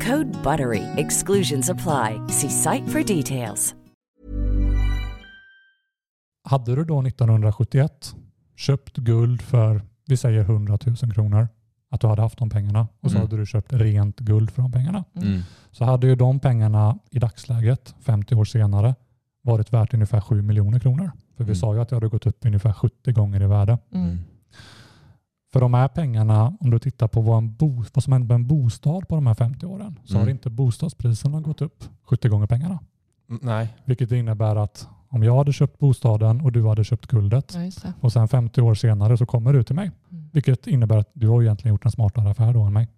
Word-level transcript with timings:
Code 0.00 0.30
BUTTERY. 0.44 0.82
Exclusions 0.96 1.70
apply. 1.70 2.28
See 2.28 2.48
site 2.50 2.86
for 2.88 3.02
details. 3.16 3.74
Hade 6.44 6.74
du 6.76 6.84
då 6.84 7.02
1971 7.02 8.14
köpt 8.56 8.96
guld 8.96 9.42
för, 9.42 9.82
vi 10.06 10.16
säger 10.16 10.40
100 10.40 10.78
000 10.86 10.96
kronor, 11.14 11.48
att 11.90 12.00
du 12.00 12.06
hade 12.06 12.22
haft 12.22 12.38
de 12.38 12.50
pengarna 12.50 12.88
och 13.00 13.10
så 13.10 13.16
Mm. 13.16 13.26
hade 13.28 13.36
du 13.40 13.46
köpt 13.46 13.72
rent 13.72 14.18
guld 14.20 14.50
för 14.50 14.62
de 14.62 14.72
pengarna. 14.72 15.04
Mm. 15.16 15.40
Så 15.70 15.84
hade 15.84 16.06
ju 16.06 16.14
de 16.16 16.40
pengarna 16.40 16.98
i 17.10 17.18
dagsläget, 17.18 17.94
50 18.00 18.34
år 18.34 18.44
senare, 18.44 18.94
varit 19.42 19.72
värt 19.72 19.94
ungefär 19.94 20.20
7 20.20 20.42
miljoner 20.42 20.78
kronor. 20.78 21.10
För 21.36 21.44
vi 21.44 21.50
Mm. 21.50 21.54
sa 21.56 21.74
ju 21.74 21.80
att 21.80 21.88
det 21.88 21.96
hade 21.96 22.08
gått 22.08 22.26
upp 22.26 22.44
ungefär 22.46 22.72
70 22.72 23.12
gånger 23.12 23.42
i 23.42 23.46
värde. 23.46 23.78
För 25.52 25.60
de 25.60 25.74
här 25.74 25.88
pengarna, 25.88 26.56
om 26.60 26.70
du 26.70 26.78
tittar 26.78 27.08
på 27.08 27.20
vad, 27.20 27.38
en 27.38 27.54
bo, 27.54 27.84
vad 27.94 28.04
som 28.04 28.12
hänt 28.12 28.28
med 28.28 28.34
en 28.34 28.46
bostad 28.46 29.08
på 29.08 29.14
de 29.14 29.26
här 29.26 29.34
50 29.34 29.66
åren, 29.66 29.98
så 30.04 30.14
Mm. 30.14 30.24
har 30.26 30.30
inte 30.30 30.50
bostadspriserna 30.50 31.40
gått 31.40 31.60
upp 31.62 31.84
70 32.04 32.28
gånger 32.28 32.46
pengarna. 32.46 32.78
Mm, 33.28 33.40
Nej. 33.42 33.74
Vilket 33.84 34.12
innebär 34.12 34.56
att 34.56 34.88
om 35.08 35.22
jag 35.22 35.36
hade 35.36 35.52
köpt 35.52 35.78
bostaden 35.78 36.40
och 36.40 36.52
du 36.52 36.66
hade 36.68 36.84
köpt 36.84 37.06
guldet 37.06 37.54
Ja, 37.84 37.92
och 38.00 38.12
sen 38.12 38.28
50 38.28 38.60
år 38.60 38.74
senare 38.74 39.16
så 39.16 39.26
kommer 39.26 39.52
du 39.52 39.62
till 39.62 39.74
mig. 39.74 39.90
Mm. 40.12 40.30
Vilket 40.32 40.66
innebär 40.66 40.96
att 40.98 41.10
du 41.12 41.28
har 41.28 41.42
egentligen 41.42 41.74
gjort 41.74 41.84
en 41.84 41.90
smartare 41.90 42.30
affär 42.30 42.52
då 42.54 42.62
än 42.62 42.72
mig. 42.72 42.88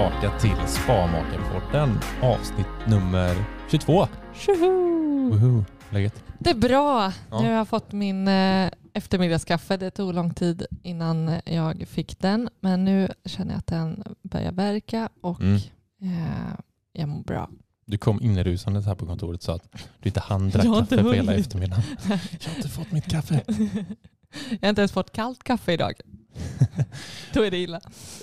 Tillbaka 0.00 0.38
till 0.38 0.66
Spamakarpodden 0.66 1.98
avsnitt 2.22 2.66
nummer 2.86 3.44
22. 3.70 4.06
Tjoho! 4.34 5.30
Woho, 5.30 5.64
läget? 5.90 6.24
Det 6.38 6.50
är 6.50 6.54
bra. 6.54 7.12
Ja. 7.30 7.40
Nu 7.40 7.46
har 7.48 7.54
jag 7.54 7.68
fått 7.68 7.92
min 7.92 8.28
eh, 8.28 8.70
eftermiddagskaffe. 8.94 9.76
Det 9.76 9.90
tog 9.90 10.14
lång 10.14 10.34
tid 10.34 10.66
innan 10.82 11.32
jag 11.44 11.84
fick 11.88 12.18
den. 12.20 12.48
Men 12.60 12.84
nu 12.84 13.08
känner 13.24 13.52
jag 13.52 13.58
att 13.58 13.66
den 13.66 14.02
börjar 14.22 14.52
verka 14.52 15.08
och 15.20 15.40
Mm. 15.40 15.54
eh, 16.02 16.54
jag 16.92 17.08
mår 17.08 17.22
bra. 17.22 17.50
Du 17.86 17.98
kom 17.98 18.22
inrusande 18.22 18.80
här 18.80 18.94
på 18.94 19.06
kontoret 19.06 19.42
sa 19.42 19.54
att 19.54 19.72
du 20.02 20.08
inte 20.08 20.20
hann 20.20 20.50
drack 20.50 20.64
kaffe 20.66 21.02
på 21.02 21.12
hela 21.12 21.34
eftermiddagen. 21.34 21.84
Jag 22.08 22.16
har 22.50 22.56
inte 22.56 22.68
fått 22.68 22.92
mitt 22.92 23.06
kaffe. 23.10 23.40
jag 24.50 24.58
har 24.62 24.68
inte 24.68 24.80
ens 24.80 24.92
fått 24.92 25.12
kallt 25.12 25.44
kaffe 25.44 25.72
idag. 25.72 25.92
Då 27.32 27.42
är 27.44 27.50
det 27.50 27.56
illa. 27.58 27.80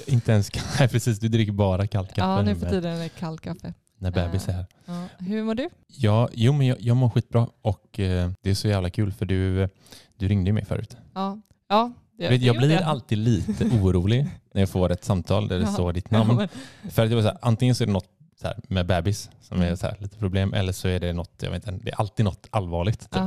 inte 0.08 0.32
ens, 0.32 0.50
nej 0.80 0.88
precis, 0.90 1.20
du 1.20 1.28
dricker 1.28 1.52
bara 1.54 1.88
kallt 1.88 2.10
kaffe 2.14 2.22
Ja, 2.22 2.42
nu 2.42 2.56
för 2.56 2.70
tiden 2.70 2.96
är 2.98 3.04
det 3.04 3.10
kallt 3.10 3.42
kaffe. 3.42 3.74
när 3.98 4.12
bebis 4.12 4.48
är 4.48 4.54
här. 4.54 4.66
Ja. 4.86 5.08
Hur 5.20 5.44
mår 5.44 5.56
du? 5.56 5.70
Ja, 5.88 6.30
jo 6.34 6.54
men 6.54 6.68
jag, 6.68 6.82
jag 6.82 6.98
mår 6.98 7.10
skitbra 7.10 7.48
och 7.62 8.00
eh, 8.00 8.32
det 8.42 8.50
är 8.50 8.54
så 8.56 8.68
jävla 8.68 8.90
kul 8.90 9.12
för 9.12 9.26
du, 9.26 9.70
du 10.18 10.28
ringde 10.28 10.52
mig 10.54 10.66
förut. 10.66 10.98
Ja, 11.14 11.40
ja 11.70 11.92
det, 12.18 12.24
Jag, 12.24 12.30
vet, 12.32 12.40
det 12.42 12.46
jag 12.48 12.58
blir 12.58 12.78
alltid 12.78 13.18
lite 13.18 13.66
orolig 13.82 14.28
när 14.54 14.62
jag 14.62 14.70
får 14.70 14.92
ett 14.92 15.04
samtal 15.04 15.48
där 15.48 15.60
det 15.60 15.66
Ja. 15.66 15.72
står 15.74 15.94
ditt 15.94 16.12
namn. 16.12 16.48
För 16.90 17.04
att 17.04 17.10
det 17.10 17.16
var 17.16 17.22
så 17.22 17.28
här, 17.28 17.38
antingen 17.42 17.76
så 17.76 17.84
är 17.84 17.86
det 17.86 17.94
något 17.94 18.10
så 18.42 18.48
här, 18.48 18.58
med 18.68 18.86
bebis 18.86 19.30
som 19.42 19.58
är 19.62 19.66
Mm. 19.66 19.78
så 19.78 19.86
här, 19.88 19.96
lite 20.00 20.18
problem 20.18 20.54
eller 20.54 20.74
så 20.74 20.88
är 20.88 21.00
det 21.00 21.14
något, 21.14 21.32
jag 21.42 21.52
vet 21.52 21.68
inte, 21.68 21.86
det 21.86 21.92
är 21.92 22.00
alltid 22.00 22.26
något 22.26 22.48
allvarligt. 22.50 23.00
Typ. 23.00 23.22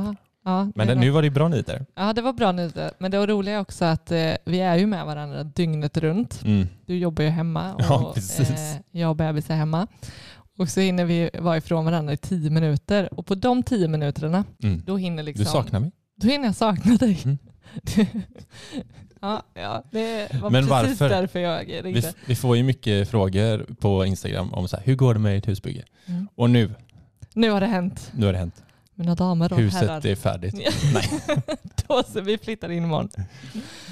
Ja, 0.45 0.71
Men 0.75 0.87
det 0.87 0.95
nu 0.95 1.09
var 1.09 1.21
det 1.21 1.29
bra 1.29 1.47
nyheter. 1.47 1.85
Ja, 1.95 2.13
det 2.13 2.21
var 2.21 2.33
bra 2.33 2.51
nyheter. 2.51 2.91
Men 2.99 3.11
det 3.11 3.17
var 3.19 3.27
roliga 3.27 3.59
också 3.59 3.85
att 3.85 4.11
eh, 4.11 4.31
vi 4.45 4.59
är 4.59 4.77
ju 4.77 4.85
med 4.85 5.05
varandra 5.05 5.43
dygnet 5.43 5.97
runt. 5.97 6.41
Mm. 6.45 6.67
Du 6.85 6.97
jobbar 6.97 7.23
ju 7.23 7.29
hemma 7.29 7.73
och 7.75 7.81
Ja, 7.81 8.11
precis. 8.15 8.49
eh, 8.49 8.81
jag 8.91 9.09
och 9.09 9.15
bebis 9.15 9.49
är 9.49 9.55
hemma. 9.55 9.87
Och 10.57 10.69
så 10.69 10.79
hinner 10.79 11.05
vi 11.05 11.29
vara 11.39 11.57
ifrån 11.57 11.85
varandra 11.85 12.13
i 12.13 12.17
tio 12.17 12.49
minuter. 12.49 13.13
Och 13.13 13.25
på 13.25 13.35
de 13.35 13.63
tio 13.63 13.87
minuterna, 13.87 14.43
Mm. 14.63 14.81
då 14.85 14.97
hinner 14.97 15.23
liksom... 15.23 15.43
Du 15.45 15.51
saknar 15.51 15.79
mig? 15.79 15.91
Då 16.15 16.27
hinner 16.27 16.45
jag 16.45 16.55
sakna 16.55 16.95
dig. 16.95 17.19
Mm. 17.25 17.37
ja, 19.21 19.43
ja, 19.53 19.83
det 19.91 20.27
var 20.41 20.49
Men 20.49 20.67
precis 20.67 20.69
varför? 21.01 21.09
därför 21.09 21.39
jag 21.39 21.65
Vi, 21.65 21.81
ringde. 21.81 22.13
vi 22.25 22.35
får 22.35 22.57
ju 22.57 22.63
mycket 22.63 23.09
frågor 23.09 23.65
på 23.79 24.05
Instagram 24.05 24.53
om 24.53 24.67
så 24.67 24.77
här, 24.77 24.83
hur 24.85 24.95
går 24.95 25.13
det 25.13 25.19
med 25.19 25.37
ett 25.37 25.47
husbygge? 25.47 25.83
Mm. 26.05 26.27
Och 26.35 26.49
nu, 26.49 26.71
Nu 27.33 27.49
har 27.49 27.59
det 27.61 27.67
hänt. 27.67 28.11
nu 28.15 28.25
har 28.25 28.33
det 28.33 28.39
hänt. 28.39 28.63
Mina 29.01 29.15
damer 29.15 29.53
och 29.53 29.59
Huset 29.59 29.81
herrar. 29.81 30.05
är 30.05 30.15
färdigt. 30.15 30.55
Ja. 30.57 30.71
Nej. 30.93 31.09
då 31.87 32.03
så, 32.03 32.21
vi 32.21 32.37
flyttar 32.37 32.69
in 32.71 32.83
imorgon. 32.83 33.09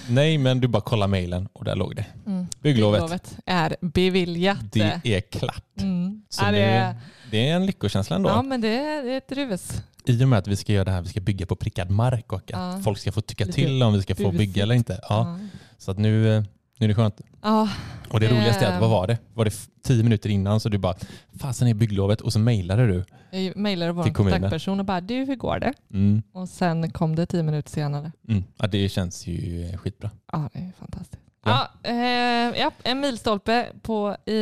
Nej, 0.10 0.38
men 0.38 0.60
du 0.60 0.68
bara 0.68 0.82
kollar 0.82 1.08
mejlen 1.08 1.50
och 1.54 1.66
där 1.66 1.76
låg 1.76 1.96
det. 1.96 2.06
Mm. 2.26 2.48
Bygglovet. 2.62 3.02
Bygglovet 3.02 3.38
är 3.46 3.76
beviljat. 3.82 4.58
Det 4.72 5.02
är 5.04 5.22
klart. 5.22 5.64
Mm. 5.80 6.22
Så 6.30 6.46
ja, 6.46 6.52
det, 6.52 6.58
är, 6.62 6.94
nu, 6.94 7.00
det 7.32 7.50
är 7.50 7.56
en 7.56 7.66
lyckokänsla 7.66 8.16
ändå. 8.16 8.30
ja, 8.30 8.42
men 8.42 8.62
det 8.62 8.68
är, 8.80 9.04
det 9.04 9.16
ett 9.18 9.32
rus. 9.32 9.72
I 10.06 10.24
och 10.24 10.28
med 10.28 10.40
att 10.40 10.48
vi 10.48 10.56
ska 10.56 10.74
göra 10.74 10.86
det 10.86 10.92
här, 10.92 11.02
vi 11.02 11.10
ska 11.10 11.20
bygga 11.22 11.46
på 11.46 11.56
prickad 11.56 11.90
mark 11.90 12.34
och 12.34 12.38
att 12.40 12.50
Ja. 12.50 12.82
folk 12.84 12.98
ska 13.00 13.12
få 13.12 13.22
tycka 13.22 13.46
till 13.46 13.84
om 13.84 13.94
vi 13.94 14.02
ska 14.02 14.16
få 14.16 14.32
bygga 14.32 14.64
eller 14.64 14.76
inte. 14.76 15.00
Ja. 15.10 15.40
Så 15.78 15.92
att 15.92 15.98
nu, 15.98 16.36
eh, 16.36 16.44
nu 16.80 16.86
är 16.86 16.88
det 16.88 16.96
skönt. 16.96 17.22
Ja, 17.42 17.70
Och 18.10 18.20
det 18.20 18.28
roligaste 18.28 18.66
är 18.66 18.74
att, 18.76 18.82
vad 18.82 18.90
var 18.90 19.08
det? 19.08 19.18
Var 19.34 19.46
det 19.46 19.54
tio 19.84 20.04
minuter 20.04 20.30
innan 20.30 20.60
så 20.60 20.70
du 20.70 20.78
bara, 20.78 20.96
fasen 21.40 21.68
är 21.68 21.74
bygglovet? 21.74 22.22
Och 22.22 22.34
så 22.34 22.40
mejlade 22.40 22.88
du. 22.88 23.06
jag 23.40 23.56
mejlade 23.58 23.92
vår 23.92 24.04
Till 24.04 24.14
kommunen. 24.14 24.42
kontaktperson 24.42 24.80
och 24.80 24.86
bara 24.86 25.02
du 25.02 25.16
hur 25.16 25.36
går 25.36 25.60
det? 25.60 25.74
Mm. 25.94 26.22
Och 26.34 26.50
sen 26.50 26.92
kom 26.92 27.16
det 27.16 27.26
tio 27.26 27.44
minuter 27.44 27.70
senare. 27.72 28.12
Mm. 28.28 28.44
Ja, 28.58 28.68
det 28.68 28.90
känns 28.90 29.28
ju 29.28 29.78
skitbra. 29.78 30.10
Ja, 30.32 30.50
det 30.54 30.60
är 30.60 30.72
fantastiskt. 30.80 31.22
Ja. 31.46 31.70
Ja, 31.84 31.90
eh, 31.90 32.60
ja, 32.60 32.72
en 32.84 33.00
milstolpe 33.00 33.68
på, 33.82 34.16
i, 34.26 34.34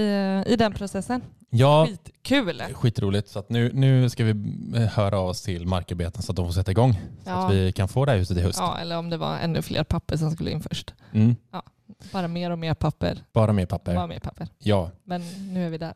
i 0.47 0.55
den 0.57 0.73
processen. 0.73 1.21
Ja, 1.49 1.87
Skitkul. 1.89 2.61
skitroligt. 2.73 3.29
Så 3.29 3.43
nu, 3.49 3.71
nu 3.73 4.09
ska 4.09 4.23
vi 4.23 4.31
eh, 4.75 4.81
höra 4.81 5.19
av 5.19 5.27
oss 5.27 5.41
till 5.41 5.65
markarbeten 5.67 6.21
så 6.21 6.31
att 6.31 6.35
de 6.35 6.45
får 6.45 6.53
sätta 6.53 6.71
igång. 6.71 6.93
Så 6.93 6.99
Ja. 7.29 7.47
att 7.47 7.53
vi 7.53 7.71
kan 7.71 7.87
få 7.87 8.05
det 8.05 8.11
här 8.11 8.19
huset 8.19 8.37
i 8.37 8.41
höst. 8.41 8.59
Ja, 8.59 8.77
eller 8.77 8.97
om 8.97 9.09
det 9.09 9.17
var 9.17 9.37
ännu 9.37 9.61
fler 9.61 9.83
papper 9.83 10.17
som 10.17 10.31
skulle 10.31 10.51
in 10.51 10.61
först. 10.61 10.93
Mm. 11.13 11.35
Bara 12.13 12.27
mer 12.27 12.51
och 12.51 12.59
mer 12.59 12.73
papper. 12.73 13.23
Bara 13.33 13.53
mer 13.53 13.65
papper. 13.65 13.95
Bara 13.95 14.07
mer 14.07 14.19
papper. 14.19 14.47
Ja, 14.57 14.91
Men 15.03 15.21
nu 15.53 15.65
är 15.65 15.69
vi 15.69 15.77
där. 15.77 15.93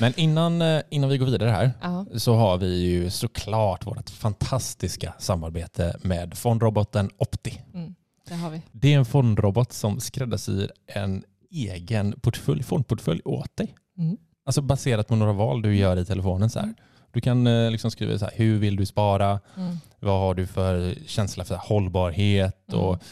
men 0.00 0.12
innan, 0.16 0.62
eh, 0.62 0.80
innan 0.90 1.10
vi 1.10 1.18
går 1.18 1.26
vidare 1.26 1.50
här 1.50 1.70
Ja. 1.82 2.06
så 2.16 2.34
har 2.34 2.56
vi 2.58 2.76
ju 2.80 3.10
såklart 3.10 3.86
vårt 3.86 4.10
fantastiska 4.10 5.14
samarbete 5.18 5.96
med 6.02 6.38
fondroboten 6.38 7.10
Opti. 7.18 7.60
Mm, 7.74 7.94
det 8.28 8.34
har 8.34 8.50
vi. 8.50 8.62
Det 8.72 8.94
är 8.94 8.98
en 8.98 9.04
fondrobot 9.04 9.72
som 9.72 10.00
skräddarsyr 10.00 10.70
en 10.86 11.24
egen 11.50 12.14
portfölj, 12.20 12.62
fondportfölj 12.62 13.20
åt 13.24 13.56
dig. 13.56 13.74
Mm. 13.98 14.16
Alltså 14.46 14.62
baserat 14.62 15.08
på 15.08 15.16
några 15.16 15.32
val 15.32 15.62
du 15.62 15.76
gör 15.76 15.96
i 15.96 16.04
telefonen. 16.04 16.50
Så 16.50 16.58
här. 16.60 16.74
Du 17.12 17.20
kan 17.20 17.46
eh, 17.46 17.70
liksom 17.70 17.90
skriva 17.90 18.18
så 18.18 18.24
här, 18.24 18.32
hur 18.36 18.58
vill 18.58 18.76
du 18.76 18.86
spara? 18.86 19.40
Mm. 19.56 19.76
Vad 20.00 20.20
har 20.20 20.34
du 20.34 20.46
för 20.46 20.94
känsla 21.06 21.44
för 21.44 21.54
hållbarhet? 21.56 22.68
Mm. 22.72 22.80
Och, 22.80 23.02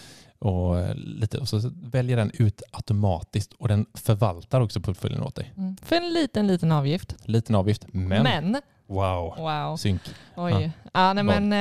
och, 0.43 0.79
eh, 0.81 0.95
lite, 0.95 1.39
och 1.39 1.49
så 1.49 1.61
väljer 1.83 2.17
den 2.17 2.31
ut 2.35 2.63
automatiskt 2.73 3.53
och 3.53 3.69
den 3.69 3.87
förvaltar 3.95 4.61
också 4.61 4.81
portföljen 4.81 5.23
åt 5.23 5.35
dig. 5.35 5.53
Mm. 5.57 5.77
För 5.83 5.97
en 5.97 6.13
liten, 6.13 6.47
liten 6.47 6.73
avgift. 6.73 7.15
Liten 7.25 7.55
avgift, 7.55 7.87
men, 7.93 8.23
Men, 8.23 8.61
wow, 8.87 9.35
wow. 9.39 9.77
synk. 9.77 10.01
Oj. 10.37 10.73
Ja. 10.93 11.13
nej, 11.13 11.25
Vad? 11.25 11.43
men 11.43 11.53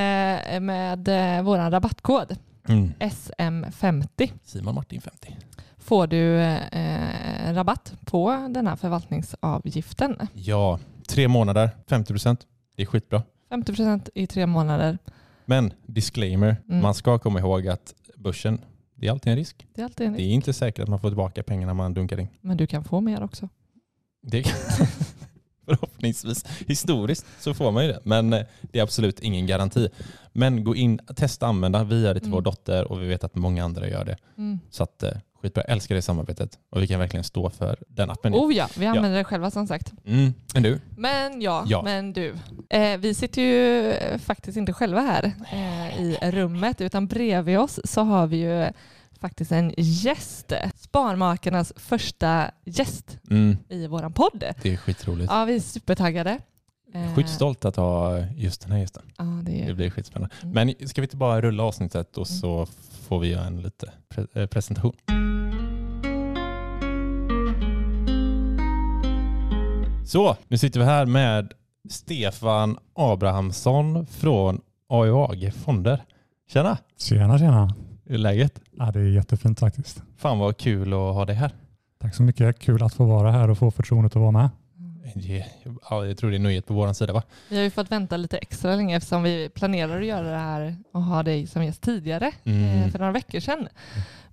eh, 0.54 0.60
med 0.60 1.08
eh, 1.38 1.44
vår 1.44 1.58
rabattkod 1.58 2.36
Mm. 2.68 2.94
SM50 3.00 4.32
Simon 4.44 4.76
Martin 4.76 5.02
50. 5.02 5.38
får 5.78 6.08
du 6.08 6.38
eh, 6.40 7.54
rabatt 7.54 7.94
på 8.06 8.48
den 8.50 8.68
här 8.68 8.76
förvaltningsavgiften. 8.76 10.28
Ja, 10.34 10.80
tre 11.08 11.28
månader, 11.28 11.70
50 11.88 12.14
procent. 12.14 12.48
Det 12.76 12.82
är 12.82 12.86
skitbra. 12.86 13.24
50% 13.50 14.10
i 14.16 14.28
tre 14.28 14.46
månader. 14.46 14.98
Men 15.46 15.74
disclaimer, 15.86 16.58
Mm. 16.70 16.82
man 16.82 16.94
ska 16.94 17.20
komma 17.20 17.40
ihåg 17.40 17.68
att 17.68 17.94
börsen, 18.18 18.62
det 19.02 19.08
är 19.08 19.12
alltid 19.12 19.32
en 19.32 19.38
risk. 19.38 19.68
Det 19.74 19.82
är 19.82 19.86
alltid 19.86 20.08
en 20.08 20.14
Det 20.14 20.22
är 20.22 20.30
inte 20.34 20.54
säkert 20.54 20.84
att 20.84 20.90
man 20.90 21.00
får 21.00 21.10
tillbaka 21.10 21.44
pengarna 21.44 21.74
man 21.74 21.94
dunkar 21.94 22.20
in. 22.20 22.28
Men 22.42 22.58
du 22.58 22.68
kan 22.68 22.84
få 22.84 23.02
mer 23.02 23.24
också. 23.24 23.50
Det 24.22 24.44
Förhoppningsvis. 25.66 26.46
Historiskt 26.68 27.26
så 27.40 27.54
får 27.54 27.72
man 27.72 27.86
ju 27.86 27.92
det. 27.92 28.00
Men 28.04 28.34
eh, 28.34 28.42
det 28.62 28.80
är 28.80 28.84
absolut 28.84 29.20
ingen 29.20 29.48
garanti. 29.48 29.90
Men 30.34 30.64
gå 30.64 30.76
in, 30.76 31.00
testa 31.16 31.48
använda. 31.48 31.84
Vi 31.84 32.02
gör 32.02 32.14
det 32.14 32.20
till 32.20 32.28
Mm. 32.28 32.36
vår 32.36 32.42
dotter 32.42 32.92
och 32.92 33.02
vi 33.02 33.08
vet 33.08 33.24
att 33.24 33.36
många 33.36 33.64
andra 33.66 33.90
gör 33.90 34.06
det. 34.06 34.18
Mm. 34.38 34.60
Så 34.70 34.84
att, 34.84 35.04
eh, 35.04 35.12
skitbra. 35.42 35.64
Jag 35.68 35.74
älskar 35.74 35.96
det 35.96 36.02
samarbetet 36.02 36.60
och 36.70 36.82
vi 36.82 36.88
kan 36.88 37.00
verkligen 37.00 37.24
stå 37.24 37.50
för 37.50 37.78
den 37.88 38.10
appen. 38.10 38.34
Oh 38.34 38.54
ja, 38.56 38.68
vi 38.78 38.86
använder 38.86 39.18
det 39.18 39.24
själva 39.24 39.52
som 39.52 39.68
sagt. 39.68 39.94
Mm. 40.06 40.34
Men 40.54 40.64
du, 40.64 40.80
Men 40.98 41.42
ja, 41.42 41.64
Ja. 41.68 41.82
men 41.82 42.14
du. 42.14 42.34
Eh, 42.70 42.98
vi 42.98 43.14
sitter 43.14 43.42
ju 43.42 43.94
faktiskt 44.20 44.58
inte 44.58 44.74
själva 44.74 45.02
här 45.02 45.32
eh, 45.52 46.02
i 46.02 46.18
rummet 46.32 46.82
utan 46.82 47.08
bredvid 47.08 47.60
oss 47.60 47.80
så 47.84 48.02
har 48.02 48.28
vi 48.28 48.38
ju 48.38 48.70
faktiskt 49.20 49.52
en 49.52 49.74
gäst. 49.78 50.54
Sparmakarnas 50.76 51.74
första 51.76 52.52
gäst 52.66 53.18
mm, 53.30 53.58
i 53.70 53.88
våran 53.88 54.14
podd. 54.14 54.44
det 54.62 54.74
är 54.74 54.78
skitroligt. 54.78 55.32
Ja, 55.32 55.46
vi 55.46 55.56
är 55.56 55.60
supertaggade. 55.60 56.38
Eh, 56.94 57.16
Sjukt 57.16 57.30
stolt 57.30 57.66
att 57.66 57.76
ha 57.76 58.20
just 58.20 58.62
den 58.62 58.72
här 58.72 58.80
gästen. 58.80 59.04
Ja, 59.18 59.24
det 59.24 59.66
Det 59.68 59.74
blir 59.74 59.90
skitspännande. 59.90 60.36
Mm. 60.44 60.54
Men 60.78 60.88
ska 60.88 61.02
vi 61.02 61.06
inte 61.06 61.18
bara 61.18 61.42
rulla 61.42 61.64
avsnittet 61.64 62.18
och 62.18 62.28
så 62.28 62.68
får 63.08 63.20
vi 63.20 63.28
göra 63.28 63.46
en 63.46 63.62
lite 63.62 63.92
pre- 64.14 64.28
eh, 64.42 64.46
presentation. 64.48 64.94
Så, 70.12 70.38
nu 70.48 70.58
sitter 70.58 70.80
vi 70.80 70.86
här 70.86 71.06
med 71.06 71.54
Stefan 71.90 72.78
Abrahamsson 72.96 74.06
från 74.06 74.62
AUAG 74.90 75.54
Fonder. 75.54 76.04
Tjena! 76.50 76.78
Tjena, 77.00 77.40
tjena. 77.40 77.76
Hur 78.06 78.14
är 78.16 78.18
läget? 78.20 78.60
Ja, 78.78 78.92
det 78.92 79.00
är 79.00 79.04
jättefint 79.04 79.60
faktiskt. 79.60 80.04
Fan 80.18 80.40
vad 80.40 80.58
kul 80.58 80.94
att 80.94 81.00
ha 81.00 81.26
dig 81.26 81.36
här. 81.36 81.52
Tack 82.02 82.16
så 82.16 82.24
mycket. 82.24 82.60
Kul 82.60 82.84
att 82.84 82.94
få 82.94 83.06
vara 83.06 83.32
här 83.32 83.50
och 83.50 83.58
få 83.58 83.72
förtroendet 83.72 84.16
att 84.16 84.22
vara 84.22 84.32
med. 84.32 84.50
Det- 85.16 85.46
Ja, 85.90 86.06
jag 86.06 86.18
tror 86.18 86.30
det 86.32 86.38
är 86.38 86.40
nöjet 86.40 86.68
på 86.68 86.74
vår 86.74 86.94
sida 86.94 87.14
va? 87.14 87.24
vi 87.50 87.56
har 87.56 87.64
ju 87.64 87.70
fått 87.70 87.92
vänta 87.92 88.18
lite 88.18 88.38
extra 88.38 88.76
länge 88.76 88.98
eftersom 88.98 89.24
vi 89.24 89.50
planerar 89.50 90.00
att 90.02 90.06
göra 90.08 90.32
det 90.32 90.38
här 90.38 90.76
och 90.94 91.02
ha 91.04 91.24
dig 91.24 91.48
som 91.48 91.64
gäst 91.66 91.82
tidigare, 91.82 92.32
Mm. 92.44 92.64
eh, 92.84 92.90
för 92.92 93.00
några 93.00 93.12
veckor 93.12 93.40
sedan. 93.40 93.68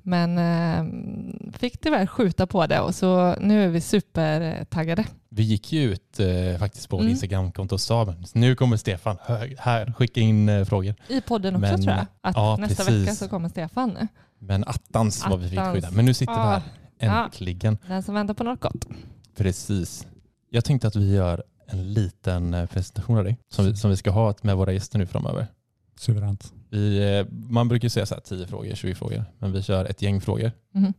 Men 0.09 0.39
eh, 0.39 1.53
fick 1.59 1.81
tyvärr 1.81 2.07
skjuta 2.07 2.47
på 2.47 2.67
det 2.67 2.81
och 2.81 2.95
så 2.95 3.35
nu 3.41 3.65
är 3.65 3.69
vi 3.69 3.81
supertaggade. 3.81 5.05
Vi 5.29 5.43
gick 5.43 5.73
ju 5.73 5.83
ut 5.83 6.21
eh, 6.21 6.59
faktiskt 6.59 6.89
på 6.89 6.97
Mm. 6.99 7.11
Instagramkonto 7.11 7.75
och 7.75 7.81
sa 7.81 8.15
nu 8.33 8.55
kommer 8.55 8.77
Stefan, 8.77 9.17
här, 9.27 9.55
här 9.59 9.93
skicka 9.93 10.21
in 10.21 10.49
eh, 10.49 10.65
frågor. 10.65 10.95
I 11.09 11.21
podden 11.21 11.55
också 11.57 11.61
Men, 11.71 11.83
tror 11.83 11.95
jag. 11.97 12.07
Att 12.21 12.37
ja, 12.37 12.57
nästa 12.61 12.85
precis. 12.85 13.03
vecka 13.03 13.15
så 13.15 13.29
kommer 13.29 13.49
Stefan. 13.49 14.09
Men 14.39 14.65
attans 14.65 15.27
vad 15.31 15.41
vi 15.41 15.49
fick 15.49 15.61
skydda. 15.61 15.91
Men 15.91 16.05
nu 16.05 16.15
sitter 16.15 16.33
vi 16.33 16.39
här, 16.39 16.63
Ja. 16.99 17.25
äntligen. 17.25 17.79
Den 17.89 18.03
som 18.03 18.15
väntar 18.15 18.35
på 18.35 18.45
något 18.45 18.61
gott. 18.61 18.87
Precis. 19.37 20.07
Jag 20.51 20.65
tänkte 20.65 20.89
att 20.89 20.97
vi 20.97 21.15
gör 21.15 21.43
en 21.67 21.93
liten 21.93 22.55
eh, 22.55 22.67
presentation 22.67 23.19
av 23.19 23.25
dig 23.25 23.39
som 23.49 23.65
vi, 23.65 23.77
som 23.77 23.91
vi 23.91 23.97
ska 23.97 24.11
ha 24.11 24.35
med 24.43 24.57
våra 24.57 24.73
gäster 24.73 24.99
nu 24.99 25.07
framöver. 25.07 25.47
Suveränt. 25.99 26.53
Vi, 26.71 27.19
eh, 27.19 27.27
man 27.31 27.69
brukar 27.69 27.89
säga 27.89 28.07
så 28.07 28.15
här 28.15 28.23
10 28.23 28.47
frågor, 28.47 28.75
20 28.75 28.95
frågor, 28.95 29.25
men 29.39 29.53
vi 29.53 29.63
kör 29.63 29.85
ett 29.85 30.03
gäng 30.03 30.21
frågor. 30.21 30.53
Mhm. 30.75 30.95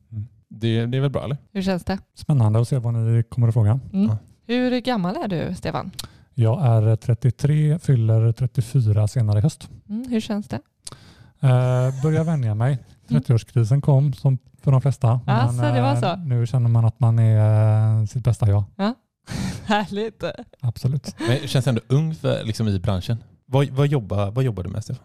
Det, 0.50 0.86
det 0.86 0.98
är 0.98 1.02
väl 1.02 1.10
bra 1.10 1.24
eller? 1.24 1.38
Hur 1.54 1.62
känns 1.62 1.84
det? 1.84 1.98
Spännande 2.16 2.60
att 2.60 2.68
se 2.68 2.78
vad 2.78 2.94
ni 2.94 3.24
kommer 3.24 3.48
att 3.48 3.54
fråga. 3.54 3.80
Mm. 3.94 4.08
Ja. 4.08 4.18
Hur 4.46 4.80
gammal 4.80 5.16
är 5.16 5.28
du 5.28 5.56
Stefan? 5.56 5.92
Jag 6.34 6.66
är 6.66 6.96
33, 6.96 7.80
fyller 7.80 8.32
34 8.32 9.08
senare 9.08 9.40
i 9.40 9.42
höst. 9.42 9.70
Mm. 9.90 10.10
Hur 10.10 10.20
känns 10.20 10.48
det? 10.48 10.60
Eh, 11.40 12.02
börjar 12.04 12.24
vänja 12.24 12.56
mig. 12.56 12.78
Mm. 13.10 13.24
30-årskrisen 13.24 13.82
kom 13.82 14.14
som 14.14 14.38
för 14.62 14.72
de 14.72 14.82
flesta. 14.82 15.20
Alltså, 15.26 15.62
det 15.62 15.82
var 15.82 15.94
eh, 15.94 16.00
så? 16.00 16.16
Nu 16.16 16.48
känner 16.48 16.70
man 16.70 16.86
att 16.86 17.00
man 17.00 17.20
är 17.20 18.00
eh, 18.00 18.06
sitt 18.06 18.24
bästa 18.24 18.48
jag. 18.48 18.64
Härligt. 19.66 20.22
Men 20.22 20.32
Absolut. 20.60 21.16
jag 21.28 21.50
känns 21.50 21.68
ändå 21.68 21.82
ung 21.88 22.16
för, 22.16 22.44
liksom, 22.44 22.68
i 22.68 22.80
branschen. 22.80 23.18
Vad, 23.46 23.70
vad, 23.70 23.88
jobbar, 23.88 24.32
vad 24.32 24.44
jobbar 24.44 24.64
du 24.64 24.70
med 24.70 24.84
Stefan? 24.84 25.04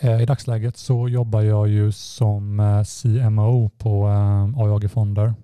Eh, 0.00 0.22
I 0.22 0.26
dagsläget 0.26 0.76
så 0.76 1.08
jobbar 1.08 1.40
jag 1.40 1.68
ju 1.68 1.92
som 1.92 2.60
eh, 2.60 2.82
CMO 2.84 3.68
på 3.68 4.08
eh, 4.08 4.62
AIG 4.64 4.90
Fonder. 4.90 5.34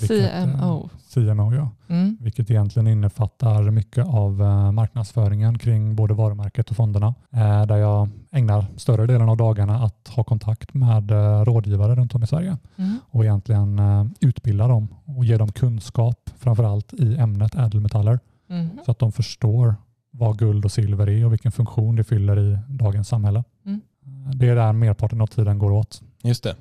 Vilket, 0.00 0.34
eh, 0.34 0.44
CMO. 0.44 0.90
CMO 1.14 1.54
ja. 1.54 1.70
Mm. 1.88 2.16
vilket 2.20 2.50
egentligen 2.50 2.86
innefattar 2.86 3.70
mycket 3.70 4.06
av 4.06 4.32
marknadsföringen 4.74 5.58
kring 5.58 5.96
både 5.96 6.14
varumärket 6.14 6.70
och 6.70 6.76
fonderna. 6.76 7.14
Där 7.68 7.76
jag 7.76 8.08
ägnar 8.32 8.66
större 8.76 9.06
delen 9.06 9.28
av 9.28 9.36
dagarna 9.36 9.78
att 9.84 10.08
ha 10.08 10.24
kontakt 10.24 10.74
med 10.74 11.10
rådgivare 11.46 11.94
runt 11.94 12.14
om 12.14 12.22
i 12.22 12.26
Sverige 12.26 12.56
Mm. 12.76 12.98
och 13.10 13.24
egentligen 13.24 13.80
utbilda 14.20 14.68
dem 14.68 14.88
och 15.04 15.24
ge 15.24 15.36
dem 15.36 15.52
kunskap, 15.52 16.30
framförallt 16.38 16.92
i 16.92 17.16
ämnet 17.16 17.54
ädelmetaller, 17.54 18.18
Mm. 18.50 18.68
så 18.84 18.90
att 18.90 18.98
de 18.98 19.12
förstår 19.12 19.74
vad 20.10 20.38
guld 20.38 20.64
och 20.64 20.72
silver 20.72 21.08
är 21.08 21.24
och 21.26 21.32
vilken 21.32 21.52
funktion 21.52 21.96
det 21.96 22.04
fyller 22.04 22.38
i 22.38 22.58
dagens 22.68 23.08
samhälle. 23.08 23.44
Mm. 23.66 23.80
Det 24.34 24.48
är 24.48 24.54
där 24.56 24.72
merparten 24.72 25.20
av 25.20 25.26
tiden 25.26 25.58
går 25.58 25.70
åt. 25.70 26.02
Just 26.22 26.42
det. 26.42 26.56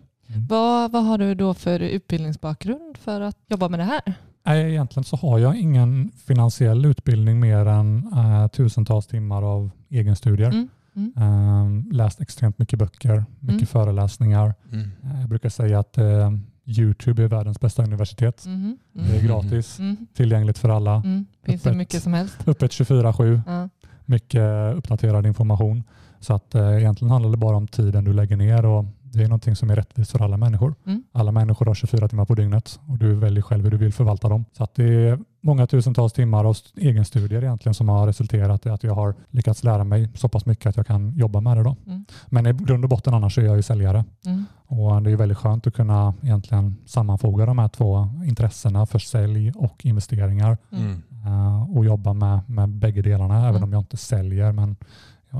Vad, 0.50 0.92
vad 0.92 1.06
har 1.06 1.18
du 1.18 1.36
då 1.36 1.54
för 1.54 1.80
utbildningsbakgrund 1.80 2.98
för 2.98 3.22
att 3.22 3.38
jobba 3.48 3.70
med 3.70 3.80
det 3.80 3.84
här? 3.84 4.02
Nej, 4.46 4.72
Egentligen 4.72 5.04
så 5.04 5.16
har 5.18 5.40
jag 5.40 5.56
ingen 5.56 6.12
finansiell 6.26 6.86
utbildning 6.86 7.40
mer 7.40 7.66
än 7.66 8.14
eh, 8.14 8.48
tusentals 8.48 9.08
timmar 9.08 9.42
av 9.44 9.70
egenstudier. 9.90 10.48
Mm. 10.50 10.70
Mm. 10.96 11.14
Ehm, 11.18 11.90
läst 11.92 12.22
extremt 12.22 12.60
mycket 12.60 12.80
böcker, 12.80 13.26
mycket 13.40 13.54
Mm. 13.56 13.66
föreläsningar. 13.66 14.54
Mm. 14.72 14.92
Eh, 15.04 15.20
Jag 15.22 15.30
brukar 15.30 15.50
säga 15.50 15.80
att 15.80 15.98
eh, 15.98 16.32
Youtube 16.66 17.24
är 17.24 17.28
världens 17.28 17.60
bästa 17.60 17.84
universitet. 17.84 18.46
Mhm. 18.46 18.78
Det 18.94 19.02
är 19.02 19.14
Mm. 19.20 19.28
gratis, 19.28 19.80
Mm. 19.80 20.08
tillgängligt 20.14 20.58
för 20.58 20.70
alla. 20.70 20.96
Mm. 20.96 21.26
Finns 21.46 21.62
det 21.62 21.70
Öppet. 21.70 21.78
mycket 21.78 22.04
som 22.04 22.14
helst. 22.14 22.36
Öppet 22.48 22.72
24-7, 22.72 23.42
Ja. 23.48 23.70
mycket 24.06 24.76
uppdaterad 24.76 25.26
information. 25.26 25.84
Så 26.24 26.34
att 26.34 26.56
eh, 26.56 26.78
egentligen 26.78 27.12
handlar 27.12 27.32
det 27.32 27.38
bara 27.38 27.58
om 27.58 27.68
tiden 27.68 28.04
du 28.04 28.14
lägger 28.14 28.38
ner 28.38 28.66
och 28.66 28.86
det 29.02 29.24
är 29.24 29.28
någonting 29.28 29.56
som 29.56 29.70
är 29.70 29.76
rättvist 29.76 30.12
för 30.12 30.24
alla 30.24 30.38
människor. 30.38 30.76
Mm. 30.86 31.04
Alla 31.12 31.32
människor 31.32 31.66
har 31.66 31.74
24 31.74 32.08
timmar 32.08 32.26
på 32.26 32.36
dygnet 32.36 32.80
och 32.88 32.98
du 32.98 33.14
väljer 33.16 33.42
själv 33.42 33.64
hur 33.64 33.72
du 33.72 33.78
vill 33.78 33.94
förvalta 33.94 34.30
dem. 34.30 34.46
Så 34.58 34.64
att 34.64 34.76
det 34.76 34.84
är 34.84 35.20
många 35.42 35.68
tusentals 35.68 36.14
timmar 36.14 36.46
av 36.46 36.52
st- 36.52 36.90
egenstudier 36.90 37.42
egentligen 37.44 37.74
som 37.74 37.90
har 37.90 38.08
resulterat 38.08 38.66
i 38.66 38.70
att 38.70 38.84
jag 38.84 38.96
har 38.96 39.16
lyckats 39.30 39.64
lära 39.64 39.84
mig 39.84 40.10
så 40.16 40.30
pass 40.30 40.46
mycket 40.46 40.66
att 40.70 40.78
jag 40.78 40.88
kan 40.88 41.12
jobba 41.16 41.42
med 41.42 41.58
det. 41.58 41.64
Då. 41.64 41.76
Mm. 41.88 42.06
Men 42.30 42.48
i 42.48 42.54
grund 42.54 42.84
och 42.86 42.90
botten 42.90 43.14
annars 43.14 43.38
är 43.38 43.42
jag 43.42 43.56
ju 43.56 43.62
säljare 43.62 44.06
Mm. 44.26 44.46
och 44.68 45.02
det 45.02 45.12
är 45.12 45.16
väldigt 45.16 45.38
skönt 45.38 45.68
att 45.68 45.74
kunna 45.74 46.14
egentligen 46.24 46.76
sammanfoga 46.86 47.46
de 47.46 47.60
här 47.60 47.68
två 47.68 48.10
intressena 48.26 48.86
för 48.86 49.00
sälj 49.00 49.52
och 49.56 49.86
investeringar 49.86 50.58
Mm. 50.72 51.02
eh, 51.26 51.78
och 51.78 51.86
jobba 51.86 52.14
med, 52.14 52.40
med 52.48 52.70
bägge 52.70 53.02
delarna 53.02 53.38
även 53.40 53.50
Mm. 53.56 53.64
om 53.64 53.74
jag 53.74 53.82
inte 53.82 53.98
säljer 53.98 54.52
men 54.52 54.76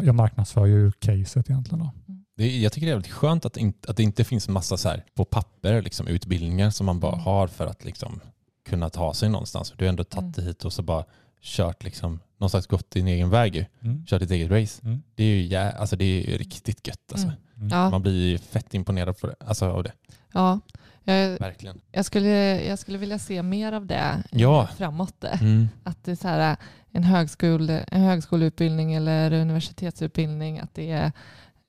jag, 0.02 0.16
marknadsför 0.16 0.66
ju 0.66 0.92
caset 0.92 1.50
egentligen. 1.50 1.80
Då. 1.80 1.92
Det, 2.38 2.44
är- 2.44 2.60
jag 2.64 2.72
tycker 2.72 2.88
det 2.88 2.92
är 2.92 2.96
väldigt 2.96 3.12
skönt 3.12 3.46
att, 3.46 3.58
in, 3.58 3.74
att 3.88 3.98
det 3.98 4.04
inte 4.04 4.24
finns 4.24 4.48
massa 4.50 4.78
så 4.78 4.90
här 4.90 5.06
på 5.16 5.26
papper 5.26 5.82
liksom, 5.82 6.08
utbildningar 6.08 6.70
som 6.70 6.86
man 6.86 7.00
bara 7.00 7.14
Mm. 7.14 7.24
har 7.26 7.48
för 7.48 7.68
att 7.68 7.86
liksom, 7.86 8.20
kunna 8.66 8.90
ta 8.90 9.14
sig 9.14 9.30
någonstans. 9.30 9.74
Du 9.78 9.86
har 9.86 9.90
ändå 9.90 10.04
tagit 10.04 10.22
Mm. 10.24 10.32
dig 10.32 10.46
hit 10.46 10.66
och 10.66 10.74
så 10.74 10.82
bara 10.82 11.06
kört 11.42 11.84
liksom, 11.84 12.20
någonstans 12.38 12.68
gått 12.68 12.92
din 12.92 13.08
egen 13.08 13.30
väg. 13.30 13.56
Ju. 13.56 13.66
Kört 14.06 14.20
ditt 14.22 14.32
eget 14.32 14.52
race. 14.52 14.82
Mm. 14.84 15.02
Det 15.16 15.24
är 15.24 15.28
ju 15.36 15.48
jä- 15.50 15.76
alltså, 15.78 15.96
det 15.96 16.06
är 16.06 16.32
ju 16.32 16.38
riktigt 16.38 16.88
gött. 16.88 17.12
Alltså. 17.12 17.28
Mm. 17.28 17.40
Mm. 17.58 17.68
Ja. 17.70 17.90
Man 17.90 18.02
blir 18.02 18.30
ju 18.30 18.38
fett 18.38 18.74
imponerad 18.74 19.18
på 19.20 19.28
det, 19.28 19.36
alltså, 19.40 19.66
av 19.66 19.84
det. 19.84 19.92
Ja. 20.34 20.60
Jag, 21.04 21.40
Verkligen. 21.40 21.82
jag, 21.92 22.06
skulle, 22.06 22.30
jag 22.66 22.80
skulle 22.80 22.98
vilja 22.98 23.20
se 23.20 23.44
mer 23.44 23.72
av 23.74 23.86
det 23.86 24.24
Ja. 24.32 24.68
framåt. 24.78 25.24
Mm. 25.24 25.70
Att 25.84 26.04
det 26.04 26.12
är 26.12 26.16
så 26.16 26.28
här, 26.28 26.56
en, 26.92 27.04
högskol, 27.04 27.70
en 27.70 28.02
högskoleutbildning 28.02 28.94
eller 28.94 29.32
universitetsutbildning, 29.34 30.60
att 30.60 30.74
det 30.74 30.92
är, 30.92 31.12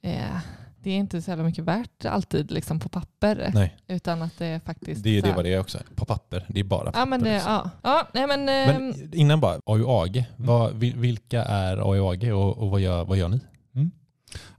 eh, 0.02 0.36
det 0.82 0.90
är 0.90 0.96
inte 0.96 1.22
så 1.22 1.30
jävla 1.30 1.44
mycket 1.44 1.64
värt 1.64 2.04
alltid 2.04 2.50
liksom 2.50 2.80
på 2.80 2.88
papper. 2.88 3.50
Nej, 3.54 3.76
Utan 3.88 4.22
att 4.22 4.38
det 4.38 4.46
är 4.46 4.60
faktiskt... 4.60 5.02
det 5.04 5.18
är 5.18 5.22
det 5.22 5.32
vad 5.32 5.44
det 5.44 5.54
är 5.54 5.60
också. 5.60 5.78
På 5.94 6.04
papper. 6.04 6.44
Det 6.48 6.60
är 6.60 6.64
bara 6.64 6.84
papper. 6.84 6.98
Ja, 7.00 7.06
men 7.06 7.22
det, 7.22 7.34
liksom. 7.34 7.52
ja. 7.52 7.70
ja 7.82 8.08
nej, 8.14 8.26
men, 8.26 8.44
Men 8.44 8.92
ehm, 8.92 9.10
innan 9.12 9.40
bara, 9.40 9.60
AUAG. 9.66 10.24
Vad, 10.36 10.72
vil- 10.74 10.96
vilka 10.98 11.44
är 11.44 11.76
AUAG 11.76 12.24
och, 12.34 12.58
och 12.58 12.70
vad, 12.70 12.80
gör, 12.80 13.04
vad 13.04 13.18
gör 13.18 13.28
ni? 13.28 13.40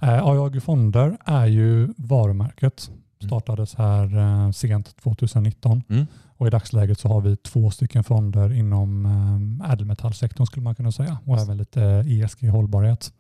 Eh, 0.02 0.26
AIAG 0.28 0.64
Fonder 0.64 1.18
är 1.26 1.46
ju 1.46 1.94
varumärket. 1.98 2.90
Mm. 3.22 3.30
Startades 3.30 3.76
här 3.76 4.18
eh, 4.18 4.52
sent 4.52 4.96
2019 4.98 5.84
Mm. 5.90 6.06
och 6.38 6.48
i 6.48 6.50
dagsläget 6.50 7.00
så 7.00 7.08
har 7.08 7.22
vi 7.22 7.36
två 7.38 7.72
stycken 7.72 8.04
fonder 8.04 8.54
inom 8.54 9.06
eh, 9.62 9.72
ädelmetallsektorn 9.72 10.46
skulle 10.46 10.64
man 10.64 10.76
kunna 10.76 10.92
säga 10.92 11.18
och 11.26 11.40
även 11.40 11.58
lite 11.58 11.82
ESG-hållbarhet. 12.08 13.14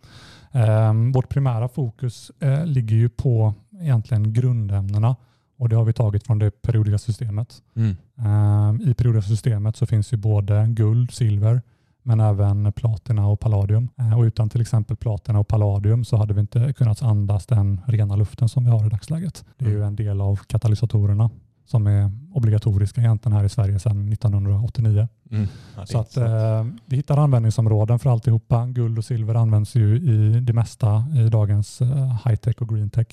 Eh, 0.51 0.93
vårt 1.13 1.29
primära 1.29 1.67
fokus 1.67 2.31
eh, 2.39 2.65
ligger 2.65 2.95
ju 2.95 3.09
på 3.09 3.53
egentligen 3.81 4.33
grundämnena 4.33 5.15
och 5.57 5.69
det 5.69 5.75
har 5.75 5.83
vi 5.85 5.93
tagit 5.93 6.25
från 6.25 6.39
det 6.39 6.61
periodiska 6.61 6.97
systemet. 6.97 7.61
Mm. 7.75 7.95
Eh, 8.17 8.89
I 8.89 8.93
periodiska 8.93 9.29
systemet 9.29 9.75
så 9.75 9.85
finns 9.85 10.13
ju 10.13 10.17
både 10.17 10.65
guld, 10.69 11.11
silver, 11.11 11.61
men 12.07 12.19
även 12.19 12.73
platina 12.73 13.27
och 13.27 13.39
palladium. 13.39 13.89
Eh, 13.97 14.17
Och 14.17 14.23
utan 14.23 14.49
till 14.49 14.61
exempel 14.61 14.97
platina 14.97 15.39
och 15.39 15.47
palladium 15.47 16.05
så 16.05 16.17
hade 16.17 16.33
vi 16.33 16.41
inte 16.41 16.73
kunnat 16.73 17.03
andas 17.03 17.45
den 17.45 17.81
rena 17.87 18.15
luften 18.15 18.49
som 18.49 18.63
vi 18.63 18.69
har 18.71 18.85
i 18.85 18.89
dagsläget. 18.89 19.45
Det 19.57 19.65
är 19.65 19.69
ju 19.69 19.83
en 19.83 19.95
del 19.95 20.21
av 20.21 20.35
katalysatorerna 20.35 21.29
som 21.67 21.87
är 21.87 22.11
obligatoriska 22.33 23.01
egentligen 23.01 23.37
här 23.37 23.43
i 23.43 23.49
Sverige 23.49 23.79
sedan 23.79 24.09
1989. 24.13 25.07
Mm. 25.31 25.47
Ja, 25.77 25.85
Så 25.85 25.99
att, 25.99 26.17
eh, 26.17 26.65
vi 26.85 26.95
hittar 26.95 27.17
användningsområden 27.17 27.99
för 27.99 28.09
alltihopa. 28.09 28.65
Guld 28.67 28.97
och 28.97 29.05
silver 29.05 29.35
används 29.35 29.75
ju 29.75 29.97
i 29.97 30.39
det 30.39 30.53
mesta 30.53 31.05
i 31.15 31.29
dagens 31.29 31.81
eh, 31.81 32.17
high-tech 32.25 32.55
och 32.61 32.69
green 32.69 32.89
tech. 32.89 33.07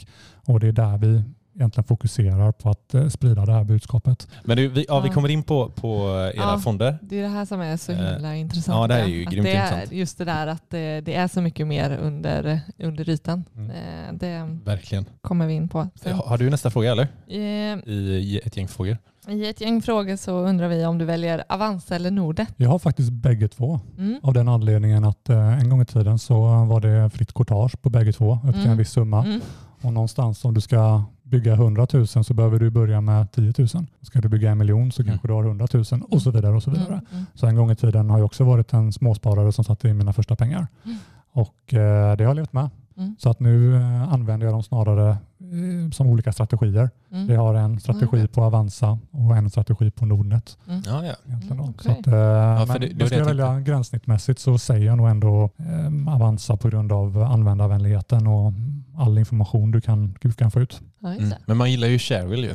Och 0.46 0.60
det 0.60 0.68
är 0.68 0.72
där 0.72 0.98
vi 0.98 1.22
egentligen 1.54 1.84
fokuserar 1.84 2.52
på 2.52 2.70
att 2.70 2.94
eh, 2.94 3.08
sprida 3.08 3.46
det 3.46 3.52
här 3.52 3.64
budskapet. 3.64 4.28
Men 4.44 4.56
du, 4.56 4.68
vi, 4.68 4.84
ja, 4.88 5.00
vi 5.00 5.08
kommer 5.10 5.28
in 5.28 5.42
på, 5.42 5.68
på 5.70 6.08
era 6.08 6.32
Ja. 6.36 6.58
fonder. 6.58 6.98
det 7.02 7.18
är 7.18 7.22
det 7.22 7.28
här 7.28 7.44
som 7.44 7.60
är 7.60 7.76
så 7.76 7.92
Eh, 7.92 7.98
himla 8.12 8.34
intressant. 8.36 8.76
ja, 8.78 8.86
det 8.96 9.02
är 9.02 9.06
ju 9.06 9.26
Att 9.26 9.32
grymt 9.32 9.44
det 9.46 9.52
är 9.56 9.64
intressant. 9.64 9.92
Just 9.92 10.18
det 10.18 10.24
där 10.24 10.46
att 10.46 10.70
det, 10.70 11.00
det 11.00 11.14
är 11.14 11.28
så 11.28 11.40
mycket 11.40 11.66
mer 11.66 11.96
under, 12.02 12.60
under 12.78 13.08
ytan. 13.08 13.44
Mm. 13.56 13.70
Eh, 13.70 14.12
Det 14.12 14.58
Verkligen. 14.64 15.04
kommer 15.20 15.46
vi 15.46 15.54
in 15.54 15.68
på. 15.68 15.88
sen. 15.94 16.14
Har, 16.24 16.38
du 16.38 16.50
nästa 16.50 16.70
fråga 16.70 16.92
eller? 16.92 17.08
Eh, 17.28 17.38
I, 17.38 17.92
I 17.92 18.40
ett 18.44 18.56
gäng 18.56 18.68
frågor. 18.68 18.98
I 19.28 19.48
ett 19.48 19.60
gäng 19.60 19.82
frågor 19.82 20.16
så 20.16 20.32
undrar 20.32 20.68
vi 20.68 20.86
om 20.86 20.98
du 20.98 21.04
väljer 21.04 21.44
Avanza 21.48 21.96
eller 21.96 22.10
Nordnet. 22.10 22.48
Jag 22.56 22.68
har 22.70 22.78
faktiskt 22.78 23.12
bägge 23.12 23.48
två 23.48 23.80
Mm. 23.98 24.20
av 24.22 24.34
den 24.34 24.48
anledningen 24.48 25.04
att 25.04 25.28
eh, 25.28 25.58
en 25.60 25.68
gång 25.68 25.82
i 25.82 25.84
tiden 25.84 26.18
så 26.18 26.40
var 26.64 26.80
det 26.80 27.10
fritt 27.10 27.32
courtage 27.34 27.82
på 27.82 27.90
bägge 27.90 28.12
två 28.12 28.32
upp 28.34 28.40
till 28.52 28.60
Mm. 28.60 28.70
en 28.70 28.76
viss 28.78 28.90
summa. 28.90 29.24
Mm. 29.24 29.40
Och 29.82 29.92
någonstans 29.92 30.44
om 30.44 30.54
du 30.54 30.60
ska 30.60 31.02
bygga 31.32 31.52
100 31.54 31.86
000 31.92 32.06
så 32.06 32.34
behöver 32.34 32.58
du 32.58 32.70
börja 32.70 33.00
med 33.00 33.32
10 33.32 33.52
000. 33.58 33.68
Ska 34.02 34.20
du 34.20 34.28
bygga 34.28 34.50
en 34.50 34.58
miljon 34.58 34.92
så 34.92 35.02
Mm. 35.02 35.10
kanske 35.12 35.28
du 35.28 35.32
har 35.34 35.44
100 35.44 35.66
000 35.72 35.84
och 36.10 36.22
så 36.22 36.30
vidare 36.30 36.54
och 36.56 36.62
så 36.62 36.70
vidare. 36.70 36.86
Mm. 36.94 37.04
Mm. 37.12 37.24
Så 37.34 37.46
en 37.46 37.56
gång 37.56 37.70
i 37.70 37.76
tiden 37.76 38.10
har 38.10 38.18
jag 38.18 38.26
också 38.26 38.44
varit 38.44 38.72
en 38.72 38.92
småsparare 38.92 39.52
som 39.52 39.64
satte 39.64 39.88
in 39.88 39.98
mina 39.98 40.12
första 40.12 40.36
pengar. 40.36 40.66
Mm. 40.84 40.96
Och 41.32 41.74
eh, 41.74 42.16
det 42.16 42.24
har 42.24 42.30
jag 42.30 42.36
levt 42.36 42.52
med. 42.52 42.70
Mm. 42.96 43.16
Så 43.18 43.30
att 43.30 43.40
nu 43.40 43.76
eh, 43.76 44.12
använder 44.12 44.46
jag 44.46 44.54
dem 44.54 44.62
snarare 44.62 45.10
eh, 45.10 45.90
som 45.92 46.06
olika 46.06 46.32
strategier. 46.32 46.90
Mm. 47.12 47.26
Vi 47.26 47.34
har 47.36 47.54
en 47.54 47.80
strategi 47.80 48.06
Okej. 48.06 48.28
på 48.28 48.42
Avanza 48.44 48.98
och 49.10 49.36
en 49.36 49.50
strategi 49.50 49.90
på 49.90 50.06
Nordnet. 50.06 50.58
Mm. 50.68 50.82
Ja, 50.86 51.04
ja. 51.06 51.14
Egentligen 51.26 51.56
då. 51.56 51.62
Mm, 51.62 51.74
så 51.78 51.90
okej. 51.90 52.00
att, 52.00 52.06
eh, 52.06 52.66
men 52.72 52.80
det- 52.80 52.94
det 52.98 53.06
ska 53.06 53.18
jag 53.18 53.24
välja 53.24 53.60
gränssnittmässigt 53.60 54.38
så 54.40 54.58
säger 54.58 54.86
jag 54.86 54.96
nog 54.96 55.08
ändå 55.08 55.50
eh, 55.56 56.14
Avanza 56.14 56.56
på 56.56 56.68
grund 56.68 56.92
av 56.92 57.22
användarvänligheten 57.22 58.26
och 58.26 58.52
all 58.96 59.18
information 59.18 59.70
du 59.70 59.80
kan, 59.80 60.14
du 60.20 60.32
kan 60.32 60.50
få 60.50 60.60
ut. 60.60 60.80
Ja, 61.02 61.12
Mm. 61.14 61.32
Men 61.46 61.56
man 61.56 61.70
gillar 61.70 61.88
ju 61.88 61.98
Shareville 61.98 62.46
ju 62.46 62.54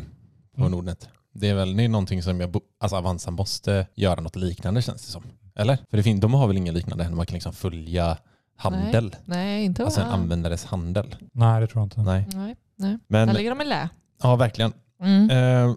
på 0.55 0.61
Mm. 0.61 0.71
Nordnet. 0.71 1.09
Det 1.33 1.49
är 1.49 1.55
väl 1.55 1.77
det 1.77 1.83
är 1.83 1.89
någonting 1.89 2.23
som 2.23 2.39
jag, 2.39 2.55
alltså 2.79 2.97
Avanza 2.97 3.31
måste 3.31 3.87
göra 3.95 4.21
något 4.21 4.35
liknande 4.35 4.81
känns 4.81 5.05
det 5.05 5.11
som. 5.11 5.23
Eller? 5.55 5.77
För 5.89 5.97
det 5.97 6.03
fin- 6.03 6.19
de 6.19 6.33
har 6.33 6.47
väl 6.47 6.57
inget 6.57 6.73
liknande 6.73 7.03
än 7.03 7.15
man 7.15 7.25
kan 7.25 7.33
liksom 7.33 7.53
följa 7.53 8.17
handel. 8.57 9.15
Nej, 9.25 9.63
inte 9.65 9.83
Alltså 9.85 10.01
en 10.01 10.07
användares 10.07 10.65
handel. 10.65 11.15
Nej, 11.33 11.61
det 11.61 11.67
tror 11.67 11.81
jag 11.81 11.85
inte. 11.85 12.01
Nej. 12.01 12.27
Nej, 12.33 12.55
nej. 12.75 12.97
Men 13.07 13.27
Där 13.27 13.35
ligger 13.35 13.49
de 13.49 13.61
i 13.61 13.65
lä. 13.65 13.89
ja, 14.23 14.35
verkligen. 14.35 14.73
Mm. 15.01 15.29
Eh, 15.29 15.75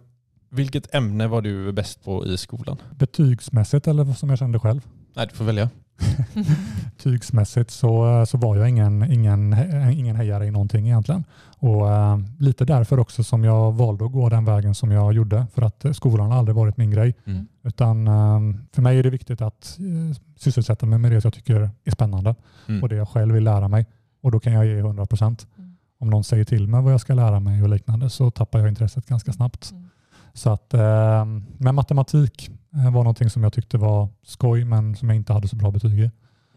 vilket 0.50 0.94
ämne 0.94 1.26
var 1.26 1.42
du 1.42 1.72
bäst 1.72 2.04
på 2.04 2.26
i 2.26 2.36
skolan? 2.36 2.76
Betygsmässigt 2.96 3.86
eller 3.88 4.12
som 4.14 4.28
jag 4.30 4.38
kände 4.38 4.58
själv. 4.58 4.80
Nej, 5.14 5.26
du 5.30 5.34
får 5.36 5.44
välja. 5.44 5.70
betygsmässigt 6.96 7.70
så, 7.70 8.24
så 8.26 8.38
var 8.38 8.56
jag 8.56 8.68
ingen, 8.68 9.12
ingen, 9.12 9.56
ingen 9.92 10.16
hejare 10.16 10.46
i 10.46 10.50
någonting 10.50 10.86
egentligen. 10.86 11.24
Och 11.58 11.92
eh, 11.92 12.18
lite 12.38 12.64
därför 12.64 12.98
också 12.98 13.24
som 13.24 13.44
jag 13.44 13.72
valde 13.72 14.04
att 14.04 14.12
gå 14.12 14.28
den 14.28 14.44
vägen 14.44 14.74
som 14.74 14.90
jag 14.90 15.12
gjorde. 15.12 15.46
För 15.54 15.62
att 15.62 15.84
eh, 15.84 15.92
skolan 15.92 16.30
har 16.30 16.38
aldrig 16.38 16.56
varit 16.56 16.76
min 16.76 16.90
grej. 16.90 17.14
Mm. 17.24 17.46
Utan 17.62 18.08
eh, 18.08 18.40
för 18.72 18.82
mig 18.82 18.98
är 18.98 19.02
det 19.02 19.10
viktigt 19.10 19.40
att 19.40 19.78
eh, 19.78 20.16
sysselsätta 20.36 20.86
mig 20.86 20.98
med 20.98 21.12
det 21.12 21.24
jag 21.24 21.34
tycker 21.34 21.70
är 21.84 21.90
spännande 21.90 22.34
Mm. 22.68 22.82
och 22.82 22.88
det 22.88 22.96
jag 22.96 23.08
själv 23.08 23.34
vill 23.34 23.44
lära 23.44 23.68
mig. 23.68 23.86
Och 24.22 24.30
då 24.32 24.40
kan 24.40 24.52
jag 24.52 24.66
ge 24.66 24.78
100 24.78 25.06
procent. 25.06 25.46
Mm. 25.58 25.76
Om 26.00 26.10
någon 26.10 26.24
säger 26.24 26.44
till 26.44 26.68
mig 26.68 26.82
vad 26.82 26.92
jag 26.92 27.00
ska 27.00 27.14
lära 27.14 27.40
mig 27.40 27.62
och 27.62 27.68
liknande 27.68 28.10
så 28.10 28.30
tappar 28.30 28.58
jag 28.58 28.68
intresset 28.68 29.06
ganska 29.06 29.32
snabbt. 29.32 29.70
Mm. 29.70 29.88
Så 30.34 30.50
att, 30.50 30.74
eh, 30.74 31.24
men 31.58 31.74
matematik 31.74 32.48
eh, 32.48 32.54
var 32.70 32.90
någonting 32.90 33.30
som 33.30 33.42
jag 33.42 33.52
tyckte 33.52 33.78
var 33.78 34.08
skoj 34.22 34.64
men 34.64 34.96
som 34.96 35.08
jag 35.08 35.16
inte 35.16 35.32
hade 35.32 35.48
så 35.48 35.56
bra 35.56 35.70
betyg 35.70 35.98
i. 36.00 36.10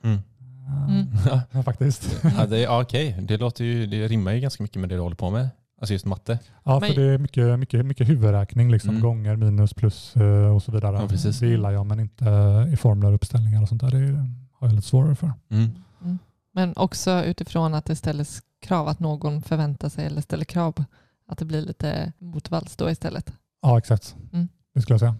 Mm. 0.03 0.19
Mm. 0.89 1.07
Ja, 1.51 1.63
faktiskt. 1.63 2.23
Ja, 2.37 2.45
det, 2.45 2.59
ja, 2.59 2.81
okej, 2.81 3.17
det, 3.21 3.37
låter 3.37 3.63
ju, 3.63 3.85
det 3.85 4.07
rimmar 4.07 4.31
ju 4.31 4.39
ganska 4.39 4.63
mycket 4.63 4.79
med 4.79 4.89
det 4.89 4.95
du 4.95 5.01
håller 5.01 5.15
på 5.15 5.29
med. 5.29 5.49
Alltså 5.81 5.93
just 5.93 6.05
matte. 6.05 6.39
Ja, 6.63 6.79
Men- 6.79 6.89
för 6.93 7.01
det 7.01 7.07
är 7.13 7.17
mycket, 7.17 7.59
mycket, 7.59 7.85
mycket 7.85 8.09
huvudräkning, 8.09 8.71
liksom 8.71 8.89
Mm. 8.89 9.01
gånger, 9.01 9.35
minus, 9.35 9.73
plus 9.73 10.15
eh, 10.15 10.55
och 10.55 10.63
så 10.63 10.71
vidare. 10.71 10.97
Ja, 11.01 11.07
precis. 11.07 11.39
Det 11.39 11.47
gillar 11.47 11.71
jag, 11.71 11.85
men 11.85 11.99
inte 11.99 12.25
i 12.73 12.77
formler, 12.77 13.13
uppställningar 13.13 13.61
och 13.61 13.69
sånt 13.69 13.81
där. 13.81 13.91
Det 13.91 14.17
har 14.53 14.67
jag 14.67 14.73
lite 14.75 14.87
svårare 14.87 15.15
för. 15.15 15.31
Mm. 15.49 15.71
Mm. 16.03 16.17
Men 16.53 16.73
också 16.77 17.23
utifrån 17.23 17.73
att 17.73 17.85
det 17.85 17.95
ställs 17.95 18.41
krav, 18.61 18.87
att 18.87 18.99
någon 18.99 19.41
förväntar 19.41 19.89
sig 19.89 20.05
eller 20.05 20.21
ställer 20.21 20.45
krav. 20.45 20.83
Att 21.27 21.37
det 21.37 21.45
blir 21.45 21.61
lite 21.61 22.11
motvalls 22.19 22.75
då 22.75 22.89
istället. 22.89 23.33
Ja, 23.61 23.77
exakt. 23.77 24.15
Mm. 24.33 24.47
Det 24.73 24.81
skulle 24.81 24.93
jag 24.93 24.99
säga. 24.99 25.15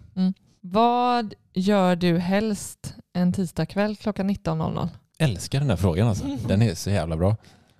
Vad 0.66 1.34
gör 1.54 1.96
du 1.96 2.18
helst 2.18 2.94
en 3.12 3.32
tisdagkväll 3.32 3.96
klockan 3.96 4.30
19.00? 4.30 4.88
Älskar 5.18 5.60
den 5.60 5.70
här 5.70 5.76
frågan 5.76 6.08
alltså. 6.08 6.24
Den 6.48 6.62
är 6.62 6.74
så 6.74 6.90
jävla 6.90 7.16
bra. 7.16 7.36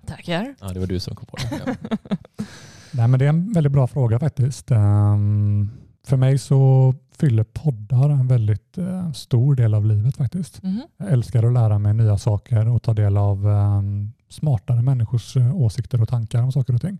Tackar. 0.07 0.55
Ja, 0.61 0.67
det 0.67 0.79
var 0.79 0.87
du 0.87 0.99
som 0.99 1.15
kom 1.15 1.25
på 1.25 1.37
den. 1.37 1.59
Ja. 1.65 1.97
Nej, 2.91 3.07
men 3.07 3.19
det 3.19 3.25
är 3.25 3.29
en 3.29 3.53
väldigt 3.53 3.71
bra 3.71 3.87
fråga 3.87 4.19
faktiskt. 4.19 4.71
Ehm, 4.71 5.69
för 6.07 6.17
mig 6.17 6.37
så 6.37 6.93
fyller 7.11 7.43
poddar 7.43 8.09
en 8.09 8.27
väldigt 8.27 8.77
eh, 8.77 9.11
stor 9.11 9.55
del 9.55 9.73
av 9.73 9.85
livet 9.85 10.17
faktiskt. 10.17 10.63
Mhm. 10.63 10.81
Jag 10.97 11.11
älskar 11.11 11.43
att 11.43 11.53
lära 11.53 11.79
mig 11.79 11.93
nya 11.93 12.17
saker 12.17 12.67
och 12.67 12.83
ta 12.83 12.93
del 12.93 13.17
av 13.17 13.49
ehm, 13.49 14.11
smartare 14.35 14.81
människors 14.81 15.37
eh, 15.37 15.55
åsikter 15.55 16.01
och 16.01 16.09
tankar 16.09 16.43
om 16.43 16.51
saker 16.51 16.73
och 16.75 16.81
ting. 16.81 16.97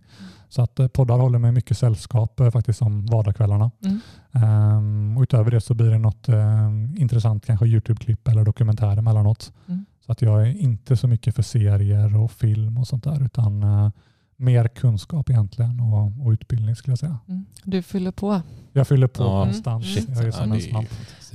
Så 0.48 0.62
att 0.62 0.78
eh, 0.78 0.88
poddar 0.88 1.18
håller 1.18 1.38
mig 1.38 1.52
mycket 1.52 1.78
sällskap 1.78 2.40
eh, 2.40 2.50
faktiskt 2.50 2.82
om 2.82 3.06
vardagskvällarna. 3.06 3.70
Mm. 3.84 4.00
Ehm, 4.32 5.16
och 5.16 5.22
utöver 5.22 5.50
det 5.50 5.60
så 5.60 5.74
blir 5.74 5.90
det 5.90 5.98
något 5.98 6.28
ehm, 6.28 6.94
intressant, 6.98 7.46
kanske 7.46 7.66
YouTube-klipp 7.66 8.28
eller 8.28 8.44
dokumentär 8.44 8.96
emellanåt. 8.96 9.52
Mm. 9.68 9.84
Så 10.06 10.12
att 10.12 10.22
jag 10.22 10.42
är 10.42 10.46
inte 10.60 10.96
så 10.96 11.08
mycket 11.08 11.34
för 11.34 11.42
serier 11.42 12.16
och 12.16 12.32
film 12.32 12.78
och 12.78 12.88
sånt 12.88 13.04
där 13.04 13.24
utan 13.24 13.62
eh, 13.62 13.90
mer 14.36 14.68
kunskap 14.68 15.30
egentligen 15.30 15.80
och, 15.80 16.26
och 16.26 16.30
utbildning 16.30 16.76
skulle 16.76 16.92
jag 16.92 16.98
säga. 16.98 17.18
Mm. 17.28 17.44
Du 17.64 17.82
fyller 17.82 18.10
på. 18.10 18.40
Jag 18.72 18.88
fyller 18.88 19.06
på 19.06 19.22
Ja, 19.22 19.44
konstant. 19.44 19.84
shit. 19.84 20.08
Jag 20.08 20.18
är 20.18 20.24
Ja, 20.26 20.32
som 20.32 20.50
det 20.50 20.56
en 20.56 20.60
svamp. 20.62 20.88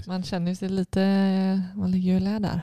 Man 0.08 0.24
känner 0.24 0.55
sig 0.55 0.70
lite, 0.70 1.63
man 1.75 1.91
ligger 1.91 2.13
ju 2.13 2.20
lä 2.20 2.39
där. 2.39 2.62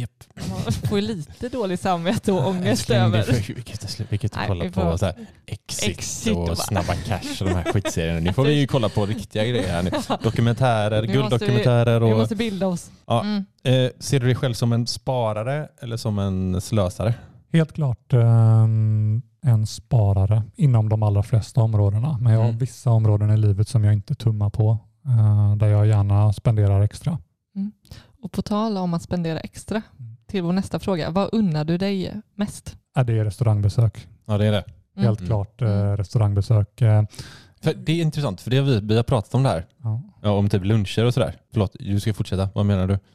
Japp. 0.00 0.24
Man 0.50 0.72
får 0.88 1.00
ju 1.00 1.06
lite 1.06 1.48
dålig 1.48 1.78
samvete 1.78 2.32
och 2.32 2.46
ångest 2.48 2.90
över. 2.90 3.22
får- 3.22 3.32
Vi 3.32 3.42
kan 3.62 3.72
inte 3.72 3.86
slu- 3.86 4.06
vi 4.08 4.18
kan 4.18 4.26
inte 4.26 4.38
Nej, 4.38 4.48
kolla 4.48 4.64
vi 4.64 4.70
får- 4.70 4.82
på 4.90 4.98
så 4.98 5.06
här 5.06 5.14
Exit, 5.46 5.88
Exit 5.88 6.36
och 6.36 6.46
bara- 6.46 6.56
Snabba 6.56 6.94
Cash 6.94 7.40
och 7.42 7.48
de 7.48 7.54
här 7.54 7.72
skitserierna. 7.72 8.20
Nu 8.20 8.32
får 8.32 8.44
vi 8.46 8.52
ju 8.60 8.66
kolla 8.66 8.88
på 8.88 9.06
riktiga 9.06 9.44
grejer 9.44 9.68
här 9.72 9.82
nu. 9.82 9.90
Dokumentärer, 10.22 11.02
Vi 11.02 11.08
måste- 11.08 11.12
gulddokumentärer 11.38 12.00
Vi 12.00 12.12
och... 12.12 12.18
måste 12.18 12.36
bilda 12.36 12.66
oss. 12.66 12.90
Ja. 13.06 13.20
Mm. 13.22 13.44
Eh, 13.64 13.90
ser 13.98 14.20
du 14.20 14.26
dig 14.26 14.34
själv 14.34 14.54
som 14.54 14.72
en 14.72 14.86
sparare 14.86 15.68
eller 15.82 15.96
som 15.96 16.18
en 16.18 16.60
slösare? 16.60 17.14
Helt 17.52 17.72
klart 17.72 18.12
ehm, 18.12 19.22
en 19.46 19.66
sparare 19.66 20.42
inom 20.56 20.88
de 20.88 21.02
allra 21.02 21.22
flesta 21.22 21.60
områdena. 21.62 22.18
Men 22.20 22.32
jag 22.32 22.40
har 22.40 22.46
Mm. 22.48 22.58
vissa 22.58 22.90
områden 22.90 23.30
i 23.30 23.36
livet 23.36 23.68
som 23.68 23.84
jag 23.84 23.92
inte 23.92 24.14
tummar 24.14 24.50
på. 24.50 24.78
eh, 25.06 25.56
där 25.56 25.66
jag 25.66 25.86
gärna 25.86 26.32
spenderar 26.32 26.82
extra. 26.82 27.18
Och 28.22 28.32
på 28.32 28.42
tal 28.42 28.76
om 28.76 28.94
att 28.94 29.02
spendera 29.02 29.40
extra, 29.40 29.76
Mm. 29.98 30.16
till 30.26 30.42
vår 30.42 30.52
nästa 30.52 30.78
fråga. 30.78 31.10
Vad 31.10 31.28
unnar 31.32 31.64
du 31.64 31.78
dig 31.78 32.12
mest? 32.34 32.76
Är 32.94 33.04
det 33.04 33.24
restaurangbesök? 33.24 34.06
Ja, 34.26 34.38
det 34.38 34.46
är 34.46 34.52
det. 34.52 34.64
Mm. 34.96 35.06
Helt 35.06 35.20
Mm. 35.20 35.28
klart 35.28 35.62
eh, 35.62 35.68
Mm. 35.72 35.96
restaurangbesök. 35.96 36.80
Eh, 36.82 37.02
För 37.62 37.74
det 37.74 37.92
är 37.92 38.02
intressant, 38.02 38.40
för 38.40 38.50
det 38.50 38.56
har 38.56 38.64
vi, 38.64 38.80
vi 38.80 38.96
har 38.96 39.02
pratat 39.02 39.34
om 39.34 39.42
det 39.42 39.48
här. 39.48 39.66
Ja. 39.82 40.02
Ja, 40.22 40.30
om 40.30 40.48
typ 40.48 40.64
luncher 40.64 41.04
och 41.04 41.14
sådär. 41.14 41.36
Förlåt, 41.52 41.76
du 41.80 42.00
ska 42.00 42.14
fortsätta. 42.14 42.48
Vad 42.54 42.66
menar 42.66 42.86
du? 42.86 42.98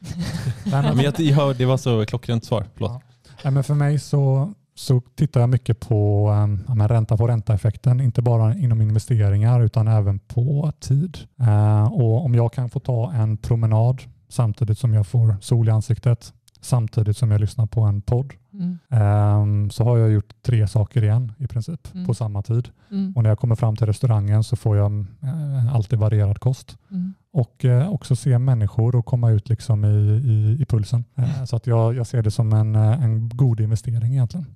Nej, 0.64 0.82
men- 0.82 0.96
Men 0.96 1.04
jag, 1.04 1.20
jag, 1.20 1.56
det 1.56 1.64
var 1.64 1.76
så 1.76 2.06
klockrent 2.06 2.44
svar. 2.44 2.64
Förlåt. 2.74 2.90
Ja. 2.90 3.00
Nej, 3.44 3.52
men 3.52 3.64
för 3.64 3.74
mig 3.74 3.98
så, 3.98 4.52
så 4.74 5.00
tittar 5.14 5.40
jag 5.40 5.48
mycket 5.48 5.80
på 5.80 6.30
um, 6.30 6.64
ja, 6.68 6.74
men 6.74 6.88
ränta 6.88 7.16
på 7.16 7.28
ränta-effekten, 7.28 8.00
inte 8.00 8.22
bara 8.22 8.54
inom 8.54 8.80
investeringar 8.80 9.60
utan 9.60 9.88
även 9.88 10.18
på 10.18 10.72
tid. 10.80 11.18
Eh, 11.40 11.92
och 11.92 12.24
Om 12.24 12.34
jag 12.34 12.52
kan 12.52 12.70
få 12.70 12.80
ta 12.80 13.12
en 13.12 13.36
promenad 13.36 14.02
samtidigt 14.28 14.78
som 14.78 14.94
jag 14.94 15.06
får 15.06 15.36
sol 15.40 15.68
i 15.68 15.70
ansiktet, 15.70 16.32
samtidigt 16.60 17.16
som 17.16 17.30
jag 17.30 17.40
lyssnar 17.40 17.66
på 17.66 17.80
en 17.80 18.02
podd, 18.02 18.32
Mm. 18.52 18.78
ehm, 18.90 19.70
så 19.70 19.84
har 19.84 19.98
jag 19.98 20.10
gjort 20.10 20.42
tre 20.42 20.68
saker 20.68 21.04
igen 21.04 21.32
i 21.38 21.46
princip 21.46 21.94
Mm. 21.94 22.06
på 22.06 22.14
samma 22.14 22.42
tid. 22.42 22.68
Mm. 22.90 23.12
Och 23.16 23.22
när 23.22 23.30
jag 23.30 23.38
kommer 23.38 23.54
fram 23.54 23.76
till 23.76 23.86
restaurangen 23.86 24.44
så 24.44 24.56
får 24.56 24.76
jag 24.76 25.06
eh, 25.22 25.74
alltid 25.74 25.98
varierad 25.98 26.38
kost 26.40 26.78
Mm. 26.90 27.14
och 27.32 27.64
eh, 27.64 27.88
också 27.88 28.16
se 28.16 28.38
människor 28.38 28.96
och 28.96 29.06
komma 29.06 29.30
ut 29.30 29.48
liksom 29.48 29.84
i, 29.84 29.88
i, 30.24 30.62
i 30.62 30.64
pulsen. 30.66 31.04
Eh, 31.16 31.44
så 31.44 31.56
att 31.56 31.66
jag, 31.66 31.94
jag 31.94 32.06
ser 32.06 32.22
det 32.22 32.30
som 32.30 32.52
en, 32.52 32.74
en 32.74 33.28
god 33.28 33.60
investering 33.60 34.12
egentligen. 34.12 34.46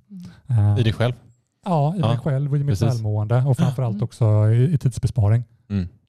Eh, 0.49 0.79
I 0.79 0.83
dig 0.83 0.93
själv? 0.93 1.13
Ja, 1.65 1.95
i 1.97 1.99
Ja, 2.01 2.09
mig 2.09 2.19
själv 2.19 2.51
och 2.53 2.57
i 2.59 2.65
mitt 2.65 2.79
precis. 2.81 2.95
välmående 2.99 3.37
och 3.45 3.57
framförallt 3.57 3.95
Mm. 3.95 4.05
också 4.05 4.51
i, 4.51 4.73
i 4.75 4.79
tidsbesparing. 4.79 5.45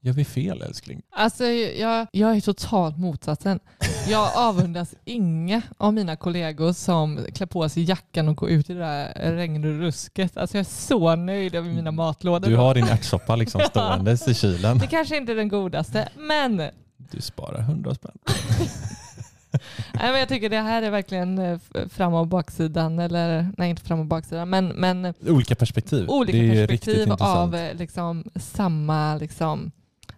Gör 0.06 0.14
vi 0.14 0.26
fel 0.26 0.62
älskling? 0.62 1.02
Alltså, 1.12 1.46
jag, 1.46 2.08
jag 2.12 2.36
är 2.36 2.42
totalt 2.42 2.98
motsatsen. 2.98 3.60
Jag 4.08 4.32
avundas 4.36 4.96
inga 5.06 5.62
av 5.78 5.94
mina 5.94 6.16
kollegor 6.16 6.74
som 6.74 7.20
klär 7.34 7.48
på 7.48 7.70
sig 7.70 7.84
jackan 7.84 8.30
och 8.30 8.36
går 8.36 8.50
ut 8.50 8.70
i 8.70 8.74
det 8.74 8.80
där 8.80 9.32
regnrusket. 9.36 10.38
Alltså 10.38 10.58
jag 10.58 10.60
är 10.60 10.70
så 10.70 11.16
nöjd 11.16 11.56
över 11.56 11.70
mina 11.70 11.92
matlådor. 11.92 12.50
Du 12.50 12.56
har 12.56 12.76
din 12.76 12.88
ärtsoppa 12.88 13.36
liksom 13.36 13.62
ståendes 13.70 14.28
i 14.28 14.34
kylen. 14.34 14.78
Det 14.78 14.88
kanske 14.88 15.18
inte 15.18 15.32
är 15.32 15.36
den 15.36 15.50
godaste, 15.50 16.10
men, 16.16 16.56
nej, 16.56 16.72
Du 16.98 17.22
sparar 17.22 17.62
hundra 17.62 17.96
spänn. 17.96 18.18
men 19.94 20.20
jag 20.20 20.30
tycker 20.30 20.50
det 20.50 20.62
här 20.62 20.82
är 20.82 20.92
verkligen 20.92 21.38
eh, 21.40 21.60
fram 21.90 22.14
och 22.14 22.28
baksidan, 22.28 23.00
eller 23.00 23.52
nej 23.58 23.70
inte 23.70 23.84
fram 23.84 24.00
och 24.00 24.06
baksidan, 24.06 24.50
men, 24.50 24.68
men 24.68 25.14
Olika 25.28 25.56
perspektiv. 25.56 26.10
olika 26.10 26.38
det 26.38 26.62
är 26.62 26.68
perspektiv 26.68 27.12
av 27.12 27.56
eh, 27.56 27.76
liksom, 27.76 28.24
samma 28.36 29.16
liksom, 29.16 29.72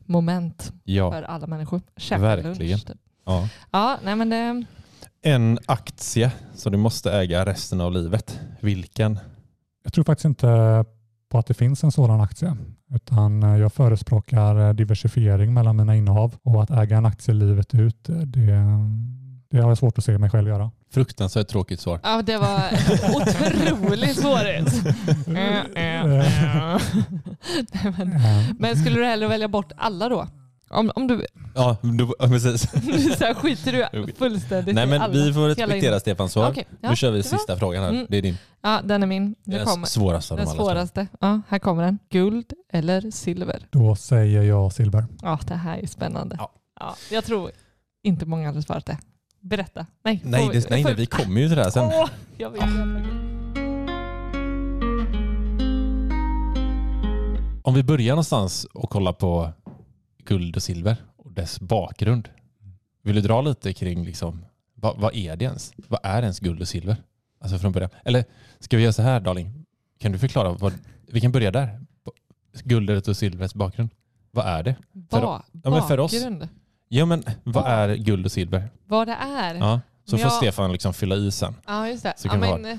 moment 0.08 0.74
Ja, 0.84 1.12
för 1.12 1.24
alla 1.24 1.48
människor. 1.48 1.82
Käka 1.98 2.22
Verkligen. 2.22 2.58
lunch, 2.70 2.86
typ. 2.88 2.98
ja. 3.26 3.50
Ja, 3.72 3.98
nej 4.04 4.16
men 4.16 4.30
det... 4.30 4.64
En 5.22 5.60
aktie 5.66 6.32
som 6.56 6.72
du 6.72 6.78
måste 6.78 7.12
äga 7.12 7.46
resten 7.46 7.82
av 7.82 7.92
livet. 7.92 8.40
Vilken? 8.62 9.20
Jag 9.84 9.94
tror 9.94 10.04
faktiskt 10.04 10.26
inte 10.26 10.86
på 11.30 11.38
att 11.38 11.48
det 11.48 11.54
finns 11.54 11.84
en 11.84 11.92
sådan 11.92 12.22
aktie, 12.22 12.56
utan 12.96 13.44
eh, 13.44 13.58
jag 13.58 13.74
förespråkar 13.74 14.68
eh, 14.68 14.74
diversifiering 14.74 15.54
mellan 15.54 15.76
mina 15.78 15.96
innehav 15.96 16.36
och 16.44 16.64
att 16.64 16.72
äga 16.72 16.98
en 16.98 17.06
aktie 17.06 17.34
livet 17.34 17.74
ut, 17.76 18.10
eh, 18.10 18.16
det, 18.16 18.52
det 19.58 19.64
har 19.64 19.72
jag 19.72 19.78
svårt 19.78 19.98
att 19.98 20.04
se 20.04 20.18
mig 20.18 20.30
själv 20.30 20.48
göra. 20.48 20.72
Fruktansvärt 20.94 21.48
tråkigt 21.48 21.80
svar. 21.80 22.00
Ja, 22.04 22.22
det 22.22 22.38
var 22.38 22.64
otroligt 23.16 24.20
svårigt. 24.22 24.82
Eh, 25.28 25.58
eh, 25.84 26.06
men, 27.98 28.20
men 28.60 28.76
skulle 28.76 28.96
du 29.00 29.06
hellre 29.06 29.28
välja 29.28 29.48
bort 29.48 29.72
alla 29.78 30.10
då? 30.10 30.28
Om, 30.70 30.92
om 30.96 31.08
du, 31.08 31.26
Ja, 31.56 31.78
du, 31.82 32.08
ja, 32.20 32.28
precis. 32.28 32.62
så 33.18 33.26
här 33.26 33.34
skiter 33.34 33.72
du 33.92 34.14
fullständigt 34.14 34.76
Nej 34.76 34.84
i 34.84 34.88
men 34.88 35.02
alla. 35.02 35.14
vi 35.14 35.34
får 35.34 35.48
respektera 35.48 36.00
Stefans 36.00 36.32
svar. 36.34 36.50
Okej, 36.52 36.66
ja, 36.82 36.90
nu 36.90 36.96
kör 36.96 37.12
vi 37.12 37.22
det 37.22 37.32
var- 37.32 37.38
sista 37.38 37.58
frågan 37.58 37.84
här. 37.84 37.90
Mm. 37.90 38.06
Det 38.10 38.18
är 38.18 38.22
din. 38.22 38.38
Ja, 38.62 38.82
den 38.84 39.04
är 39.04 39.08
min. 39.08 39.36
Det 39.44 39.58
den 39.58 39.66
kommer 39.66 39.88
svåraste 39.88 40.34
av 40.34 40.38
den 40.38 40.46
dem 40.48 40.56
alla. 40.60 40.64
svåraste. 40.70 41.08
Ja, 41.22 41.42
här 41.50 41.60
kommer 41.60 41.84
den. 41.84 42.00
Guld 42.10 42.54
eller 42.74 43.12
silver? 43.12 43.68
Då 43.72 43.96
säger 43.96 44.42
jag 44.44 44.74
silver. 44.74 45.06
Ja, 45.22 45.40
det 45.48 45.56
här 45.56 45.78
är 45.78 45.88
spännande. 45.88 46.36
Ja. 46.40 46.52
Ja, 46.80 46.96
jag 47.12 47.26
tror 47.26 47.52
inte 48.04 48.26
många 48.26 48.48
hade 48.48 48.62
svarat 48.62 48.86
det. 48.86 48.98
Berätta. 49.50 49.86
Nej, 50.04 50.22
Nej, 50.24 50.50
det, 50.54 50.70
nej, 50.70 50.84
nej, 50.84 50.96
vi 50.96 51.06
kommer 51.06 51.42
ju 51.42 51.48
till 51.48 51.58
det 51.58 51.64
här 51.64 51.70
sen. 51.70 51.86
Åh, 51.86 52.10
jag 52.38 52.50
veta. 52.50 52.66
Om 57.64 57.74
vi 57.74 57.84
börjar 57.84 58.10
någonstans 58.14 58.66
och 58.74 58.90
kollar 58.90 59.14
på 59.14 59.52
guld 60.24 60.56
och 60.56 60.64
silver 60.64 60.98
och 61.18 61.32
dess 61.32 61.60
bakgrund. 61.60 62.30
Vill 63.04 63.16
du 63.16 63.22
dra 63.22 63.42
lite 63.42 63.74
kring 63.74 64.06
liksom, 64.06 64.46
vad, 64.76 64.98
vad 65.00 65.16
är 65.16 65.36
det 65.36 65.46
ens? 65.46 65.74
Vad 65.88 66.00
är 66.04 66.22
ens 66.22 66.40
guld 66.40 66.62
och 66.62 66.68
silver? 66.68 66.98
Alltså 67.40 67.58
från 67.58 67.72
början. 67.72 67.90
Eller 68.06 68.26
ska 68.60 68.78
vi 68.78 68.84
göra 68.84 68.94
så 68.94 69.02
här 69.02 69.20
Darling? 69.20 69.66
Kan 70.00 70.12
du 70.12 70.20
förklara? 70.20 70.52
Vad, 70.52 70.74
vi 71.08 71.22
kan 71.22 71.32
börja 71.32 71.52
där. 71.52 71.82
Guldet 72.64 73.08
och 73.08 73.18
silvrets 73.18 73.56
bakgrund. 73.56 73.90
Vad 74.32 74.46
är 74.46 74.64
det? 74.64 74.76
För- 75.10 75.22
Ba- 75.22 75.42
ja, 75.64 75.70
men 75.70 75.84
för 75.88 76.00
oss. 76.00 76.12
Ja 76.88 77.06
men 77.06 77.24
vad 77.44 77.66
är 77.68 77.96
guld 77.96 78.26
och 78.26 78.32
silver? 78.32 78.70
Vad 78.88 79.08
det 79.08 79.14
är? 79.14 79.56
Ja, 79.56 79.82
så 80.06 80.18
får 80.18 80.26
Ja. 80.26 80.30
Stefan 80.30 80.72
liksom 80.72 80.94
fylla 80.94 81.16
i 81.16 81.32
sen. 81.32 81.56
Ja, 81.68 81.88
just 81.90 82.04
det. 82.04 82.14
Så 82.18 82.28
Ja, 82.28 82.32
kan 82.32 82.44
ha 82.44 82.58
men, 82.58 82.72
eh, 82.72 82.78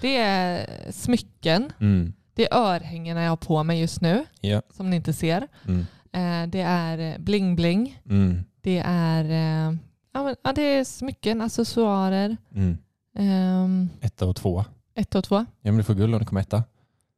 det 0.00 0.16
är 0.16 0.66
smycken. 0.92 1.72
Mm. 1.80 2.12
Det 2.34 2.52
är 2.52 2.56
örhängena 2.58 3.22
jag 3.22 3.30
har 3.30 3.36
på 3.36 3.62
mig 3.62 3.80
just 3.80 4.00
nu, 4.00 4.24
Ja. 4.40 4.62
som 4.76 4.90
ni 4.90 4.96
inte 4.96 5.12
ser. 5.12 5.48
Mm. 5.68 5.80
Eh, 6.12 6.48
Det 6.50 6.60
är 6.60 6.98
eh, 6.98 7.18
bling-bling. 7.18 8.00
Mm. 8.08 8.44
Det 8.60 8.82
är, 8.86 9.24
eh, 9.24 9.74
ja, 10.14 10.22
men, 10.24 10.36
ja, 10.44 10.52
det 10.52 10.62
är 10.62 10.84
smycken, 10.84 11.40
accessoarer. 11.40 12.36
Mm. 12.54 12.78
Um, 13.18 13.88
Etta 14.00 14.26
och 14.26 14.36
tvåa. 14.36 14.64
ett 14.94 15.14
och 15.14 15.24
två. 15.24 15.36
Ja 15.36 15.44
men 15.72 15.76
du 15.76 15.82
får 15.84 15.94
guld 15.94 16.14
om 16.14 16.20
du 16.20 16.26
kommer 16.26 16.40
etta. 16.40 16.64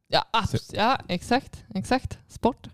Ja, 0.09 0.25
abs- 0.33 0.75
ja, 0.77 0.99
exakt. 1.09 1.65
exakt. 1.75 2.19
Sport. 2.29 2.69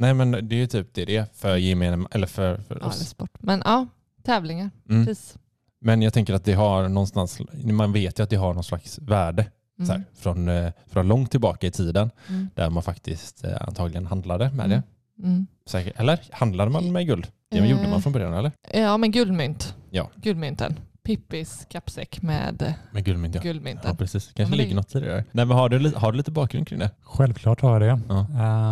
Nej 0.00 0.14
men 0.14 0.30
det 0.30 0.54
är 0.54 0.58
ju 0.58 0.66
typ 0.66 0.94
det 0.94 1.04
det 1.04 1.16
är 1.16 1.26
för 1.34 1.56
gemene, 1.56 2.06
eller 2.10 2.26
för, 2.26 2.56
för 2.56 2.78
Ja, 2.80 2.86
oss. 2.86 3.08
sport. 3.08 3.30
Men 3.40 3.62
ja, 3.64 3.86
tävlingar. 4.22 4.70
Mm. 4.90 5.06
Pris. 5.06 5.34
Men 5.80 6.02
jag 6.02 6.12
tänker 6.12 6.34
att 6.34 6.44
det 6.44 6.52
har 6.52 6.88
någonstans, 6.88 7.38
man 7.64 7.92
vet 7.92 8.18
ju 8.18 8.22
att 8.22 8.30
det 8.30 8.36
har 8.36 8.54
någon 8.54 8.64
slags 8.64 8.98
värde 8.98 9.46
Mm. 9.78 9.86
så 9.86 9.92
här, 9.92 10.04
från, 10.14 10.48
eh, 10.48 10.72
från 10.86 11.08
långt 11.08 11.30
tillbaka 11.30 11.66
i 11.66 11.70
tiden 11.70 12.10
Mm. 12.28 12.48
där 12.54 12.70
man 12.70 12.82
faktiskt 12.82 13.44
eh, 13.44 13.56
antagligen 13.60 14.06
handlade 14.06 14.50
med 14.50 14.66
Mm. 14.66 14.70
det. 14.70 14.82
Mm. 15.26 15.46
Säkert. 15.66 16.00
Eller 16.00 16.20
handlade 16.32 16.70
man 16.70 16.92
med 16.92 17.06
guld? 17.06 17.26
Det 17.50 17.58
Eh. 17.58 17.70
gjorde 17.70 17.88
man 17.88 18.02
från 18.02 18.12
början 18.12 18.32
eller? 18.34 18.52
Ja, 18.74 18.96
men 18.96 19.10
guldmynt. 19.10 19.74
Ja. 19.90 20.10
Guldmynten. 20.16 20.76
Pippis 21.16 21.66
kappsäck 21.70 22.22
med 22.22 22.74
Med 22.92 23.04
guldmynt 23.04 23.34
ja. 23.34 23.40
guldmynten. 23.42 23.90
Ja 23.90 23.96
precis, 23.96 24.32
kanske 24.34 24.42
men 24.42 24.50
det- 24.50 24.56
ligger 24.64 24.76
något 24.76 24.94
i 24.94 25.00
det 25.00 25.06
där. 25.06 25.24
Nej 25.32 25.46
men 25.46 25.56
har 25.56 25.68
du, 25.68 25.92
har 25.96 26.12
du 26.12 26.16
lite 26.18 26.30
bakgrund 26.30 26.68
kring 26.68 26.78
det? 26.78 26.90
Självklart 27.02 27.60
har 27.60 27.80
jag 27.80 27.98
det. 27.98 28.00
Ja. 28.08 28.26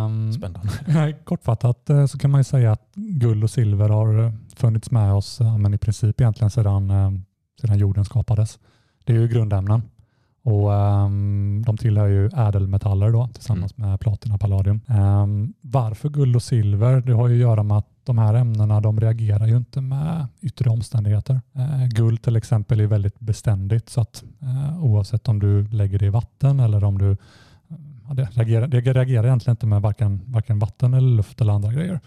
Ehm, 0.05 0.33
Spännande. 0.33 1.13
Kortfattat 1.23 1.89
eh, 1.89 2.05
så 2.05 2.17
kan 2.17 2.31
man 2.31 2.39
ju 2.39 2.43
säga 2.43 2.71
att 2.71 2.91
guld 2.95 3.43
och 3.43 3.49
silver 3.49 3.89
har 3.89 4.23
eh, 4.25 4.31
funnits 4.55 4.91
med 4.91 5.13
oss 5.13 5.37
ja, 5.39 5.57
men 5.57 5.73
i 5.73 5.77
princip 5.77 6.21
egentligen 6.21 6.49
sedan, 6.49 6.89
eh, 6.89 7.11
sedan 7.61 7.77
jorden 7.77 8.05
skapades. 8.05 8.59
Det 9.03 9.13
är 9.13 9.17
ju 9.17 9.27
grundämnen 9.27 9.81
och 10.43 10.73
ehm, 10.73 11.63
de 11.65 11.77
tillhör 11.77 12.07
ju 12.07 12.25
ädelmetaller 12.25 13.11
då 13.11 13.27
tillsammans 13.27 13.77
med 13.77 13.99
platina 13.99 14.33
och 14.33 14.41
palladium. 14.41 14.81
Ehm, 14.87 15.53
varför 15.61 16.09
guld 16.09 16.35
och 16.35 16.43
silver? 16.43 17.01
Det 17.01 17.13
har 17.13 17.27
ju 17.27 17.35
att 17.35 17.41
göra 17.41 17.63
med 17.63 17.77
att 17.77 17.87
de 18.03 18.17
här 18.17 18.33
ämnena 18.33 18.81
de 18.81 18.99
reagerar 18.99 19.47
ju 19.47 19.57
inte 19.57 19.81
med 19.81 20.27
yttre 20.41 20.69
omständigheter. 20.69 21.41
Eh, 21.55 21.87
guld 21.87 22.21
till 22.21 22.35
exempel 22.35 22.79
är 22.79 22.87
väldigt 22.87 23.19
beständigt 23.19 23.89
så 23.89 24.01
att 24.01 24.23
eh, 24.41 24.83
oavsett 24.83 25.27
om 25.27 25.39
du 25.39 25.67
lägger 25.67 25.99
det 25.99 26.05
i 26.05 26.09
vatten 26.09 26.59
eller 26.59 26.83
om 26.83 26.97
du 26.97 27.17
det, 28.13 28.29
reagerar, 28.31 28.67
det 28.67 28.81
reagerar 28.81 29.25
egentligen 29.25 29.53
inte 29.53 29.65
med 29.65 29.81
varken, 29.81 30.21
varken 30.25 30.59
vatten 30.59 30.93
eller 30.93 31.09
luft 31.09 31.41
eller 31.41 31.53
andra 31.53 31.73
grejer. 31.73 31.99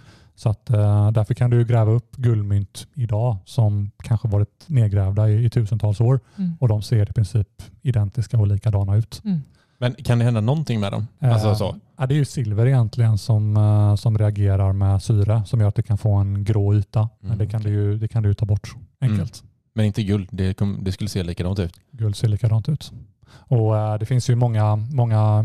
Så 0.43 0.49
att, 0.49 0.71
eh, 0.71 1.11
därför 1.11 1.35
kan 1.35 1.51
du 1.51 1.65
gräva 1.65 1.93
upp 1.93 2.17
guldmynt 2.17 2.87
idag 2.95 3.37
som 3.45 3.91
kanske 4.03 4.29
varit 4.29 4.65
nedgrävda 4.67 5.29
i, 5.31 5.45
i 5.45 5.51
tusentals 5.51 6.01
år 6.01 6.21
Mm. 6.37 6.53
och 6.61 6.69
de 6.69 6.83
ser 6.83 7.11
i 7.11 7.13
princip 7.13 7.49
identiska 7.83 8.39
och 8.39 8.47
likadana 8.47 8.97
ut. 8.97 9.21
Mm. 9.25 9.41
Men 9.79 9.95
kan 9.95 10.19
det 10.19 10.25
hända 10.25 10.41
någonting 10.41 10.81
med 10.81 10.93
dem? 10.93 11.07
Alltså 11.21 11.49
Eh, 11.49 11.55
så? 11.55 11.77
Ja, 11.99 12.07
det 12.07 12.15
är 12.15 12.17
ju 12.17 12.25
silver 12.25 12.67
egentligen 12.67 13.19
som, 13.19 13.57
eh, 13.57 13.95
som 13.97 14.19
reagerar 14.19 14.73
med 14.73 15.03
syre 15.03 15.43
som 15.47 15.61
gör 15.61 15.69
att 15.69 15.75
det 15.75 15.83
kan 15.83 15.99
få 15.99 16.13
en 16.15 16.45
grå 16.45 16.75
yta. 16.75 17.09
Men 17.21 17.31
Mm, 17.33 17.39
det 17.39 17.47
kan, 17.47 17.63
du 17.63 17.71
ju, 17.71 17.99
det 17.99 18.09
kan 18.09 18.23
du 18.23 18.35
ta 18.35 18.47
bort 18.47 18.75
enkelt. 19.01 19.43
Men 19.75 19.87
inte 19.87 20.03
guld, 20.03 20.29
det, 20.33 20.55
kom, 20.55 20.79
det 20.85 20.93
skulle 20.93 21.09
se 21.11 21.23
likadant 21.23 21.59
ut. 21.59 21.73
Guld 21.93 22.17
ser 22.17 22.29
likadant 22.29 22.69
ut. 22.69 22.93
Och 23.35 23.77
eh, 23.77 23.99
Det 23.99 24.07
finns 24.07 24.31
ju 24.31 24.37
många, 24.37 24.77
många 24.77 25.45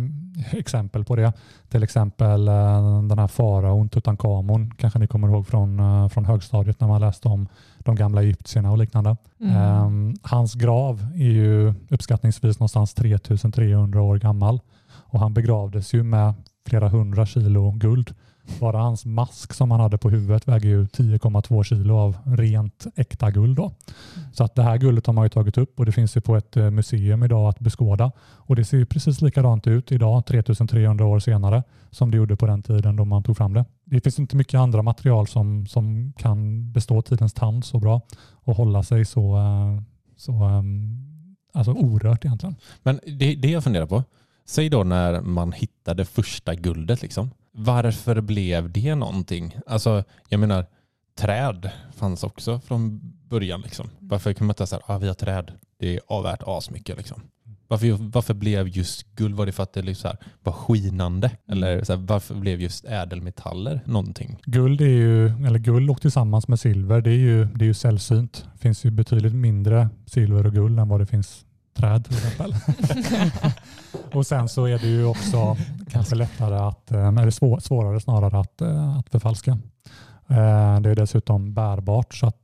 exempel 0.52 1.06
på 1.06 1.15
det. 1.15 1.34
Till 1.69 1.84
exempel 1.84 2.47
eh, 2.47 3.04
den 3.04 3.19
här 3.19 3.28
faraon 3.28 3.89
Tutankhamon 3.89 4.71
kanske 4.78 5.00
ni 5.00 5.08
kommer 5.08 5.28
ihåg 5.28 5.47
från, 5.47 5.80
eh, 5.80 6.10
från 6.10 6.26
högstadiet 6.26 6.80
när 6.80 6.88
man 6.88 7.02
läste 7.02 7.28
om 7.28 7.47
de 7.80 7.95
gamla 7.95 8.21
egyptierna 8.21 8.71
och 8.71 8.78
liknande. 8.78 9.15
Mm. 9.41 9.56
Ehm, 9.56 10.15
hans 10.21 10.54
grav 10.54 11.08
är 11.15 11.32
ju 11.32 11.73
uppskattningsvis 11.89 12.60
någonstans 12.60 12.93
3300 12.93 14.02
år 14.02 14.17
gammal 14.17 14.60
och 14.89 15.19
han 15.19 15.34
begravdes 15.34 15.93
ju 15.93 16.04
med 16.04 16.34
flera 16.67 16.89
hundra 16.89 17.26
kilo 17.26 17.71
guld. 17.71 18.13
Bara 18.60 18.77
hans 18.77 19.05
mask 19.05 19.53
som 19.53 19.71
han 19.71 19.79
hade 19.79 19.97
på 19.97 20.10
huvudet 20.10 20.47
väger 20.47 20.69
ju 20.69 20.86
10,2 20.86 21.63
kilo 21.63 21.95
av 21.95 22.17
rent 22.25 22.88
äkta 22.95 23.31
guld. 23.31 23.57
Då. 23.57 23.71
Så 24.33 24.43
att 24.43 24.55
det 24.55 24.63
här 24.63 24.77
guldet 24.77 25.05
har 25.05 25.13
man 25.13 25.25
ju 25.25 25.29
tagit 25.29 25.57
upp 25.57 25.79
och 25.79 25.86
det 25.86 25.91
finns 25.91 26.17
ju 26.17 26.21
på 26.21 26.36
ett 26.36 26.57
eh, 26.57 26.69
museum 26.69 27.23
idag 27.23 27.49
att 27.49 27.60
beskåda. 27.60 28.12
Och 28.19 28.55
det 28.55 28.65
ser 28.65 28.77
ju 28.77 28.86
precis 28.86 29.21
likadant 29.21 29.67
ut 29.67 29.91
idag 29.91 30.25
3300 30.25 31.05
år 31.05 31.19
senare 31.19 31.63
som 31.91 32.12
det 32.12 32.17
gjorde 32.17 32.36
på 32.36 32.47
den 32.47 32.63
tiden 32.63 32.95
då 32.95 33.05
man 33.05 33.23
tog 33.23 33.38
fram 33.38 33.53
det. 33.53 33.65
Det 33.86 34.01
finns 34.01 34.19
inte 34.19 34.36
mycket 34.36 34.60
andra 34.60 34.81
material 34.81 35.27
som, 35.27 35.67
som 35.67 36.13
kan 36.17 36.71
bestå 36.71 37.01
tidens 37.01 37.33
tand 37.33 37.65
så 37.65 37.79
bra 37.79 38.01
och 38.31 38.55
hålla 38.55 38.83
sig 38.83 39.05
så, 39.05 39.38
eh, 39.38 39.81
så 40.17 40.31
um, 40.31 41.07
alltså 41.53 41.71
orört 41.71 42.25
egentligen. 42.25 42.55
Men 42.83 42.99
det, 43.05 43.36
det 43.36 43.49
jag 43.49 43.63
funderar 43.63 43.86
på, 43.86 44.03
säg 44.45 44.69
då 44.69 44.83
när 44.83 45.21
man 45.21 45.51
hittade 45.51 46.05
första 46.05 46.55
guldet 46.55 47.01
liksom. 47.01 47.29
Varför 47.60 48.22
blev 48.22 48.72
det 48.72 48.96
någonting? 48.96 49.58
Alltså, 49.67 50.04
jag 50.30 50.39
menar, 50.39 50.65
träd 51.20 51.70
fanns 51.96 52.24
också 52.24 52.60
från 52.60 53.00
början. 53.30 53.62
Liksom. 53.62 53.89
Varför 54.00 54.34
kan 54.34 54.48
man 54.48 54.52
inte 54.52 54.67
säga 54.67 54.80
att 54.84 54.89
ah, 54.89 54.98
vi 54.98 55.08
har 55.08 55.13
träd, 55.13 55.52
det 55.80 55.96
är 55.96 56.00
avvärt 56.08 56.43
asmycket. 56.46 56.98
Liksom. 56.98 57.22
Varför, 57.67 58.12
varför 58.12 58.34
blev 58.34 58.67
just 58.67 59.15
guld, 59.15 59.36
var 59.36 59.46
det 59.46 59.52
för 59.52 59.63
att 59.63 59.74
det 59.74 59.82
liksom 59.82 60.02
så 60.02 60.08
här, 60.08 60.17
var 60.43 60.54
skinande? 60.54 61.32
Eller 61.48 61.84
så 61.84 61.93
här, 61.93 62.00
varför 62.00 62.36
blev 62.36 62.62
just 62.62 62.86
ädelmetaller 62.86 63.82
någonting? 63.86 64.39
Guld, 64.46 64.82
är 64.82 64.86
ju, 64.86 65.28
eller 65.46 65.60
guld 65.60 65.89
och 65.89 66.02
tillsammans 66.02 66.48
med 66.48 66.60
silver, 66.60 67.02
det 67.02 67.10
är 67.10 67.15
ju, 67.15 67.46
det 67.46 67.65
är 67.65 67.67
ju 67.67 67.74
sällsynt. 67.74 68.46
Det 68.54 68.60
finns 68.60 68.86
ju 68.86 68.91
betydligt 68.91 69.36
mindre 69.36 69.89
silver 70.06 70.46
och 70.46 70.54
guld 70.54 70.80
än 70.80 70.89
vad 70.89 71.00
det 71.00 71.06
finns 71.06 71.46
träd 71.77 72.05
till 72.05 72.17
exempel. 72.17 72.55
och 74.13 74.27
sen 74.27 74.49
så 74.49 74.65
är 74.65 74.79
det 74.79 74.87
ju 74.87 75.05
också 75.05 75.57
kanske 75.89 76.15
lättare 76.15 76.55
att, 76.55 76.91
eh, 76.91 77.07
eller 77.07 77.31
svår, 77.31 77.59
svårare 77.59 77.99
snarare 77.99 78.39
att, 78.39 78.61
eh, 78.61 78.97
att 78.97 79.09
förfalska. 79.09 79.51
Eh, 80.29 80.79
det 80.79 80.89
är 80.89 80.95
dessutom 80.95 81.53
bärbart 81.53 82.13
så 82.13 82.27
att 82.27 82.43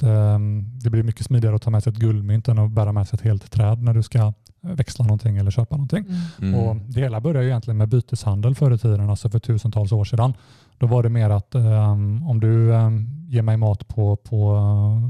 det 0.83 0.89
blir 0.89 1.03
mycket 1.03 1.25
smidigare 1.25 1.55
att 1.55 1.61
ta 1.61 1.69
med 1.69 1.83
sig 1.83 1.93
ett 1.93 1.99
guldmynt 1.99 2.47
än 2.47 2.59
att 2.59 2.71
bära 2.71 2.91
med 2.91 3.07
sig 3.07 3.17
ett 3.17 3.23
helt 3.23 3.51
träd 3.51 3.83
när 3.83 3.93
du 3.93 4.03
ska 4.03 4.33
växla 4.61 5.05
någonting 5.05 5.37
eller 5.37 5.51
köpa 5.51 5.75
någonting. 5.75 6.05
Mm. 6.41 6.55
Och 6.55 6.75
det 6.75 7.01
hela 7.01 7.21
började 7.21 7.43
ju 7.43 7.49
egentligen 7.49 7.77
med 7.77 7.89
byteshandel 7.89 8.55
förr 8.55 8.71
i 8.73 8.77
tiden, 8.77 9.09
alltså 9.09 9.29
för 9.29 9.39
tusentals 9.39 9.91
år 9.91 10.05
sedan. 10.05 10.33
Då 10.77 10.87
var 10.87 11.03
det 11.03 11.09
mer 11.09 11.29
att 11.29 11.55
um, 11.55 12.27
om 12.27 12.39
du 12.39 12.71
um, 12.71 13.12
ger 13.33 13.41
mig 13.41 13.57
mat 13.57 13.87
på, 13.87 14.15
på, 14.15 14.59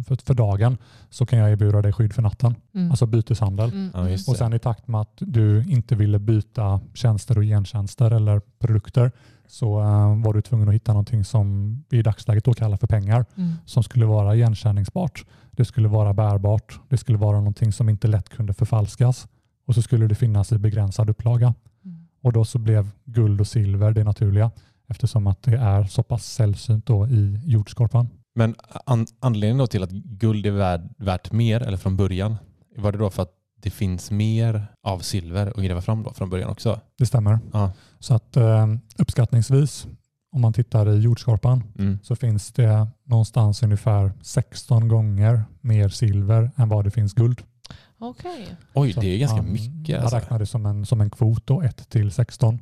för, 0.07 0.15
för, 0.25 0.33
dagen 0.33 0.77
så 1.09 1.25
kan 1.25 1.39
jag 1.39 1.51
erbjuda 1.51 1.81
dig 1.81 1.93
skydd 1.93 2.13
för 2.13 2.21
natten. 2.21 2.55
Mm. 2.75 2.91
Alltså 2.91 3.05
byteshandel. 3.05 3.71
Mm. 3.71 3.91
Ja, 3.93 4.13
och 4.27 4.38
sen 4.38 4.53
i 4.53 4.59
takt 4.59 4.88
med 4.88 5.01
att 5.01 5.13
du 5.17 5.63
inte 5.67 5.95
ville 5.95 6.19
byta 6.19 6.79
tjänster 6.93 7.38
och 7.38 7.43
gentjänster 7.43 8.12
eller 8.12 8.41
produkter 8.59 9.12
så 9.47 9.79
uh, 9.79 10.23
var 10.23 10.33
du 10.33 10.41
tvungen 10.41 10.69
att 10.69 10.75
hitta 10.75 10.91
någonting 10.91 11.23
som 11.23 11.77
vi 11.89 11.97
i 11.97 12.01
dagsläget 12.01 12.45
då 12.45 12.53
kallar 12.53 12.77
för 12.77 12.88
pengar 12.88 13.25
mm. 13.36 13.53
som 13.65 13.83
skulle 13.83 14.05
vara 14.05 14.36
igenkänningsbart. 14.36 15.25
Det 15.51 15.65
skulle 15.65 15.88
vara 15.88 16.13
bärbart. 16.13 16.79
Det 16.89 16.97
skulle 16.97 17.17
vara 17.17 17.38
någonting 17.38 17.71
som 17.71 17.89
inte 17.89 18.07
lätt 18.07 18.29
kunde 18.29 18.53
förfalskas 18.53 19.27
och 19.67 19.75
så 19.75 19.81
skulle 19.81 20.07
det 20.07 20.15
finnas 20.15 20.51
i 20.51 20.57
begränsad 20.57 21.09
upplaga. 21.09 21.53
Mm. 21.86 22.07
Och 22.21 22.33
då 22.33 22.45
så 22.45 22.59
blev 22.59 22.91
guld 23.05 23.41
och 23.41 23.47
silver 23.47 23.91
det 23.91 24.03
naturliga 24.03 24.51
eftersom 24.88 25.28
att 25.28 25.43
det 25.43 25.58
är 25.58 25.84
så 25.84 26.04
pass 26.04 26.26
sällsynt 26.26 26.86
då 26.86 27.08
i 27.08 27.41
jordskorpan. 27.46 28.10
Men 28.36 28.56
an 28.86 29.08
anledningen 29.19 29.58
då 29.58 29.67
till 29.67 29.84
att 29.84 29.91
guld 29.91 30.46
är 30.46 30.52
värd, 30.52 30.89
värt 30.98 31.32
mer, 31.32 31.62
eller 31.62 31.78
från 31.78 31.98
början, 31.98 32.36
var 32.78 32.91
det 32.91 32.98
då 32.98 33.10
för 33.10 33.24
att 33.24 33.32
det 33.62 33.69
finns 33.69 34.12
mer 34.12 34.67
av 34.84 35.00
silver 35.00 35.48
att 35.48 35.63
gräva 35.63 35.82
fram 35.82 36.04
då 36.04 36.13
från 36.13 36.30
början 36.30 36.50
också? 36.50 36.80
Det 36.98 37.06
stämmer. 37.06 37.39
Ja. 37.54 37.72
Så 38.00 38.13
att 38.13 38.38
eh, 38.38 38.67
uppskattningsvis, 38.98 39.88
om 40.32 40.41
man 40.41 40.54
tittar 40.54 40.89
i 40.89 41.00
jordskorpan, 41.00 41.63
mm. 41.80 42.00
så 42.04 42.15
finns 42.15 42.52
det 42.52 42.88
någonstans 43.04 43.63
ungefär 43.63 44.13
16 44.22 44.88
gånger 44.88 45.43
mer 45.62 45.89
silver 45.89 46.52
än 46.56 46.69
vad 46.69 46.84
det 46.84 46.91
finns 46.91 47.13
guld. 47.13 47.41
Okay. 48.00 48.46
Oj, 48.74 48.96
det 49.02 49.08
är 49.08 49.17
ganska 49.17 49.41
mycket. 49.41 50.00
Alltså. 50.00 50.15
Jag 50.15 50.22
räknar 50.22 50.39
det 50.39 50.46
som 50.46 50.65
en, 50.65 50.86
som 50.86 51.02
en 51.02 51.10
kvot 51.10 51.48
då, 51.48 51.62
1 51.62 51.89
till 51.89 52.12
16. 52.12 52.60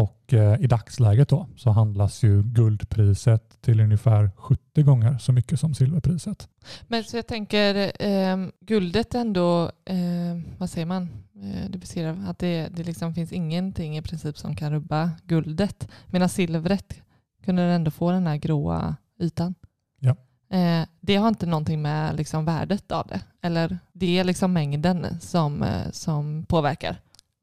Och 0.00 0.32
eh, 0.32 0.60
i 0.60 0.66
dagsläget 0.66 1.28
då 1.28 1.46
så 1.56 1.70
handlas 1.70 2.22
ju 2.22 2.42
guldpriset 2.42 3.62
till 3.62 3.80
ungefär 3.80 4.30
70 4.36 4.82
gånger 4.82 5.18
så 5.18 5.32
mycket 5.32 5.60
som 5.60 5.74
silverpriset. 5.74 6.48
Men 6.88 7.04
så 7.04 7.16
jag 7.16 7.26
tänker 7.26 7.92
eh, 8.02 8.36
guldet 8.60 9.14
ändå, 9.14 9.70
eh, 9.84 10.56
vad 10.58 10.70
säger 10.70 10.86
man? 10.86 11.08
Eh, 11.42 11.70
det 11.70 11.78
beskriver 11.78 12.30
att 12.30 12.38
det, 12.38 12.68
det 12.68 12.82
liksom 12.82 13.14
finns 13.14 13.32
ingenting 13.32 13.96
i 13.96 14.02
princip 14.02 14.38
som 14.38 14.56
kan 14.56 14.72
rubba 14.72 15.10
guldet. 15.24 15.88
Medan 16.06 16.28
silvret 16.28 17.02
kunde 17.44 17.62
ändå 17.62 17.90
få 17.90 18.10
den 18.10 18.26
här 18.26 18.36
gråa 18.36 18.96
ytan. 19.18 19.54
Ja. 19.98 20.16
Eh, 20.56 20.86
det 21.00 21.16
har 21.16 21.28
inte 21.28 21.46
någonting 21.46 21.82
med 21.82 22.16
liksom 22.16 22.44
värdet 22.44 22.92
av 22.92 23.06
det. 23.06 23.20
Eller 23.42 23.78
det 23.92 24.18
är 24.18 24.24
liksom 24.24 24.52
mängden 24.52 25.20
som, 25.20 25.62
eh, 25.62 25.90
som 25.90 26.44
påverkar. 26.48 26.96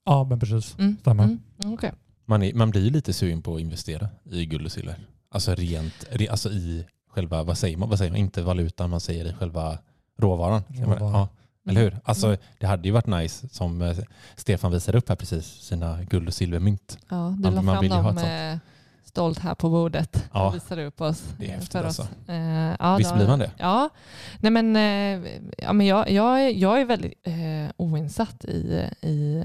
Ja, 0.05 0.23
men 0.23 0.39
precis. 0.39 0.77
Mm. 0.79 0.97
Stämmer. 1.01 1.23
Mm. 1.23 1.39
Okay. 1.73 1.91
Man, 2.29 2.43
är, 2.43 2.53
man 2.53 2.71
blir 2.71 2.91
lite 2.91 3.13
sugen 3.13 3.41
på 3.41 3.55
att 3.55 3.61
investera 3.61 4.09
i 4.31 4.45
guld 4.45 4.65
och 4.65 4.71
silver. 4.71 4.95
Alltså 5.29 5.55
rent, 5.55 6.05
alltså 6.29 6.49
i 6.49 6.85
själva, 7.09 7.43
vad 7.43 7.57
säger 7.57 7.77
man, 7.77 7.89
vad 7.89 7.97
säger 7.97 8.11
man? 8.11 8.19
inte 8.19 8.41
valutan, 8.41 8.89
man 8.89 8.99
säger 8.99 9.25
i 9.25 9.33
själva 9.33 9.77
råvaran. 10.17 10.63
råvaran. 10.69 11.13
Ja, 11.13 11.27
eller 11.69 11.81
hur? 11.81 11.99
Alltså, 12.03 12.27
mm. 12.27 12.39
det 12.59 12.67
hade 12.67 12.87
ju 12.87 12.91
varit 12.91 13.07
nice 13.07 13.47
som 13.51 13.81
eh, 13.81 13.97
Stefan 14.35 14.71
visade 14.71 14.97
upp 14.97 15.09
här 15.09 15.15
precis, 15.15 15.45
sina 15.45 16.03
guld 16.03 16.27
och 16.27 16.33
silvermynt. 16.33 16.97
Ja, 17.09 17.35
du 17.39 17.51
la 17.51 17.61
fram 17.61 17.89
dem 17.89 18.17
eh, 18.17 18.57
stolt 19.03 19.39
här 19.39 19.55
på 19.55 19.69
bordet 19.69 20.29
ja. 20.33 20.47
och 20.47 20.55
visade 20.55 20.85
upp 20.85 21.01
oss. 21.01 21.23
Det 21.37 21.45
är 21.45 21.51
häftigt 21.51 21.75
alltså. 21.75 22.07
Uh, 22.29 22.75
ja, 22.79 22.95
Visst 22.97 23.15
blir 23.15 23.27
man 23.27 23.39
det? 23.39 23.51
Ja, 23.57 23.89
Nej, 24.39 24.51
men, 24.51 24.75
uh, 24.75 25.29
ja, 25.57 25.73
men 25.73 25.87
jag, 25.87 26.11
jag, 26.11 26.51
jag 26.51 26.81
är 26.81 26.85
väldigt 26.85 27.27
uh, 27.27 27.69
oinsatt 27.77 28.45
i, 28.45 28.89
i 29.01 29.43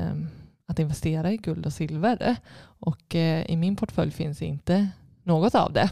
att 0.73 0.79
investera 0.79 1.33
i 1.33 1.37
guld 1.37 1.67
och 1.67 1.73
silver. 1.73 2.37
Och 2.63 3.15
eh, 3.15 3.51
i 3.51 3.57
min 3.57 3.77
portfölj 3.77 4.11
finns 4.11 4.43
inte 4.43 4.89
något 5.23 5.55
av 5.55 5.73
det. 5.73 5.91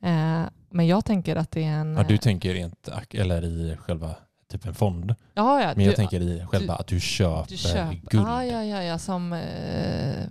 Eh, 0.00 0.42
men 0.70 0.86
jag 0.86 1.04
tänker 1.04 1.36
att 1.36 1.50
det 1.50 1.64
är 1.64 1.72
en... 1.72 1.96
Ja, 1.96 2.02
du 2.02 2.18
tänker 2.18 2.54
rent 2.54 2.88
eller 3.10 3.44
i 3.44 3.76
själva 3.76 4.14
typ 4.50 4.66
en 4.66 4.74
fond. 4.74 5.14
Ja, 5.34 5.60
ja, 5.62 5.72
men 5.76 5.84
jag 5.84 5.92
du, 5.92 5.96
tänker 5.96 6.20
i 6.20 6.46
själva 6.46 6.74
du, 6.74 6.80
att 6.80 6.86
du 6.86 7.00
köper, 7.00 7.50
du 7.50 7.56
köper 7.56 8.00
guld. 8.10 8.28
Ja, 8.28 8.44
ja, 8.44 8.64
ja, 8.64 8.82
ja 8.82 8.98
som... 8.98 9.32
Eh, 9.32 10.26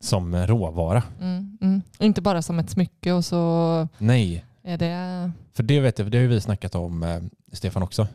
som 0.00 0.36
råvara. 0.36 1.02
Mm, 1.20 1.58
mm. 1.60 1.82
Inte 1.98 2.22
bara 2.22 2.42
som 2.42 2.58
ett 2.58 2.70
smycke 2.70 3.12
och 3.12 3.24
så... 3.24 3.88
Nej. 3.98 4.44
Är 4.62 4.78
det... 4.78 5.32
För 5.52 5.62
det 5.62 5.80
vet 5.80 5.98
jag, 5.98 6.10
det 6.10 6.18
har 6.18 6.26
vi 6.26 6.40
snackat 6.40 6.74
om, 6.74 7.02
eh, 7.02 7.20
Stefan 7.52 7.82
också. 7.82 8.06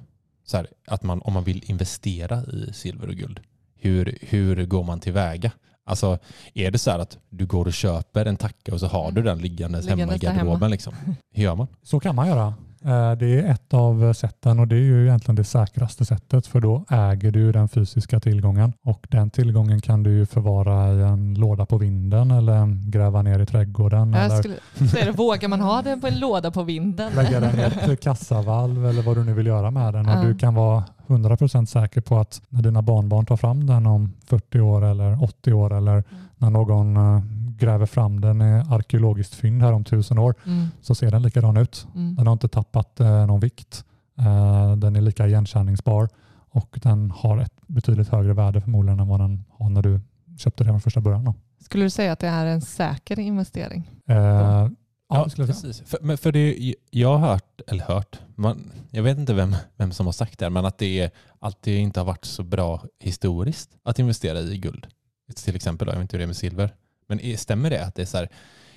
Så 0.46 0.58
här, 0.58 0.68
att 0.88 1.04
man, 1.04 1.22
om 1.22 1.34
man 1.34 1.44
vill 1.44 1.64
investera 1.66 2.44
i 2.44 2.74
silver 2.74 3.08
och 3.08 3.16
guld 3.16 3.40
hur, 3.80 4.18
hur 4.22 4.66
går 4.66 4.84
man 4.84 5.00
tillväga? 5.00 5.52
Alltså 5.86 6.18
är 6.54 6.72
det 6.72 6.78
så 6.78 6.92
här 6.92 7.00
att 7.00 7.18
du 7.30 7.46
går 7.46 7.66
och 7.66 7.74
köper 7.74 8.26
en 8.26 8.38
tacka 8.38 8.74
och 8.74 8.80
så 8.80 8.88
har 8.88 9.12
du 9.12 9.22
den 9.22 9.38
liggandes, 9.38 9.86
liggandes 9.86 10.06
hemma 10.06 10.16
i 10.16 10.20
garderoben? 10.20 10.54
Hemma. 10.54 10.68
Liksom? 10.68 10.94
Hur 11.34 11.44
gör 11.44 11.56
man? 11.56 11.68
Så 11.84 12.00
kan 12.00 12.16
man 12.16 12.28
göra. 12.28 12.54
Eh, 12.86 13.12
det 13.12 13.40
är 13.40 13.52
ett 13.52 13.74
av 13.74 14.14
sätten 14.14 14.60
och 14.60 14.68
det 14.68 14.76
är 14.76 14.80
ju 14.80 15.04
egentligen 15.08 15.36
det 15.36 15.44
säkraste 15.44 16.06
sättet 16.06 16.48
för 16.48 16.60
då 16.60 16.86
äger 16.90 17.32
du 17.32 17.52
den 17.52 17.70
fysiska 17.70 18.20
tillgången 18.20 18.74
och 18.84 19.08
den 19.10 19.30
tillgången 19.30 19.82
kan 19.82 20.04
du 20.04 20.12
ju 20.12 20.26
förvara 20.26 20.94
i 20.94 21.02
en 21.02 21.34
låda 21.34 21.66
på 21.66 21.78
vinden 21.78 22.32
eller 22.32 22.90
gräva 22.90 23.22
ner 23.22 23.40
i 23.40 23.46
trädgården. 23.46 24.14
Jag 24.14 24.26
eller 24.26 24.38
skulle 24.38 24.58
säga, 24.90 25.12
vågar 25.12 25.48
man 25.48 25.62
ha 25.62 25.82
den 25.82 26.02
på 26.02 26.08
en 26.08 26.20
låda 26.20 26.52
på 26.52 26.64
vinden? 26.64 27.14
Lägga 27.16 27.40
den 27.40 27.60
i 27.60 27.92
ett 27.92 28.02
kassavalv 28.02 28.86
eller 28.86 29.02
vad 29.02 29.18
du 29.18 29.24
nu 29.24 29.34
vill 29.34 29.48
göra 29.48 29.72
med 29.72 29.94
den 29.94 30.10
och 30.10 30.26
du 30.26 30.36
kan 30.36 30.56
vara 30.56 30.84
100% 31.08 31.66
säker 31.66 32.02
på 32.02 32.18
att 32.18 32.42
när 32.50 32.62
dina 32.62 32.82
barnbarn 32.82 33.26
tar 33.26 33.38
fram 33.38 33.68
den 33.68 33.86
om 33.86 34.14
40 34.26 34.60
år 34.60 34.86
eller 34.86 35.24
80 35.24 35.54
år 35.54 35.74
eller 35.78 35.92
mm. 35.92 36.06
när 36.38 36.50
någon 36.50 36.98
eh, 36.98 37.22
gräver 37.58 37.86
fram 37.86 38.22
den 38.22 38.42
arkeologiskt 38.42 39.36
fynd 39.36 39.62
här 39.62 39.74
om 39.74 39.84
tusen 39.84 40.20
år 40.20 40.36
mm. 40.46 40.68
så 40.82 40.96
ser 40.96 41.12
den 41.12 41.22
likadan 41.22 41.58
ut. 41.58 41.88
Mm. 41.96 42.16
Den 42.16 42.28
har 42.28 42.34
inte 42.34 42.48
tappat 42.48 43.00
eh, 43.00 43.26
någon 43.26 43.40
vikt. 43.40 43.86
Eh, 44.20 44.76
den 44.76 44.96
är 44.96 45.02
lika 45.02 45.28
igenkänningsbar 45.28 46.10
och 46.50 46.80
den 46.84 47.12
har 47.12 47.38
ett 47.38 47.54
betydligt 47.68 48.10
högre 48.10 48.34
värde 48.34 48.62
förmodligen 48.62 49.00
än 49.00 49.08
vad 49.08 49.20
den 49.20 49.44
har 49.50 49.70
när 49.70 49.82
du 49.82 50.02
köpte 50.38 50.64
den 50.64 50.74
från 50.74 50.82
första 50.82 51.02
början. 51.02 51.26
Då. 51.26 51.34
Skulle 51.64 51.84
du 51.84 51.90
säga 51.90 52.12
att 52.12 52.20
det 52.20 52.28
är 52.28 52.46
en 52.46 52.62
säker 52.62 53.20
investering? 53.20 53.92
Eh, 54.08 54.68
Ja, 55.10 55.28
ja 55.38 55.46
precis. 55.46 55.82
För, 55.82 56.00
men 56.02 56.18
för 56.18 56.32
det, 56.32 56.76
jag 56.90 57.18
har 57.18 57.28
hört, 57.28 57.62
eller 57.68 57.84
hört, 57.84 58.20
man, 58.36 58.72
jag 58.92 59.04
vet 59.04 59.18
inte 59.18 59.34
vem, 59.34 59.56
vem 59.78 59.92
som 59.92 60.06
har 60.06 60.14
sagt 60.14 60.40
det, 60.40 60.50
men 60.50 60.66
att 60.66 60.78
det 60.78 61.10
alltid 61.40 61.80
inte 61.80 62.00
har 62.00 62.06
varit 62.06 62.26
så 62.26 62.44
bra 62.44 62.84
historiskt 63.00 63.78
att 63.84 64.00
investera 64.00 64.40
i 64.40 64.58
guld. 64.58 64.88
Till 65.36 65.56
exempel, 65.56 65.86
då, 65.86 65.92
jag 65.92 65.98
vet 65.98 66.02
inte 66.02 66.18
hur 66.18 66.20
det 66.20 66.26
är 66.26 66.28
med 66.28 66.36
silver. 66.36 66.74
Men 67.08 67.38
stämmer 67.38 67.70
det 67.70 67.86
att 67.86 67.96
det 67.96 68.02
är 68.02 68.06
så 68.06 68.18
här, 68.18 68.30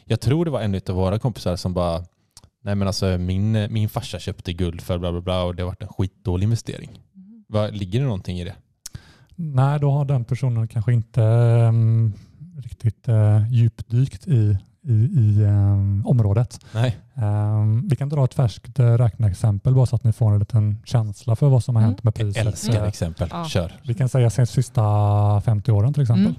jag 0.04 0.20
tror 0.20 0.44
det 0.44 0.50
var 0.50 0.60
en 0.60 0.74
av 0.88 0.94
våra 0.94 1.18
kompisar 1.18 1.56
som 1.56 1.74
bara, 1.74 2.04
nej 2.64 2.74
men 2.74 2.88
alltså 2.88 3.18
min, 3.18 3.66
min 3.72 3.88
farsa 3.88 4.18
köpte 4.18 4.52
guld 4.52 4.80
för 4.80 4.98
bla 4.98 5.12
bla 5.12 5.20
bla 5.20 5.42
och 5.42 5.54
det 5.56 5.62
har 5.62 5.68
varit 5.68 5.82
en 5.82 5.88
skitdålig 5.88 6.44
investering. 6.44 6.90
Mm. 7.14 7.44
Vad, 7.48 7.76
ligger 7.76 7.98
det 8.00 8.04
någonting 8.04 8.38
i 8.40 8.44
det? 8.44 8.54
Nej, 9.36 9.80
då 9.80 9.90
har 9.90 10.04
den 10.04 10.24
personen 10.24 10.68
kanske 10.68 10.92
inte 10.92 11.20
um, 11.22 12.12
riktigt 12.62 13.08
uh, 13.08 13.52
djupdykt 13.52 14.26
i 14.28 14.58
i, 14.82 14.92
i 14.92 15.42
eh, 15.42 16.06
området. 16.06 16.60
Nej. 16.74 16.98
Eh, 17.14 17.64
vi 17.90 17.96
kan 17.96 18.08
dra 18.08 18.24
ett 18.24 18.34
färskt 18.34 18.78
eh, 18.78 18.84
räkneexempel 18.98 19.74
bara 19.74 19.86
så 19.86 19.96
att 19.96 20.04
ni 20.04 20.12
får 20.12 20.32
en 20.32 20.38
liten 20.38 20.82
känsla 20.84 21.36
för 21.36 21.48
vad 21.48 21.64
som 21.64 21.76
har 21.76 21.82
Mm. 21.82 21.90
hänt 21.90 22.02
med 22.04 22.10
Jag 22.10 22.26
priset. 22.26 22.46
älskar 22.46 22.82
Eh, 22.82 22.88
exempel. 22.88 23.28
Ja. 23.32 23.44
Kör. 23.44 23.72
Vi 23.84 23.94
kan 23.94 24.08
säga 24.08 24.30
de 24.36 24.46
sista 24.46 24.82
50 25.40 25.72
åren 25.72 25.92
till 25.94 26.02
exempel. 26.02 26.34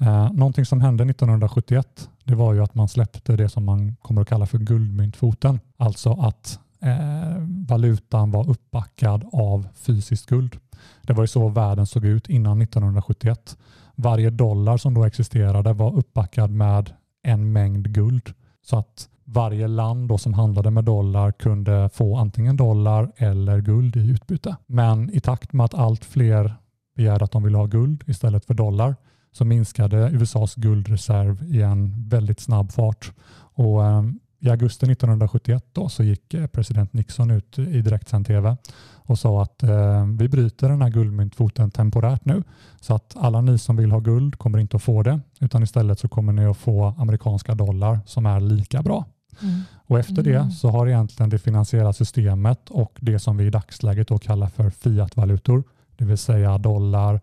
Eh, 0.00 0.32
någonting 0.32 0.64
som 0.64 0.80
hände 0.80 1.04
1971 1.04 2.08
det 2.24 2.34
var 2.34 2.52
ju 2.52 2.62
att 2.62 2.74
man 2.74 2.88
släppte 2.88 3.36
det 3.36 3.48
som 3.48 3.64
man 3.64 3.96
kommer 4.02 4.22
att 4.22 4.28
kalla 4.28 4.46
för 4.46 4.58
guldmyntfoten. 4.58 5.60
Alltså 5.76 6.12
att 6.12 6.58
eh, 6.82 7.36
valutan 7.68 8.30
var 8.30 8.50
uppbackad 8.50 9.24
av 9.32 9.68
fysiskt 9.74 10.26
guld. 10.26 10.56
Det 11.02 11.12
var 11.12 11.22
ju 11.22 11.28
så 11.28 11.48
världen 11.48 11.86
såg 11.86 12.04
ut 12.04 12.28
innan 12.28 12.62
1971. 12.62 13.58
Varje 13.94 14.30
dollar 14.30 14.76
som 14.76 14.94
då 14.94 15.04
existerade 15.04 15.72
var 15.72 15.94
uppbackad 15.94 16.50
med 16.50 16.92
en 17.22 17.52
mängd 17.52 17.92
guld. 17.92 18.34
Så 18.62 18.78
att 18.78 19.08
varje 19.24 19.68
land 19.68 20.08
då 20.08 20.18
som 20.18 20.34
handlade 20.34 20.70
med 20.70 20.84
dollar 20.84 21.32
kunde 21.32 21.90
få 21.92 22.16
antingen 22.16 22.56
dollar 22.56 23.12
eller 23.16 23.60
guld 23.60 23.96
i 23.96 24.10
utbyte. 24.10 24.56
Men 24.66 25.10
i 25.10 25.20
takt 25.20 25.52
med 25.52 25.64
att 25.64 25.74
allt 25.74 26.04
fler 26.04 26.54
begärde 26.96 27.24
att 27.24 27.32
de 27.32 27.42
ville 27.42 27.58
ha 27.58 27.66
guld 27.66 28.04
istället 28.06 28.44
för 28.44 28.54
dollar 28.54 28.96
så 29.32 29.44
minskade 29.44 30.10
USAs 30.12 30.54
guldreserv 30.54 31.42
i 31.54 31.62
en 31.62 32.08
väldigt 32.08 32.40
snabb 32.40 32.72
fart. 32.72 33.12
Och 33.54 33.86
eh, 33.86 34.04
I 34.40 34.50
augusti 34.50 34.86
1971 34.86 35.64
då 35.72 35.88
så 35.88 36.02
gick 36.02 36.34
eh, 36.34 36.46
president 36.46 36.92
Nixon 36.92 37.30
ut 37.30 37.58
i 37.58 37.82
direktsänd 37.82 38.26
tv 38.26 38.56
och 38.94 39.18
sa 39.18 39.42
att 39.42 39.62
eh, 39.62 40.06
vi 40.06 40.28
bryter 40.28 40.68
den 40.68 40.82
här 40.82 40.90
guldmyntfoten 40.90 41.70
temporärt 41.70 42.24
nu 42.24 42.42
så 42.80 42.94
att 42.94 43.16
alla 43.16 43.40
ni 43.40 43.58
som 43.58 43.76
vill 43.76 43.90
ha 43.92 44.00
guld 44.00 44.38
kommer 44.38 44.58
inte 44.58 44.76
att 44.76 44.82
få 44.82 45.02
det 45.02 45.20
utan 45.40 45.62
istället 45.62 45.98
så 45.98 46.08
kommer 46.08 46.32
ni 46.32 46.44
att 46.44 46.56
få 46.56 46.94
amerikanska 46.98 47.54
dollar 47.54 48.00
som 48.06 48.26
är 48.26 48.40
lika 48.40 48.82
bra. 48.82 49.04
Mm. 49.42 49.60
Och 49.86 49.98
efter 49.98 50.26
Mm. 50.26 50.32
det 50.48 50.50
så 50.54 50.70
har 50.70 50.86
egentligen 50.86 51.30
det 51.30 51.38
finansiella 51.38 51.92
systemet 51.92 52.70
och 52.70 52.98
det 53.00 53.18
som 53.18 53.36
vi 53.36 53.46
i 53.46 53.50
dagsläget 53.50 54.08
då 54.08 54.18
kallar 54.18 54.48
för 54.48 54.70
fiatvalutor, 54.70 55.64
det 55.96 56.04
vill 56.04 56.18
säga 56.18 56.58
dollar, 56.58 57.20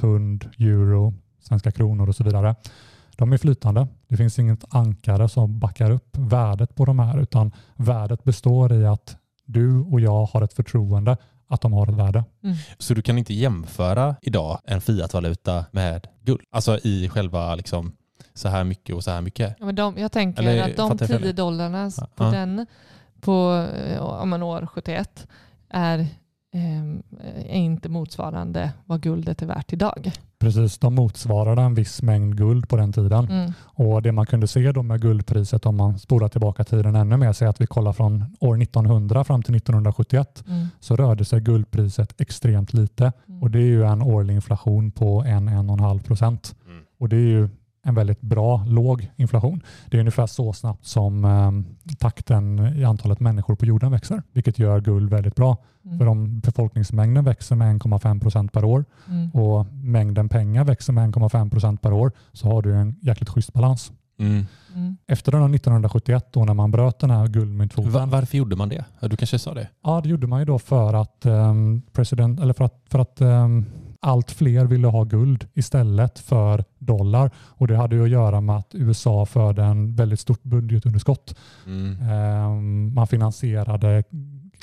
pund, 0.00 0.44
euro, 0.58 1.14
svenska 1.40 1.70
kronor 1.70 2.08
och 2.08 2.16
så 2.16 2.24
vidare. 2.24 2.54
De 3.16 3.32
är 3.32 3.38
flytande. 3.38 3.88
Det 4.08 4.16
finns 4.16 4.38
inget 4.38 4.64
ankare 4.68 5.28
som 5.28 5.58
backar 5.58 5.90
upp 5.90 6.16
värdet 6.18 6.74
på 6.74 6.84
de 6.84 6.98
här 6.98 7.18
utan 7.18 7.52
värdet 7.76 8.24
består 8.24 8.72
i 8.72 8.86
att 8.86 9.16
du 9.44 9.80
och 9.80 10.00
jag 10.00 10.24
har 10.26 10.42
ett 10.42 10.52
förtroende 10.52 11.16
att 11.48 11.60
de 11.60 11.72
har 11.72 11.86
ett 11.86 11.98
värde. 11.98 12.24
Mm. 12.42 12.56
Så 12.78 12.94
du 12.94 13.02
kan 13.02 13.18
inte 13.18 13.34
jämföra 13.34 14.16
idag 14.22 14.58
en 14.64 14.80
fiatvaluta 14.80 15.64
med 15.70 16.06
guld? 16.22 16.40
Alltså 16.50 16.78
i 16.78 17.08
själva 17.08 17.54
liksom 17.54 17.92
så 18.34 18.48
här 18.48 18.64
mycket 18.64 18.94
och 18.96 19.04
så 19.04 19.10
här 19.10 19.20
mycket? 19.20 19.56
Ja, 19.58 19.66
men 19.66 19.74
de, 19.74 19.98
jag 19.98 20.12
tänker 20.12 20.42
Eller 20.42 20.70
att 20.70 20.76
de 20.76 20.90
fattar 20.90 21.04
jag 21.04 21.20
fel? 21.20 21.22
10 21.22 21.32
dollarna 21.32 21.90
på 22.14 22.24
Ja. 22.24 22.30
den 22.30 22.66
på 23.20 23.66
om 24.00 24.32
en 24.32 24.42
år 24.42 24.66
71 24.66 25.26
är, 25.70 26.06
är 26.52 27.56
inte 27.56 27.88
motsvarande 27.88 28.72
vad 28.86 29.00
guldet 29.02 29.42
är 29.42 29.46
värt 29.46 29.72
idag. 29.72 30.10
Precis, 30.38 30.78
de 30.78 30.94
motsvarade 30.94 31.62
en 31.62 31.74
viss 31.74 32.02
mängd 32.02 32.36
guld 32.36 32.68
på 32.68 32.76
den 32.76 32.92
tiden. 32.92 33.24
Mm. 33.28 33.52
Och 33.64 34.02
Det 34.02 34.12
man 34.12 34.26
kunde 34.26 34.46
se 34.46 34.72
då 34.72 34.82
med 34.82 35.00
guldpriset 35.02 35.66
om 35.66 35.76
man 35.76 35.98
spolar 35.98 36.28
tillbaka 36.28 36.64
tiden 36.64 36.94
ännu 36.96 37.16
mer, 37.16 37.32
så 37.32 37.44
att 37.48 37.60
vi 37.60 37.66
kollar 37.66 37.92
från 37.92 38.24
år 38.40 38.62
1900 38.62 39.24
fram 39.24 39.42
till 39.42 39.54
1971 39.56 40.44
Mm. 40.48 40.66
så 40.80 40.96
rörde 40.96 41.24
sig 41.24 41.40
guldpriset 41.40 42.20
extremt 42.20 42.72
lite 42.72 43.12
Mm. 43.28 43.42
och 43.42 43.50
det 43.50 43.58
är 43.58 43.62
ju 43.66 43.84
en 43.84 44.02
årlig 44.02 44.34
inflation 44.34 44.90
på 44.90 45.22
1-1,5 45.24 45.98
procent. 46.02 46.54
Mm. 46.66 46.82
Och 47.00 47.08
det 47.08 47.16
är 47.16 47.20
ju 47.20 47.48
en 47.82 47.94
väldigt 47.94 48.20
bra 48.20 48.64
låg 48.66 49.10
inflation. 49.16 49.62
Det 49.86 49.96
är 49.96 50.00
ungefär 50.00 50.26
så 50.26 50.52
snabbt 50.52 50.86
som 50.86 51.24
eh, 51.24 51.50
takten 51.98 52.58
i 52.76 52.84
antalet 52.84 53.20
människor 53.20 53.54
på 53.54 53.66
jorden 53.66 53.90
växer, 53.90 54.22
vilket 54.32 54.58
gör 54.58 54.80
guld 54.80 55.10
väldigt 55.10 55.34
bra. 55.34 55.56
Mm. 55.84 55.98
För 55.98 56.06
om 56.06 56.40
befolkningsmängden 56.40 57.24
växer 57.24 57.56
med 57.56 57.76
1,5 57.82 58.20
procent 58.20 58.52
per 58.52 58.64
år 58.64 58.84
Mm. 59.08 59.30
och 59.30 59.66
mängden 59.72 60.28
pengar 60.28 60.64
växer 60.64 60.92
med 60.92 61.04
1,5 61.14 61.50
procent 61.50 61.82
per 61.82 61.92
år 61.92 62.12
så 62.32 62.48
har 62.48 62.62
du 62.62 62.74
en 62.74 62.96
jäkligt 63.02 63.28
schysst 63.28 63.52
balans. 63.52 63.92
Mm. 64.20 64.46
Mm. 64.74 64.96
Efter 65.06 65.32
den 65.32 65.40
här 65.40 65.48
1971 65.48 66.28
då 66.32 66.44
när 66.44 66.54
man 66.54 66.70
bröt 66.70 66.98
den 66.98 67.10
här 67.10 67.26
guldmyntfoten. 67.26 67.92
Va- 67.92 68.06
varför 68.06 68.38
gjorde 68.38 68.56
man 68.56 68.68
det? 68.68 68.84
Ja, 69.00 69.08
Du 69.08 69.16
kanske 69.16 69.38
sa 69.38 69.54
det? 69.54 69.68
Ja, 69.84 70.00
det 70.00 70.08
gjorde 70.08 70.26
man 70.26 70.38
ju 70.38 70.44
då 70.44 70.58
för 70.58 70.94
att, 70.94 71.26
um, 71.26 71.82
president, 71.92 72.40
eller 72.40 72.52
för 72.54 72.64
att, 72.64 72.82
för 72.90 72.98
att 72.98 73.20
ehm, 73.20 73.66
allt 74.00 74.30
fler 74.30 74.64
ville 74.64 74.88
ha 74.88 75.04
guld 75.04 75.46
istället 75.54 76.18
för 76.18 76.64
dollar. 76.78 77.30
Och 77.36 77.66
det 77.66 77.76
hade 77.76 77.96
ju 77.96 78.02
att 78.02 78.10
göra 78.10 78.40
med 78.40 78.56
att 78.56 78.74
USA 78.74 79.26
förde 79.26 79.62
en 79.62 79.94
väldigt 79.94 80.20
stort 80.20 80.42
budgetunderskott. 80.42 81.34
Mm. 81.66 82.10
Ehm, 82.10 82.94
man 82.94 83.06
finansierade 83.06 84.04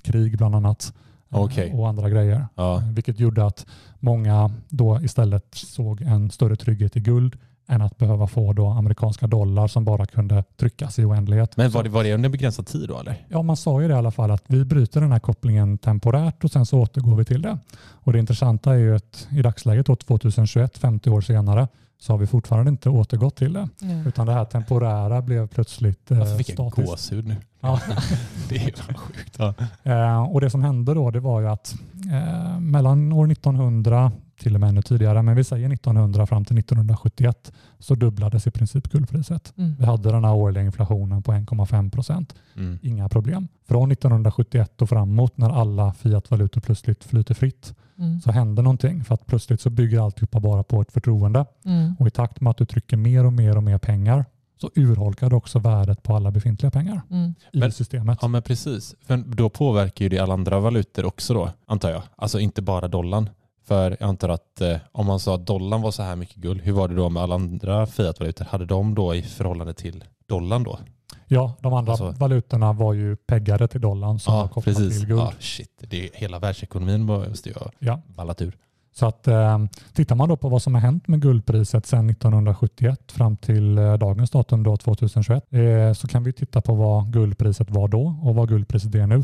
krig 0.01 0.37
bland 0.37 0.55
annat 0.55 0.93
eh, 1.31 1.39
Okej. 1.39 1.73
och 1.73 1.89
andra 1.89 2.09
grejer. 2.09 2.47
Ja. 2.55 2.83
Vilket 2.93 3.19
gjorde 3.19 3.45
att 3.45 3.65
många 3.99 4.51
då 4.69 5.01
istället 5.01 5.55
såg 5.55 6.01
en 6.01 6.31
större 6.31 6.55
trygghet 6.55 6.95
i 6.97 6.99
guld 6.99 7.37
än 7.67 7.81
att 7.81 7.97
behöva 7.97 8.27
få 8.27 8.53
då 8.53 8.67
amerikanska 8.67 9.27
dollar 9.27 9.67
som 9.67 9.85
bara 9.85 10.05
kunde 10.05 10.43
tryckas 10.57 10.99
i 10.99 11.05
oändlighet. 11.05 11.57
Men 11.57 11.71
var 11.71 11.83
det, 11.83 11.89
var 11.89 12.03
det 12.03 12.13
under 12.13 12.29
begränsad 12.29 12.67
tid 12.67 12.87
då 12.89 12.99
eller? 12.99 13.25
Ja, 13.29 13.41
man 13.41 13.57
sa 13.57 13.81
ju 13.81 13.87
det 13.87 13.93
i 13.93 13.97
alla 13.97 14.11
fall 14.11 14.31
att 14.31 14.43
vi 14.47 14.65
bryter 14.65 15.01
den 15.01 15.11
här 15.11 15.19
kopplingen 15.19 15.77
temporärt 15.77 16.43
och 16.43 16.51
sen 16.51 16.65
så 16.65 16.79
återgår 16.79 17.15
vi 17.15 17.25
till 17.25 17.41
det. 17.41 17.57
Och 17.77 18.13
det 18.13 18.19
intressanta 18.19 18.73
är 18.73 18.77
ju 18.77 18.95
att 18.95 19.27
i 19.31 19.41
dagsläget 19.41 19.85
då 19.85 19.95
2021, 19.95 20.77
50 20.77 21.09
år 21.09 21.21
senare, 21.21 21.67
så 21.99 22.13
har 22.13 22.17
vi 22.17 22.27
fortfarande 22.27 22.69
inte 22.71 22.89
återgått 22.89 23.35
till 23.35 23.53
det. 23.53 23.69
Ja. 23.79 24.09
Utan 24.09 24.27
det 24.27 24.33
här 24.33 24.45
temporära 24.45 25.21
blev 25.21 25.47
plötsligt 25.47 26.11
eh, 26.11 26.17
Varför 26.17 26.37
fick 26.37 26.49
jag 26.49 26.55
statiskt. 26.55 26.87
gåshud 26.89 27.27
nu? 27.27 27.35
Ja. 27.59 27.79
det 28.49 28.55
är 28.55 28.93
sjukt. 28.93 29.35
Ja. 29.37 29.53
Eh, 29.83 30.23
och 30.23 30.41
det 30.41 30.49
som 30.49 30.63
hände 30.63 30.93
då 30.93 31.11
det 31.11 31.19
var 31.19 31.41
ju 31.41 31.47
att 31.47 31.75
eh, 32.11 32.59
mellan 32.59 33.11
år 33.11 33.31
1900 33.31 34.11
till 34.39 34.53
och 34.55 34.59
med 34.61 34.69
ännu 34.69 34.81
tidigare, 34.81 35.21
men 35.21 35.35
vi 35.35 35.43
säger 35.43 35.69
1900 35.73 36.25
fram 36.25 36.45
till 36.45 36.57
1971 36.57 37.51
så 37.79 37.95
dubblades 37.95 38.47
i 38.47 38.51
princip 38.51 38.89
guldpriset. 38.89 39.53
Mm. 39.57 39.75
Vi 39.79 39.85
hade 39.85 40.11
den 40.11 40.25
här 40.25 40.33
årliga 40.33 40.63
inflationen 40.63 41.23
på 41.23 41.31
1,5 41.31 41.89
procent. 41.91 42.35
Mm. 42.55 42.79
Inga 42.81 43.09
problem. 43.09 43.47
Från 43.67 43.91
1971 43.91 44.81
och 44.81 44.89
framåt 44.89 45.37
när 45.37 45.49
alla 45.49 45.93
fiatvalutor 45.93 46.61
plötsligt 46.61 47.03
flyter 47.03 47.33
fritt 47.33 47.73
Mm. 47.97 48.21
så 48.21 48.31
händer 48.31 48.63
någonting 48.63 49.03
för 49.03 49.13
att 49.13 49.25
plötsligt 49.25 49.61
så 49.61 49.69
bygger 49.69 49.99
alltihopa 50.05 50.39
bara 50.39 50.63
på 50.63 50.81
ett 50.81 50.91
förtroende 50.91 51.45
Mm. 51.65 51.95
och 51.99 52.07
i 52.07 52.09
takt 52.11 52.41
med 52.41 52.51
att 52.51 52.57
du 52.57 52.65
trycker 52.65 52.97
mer 52.97 53.25
och 53.25 53.33
mer 53.33 53.57
och 53.57 53.63
mer 53.63 53.77
pengar 53.77 54.25
så 54.61 54.69
urholkar 54.75 55.29
du 55.29 55.35
också 55.35 55.59
värdet 55.59 56.03
på 56.03 56.15
alla 56.15 56.31
befintliga 56.31 56.71
pengar 56.71 57.01
Mm. 57.11 57.33
i 57.53 57.59
Men- 57.59 57.71
systemet. 57.71 58.19
Ja 58.21 58.27
men 58.27 58.41
precis. 58.41 58.95
För 59.07 59.17
då 59.17 59.49
påverkar 59.49 60.05
ju 60.05 60.09
det 60.09 60.19
alla 60.19 60.33
andra 60.33 60.59
valutor 60.59 61.05
också 61.05 61.33
då, 61.33 61.49
antar 61.67 61.89
jag. 61.91 62.01
Alltså 62.15 62.39
inte 62.39 62.61
bara 62.61 62.87
dollarn. 62.87 63.29
För 63.67 63.97
jag 63.99 64.09
antar 64.09 64.29
att 64.29 64.61
eh, 64.61 64.77
om 64.91 65.05
man 65.05 65.19
sa 65.19 65.35
att 65.35 65.47
dollarn 65.47 65.81
var 65.81 65.91
så 65.91 66.03
här 66.03 66.15
mycket 66.15 66.35
guld, 66.35 66.61
hur 66.61 66.71
var 66.73 66.87
det 66.87 66.95
då 66.95 67.09
med 67.09 67.23
alla 67.23 67.35
andra 67.35 67.85
fiatvalutor? 67.87 68.45
Hade 68.45 68.65
de 68.65 68.95
då 68.95 69.15
i 69.15 69.21
förhållande 69.21 69.73
till 69.73 70.03
dollarn 70.29 70.63
då? 70.63 70.79
Ja, 71.27 71.53
de 71.61 71.73
andra 71.73 71.91
Alltså- 71.91 72.11
valutorna 72.17 72.73
var 72.73 72.93
ju 72.93 73.15
peggade 73.15 73.67
till 73.67 73.81
dollarn 73.81 74.19
som 74.19 74.33
var 74.33 74.47
kopplat 74.47 74.75
till 74.75 75.05
guld. 75.05 75.19
Ja, 75.21 75.33
shit. 75.39 75.83
Det 75.89 76.03
är, 76.05 76.09
hela 76.13 76.39
världsekonomin 76.39 77.01
måste 77.03 77.49
ju 77.49 77.55
ha 77.55 77.71
Ja. 77.79 78.01
ballat 78.15 78.41
ur. 78.41 78.57
Så 78.95 79.05
att 79.05 79.27
eh, 79.27 79.59
tittar 79.93 80.15
man 80.15 80.29
då 80.29 80.37
på 80.37 80.49
vad 80.49 80.61
som 80.61 80.73
har 80.73 80.81
hänt 80.81 81.07
med 81.07 81.21
guldpriset 81.21 81.85
sedan 81.85 82.09
1971 82.09 83.11
fram 83.11 83.37
till 83.37 83.77
eh, 83.77 83.93
dagens 83.93 84.29
datum 84.31 84.63
då 84.63 84.77
2021 84.77 85.53
eh, 85.53 85.93
så 85.93 86.07
kan 86.07 86.23
vi 86.23 86.33
titta 86.33 86.61
på 86.61 86.75
vad 86.75 87.13
guldpriset 87.13 87.69
var 87.69 87.87
då 87.87 88.15
och 88.23 88.35
vad 88.35 88.49
guldpriset 88.49 88.95
är 88.95 89.07
nu. 89.07 89.23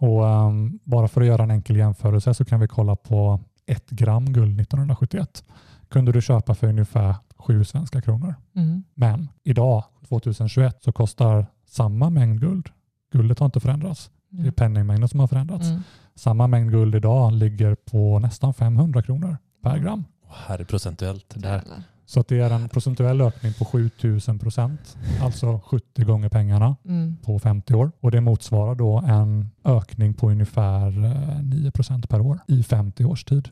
Och 0.00 0.28
ehm, 0.28 0.78
bara 0.84 1.08
för 1.08 1.20
att 1.20 1.26
göra 1.26 1.42
en 1.42 1.50
enkel 1.50 1.76
jämförelse 1.76 2.34
så 2.34 2.44
kan 2.44 2.60
vi 2.60 2.68
kolla 2.68 2.96
på 2.96 3.40
ett 3.66 3.90
gram 3.90 4.32
guld 4.32 4.60
1971. 4.60 5.44
Kunde 5.88 6.12
du 6.12 6.22
köpa 6.22 6.54
för 6.54 6.66
ungefär 6.66 7.14
sju 7.36 7.64
svenska 7.64 8.00
kronor. 8.00 8.34
Mm. 8.54 8.84
Men 8.94 9.28
idag 9.42 9.84
2021 10.08 10.82
så 10.82 10.92
kostar 10.92 11.46
samma 11.66 12.10
mängd 12.10 12.40
guld. 12.40 12.68
Guldet 13.12 13.38
har 13.38 13.46
inte 13.46 13.60
förändrats. 13.60 14.10
Det 14.28 14.48
är 14.48 14.52
penningmängden 14.52 15.08
som 15.08 15.20
har 15.20 15.26
förändrats. 15.26 15.66
Mm. 15.66 15.82
Samma 16.14 16.46
mängd 16.46 16.70
guld 16.70 16.94
idag 16.94 17.32
ligger 17.32 17.74
på 17.74 18.18
nästan 18.18 18.54
500 18.54 19.02
kronor 19.02 19.36
per 19.62 19.78
gram. 19.78 20.04
Åh, 20.24 20.30
Herre 20.46 20.64
procentuellt. 20.64 21.34
Där. 21.34 21.54
Jävlar. 21.54 21.82
Så 22.08 22.20
att 22.20 22.28
det 22.28 22.38
är 22.40 22.50
en 22.50 22.68
procentuell 22.68 23.20
ökning 23.20 23.52
på 23.52 23.64
7000 23.64 24.38
procent, 24.38 24.96
alltså 25.22 25.60
70 25.64 26.04
gånger 26.04 26.28
pengarna 26.28 26.76
Mm. 26.84 27.16
på 27.24 27.38
50 27.38 27.74
år. 27.74 27.92
Och 28.00 28.10
det 28.10 28.20
motsvarar 28.20 28.74
då 28.74 28.98
en 28.98 29.50
ökning 29.64 30.14
på 30.14 30.30
ungefär 30.30 31.04
eh, 31.04 31.42
9 31.42 31.70
procent 31.70 32.08
per 32.08 32.20
år 32.20 32.38
i 32.48 32.62
50 32.62 33.04
års 33.04 33.24
tid. 33.24 33.48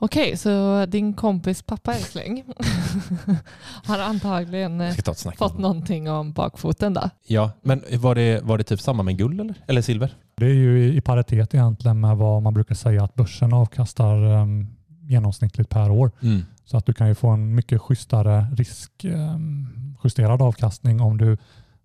Okej, 0.00 0.36
så 0.36 0.86
din 0.86 1.14
kompis 1.14 1.62
pappa 1.62 1.92
Ersling 1.94 2.44
har 3.84 3.98
antagligen 3.98 4.80
eh, 4.80 4.94
fått 5.38 5.58
någonting 5.58 6.10
om 6.10 6.32
bakfoten 6.32 6.94
då? 6.94 7.10
Ja, 7.26 7.50
men 7.62 7.82
var 7.98 8.14
det, 8.14 8.40
var 8.44 8.58
det 8.58 8.64
typ 8.64 8.80
samma 8.80 9.02
med 9.02 9.18
guld 9.18 9.40
eller? 9.40 9.54
Eller 9.66 9.82
silver? 9.82 10.14
Det 10.36 10.44
är 10.46 10.54
ju 10.54 10.84
i- 10.84 10.96
i 10.96 11.00
paritet 11.00 11.54
egentligen 11.54 12.00
med 12.00 12.16
vad 12.16 12.42
man 12.42 12.54
brukar 12.54 12.74
säga 12.74 13.04
att 13.04 13.14
börsen 13.14 13.52
avkastar 13.52 14.24
um, 14.24 14.66
genomsnittligt 15.08 15.70
per 15.70 15.90
år. 15.90 16.10
Mm. 16.20 16.42
Så 16.64 16.76
att 16.76 16.86
du 16.86 16.92
kan 16.92 17.08
ju 17.08 17.14
få 17.14 17.28
en 17.28 17.54
mycket 17.54 17.80
schysstare 17.80 18.46
riskjusterad 18.52 20.42
avkastning 20.42 21.00
om 21.00 21.18
du 21.18 21.36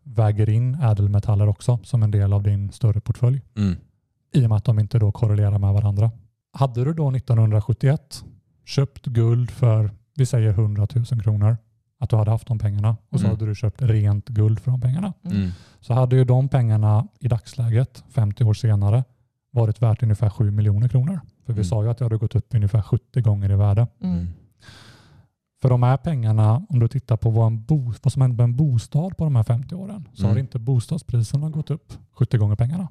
väger 0.03 0.49
in 0.49 0.75
ädelmetaller 0.75 1.47
också 1.49 1.79
som 1.83 2.03
en 2.03 2.12
del 2.12 2.33
av 2.33 2.43
din 2.43 2.71
större 2.71 2.99
portfölj. 2.99 3.41
Mm. 3.57 3.75
I 4.33 4.45
och 4.45 4.49
med 4.49 4.55
att 4.57 4.65
de 4.65 4.79
inte 4.79 4.99
då 4.99 5.12
korrelerar 5.12 5.59
med 5.59 5.73
varandra. 5.73 6.12
Hade 6.53 6.83
du 6.83 6.93
då 6.93 7.09
1971 7.12 8.23
köpt 8.65 9.05
guld 9.05 9.51
för, 9.51 9.91
vi 10.15 10.25
säger 10.25 10.49
100 10.49 10.88
000 10.95 11.05
kronor, 11.05 11.57
att 11.99 12.09
du 12.09 12.15
hade 12.15 12.31
haft 12.31 12.47
de 12.47 12.59
pengarna 12.59 12.97
och 13.09 13.19
så 13.19 13.25
Mm. 13.25 13.36
hade 13.38 13.45
du 13.49 13.55
köpt 13.55 13.81
rent 13.81 14.27
guld 14.29 14.59
för 14.59 14.71
de 14.71 14.81
pengarna. 14.81 15.13
Mm. 15.23 15.49
Så 15.79 15.93
hade 15.93 16.15
ju 16.15 16.23
de 16.23 16.49
pengarna 16.49 17.07
i 17.19 17.27
dagsläget, 17.27 18.03
50 18.09 18.43
år 18.43 18.53
senare, 18.53 19.03
varit 19.51 19.81
värt 19.81 20.03
ungefär 20.03 20.29
7 20.29 20.51
miljoner 20.51 20.88
kronor. 20.88 21.19
För 21.45 21.53
vi 21.53 21.60
Mm. 21.60 21.63
sa 21.65 21.84
ju 21.84 21.89
att 21.89 21.97
det 21.97 22.06
hade 22.06 22.17
gått 22.17 22.36
upp 22.36 22.53
ungefär 22.56 22.82
70 22.82 23.21
gånger 23.21 23.51
i 23.51 23.56
värde. 23.56 23.88
Mm. 24.01 24.27
För 25.62 25.69
de 25.69 25.84
här 25.84 25.97
pengarna, 25.97 26.65
om 26.69 26.79
du 26.79 26.88
tittar 26.88 27.17
på 27.17 27.29
vad, 27.29 27.47
en 27.47 27.63
bo, 27.63 27.93
vad 28.03 28.13
som 28.13 28.21
hände 28.21 28.38
med 28.38 28.43
en 28.43 28.56
bostad 28.56 29.17
på 29.17 29.23
de 29.23 29.36
här 29.36 29.43
50 29.43 29.75
åren, 29.75 30.08
så 30.13 30.23
har 30.23 30.32
Mm. 30.32 30.39
inte 30.41 30.60
bostadspriserna 30.60 31.49
gått 31.49 31.69
upp 31.71 31.93
70 32.12 32.38
gånger 32.38 32.56
pengarna. 32.56 32.88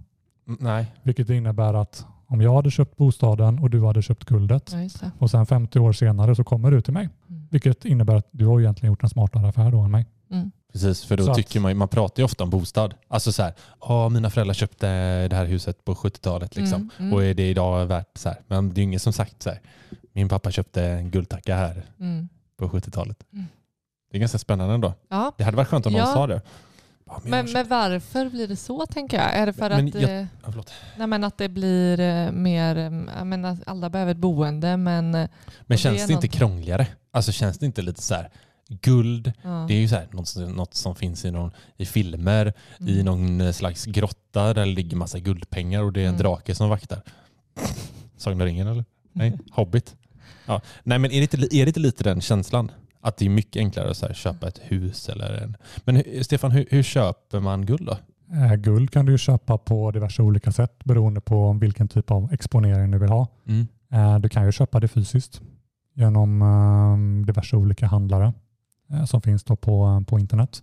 Mm. 0.49 0.59
Nej. 0.63 0.87
Vilket 1.03 1.31
innebär 1.31 1.75
att 1.75 2.07
om 2.27 2.41
jag 2.41 2.55
hade 2.55 2.71
köpt 2.71 2.97
bostaden 2.97 3.59
och 3.59 3.71
du 3.71 3.85
hade 3.87 4.03
köpt 4.03 4.25
guldet 4.25 4.73
Ja, 5.03 5.11
och 5.19 5.31
sen 5.31 5.47
50 5.47 5.79
år 5.79 5.93
senare 5.93 6.35
så 6.35 6.45
kommer 6.45 6.71
du 6.71 6.81
till 6.81 6.93
mig. 6.93 7.09
Mm. 7.29 7.49
Vilket 7.51 7.85
innebär 7.85 8.15
att 8.17 8.29
du 8.31 8.47
har 8.47 8.59
ju 8.59 8.65
egentligen 8.65 8.93
gjort 8.93 9.03
en 9.03 9.09
smartare 9.09 9.49
affär 9.49 9.71
då 9.73 9.81
än 9.81 9.91
mig. 9.91 10.07
Mm. 10.33 10.51
Precis, 10.73 11.05
för 11.05 11.17
då 11.17 11.25
Så 11.25 11.31
att- 11.31 11.37
tycker 11.37 11.61
man 11.61 11.77
man 11.77 11.89
pratar 11.89 12.21
ju 12.21 12.25
ofta 12.25 12.45
om 12.45 12.51
bostad. 12.51 12.95
Alltså 13.09 13.33
så 13.33 13.43
här, 13.43 13.53
ja 13.81 14.09
mina 14.09 14.31
föräldrar 14.31 14.55
köpte 14.55 14.87
det 15.29 15.37
här 15.37 15.45
huset 15.45 15.85
på 15.85 15.95
70-talet 15.95 16.57
liksom. 16.57 16.81
Mm, 16.81 16.91
mm. 16.99 17.13
Och 17.13 17.25
är 17.25 17.35
det 17.35 17.51
idag 17.51 17.87
värt 17.87 18.19
så 18.19 18.29
här. 18.29 18.39
Men 18.47 18.69
det 18.69 18.75
är 18.75 18.83
ju 18.83 18.85
ingen 18.85 19.01
som 19.01 19.13
sagt 19.13 19.43
så 19.43 19.51
här, 19.51 19.61
min 20.13 20.29
pappa 20.29 20.51
köpte 20.51 20.83
en 20.85 21.11
guldtacka 21.11 21.57
här 21.57 21.83
Mm. 22.01 22.29
på 22.59 22.69
70-talet. 22.69 23.17
Mm. 23.33 23.47
Det 24.11 24.17
är 24.17 24.21
ganska 24.21 24.39
spännande 24.39 24.75
ändå. 24.75 24.95
Ja. 25.09 25.33
Det 25.39 25.45
hade 25.45 25.57
varit 25.57 25.69
skönt 25.69 25.87
om 25.87 25.93
någon 25.93 26.01
Ja. 26.01 26.07
sa 26.15 26.27
det. 26.27 26.41
Men 27.25 27.53
Men, 27.53 27.69
varför 27.69 28.29
blir 28.31 28.49
det 28.49 28.57
så 28.57 28.87
tänker 28.87 29.17
jag? 29.17 29.35
Är 29.35 29.47
det 29.47 29.53
för 29.53 29.71
Men 29.71 29.89
att, 29.89 29.95
jag- 29.95 30.03
eh, 30.21 30.27
ja, 30.45 30.53
nej, 30.97 31.07
men 31.07 31.25
att 31.25 31.39
det 31.39 31.49
blir 31.49 32.01
eh, 32.01 32.31
mer, 32.33 32.77
eh, 32.77 32.83
jag 33.19 33.27
menar, 33.27 33.57
alla 33.67 33.91
behöver 33.91 34.13
ett 34.13 34.19
boende 34.19 34.77
men 34.77 35.11
Men 35.11 35.29
det 35.67 35.77
känns 35.77 36.07
det 36.07 36.13
inte 36.13 36.27
något- 36.27 36.35
krångligare? 36.35 36.87
Alltså 37.11 37.33
känns 37.33 37.59
det 37.59 37.67
inte 37.67 37.83
lite 37.83 38.03
så 38.03 38.15
här, 38.15 38.31
guld, 38.81 39.33
ja. 39.43 39.65
det 39.69 39.75
är 39.75 39.79
ju 39.81 39.89
så 39.89 39.95
här, 39.97 40.07
något, 40.11 40.29
som- 40.29 40.53
något 40.53 40.75
som 40.75 40.95
finns 40.95 41.25
i, 41.25 41.31
någon, 41.31 41.51
i 41.77 41.87
filmer, 41.87 42.53
i 42.81 42.93
Mm. 42.93 43.05
någon 43.05 43.41
eh, 43.41 43.53
slags 43.53 43.85
grotta 43.87 44.45
där 44.45 44.55
det 44.55 44.65
ligger 44.65 44.97
massa 44.97 45.19
guldpengar 45.19 45.83
och 45.83 45.93
det 45.93 46.01
är 46.01 46.05
en 46.09 46.15
Mm. 46.15 46.23
drake 46.23 46.55
som 46.55 46.69
vaktar. 46.69 47.03
Sagan 48.17 48.41
om 48.41 48.47
ringen 48.47 48.67
eller? 48.67 48.85
Nej. 49.13 49.39
Hobbit. 49.51 49.97
Ja. 50.47 50.61
Nej 50.83 50.99
men 50.99 51.11
är 51.11 51.21
det, 51.21 51.35
inte, 51.35 51.37
är 51.57 51.65
det 51.65 51.69
inte 51.69 51.81
lite 51.81 52.05
den 52.05 52.21
känslan? 52.21 52.71
Att 53.01 53.17
det 53.17 53.25
är 53.25 53.31
mycket 53.31 53.61
enklare 53.61 53.91
att 53.91 53.97
så 53.97 54.07
här, 54.07 54.15
köpa 54.15 54.49
ett 54.49 54.61
hus 54.63 55.09
eller 55.09 55.33
en... 55.43 55.57
Men 55.85 56.03
Stefan, 56.25 56.51
hur, 56.51 56.67
hur 56.71 56.83
köper 56.83 57.41
man 57.41 57.67
guld 57.67 57.87
då? 57.87 57.97
Eh, 58.37 58.55
Guld 58.55 58.91
kan 58.91 59.07
du 59.07 59.13
ju 59.13 59.19
köpa 59.19 59.59
på 59.59 59.91
diverse 59.91 60.23
olika 60.23 60.53
sätt 60.53 60.85
beroende 60.85 61.21
på 61.21 61.53
vilken 61.53 61.89
typ 61.89 62.11
av 62.11 62.33
exponering 62.33 62.91
du 62.91 62.99
vill 62.99 63.09
ha. 63.11 63.27
Mm. 63.47 63.67
Eh, 63.93 64.19
Du 64.19 64.29
kan 64.29 64.47
ju 64.47 64.53
köpa 64.53 64.81
det 64.81 64.89
fysiskt 64.89 65.41
genom 65.95 66.43
eh, 66.43 67.27
diverse 67.27 67.57
olika 67.57 67.87
handlare 67.87 68.33
som 69.07 69.23
finns 69.23 69.45
då 69.45 69.57
på, 69.57 70.05
på 70.07 70.19
internet. 70.19 70.63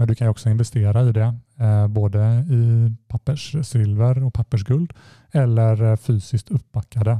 Men 0.00 0.08
du 0.08 0.14
kan 0.14 0.26
ju 0.26 0.30
också 0.30 0.50
investera 0.50 1.08
i 1.08 1.12
det, 1.12 1.34
eh, 1.58 1.88
både 1.88 2.44
i 2.50 2.92
papperssilver 3.08 4.24
och 4.24 4.34
pappersguld 4.34 4.92
eller 5.32 5.82
eh, 5.82 5.96
fysiskt 5.96 6.50
uppbackade 6.50 7.10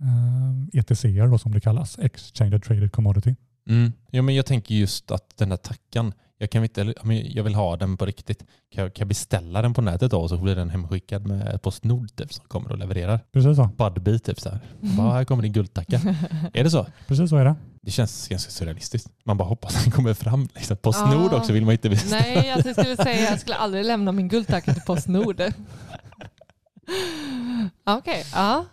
eh, 0.00 0.80
ETCer 0.80 1.26
då 1.26 1.38
som 1.38 1.52
det 1.52 1.60
kallas, 1.60 1.98
Exchange 1.98 2.58
Traded 2.58 2.92
Commodity. 2.92 3.34
Mm. 3.68 3.92
Ja, 4.10 4.22
men 4.22 4.34
jag 4.34 4.46
tänker 4.46 4.74
just 4.74 5.10
att 5.10 5.36
den 5.36 5.48
där 5.48 5.56
tackan, 5.56 6.12
jag, 6.38 6.50
kan 6.50 6.62
inte, 6.62 6.94
jag 7.24 7.44
vill 7.44 7.54
ha 7.54 7.76
den 7.76 7.96
på 7.96 8.06
riktigt. 8.06 8.44
Kan 8.72 8.82
jag, 8.84 8.94
kan 8.94 9.02
jag 9.02 9.08
beställa 9.08 9.62
den 9.62 9.74
på 9.74 9.82
nätet 9.82 10.10
då 10.10 10.20
och 10.20 10.28
så 10.28 10.36
blir 10.36 10.56
den 10.56 10.70
hemskickad 10.70 11.26
med 11.26 11.62
Postnord 11.62 12.16
typ, 12.16 12.32
som 12.32 12.44
kommer 12.48 12.72
och 12.72 12.78
levererar? 12.78 13.20
Precis 13.32 13.56
så. 13.56 13.70
Budbee 13.76 14.18
typ 14.18 14.40
så 14.40 14.48
här. 14.48 14.60
Mm. 14.82 14.96
Bara, 14.96 15.12
här 15.12 15.24
kommer 15.24 15.42
din 15.42 15.52
guldtacka. 15.52 16.00
är 16.52 16.64
det 16.64 16.70
så? 16.70 16.86
Precis 17.06 17.30
så 17.30 17.36
är 17.36 17.44
det. 17.44 17.54
Det 17.88 17.92
känns 17.92 18.28
ganska 18.28 18.50
surrealistiskt. 18.50 19.08
Man 19.24 19.36
bara 19.36 19.48
hoppas 19.48 19.76
att 19.76 19.82
den 19.82 19.92
kommer 19.92 20.14
fram. 20.14 20.48
Liksom. 20.54 20.76
Postnord 20.76 21.32
Ja. 21.32 21.36
också 21.36 21.52
vill 21.52 21.64
man 21.64 21.72
inte 21.72 21.90
beställa. 21.90 22.22
Nej, 22.22 22.50
alltså 22.50 22.68
jag 22.68 22.76
skulle 22.76 22.96
säga 22.96 23.30
jag 23.30 23.40
skulle 23.40 23.56
aldrig 23.56 23.84
lämna 23.84 24.12
min 24.12 24.28
guldtacka 24.28 24.72
till 24.74 24.82
Postnord. 24.82 25.40
Okej, 27.86 28.24
ja. 28.34 28.64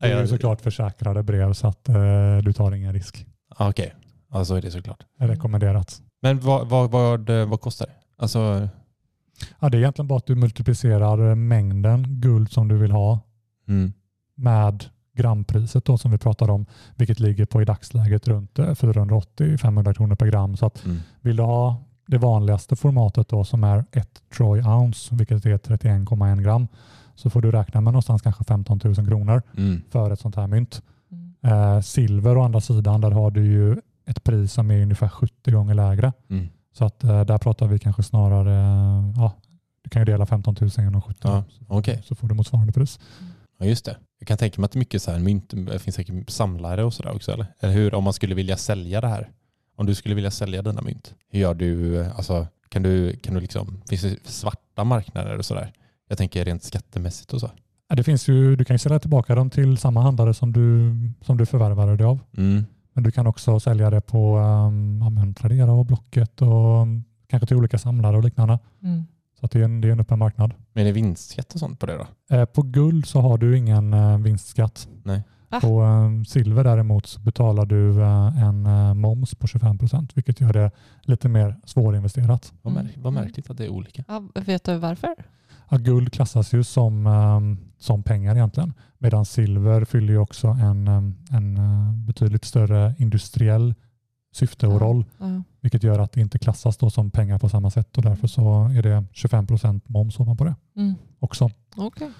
Det 0.00 0.06
är 0.12 0.20
ju 0.20 0.28
såklart 0.28 0.60
försäkrade 0.60 1.22
brev 1.22 1.52
så 1.52 1.66
att 1.66 1.88
eh, 1.88 2.36
du 2.42 2.52
tar 2.52 2.72
ingen 2.72 2.92
risk. 2.92 3.26
Ja, 3.58 3.68
Okej, 3.70 3.94
ja, 4.32 4.44
så 4.44 4.54
är 4.54 4.62
det 4.62 4.70
såklart. 4.70 5.02
Det 5.18 5.24
är 5.24 5.28
rekommenderat. 5.28 6.02
Men 6.22 6.40
vad, 6.40 6.68
vad, 6.68 6.90
vad, 6.90 7.30
vad 7.30 7.60
kostar 7.60 7.86
det? 7.86 7.92
Alltså, 8.22 8.68
Ja, 9.60 9.68
det 9.68 9.76
är 9.76 9.78
egentligen 9.78 10.08
bara 10.08 10.16
att 10.16 10.26
du 10.26 10.34
multiplicerar 10.34 11.28
eh, 11.30 11.34
mängden 11.34 12.20
guld 12.20 12.52
som 12.52 12.68
du 12.68 12.78
vill 12.78 12.90
ha 12.92 13.20
mm, 13.68 13.92
med 14.34 14.84
grampriset 15.14 15.84
då 15.84 15.98
som 15.98 16.10
vi 16.10 16.18
pratade 16.18 16.52
om, 16.52 16.66
vilket 16.96 17.20
ligger 17.20 17.44
på 17.46 17.62
i 17.62 17.64
dagsläget 17.64 18.28
runt 18.28 18.58
eh, 18.58 18.64
480-500 18.66 19.94
kronor 19.94 20.14
per 20.14 20.26
gram. 20.26 20.56
Så 20.56 20.66
att 20.66 20.84
mm, 20.84 20.98
vill 21.20 21.36
du 21.36 21.42
ha 21.42 21.76
det 22.06 22.18
vanligaste 22.18 22.76
formatet 22.76 23.28
då 23.28 23.44
som 23.44 23.64
är 23.64 23.84
1 23.92 24.08
troy 24.36 24.60
ounce, 24.62 25.14
vilket 25.14 25.46
är 25.46 25.58
31,1 25.58 26.42
gram, 26.42 26.68
så 27.14 27.30
får 27.30 27.42
du 27.42 27.50
räkna 27.50 27.80
med 27.80 27.92
någonstans 27.92 28.22
kanske 28.22 28.44
15 28.44 28.80
000 28.84 28.94
kronor 28.94 29.42
mm, 29.56 29.82
för 29.90 30.10
ett 30.10 30.20
sånt 30.20 30.36
här 30.36 30.46
mynt. 30.46 30.82
Mm. 31.10 31.34
Eh, 31.42 31.80
silver 31.80 32.36
å 32.38 32.42
andra 32.42 32.60
sidan, 32.60 33.00
där 33.00 33.10
har 33.10 33.30
du 33.30 33.44
ju 33.46 33.76
ett 34.06 34.24
pris 34.24 34.52
som 34.52 34.70
är 34.70 34.82
ungefär 34.82 35.08
70 35.08 35.50
gånger 35.50 35.74
lägre. 35.74 36.12
mm. 36.30 36.48
Så 36.78 36.84
att 36.84 37.04
eh, 37.04 37.24
där 37.24 37.38
pratar 37.38 37.66
vi 37.66 37.78
kanske 37.78 38.02
snarare, 38.02 38.52
eh, 38.54 39.12
ja, 39.16 39.32
du 39.82 39.90
kan 39.90 40.02
ju 40.02 40.06
dela 40.06 40.26
15 40.26 40.56
000 40.60 40.70
genom 40.78 41.02
70 41.02 41.18
Ja, 41.22 41.44
så, 41.48 41.64
okej. 41.68 42.02
så 42.04 42.14
får 42.14 42.28
du 42.28 42.34
motsvarande 42.34 42.72
pris. 42.72 42.98
Ja, 43.64 43.68
just 43.68 43.84
det. 43.84 43.96
Jag 44.18 44.28
kan 44.28 44.38
tänka 44.38 44.60
mig 44.60 44.64
att 44.66 44.72
det 44.72 44.76
är 44.76 44.78
mycket 44.78 45.02
så 45.02 45.10
här 45.10 45.18
mynt, 45.18 45.52
det 45.56 45.78
finns 45.78 45.96
säkert 45.96 46.30
samlare 46.30 46.84
och 46.84 46.94
sådär 46.94 47.14
också, 47.14 47.32
eller? 47.32 47.46
Eller 47.60 47.72
hur? 47.72 47.94
Om 47.94 48.04
man 48.04 48.12
skulle 48.12 48.34
vilja 48.34 48.56
sälja 48.56 49.00
det 49.00 49.08
här. 49.08 49.30
Om 49.76 49.86
du 49.86 49.94
skulle 49.94 50.14
vilja 50.14 50.30
sälja 50.30 50.62
dina 50.62 50.82
mynt, 50.82 51.14
hur 51.30 51.40
gör 51.40 51.54
du? 51.54 52.04
Alltså, 52.04 52.46
kan 52.68 52.82
du, 52.82 53.16
kan 53.16 53.34
du 53.34 53.40
liksom, 53.40 53.82
finns 53.88 54.02
det 54.02 54.16
svarta 54.24 54.84
marknader 54.84 55.38
och 55.38 55.44
sådär? 55.44 55.72
Jag 56.08 56.18
tänker 56.18 56.44
rent 56.44 56.62
skattemässigt 56.62 57.32
och 57.32 57.40
så. 57.40 57.50
Ja, 57.88 57.96
Det 57.96 58.04
finns 58.04 58.28
ju, 58.28 58.56
du 58.56 58.64
kan 58.64 58.74
ju 58.74 58.78
sälja 58.78 58.98
tillbaka 58.98 59.34
dem 59.34 59.50
till 59.50 59.78
samma 59.78 60.02
handlare 60.02 60.34
som 60.34 60.52
du, 60.52 60.92
som 61.20 61.36
du 61.36 61.46
förvärvade 61.46 61.96
det 61.96 62.04
av. 62.04 62.20
Mm. 62.36 62.64
Men 62.92 63.04
du 63.04 63.10
kan 63.10 63.26
också 63.26 63.60
sälja 63.60 63.90
det 63.90 64.00
på 64.00 64.38
um, 64.38 65.34
Tradera 65.34 65.72
och 65.72 65.86
Blocket 65.86 66.42
och 66.42 66.86
kanske 67.28 67.46
till 67.46 67.56
olika 67.56 67.78
samlare 67.78 68.16
och 68.16 68.24
liknande. 68.24 68.58
Mm. 68.82 69.04
Så 69.44 69.46
att 69.46 69.52
det, 69.52 69.60
är 69.60 69.64
en, 69.64 69.80
det 69.80 69.88
är 69.88 69.92
en 69.92 70.00
öppen 70.00 70.18
marknad. 70.18 70.54
Men 70.72 70.82
är 70.82 70.84
det 70.86 70.92
vinstskatt 70.92 71.54
och 71.54 71.60
sånt 71.60 71.78
på 71.80 71.86
det 71.86 71.96
då? 71.96 72.36
Eh, 72.36 72.44
på 72.44 72.62
guld 72.62 73.06
så 73.06 73.20
har 73.20 73.38
du 73.38 73.58
ingen 73.58 73.92
eh, 73.94 74.18
vinstskatt. 74.18 74.88
Nej. 75.02 75.22
Ah. 75.48 75.60
På 75.60 75.82
eh, 75.84 76.22
silver 76.28 76.64
däremot 76.64 77.06
så 77.06 77.20
betalar 77.20 77.66
du 77.66 78.02
eh, 78.02 78.42
en 78.42 78.66
eh, 78.66 78.94
moms 78.94 79.34
på 79.34 79.46
25 79.46 79.78
procent 79.78 80.16
vilket 80.16 80.40
gör 80.40 80.52
det 80.52 80.70
lite 81.02 81.28
mer 81.28 81.56
svårinvesterat. 81.64 82.52
Vad, 82.62 82.72
Mm. 82.72 82.84
märk, 82.86 82.94
vad 82.98 83.12
märkligt 83.12 83.50
att 83.50 83.56
det 83.56 83.64
är 83.64 83.68
olika. 83.68 84.04
Ja, 84.08 84.22
vet 84.34 84.64
du 84.64 84.76
varför? 84.78 85.14
Ja, 85.70 85.76
guld 85.76 86.12
klassas 86.12 86.54
ju 86.54 86.64
som, 86.64 87.06
um, 87.06 87.58
som 87.78 88.02
pengar 88.02 88.34
egentligen. 88.34 88.72
Medan 88.98 89.24
silver 89.24 89.84
fyller 89.84 90.12
ju 90.12 90.18
också 90.18 90.48
en, 90.48 90.88
um, 90.88 91.14
en 91.30 91.58
uh, 91.58 91.92
betydligt 92.06 92.44
större 92.44 92.94
industriell 92.98 93.74
syfte 94.34 94.66
och 94.66 94.74
Ja. 94.74 94.78
roll. 94.78 95.04
Ja. 95.18 95.42
Vilket 95.64 95.82
gör 95.82 95.98
att 95.98 96.12
det 96.12 96.20
inte 96.20 96.38
klassas 96.38 96.76
då 96.76 96.90
som 96.90 97.10
pengar 97.10 97.38
på 97.38 97.48
samma 97.48 97.70
sätt 97.70 97.96
och 97.96 98.02
därför 98.02 98.26
så 98.26 98.64
är 98.64 98.82
det 98.82 99.04
25 99.12 99.46
procent 99.46 99.88
moms 99.88 100.20
ovanpå 100.20 100.44
det 100.44 100.54
Mm. 100.76 100.94
också. 101.20 101.50
Okej. 101.76 102.10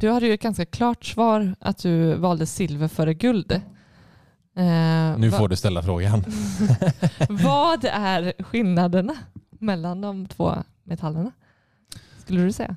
Du 0.00 0.10
hade 0.10 0.26
ju 0.26 0.34
ett 0.34 0.42
ganska 0.42 0.64
klart 0.66 1.04
svar 1.04 1.54
att 1.60 1.78
du 1.78 2.14
valde 2.14 2.46
silver 2.46 2.88
före 2.88 3.14
guld. 3.14 3.52
Eh, 3.52 5.18
Nu 5.18 5.28
va- 5.28 5.38
får 5.38 5.48
du 5.48 5.56
ställa 5.56 5.82
frågan. 5.82 6.24
Vad 7.28 7.84
är 7.84 8.32
skillnaderna 8.42 9.14
mellan 9.50 10.00
de 10.00 10.26
två 10.26 10.54
metallerna? 10.84 11.30
Skulle 12.18 12.42
du 12.42 12.52
säga? 12.52 12.76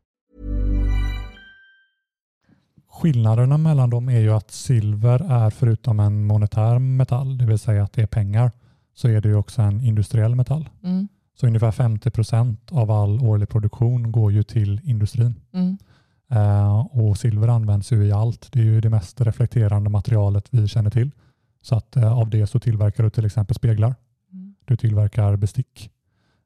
Skillnaderna 3.01 3.57
mellan 3.57 3.89
dem 3.89 4.09
är 4.09 4.19
ju 4.19 4.33
att 4.33 4.51
silver 4.51 5.31
är 5.31 5.49
förutom 5.49 5.99
en 5.99 6.25
monetär 6.25 6.79
metall, 6.79 7.37
det 7.37 7.45
vill 7.45 7.59
säga 7.59 7.83
att 7.83 7.93
det 7.93 8.01
är 8.01 8.07
pengar, 8.07 8.51
så 8.93 9.07
är 9.07 9.21
det 9.21 9.29
ju 9.29 9.35
också 9.35 9.61
en 9.61 9.81
industriell 9.81 10.35
metall. 10.35 10.69
Mm. 10.83 11.07
Så 11.39 11.47
ungefär 11.47 11.71
50 11.71 12.11
procent 12.11 12.71
av 12.71 12.91
all 12.91 13.21
årlig 13.21 13.49
produktion 13.49 14.11
går 14.11 14.31
ju 14.31 14.43
till 14.43 14.81
industrin. 14.83 15.35
Mm. 15.53 15.77
Eh, 16.31 16.79
och 16.79 17.17
silver 17.17 17.47
används 17.47 17.91
ju 17.91 18.05
i 18.05 18.11
allt. 18.11 18.47
Det 18.51 18.59
är 18.59 18.63
ju 18.63 18.81
det 18.81 18.89
mest 18.89 19.21
reflekterande 19.21 19.89
materialet 19.89 20.47
vi 20.51 20.67
känner 20.67 20.89
till. 20.89 21.11
Så 21.61 21.75
att 21.75 21.95
eh, 21.95 22.17
av 22.17 22.29
det 22.29 22.47
så 22.47 22.59
tillverkar 22.59 23.03
du 23.03 23.09
till 23.09 23.25
exempel 23.25 23.55
speglar. 23.55 23.95
Mm. 24.33 24.55
Du 24.65 24.77
tillverkar 24.77 25.35
bestick. 25.35 25.91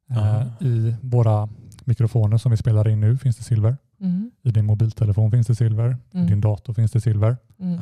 Eh. 0.09 0.67
I 0.67 0.95
våra 1.01 1.49
mikrofoner 1.85 2.37
som 2.37 2.51
vi 2.51 2.57
spelar 2.57 2.87
in 2.87 2.99
nu 2.99 3.17
finns 3.17 3.37
det 3.37 3.43
silver. 3.43 3.77
Mm. 3.99 4.31
I 4.41 4.51
din 4.51 4.65
mobiltelefon 4.65 5.31
finns 5.31 5.47
det 5.47 5.55
silver. 5.55 5.97
Mm. 6.11 6.25
I 6.25 6.29
din 6.29 6.41
dator 6.41 6.73
finns 6.73 6.91
det 6.91 7.01
silver. 7.01 7.37
Mm. 7.59 7.73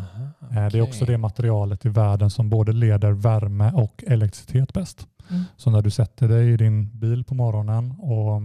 Eh, 0.52 0.72
Det 0.72 0.78
är 0.78 0.82
också 0.82 1.06
det 1.06 1.18
materialet 1.18 1.86
i 1.86 1.90
världen 1.90 2.30
som 2.30 2.50
både 2.50 2.72
leder 2.74 3.12
värme 3.12 3.72
och 3.72 4.04
elektricitet 4.08 4.74
bäst. 4.74 5.08
Mm. 5.30 5.44
Så 5.58 5.70
när 5.70 5.82
du 5.82 5.90
sätter 5.90 6.28
dig 6.28 6.54
i 6.54 6.58
din 6.58 6.90
bil 7.00 7.24
på 7.24 7.36
morgonen 7.36 7.92
och 7.92 8.42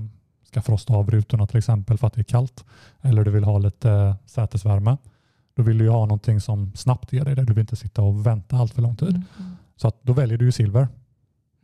ska 0.47 0.63
frosta 0.63 0.95
av 0.95 1.11
rutorna 1.11 1.47
till 1.47 1.59
exempel 1.59 1.99
för 1.99 2.07
att 2.07 2.13
det 2.13 2.21
är 2.21 2.25
kallt 2.25 2.65
eller 3.01 3.25
du 3.25 3.31
vill 3.31 3.45
ha 3.45 3.59
lite 3.59 3.91
eh, 3.91 4.15
sätesvärme, 4.27 4.97
då 5.57 5.63
vill 5.63 5.79
du 5.79 5.85
ju 5.85 5.91
ha 5.91 6.01
någonting 6.01 6.41
som 6.41 6.73
snabbt 6.75 7.13
ger 7.13 7.25
dig 7.25 7.35
det. 7.35 7.45
Du 7.45 7.53
vill 7.53 7.61
inte 7.61 7.77
sitta 7.77 8.03
och 8.03 8.27
vänta 8.27 8.57
allt 8.57 8.75
för 8.75 8.83
lång 8.83 8.97
tid. 8.97 9.09
Mm. 9.09 9.25
Så 9.77 9.89
att 9.89 10.03
då 10.03 10.13
väljer 10.13 10.39
du 10.39 10.45
ju 10.45 10.53
silver 10.53 10.89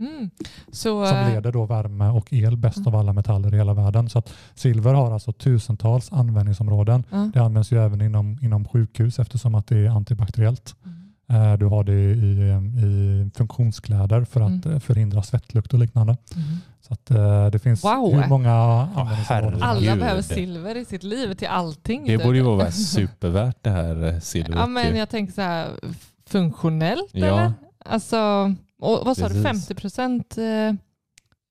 Mm. 0.01 0.31
Så, 0.73 1.07
som 1.07 1.17
eh, 1.19 1.29
leder 1.35 1.53
då 1.53 1.65
värme 1.67 2.09
och 2.09 2.33
el 2.33 2.57
bäst 2.57 2.77
Mm. 2.77 2.89
av 2.95 2.97
alla 3.01 3.13
metaller 3.13 3.55
i 3.55 3.57
hela 3.57 3.75
världen. 3.75 4.09
Så 4.09 4.19
att 4.19 4.33
silver 4.55 4.95
har 4.95 5.13
alltså 5.13 5.33
tusentals 5.33 6.13
användningsområden. 6.13 7.05
ja. 7.11 7.31
Det 7.35 7.41
används 7.41 7.73
ju 7.73 7.85
även 7.85 8.01
inom, 8.03 8.39
inom 8.43 8.65
sjukhus 8.69 9.19
eftersom 9.19 9.55
att 9.55 9.67
det 9.67 9.79
är 9.79 9.89
antibakteriellt. 9.91 10.75
Mm. 10.85 11.53
Eh, 11.53 11.59
Du 11.59 11.67
har 11.67 11.85
det 11.85 11.93
i, 11.93 12.51
i 12.85 13.31
funktionskläder 13.35 14.25
för 14.25 14.41
att 14.41 14.65
Mm. 14.67 14.81
förhindra 14.81 15.23
svettlukt 15.23 15.73
och 15.73 15.79
liknande. 15.79 16.17
Mm. 16.35 16.47
Så 16.81 16.93
att 16.95 17.11
eh, 17.11 17.47
det 17.47 17.59
finns 17.59 17.85
Wow. 17.85 18.15
hur 18.15 18.29
många 18.29 18.53
användningsområden 18.53 19.63
helst. 19.63 19.65
Alla 19.89 19.97
behöver 19.97 20.23
silver 20.23 20.75
i 20.77 20.85
sitt 20.85 21.03
liv 21.03 21.35
till 21.35 21.49
allting. 21.49 22.03
Det 22.07 22.17
typ. 22.17 22.23
borde 22.27 22.37
ju 22.39 22.45
vara 22.45 22.71
supervärt 22.71 23.57
det 23.63 23.71
här 23.71 24.21
silvret. 24.21 24.59
Ja, 24.59 24.67
men 24.67 24.97
jag 24.97 25.09
tänker 25.09 25.33
så 25.33 25.41
här, 25.41 25.69
funktionellt 26.27 27.11
Ja. 27.13 27.27
eller? 27.27 27.53
Alltså, 27.85 28.55
och 28.81 29.01
vad 29.07 29.17
sa 29.17 29.29
du, 29.29 29.43
Precis. 29.43 29.67
50 29.69 29.75
procent 29.75 30.39
eh, 30.39 30.73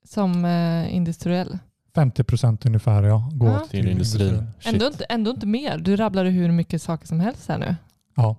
som 0.06 0.46
eh, 0.46 0.96
industriell? 0.96 1.58
50 1.96 2.24
procent 2.24 2.66
ungefär 2.66 3.04
ja, 3.04 3.30
går 3.34 3.50
Ja. 3.50 3.60
till 3.60 3.70
till 3.70 3.90
industrin. 3.92 4.44
Ändå 4.66 4.88
inte, 4.88 5.04
ändå 5.04 5.32
inte 5.32 5.46
mer. 5.46 5.78
Du 5.78 5.96
rabblade 5.96 6.30
hur 6.30 6.52
mycket 6.52 6.82
saker 6.82 7.08
som 7.08 7.20
helst 7.20 7.48
här 7.50 7.58
nu. 7.58 7.76
Ja, 8.16 8.36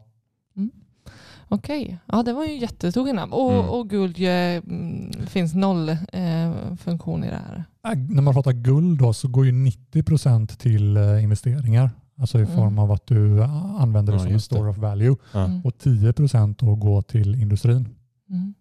Okej, 1.49 1.99
ja 2.07 2.22
det 2.22 2.32
var 2.32 2.45
ju 2.45 2.59
jättestor 2.59 3.05
skillnad. 3.05 3.30
Och, 3.32 3.53
Mm. 3.53 3.68
och 3.68 3.91
guld 3.91 4.18
ju, 4.18 4.28
mm, 4.30 5.12
finns 5.26 5.55
noll 5.55 5.89
eh, 5.89 6.76
funktion 6.78 7.24
i 7.24 7.30
det 7.30 7.37
här. 7.49 7.64
När 7.97 8.22
man 8.22 8.35
pratar 8.35 8.53
guld 8.53 8.99
då 8.99 9.12
så 9.12 9.28
går 9.28 9.47
ju 9.47 9.53
90 9.53 10.03
procent 10.03 10.59
till 10.59 10.97
eh, 10.97 11.22
investeringar. 11.24 11.91
Alltså 12.18 12.39
i 12.39 12.43
Mm. 12.43 12.57
form 12.57 12.78
av 12.78 12.93
att 12.93 13.07
du 13.07 13.41
eh, 13.43 13.80
använder 13.82 14.12
det 14.12 14.16
Ja, 14.16 14.20
som 14.20 14.26
en 14.28 14.32
just 14.32 14.51
det. 14.51 14.57
store 14.57 14.70
of 14.70 14.76
value. 14.76 15.16
Ja. 15.32 15.45
Mm. 15.45 15.61
Och 15.64 15.78
10 15.78 16.12
procent 16.12 16.59
då 16.59 16.74
går 16.74 17.03
till 17.03 17.35
industrin. 17.43 17.89
Mm. 18.30 18.55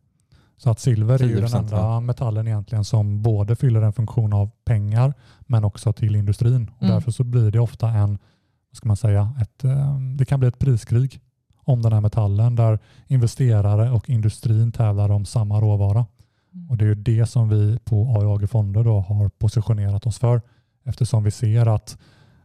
Så 0.64 0.70
att 0.70 0.80
silver 0.80 1.22
är 1.24 1.28
ju 1.28 1.36
den 1.36 1.49
10%, 1.49 1.57
enda 1.57 1.99
metallen 1.99 2.47
egentligen 2.47 2.84
som 2.84 3.22
både 3.22 3.55
fyller 3.55 3.82
en 3.82 3.93
funktion 3.93 4.34
av 4.34 4.51
pengar 4.66 5.14
men 5.41 5.64
också 5.64 5.93
till 5.93 6.16
industrin. 6.16 6.72
Och 6.76 6.84
Mm. 6.84 6.93
Därför 6.93 7.11
så 7.11 7.24
blir 7.24 7.51
det 7.51 7.59
ofta 7.59 7.89
en, 7.89 8.09
vad 8.70 8.78
ska 8.78 8.88
man 8.88 8.97
säga, 8.97 9.36
ett, 9.41 9.64
eh, 9.64 9.99
det 10.18 10.26
kan 10.26 10.39
bli 10.39 10.49
ett 10.49 10.59
priskrig 10.59 11.22
om 11.55 11.82
den 11.82 11.93
här 11.93 12.01
metallen 12.01 12.55
där 12.55 12.80
investerare 13.07 13.91
och 13.91 14.09
industrin 14.09 14.72
tävlar 14.72 15.11
om 15.11 15.26
samma 15.26 15.61
råvara. 15.61 16.05
Mm. 16.53 16.70
Och 16.70 16.78
det 16.78 16.86
är 16.86 16.88
ju 16.88 16.95
det 16.95 17.26
som 17.26 17.49
vi 17.49 17.80
på 17.84 18.18
AIAG 18.18 18.49
Fonder 18.49 18.84
då 18.84 18.99
har 18.99 19.30
positionerat 19.30 20.05
oss 20.05 20.20
för 20.20 20.41
eftersom 20.84 21.24
vi 21.24 21.32
ser 21.32 21.66
att 21.66 21.97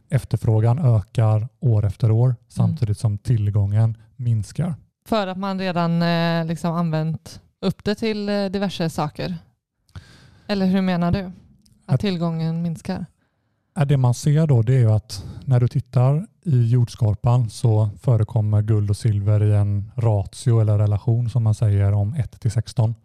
efterfrågan 0.09 0.79
ökar 0.79 1.47
år 1.59 1.85
efter 1.85 2.11
år 2.11 2.35
samtidigt 2.47 2.97
som 2.97 3.17
tillgången 3.17 3.97
minskar. 4.15 4.75
För 5.05 5.27
att 5.27 5.37
man 5.37 5.59
redan 5.59 6.01
eh, 6.01 6.45
liksom 6.45 6.71
använt 6.71 7.41
upp 7.61 7.83
det 7.83 7.95
till 7.95 8.29
eh, 8.29 8.45
diverse 8.45 8.89
saker? 8.89 9.37
Eller 10.47 10.65
hur 10.65 10.81
menar 10.81 11.11
du? 11.11 11.19
Att 11.19 11.31
Att- 11.85 11.99
tillgången 11.99 12.61
minskar? 12.61 13.05
Det 13.87 13.97
man 13.97 14.13
ser 14.13 14.47
då 14.47 14.61
det 14.61 14.73
är 14.73 14.79
ju 14.79 14.91
att 14.91 15.25
när 15.45 15.59
du 15.59 15.67
tittar 15.67 16.27
i 16.43 16.67
jordskorpan 16.69 17.49
så 17.49 17.89
förekommer 18.01 18.61
guld 18.61 18.89
och 18.89 18.97
silver 18.97 19.43
i 19.43 19.55
en 19.55 19.91
ratio 19.95 20.61
eller 20.61 20.77
relation 20.77 21.29
som 21.29 21.43
man 21.43 21.55
säger 21.55 21.91
om 21.91 22.13
1 22.13 22.39
till 22.39 22.51
16. 22.51 22.95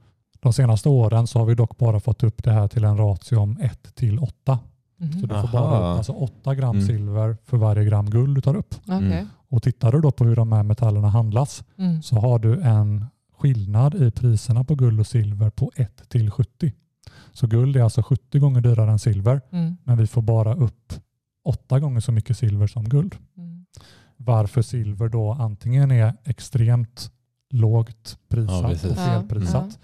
De 0.40 0.52
senaste 0.52 0.88
åren 0.88 1.26
så 1.26 1.38
har 1.38 1.46
vi 1.46 1.55
dock 1.55 1.78
bara 1.78 2.00
fått 2.00 2.22
upp 2.22 2.44
det 2.44 2.50
här 2.52 2.68
till 2.68 2.84
en 2.84 2.96
ratio 2.96 3.36
om 3.36 3.59
1 3.61 3.94
till 3.94 4.18
8. 4.18 4.59
Mhm. 4.96 5.12
Så 5.12 5.26
du 5.26 5.28
får 5.28 5.34
Aha. 5.34 5.52
bara 5.52 5.78
upp 5.92 5.98
alltså 5.98 6.12
8 6.12 6.55
gram 6.55 6.76
Mm. 6.76 6.86
silver 6.86 7.36
för 7.44 7.57
varje 7.57 7.84
gram 7.84 8.11
guld 8.11 8.34
du 8.34 8.40
tar 8.40 8.55
upp. 8.57 8.74
Okej. 8.84 8.96
Mm. 8.96 9.28
Och 9.48 9.62
tittar 9.62 9.92
du 9.92 10.00
då 10.00 10.11
på 10.11 10.24
hur 10.24 10.36
de 10.36 10.52
här 10.52 10.62
metallerna 10.62 11.09
handlas 11.09 11.64
Mm. 11.78 12.02
så 12.02 12.16
har 12.16 12.38
du 12.38 12.61
en 12.61 13.05
skillnad 13.45 13.95
i 13.95 14.11
priserna 14.11 14.64
på 14.64 14.74
guld 14.74 15.01
och 15.01 15.07
silver 15.07 15.51
på 15.51 15.70
1 15.76 16.09
till 16.09 16.30
70. 16.30 16.72
Så 17.32 17.47
guld 17.47 17.76
är 17.76 17.82
alltså 17.82 18.03
70 18.03 18.38
gånger 18.38 18.61
dyrare 18.61 18.90
än 18.90 18.99
silver 18.99 19.40
Mm. 19.51 19.76
men 19.84 19.99
vi 19.99 20.07
får 20.07 20.22
bara 20.22 20.55
upp 20.55 20.92
8 21.45 21.80
gånger 21.80 22.01
så 22.01 22.12
mycket 22.12 22.38
silver 22.38 22.66
som 22.66 22.84
guld. 22.88 23.16
Mm. 23.36 23.64
Varför 24.16 24.62
silver 24.62 25.09
då 25.09 25.32
antingen 25.32 25.90
är 25.90 26.14
extremt 26.24 27.11
lågt 27.51 28.18
Ja, 28.18 28.36
prissatt 28.36 28.62
precis. 28.66 28.84
och 28.90 28.97
Ja, 28.99 29.05
felprissatt 29.07 29.78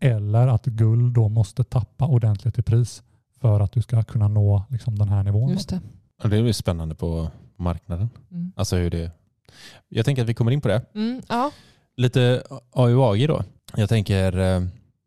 eller 0.00 0.46
att 0.48 0.66
guld 0.66 1.14
då 1.14 1.28
måste 1.28 1.64
tappa 1.64 2.06
ordentligt 2.06 2.58
i 2.58 2.62
pris 2.62 3.02
för 3.40 3.60
att 3.60 3.72
du 3.72 3.82
ska 3.82 4.02
kunna 4.04 4.28
nå 4.28 4.62
liksom 4.70 4.98
den 4.98 5.08
här 5.08 5.22
nivån. 5.22 5.50
Just 5.50 5.68
det. 5.68 5.80
Ja, 6.22 6.28
det 6.28 6.36
är 6.36 6.42
ju 6.42 6.52
spännande 6.52 6.94
på 6.94 7.30
marknaden. 7.56 8.10
Mm. 8.30 8.52
Alltså 8.56 8.76
hur 8.76 8.90
det... 8.90 9.10
Jag 9.88 10.04
tänker 10.04 10.22
att 10.22 10.28
vi 10.28 10.34
kommer 10.34 10.50
in 10.52 10.60
på 10.60 10.68
det. 10.68 10.82
Mm. 10.94 11.22
Ja. 11.28 11.50
Lite 11.98 12.42
AUAG 12.72 13.28
då. 13.28 13.44
Jag 13.76 13.88
tänker, 13.88 14.38
eh, 14.38 14.62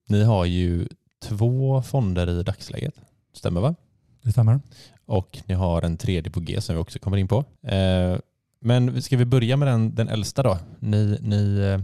ni 0.10 0.24
har 0.24 0.46
ju 0.46 0.88
två 1.24 1.82
fonder 1.82 2.30
i 2.30 2.44
dagsläget. 2.44 2.94
Stämmer 3.34 3.62
va? 3.62 3.76
Det 4.24 4.32
stämmer. 4.32 4.60
Och 5.06 5.40
ni 5.46 5.54
har 5.54 5.82
en 5.82 5.98
tredje 5.98 6.32
på 6.32 6.40
G 6.40 6.62
som 6.62 6.76
vi 6.76 6.82
också 6.82 7.00
kommer 7.00 7.18
in 7.18 7.28
på. 7.28 7.46
Eh, 7.68 8.18
Men 8.62 9.02
ska 9.02 9.18
vi 9.18 9.26
börja 9.26 9.58
med 9.58 9.68
den, 9.68 9.96
den 9.96 10.08
äldsta 10.10 10.44
då? 10.44 10.58
Ni, 10.80 11.18
ni, 11.22 11.60
eh, 11.60 11.82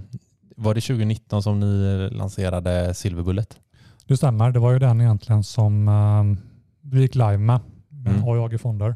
var 0.55 0.73
det 0.73 0.81
2019 0.81 1.43
som 1.43 1.59
ni 1.59 2.09
lanserade 2.09 2.93
Silverbullet? 2.93 3.57
Det 4.05 4.17
stämmer. 4.17 4.51
Det 4.51 4.59
var 4.59 4.71
ju 4.71 4.79
den 4.79 5.01
egentligen 5.01 5.43
som 5.43 5.87
eh, 5.87 6.43
vi 6.81 7.01
gick 7.01 7.15
live 7.15 7.37
med. 7.37 7.59
med 7.89 8.13
Mm. 8.13 8.29
AIAG 8.29 8.61
Fonder. 8.61 8.95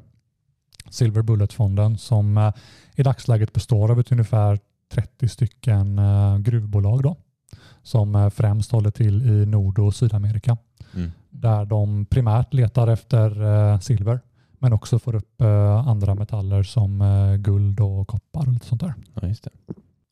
Silver 0.90 1.22
Bullet-fonden 1.22 1.98
som 1.98 2.52
i 2.96 3.04
dagsläget 3.04 3.54
består 3.54 3.92
av 3.92 4.00
ett 4.00 4.12
ungefär 4.12 4.60
30 4.92 5.28
stycken 5.28 6.00
eh, 6.00 6.38
gruvbolag. 6.38 7.04
Då, 7.04 7.16
som 7.84 8.16
eh, 8.16 8.30
främst 8.30 8.72
håller 8.72 8.92
till 8.92 9.22
i 9.22 9.46
Nord 9.46 9.80
och 9.80 9.96
Sydamerika. 9.96 10.58
Mm. 10.96 11.12
Där 11.30 11.66
de 11.66 12.06
primärt 12.06 12.54
letar 12.54 12.88
efter 12.88 13.42
eh, 13.44 13.80
silver 13.80 14.20
men 14.60 14.74
också 14.74 15.00
får 15.00 15.16
upp 15.16 15.42
andra 15.86 16.16
metaller 16.16 16.64
som 16.64 17.04
guld 17.40 17.80
och 17.80 18.08
koppar 18.08 18.48
och 18.48 18.54
lite 18.54 18.66
sånt 18.66 18.82
där. 18.82 18.94
Ja, 19.14 19.28
just 19.28 19.44
det. 19.44 19.50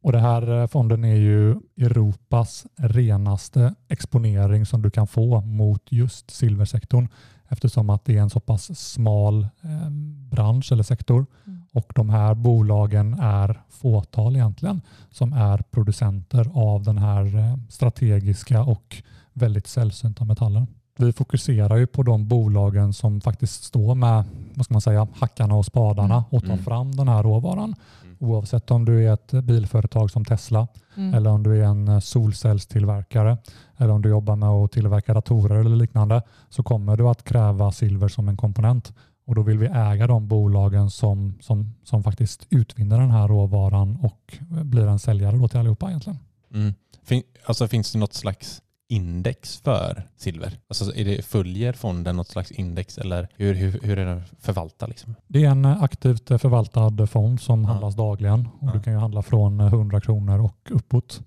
Och 0.01 0.11
det 0.11 0.19
här 0.19 0.67
fonden 0.67 1.03
är 1.05 1.15
ju 1.15 1.55
Europas 1.77 2.65
renaste 2.75 3.75
exponering 3.87 4.65
som 4.65 4.81
du 4.81 4.89
kan 4.89 5.07
få 5.07 5.41
mot 5.41 5.91
just 5.91 6.31
silversektorn 6.31 7.07
eftersom 7.49 7.89
att 7.89 8.05
det 8.05 8.17
är 8.17 8.21
en 8.21 8.29
så 8.29 8.39
pass 8.39 8.79
smal 8.79 9.47
eh, 9.61 9.89
bransch 10.29 10.71
eller 10.71 10.83
sektor 10.83 11.25
Mm. 11.45 11.58
Och 11.73 11.91
de 11.95 12.09
här 12.09 12.33
bolagen 12.33 13.13
är 13.19 13.61
fåtal 13.69 14.35
egentligen 14.35 14.81
som 15.11 15.33
är 15.33 15.57
producenter 15.71 16.51
av 16.53 16.83
den 16.83 16.97
här 16.97 17.37
eh, 17.37 17.55
strategiska 17.69 18.63
och 18.63 19.03
väldigt 19.33 19.67
sällsynta 19.67 20.25
metallen. 20.25 20.67
Vi 20.97 21.13
fokuserar 21.13 21.75
ju 21.77 21.87
på 21.87 22.03
de 22.03 22.27
bolagen 22.27 22.93
som 22.93 23.21
faktiskt 23.21 23.63
står 23.63 23.95
med 23.95 24.23
vad 24.53 24.65
ska 24.65 24.73
man 24.73 24.81
säga, 24.81 25.07
hackarna 25.19 25.55
och 25.55 25.65
spadarna 25.65 26.13
Mm. 26.15 26.23
och 26.29 26.41
tar 26.41 26.47
Mm. 26.53 26.63
fram 26.63 26.95
den 26.95 27.07
här 27.07 27.23
råvaran. 27.23 27.75
Oavsett 28.19 28.71
om 28.71 28.85
du 28.85 29.07
är 29.07 29.13
ett 29.13 29.31
bilföretag 29.31 30.11
som 30.11 30.25
Tesla 30.25 30.67
Mm. 30.97 31.13
eller 31.13 31.29
om 31.29 31.43
du 31.43 31.59
är 31.61 31.63
en 31.67 31.87
eh, 31.87 31.99
solcellstillverkare 31.99 33.37
eller 33.77 33.89
om 33.93 34.01
du 34.01 34.09
jobbar 34.09 34.35
med 34.35 34.49
att 34.49 34.71
tillverka 34.71 35.13
datorer 35.13 35.55
eller 35.59 35.75
liknande 35.75 36.21
så 36.49 36.63
kommer 36.63 36.97
du 36.97 37.07
att 37.09 37.23
kräva 37.23 37.71
silver 37.71 38.07
som 38.07 38.29
en 38.29 38.37
komponent. 38.37 38.93
Och 39.29 39.35
då 39.35 39.41
vill 39.41 39.57
vi 39.57 39.65
äga 39.67 40.07
de 40.07 40.27
bolagen 40.27 40.89
som, 40.89 41.33
som, 41.41 41.75
som 41.83 42.03
faktiskt 42.03 42.47
utvinner 42.49 42.99
den 42.99 43.11
här 43.11 43.27
råvaran 43.27 43.97
och 44.01 44.37
blir 44.49 44.87
en 44.87 44.99
säljare 44.99 45.37
då 45.37 45.47
till 45.47 45.59
allihopa 45.59 45.87
egentligen. 45.87 46.19
Mm. 46.53 46.73
Fin, 47.03 47.23
alltså, 47.45 47.67
finns 47.67 47.91
det 47.91 47.99
något 47.99 48.13
slags 48.13 48.61
index 48.87 49.57
för 49.61 50.03
silver? 50.17 50.57
Alltså, 50.67 50.95
är 50.95 51.05
det, 51.05 51.25
följer 51.25 51.73
fonden 51.73 52.15
något 52.15 52.27
slags 52.27 52.51
index 52.51 52.97
eller 52.97 53.27
hur, 53.35 53.53
hur, 53.55 53.79
hur 53.83 53.99
är 53.99 54.05
den 54.05 54.21
förvaltad? 54.39 54.87
Liksom? 54.87 55.15
Det 55.27 55.45
är 55.45 55.49
en 55.49 55.65
aktivt 55.65 56.27
förvaltad 56.27 57.07
fond 57.07 57.41
som 57.41 57.61
Ja. 57.63 57.67
handlas 57.69 57.95
dagligen 57.95 58.47
och 58.59 58.67
Ja. 58.67 58.71
du 58.73 58.81
kan 58.81 58.93
ju 58.93 58.99
handla 58.99 59.21
från 59.21 59.59
eh, 59.59 59.67
100 59.67 60.01
kronor 60.01 60.39
och 60.39 60.57
uppåt. 60.71 61.21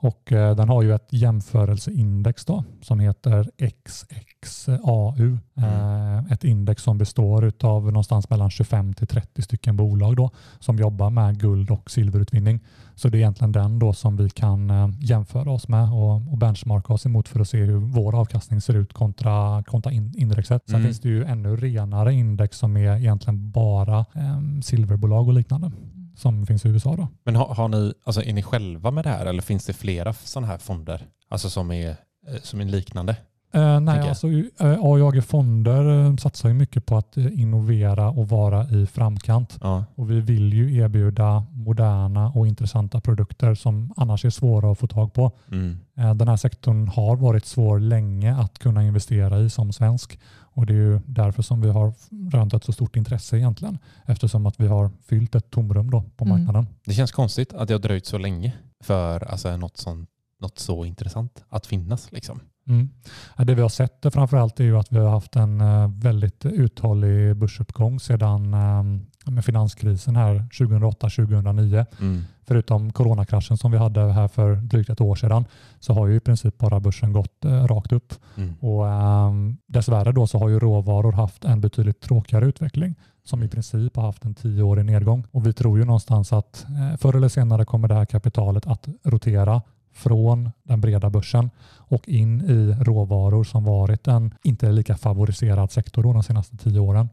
Och 0.00 0.32
eh, 0.32 0.56
den 0.56 0.68
har 0.68 0.82
ju 0.82 0.94
ett 0.94 1.08
jämförelseindex 1.10 2.44
då 2.44 2.64
som 2.82 3.00
heter 3.00 3.50
XXAU. 3.58 5.38
Eh, 5.56 6.32
ett 6.32 6.44
index 6.44 6.82
som 6.82 6.98
består 6.98 7.52
av 7.62 7.84
någonstans 7.84 8.30
mellan 8.30 8.50
25 8.50 8.94
till 8.94 9.06
30 9.06 9.42
stycken 9.42 9.76
bolag 9.76 10.16
då 10.16 10.30
som 10.58 10.78
jobbar 10.78 11.10
med 11.10 11.40
guld 11.40 11.70
och 11.70 11.90
silverutvinning. 11.90 12.60
Så 12.94 13.08
det 13.08 13.16
är 13.16 13.18
egentligen 13.18 13.52
den 13.52 13.78
då 13.78 13.92
som 13.92 14.16
vi 14.16 14.30
kan 14.30 14.70
eh, 14.70 14.88
jämföra 15.00 15.50
oss 15.50 15.68
med 15.68 15.92
och, 15.92 16.14
och 16.32 16.38
benchmarka 16.38 16.92
oss 16.92 17.06
emot 17.06 17.28
för 17.28 17.40
att 17.40 17.48
se 17.48 17.58
hur 17.58 17.76
vår 17.76 18.20
avkastning 18.20 18.60
ser 18.60 18.74
ut 18.74 18.92
kontra, 18.92 19.62
kontra 19.62 19.92
in, 19.92 20.12
indexet. 20.16 20.62
Sen 20.66 20.74
Mm. 20.78 20.86
finns 20.86 21.00
det 21.00 21.08
ju 21.08 21.24
ännu 21.24 21.56
renare 21.56 22.12
index 22.14 22.58
som 22.58 22.76
är 22.76 22.96
egentligen 22.96 23.50
bara 23.50 23.98
eh, 23.98 24.40
silverbolag 24.62 25.28
och 25.28 25.34
liknande 25.34 25.70
som 26.18 26.46
finns 26.46 26.64
i 26.64 26.68
USA. 26.68 26.96
Då. 26.96 27.08
Men 27.24 27.36
har, 27.36 27.54
har 27.54 27.68
ni, 27.68 27.92
alltså, 28.04 28.22
är 28.22 28.32
ni 28.32 28.42
själva 28.42 28.90
med 28.90 29.04
det 29.04 29.10
här 29.10 29.26
eller 29.26 29.42
finns 29.42 29.66
det 29.66 29.72
flera 29.72 30.12
sådana 30.12 30.46
här 30.46 30.58
fonder 30.58 31.06
alltså, 31.28 31.50
som, 31.50 31.70
är, 31.70 31.88
eh, 31.88 32.40
som 32.42 32.60
är 32.60 32.64
liknande? 32.64 33.16
Eh, 33.52 33.80
nej, 33.80 33.98
jag. 33.98 34.08
alltså 34.08 34.26
eh, 34.60 34.84
AIAG 34.84 35.24
Fonder 35.24 36.06
eh, 36.06 36.16
satsar 36.16 36.48
ju 36.48 36.54
mycket 36.54 36.86
på 36.86 36.96
att 36.96 37.16
innovera 37.16 38.10
och 38.10 38.28
vara 38.28 38.68
i 38.68 38.86
framkant. 38.86 39.58
Ja. 39.60 39.84
Och 39.94 40.10
vi 40.10 40.20
vill 40.20 40.52
ju 40.52 40.76
erbjuda 40.76 41.46
moderna 41.52 42.28
och 42.34 42.46
intressanta 42.46 43.00
produkter 43.00 43.54
som 43.54 43.92
annars 43.96 44.24
är 44.24 44.30
svåra 44.30 44.72
att 44.72 44.78
få 44.78 44.86
tag 44.86 45.12
på. 45.12 45.32
Mm. 45.52 45.78
Den 45.94 46.28
här 46.28 46.36
sektorn 46.36 46.88
har 46.88 47.16
varit 47.16 47.46
svår 47.46 47.78
länge 47.78 48.36
att 48.36 48.58
kunna 48.58 48.82
investera 48.82 49.38
i 49.38 49.50
som 49.50 49.72
svensk 49.72 50.18
och 50.58 50.66
det 50.66 50.72
är 50.72 50.76
ju 50.76 51.00
därför 51.06 51.42
som 51.42 51.60
vi 51.60 51.68
har 51.70 51.92
rönt 52.30 52.54
ett 52.54 52.64
så 52.64 52.72
stort 52.72 52.96
intresse 52.96 53.36
egentligen 53.38 53.78
eftersom 54.06 54.46
att 54.46 54.60
vi 54.60 54.66
har 54.66 54.90
fyllt 55.06 55.34
ett 55.34 55.50
tomrum 55.50 55.90
då 55.90 56.02
på 56.16 56.24
Mm. 56.24 56.38
marknaden. 56.38 56.66
Det 56.84 56.94
känns 56.94 57.12
konstigt 57.12 57.52
att 57.54 57.68
det 57.68 57.74
har 57.74 57.78
dröjt 57.78 58.06
så 58.06 58.18
länge 58.18 58.52
för 58.80 59.24
alltså, 59.24 59.56
något, 59.56 59.76
sånt, 59.76 60.10
något 60.40 60.58
så 60.58 60.84
intressant 60.84 61.44
att 61.48 61.66
finnas. 61.66 62.12
Liksom. 62.12 62.40
Mm. 62.68 62.88
Ja, 63.36 63.44
Det 63.44 63.54
vi 63.54 63.62
har 63.62 63.68
sett 63.68 64.06
framförallt 64.12 64.60
är 64.60 64.64
ju 64.64 64.78
att 64.78 64.92
vi 64.92 64.98
har 64.98 65.10
haft 65.10 65.36
en 65.36 65.60
eh, 65.60 65.90
väldigt 65.94 66.46
uthållig 66.46 67.36
börsuppgång 67.36 68.00
sedan 68.00 68.54
eh, 68.54 68.82
med 69.30 69.44
finanskrisen 69.44 70.16
här 70.16 70.46
2008-2009. 70.52 71.86
Mm. 72.00 72.22
Förutom 72.46 72.92
coronakraschen 72.92 73.56
som 73.56 73.70
vi 73.70 73.78
hade 73.78 74.00
här 74.12 74.28
för 74.28 74.56
drygt 74.56 74.90
ett 74.90 75.00
år 75.00 75.14
sedan 75.14 75.44
så 75.80 75.92
har 75.92 76.06
ju 76.06 76.16
i 76.16 76.20
princip 76.20 76.58
bara 76.58 76.80
börsen 76.80 77.12
gått 77.12 77.44
eh, 77.44 77.64
rakt 77.64 77.92
upp. 77.92 78.14
Mm. 78.36 78.54
Och 78.60 78.88
ehm, 78.88 79.56
dessvärre 79.66 80.12
då 80.12 80.26
så 80.26 80.38
har 80.38 80.48
ju 80.48 80.58
råvaror 80.58 81.12
haft 81.12 81.44
en 81.44 81.60
betydligt 81.60 82.00
tråkigare 82.00 82.46
utveckling 82.46 82.94
som 83.24 83.42
i 83.42 83.48
princip 83.48 83.96
har 83.96 84.02
haft 84.02 84.24
en 84.24 84.34
tioårig 84.34 84.84
nedgång. 84.84 85.26
Och 85.30 85.46
vi 85.46 85.52
tror 85.52 85.78
ju 85.78 85.84
någonstans 85.84 86.32
att 86.32 86.66
eh, 86.68 86.96
förr 86.96 87.16
eller 87.16 87.28
senare 87.28 87.64
kommer 87.64 87.88
det 87.88 87.94
här 87.94 88.04
kapitalet 88.04 88.66
att 88.66 88.88
rotera 89.04 89.62
från 89.98 90.50
den 90.62 90.80
breda 90.80 91.10
börsen 91.10 91.50
och 91.76 92.08
in 92.08 92.40
i 92.40 92.84
råvaror 92.84 93.44
som 93.44 93.64
varit 93.64 94.08
en 94.08 94.34
inte 94.42 94.72
lika 94.72 94.96
favoriserad 94.96 95.72
sektor 95.72 96.02
då 96.02 96.12
de 96.12 96.22
senaste 96.22 96.56
tio 96.56 96.80
åren. 96.80 97.08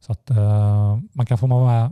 Så 0.00 0.12
att 0.12 0.30
eh, 0.30 0.98
man 1.12 1.26
kan 1.26 1.38
få 1.38 1.46
vara 1.46 1.72
med 1.72 1.90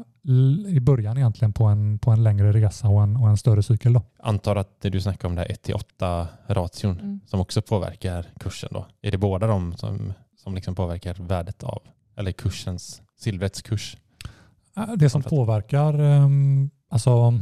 i 0.69 0.81
början 0.81 1.17
egentligen 1.19 1.53
på 1.53 1.65
en, 1.65 1.99
på 1.99 2.11
en 2.11 2.23
längre 2.23 2.53
resa 2.53 2.89
och 2.89 3.03
en, 3.03 3.17
och 3.17 3.29
en 3.29 3.37
större 3.37 3.63
cykel. 3.63 3.93
Då. 3.93 4.03
Antar 4.23 4.57
att 4.57 4.81
det 4.81 4.91
du 4.91 5.01
snackar 5.01 5.29
om, 5.29 5.35
det 5.35 5.41
här 5.41 5.51
1 5.53 5.63
till 5.63 5.75
8 5.75 6.29
ration 6.47 6.99
Mm. 7.01 7.21
som 7.27 7.41
också 7.41 7.63
påverkar 7.63 8.27
kursen. 8.41 8.69
Då. 8.73 8.87
Är 9.03 9.11
det 9.11 9.19
båda 9.19 9.47
de 9.47 9.77
som, 9.77 10.13
som 10.43 10.55
liksom 10.55 10.75
påverkar 10.75 11.15
värdet 11.15 11.63
av, 11.63 11.83
eller 12.17 12.33
kursens, 12.33 13.03
silvrets 13.21 13.63
kurs? 13.63 13.97
Eh, 14.77 14.93
Det 14.97 15.11
som 15.11 15.23
påverkar 15.23 15.99
ehm, 15.99 16.71
alltså, 16.89 17.35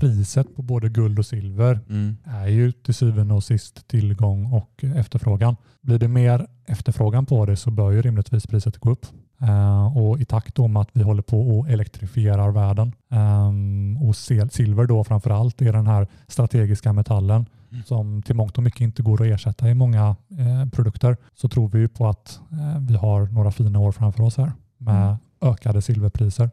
priset 0.00 0.56
på 0.56 0.62
både 0.62 0.88
guld 0.88 1.18
och 1.18 1.26
silver 1.26 1.80
Mm. 1.88 2.16
är 2.24 2.46
ju 2.46 2.72
till 2.72 2.94
syvende 2.94 3.34
och 3.34 3.44
sist 3.44 3.88
tillgång 3.88 4.52
och 4.52 4.84
efterfrågan. 4.84 5.56
Blir 5.82 5.98
det 5.98 6.08
mer 6.08 6.46
efterfrågan 6.66 7.26
på 7.26 7.46
det 7.46 7.56
så 7.56 7.70
bör 7.70 7.90
ju 7.90 8.02
rimligtvis 8.02 8.46
priset 8.46 8.78
gå 8.78 8.90
upp. 8.90 9.06
Eh, 9.42 9.96
och 9.96 10.20
i 10.20 10.24
takt 10.24 10.58
med 10.58 10.76
att 10.82 10.90
vi 10.92 11.02
håller 11.02 11.22
på 11.22 11.58
och 11.58 11.68
elektrifierar 11.70 12.50
världen 12.50 12.92
ehm, 13.10 13.96
och 14.02 14.12
sil- 14.24 14.48
silver 14.52 14.86
då 14.86 15.04
framför 15.04 15.30
allt 15.30 15.62
är 15.62 15.72
den 15.72 15.86
här 15.86 16.06
strategiska 16.28 16.92
metallen 16.92 17.46
Mm. 17.72 17.84
som 17.84 18.22
till 18.22 18.34
mångt 18.36 18.56
och 18.58 18.62
mycket 18.64 18.80
inte 18.80 19.02
går 19.02 19.22
att 19.22 19.28
ersätta 19.34 19.70
i 19.70 19.74
många 19.74 20.16
eh, 20.38 20.68
produkter 20.72 21.16
så 21.34 21.48
tror 21.48 21.68
vi 21.68 21.78
ju 21.78 21.88
på 21.88 22.06
att 22.08 22.40
eh, 22.52 22.78
vi 22.80 22.96
har 22.96 23.26
några 23.26 23.50
fina 23.50 23.78
år 23.78 23.92
framför 23.92 24.22
oss 24.22 24.36
här 24.36 24.52
med 24.78 25.02
Mm. 25.04 25.16
ökade 25.40 25.82
silverpriser. 25.82 26.50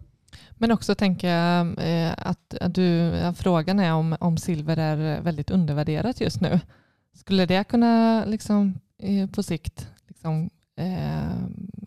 Men 0.51 0.71
också 0.71 0.95
tänker 0.95 1.27
jag 1.27 1.67
eh, 1.77 2.13
att, 2.17 2.53
att 2.61 2.75
du, 2.75 3.13
frågan 3.35 3.79
är 3.79 3.93
om, 3.93 4.17
om 4.19 4.37
silver 4.37 4.77
är 4.77 5.21
väldigt 5.21 5.51
undervärderat 5.51 6.21
just 6.21 6.41
nu. 6.41 6.59
Skulle 7.13 7.45
det 7.45 7.63
kunna 7.63 8.25
liksom, 8.25 8.79
eh, 8.99 9.29
på 9.29 9.43
sikt 9.43 9.87
liksom, 10.07 10.49
eh, 10.77 11.43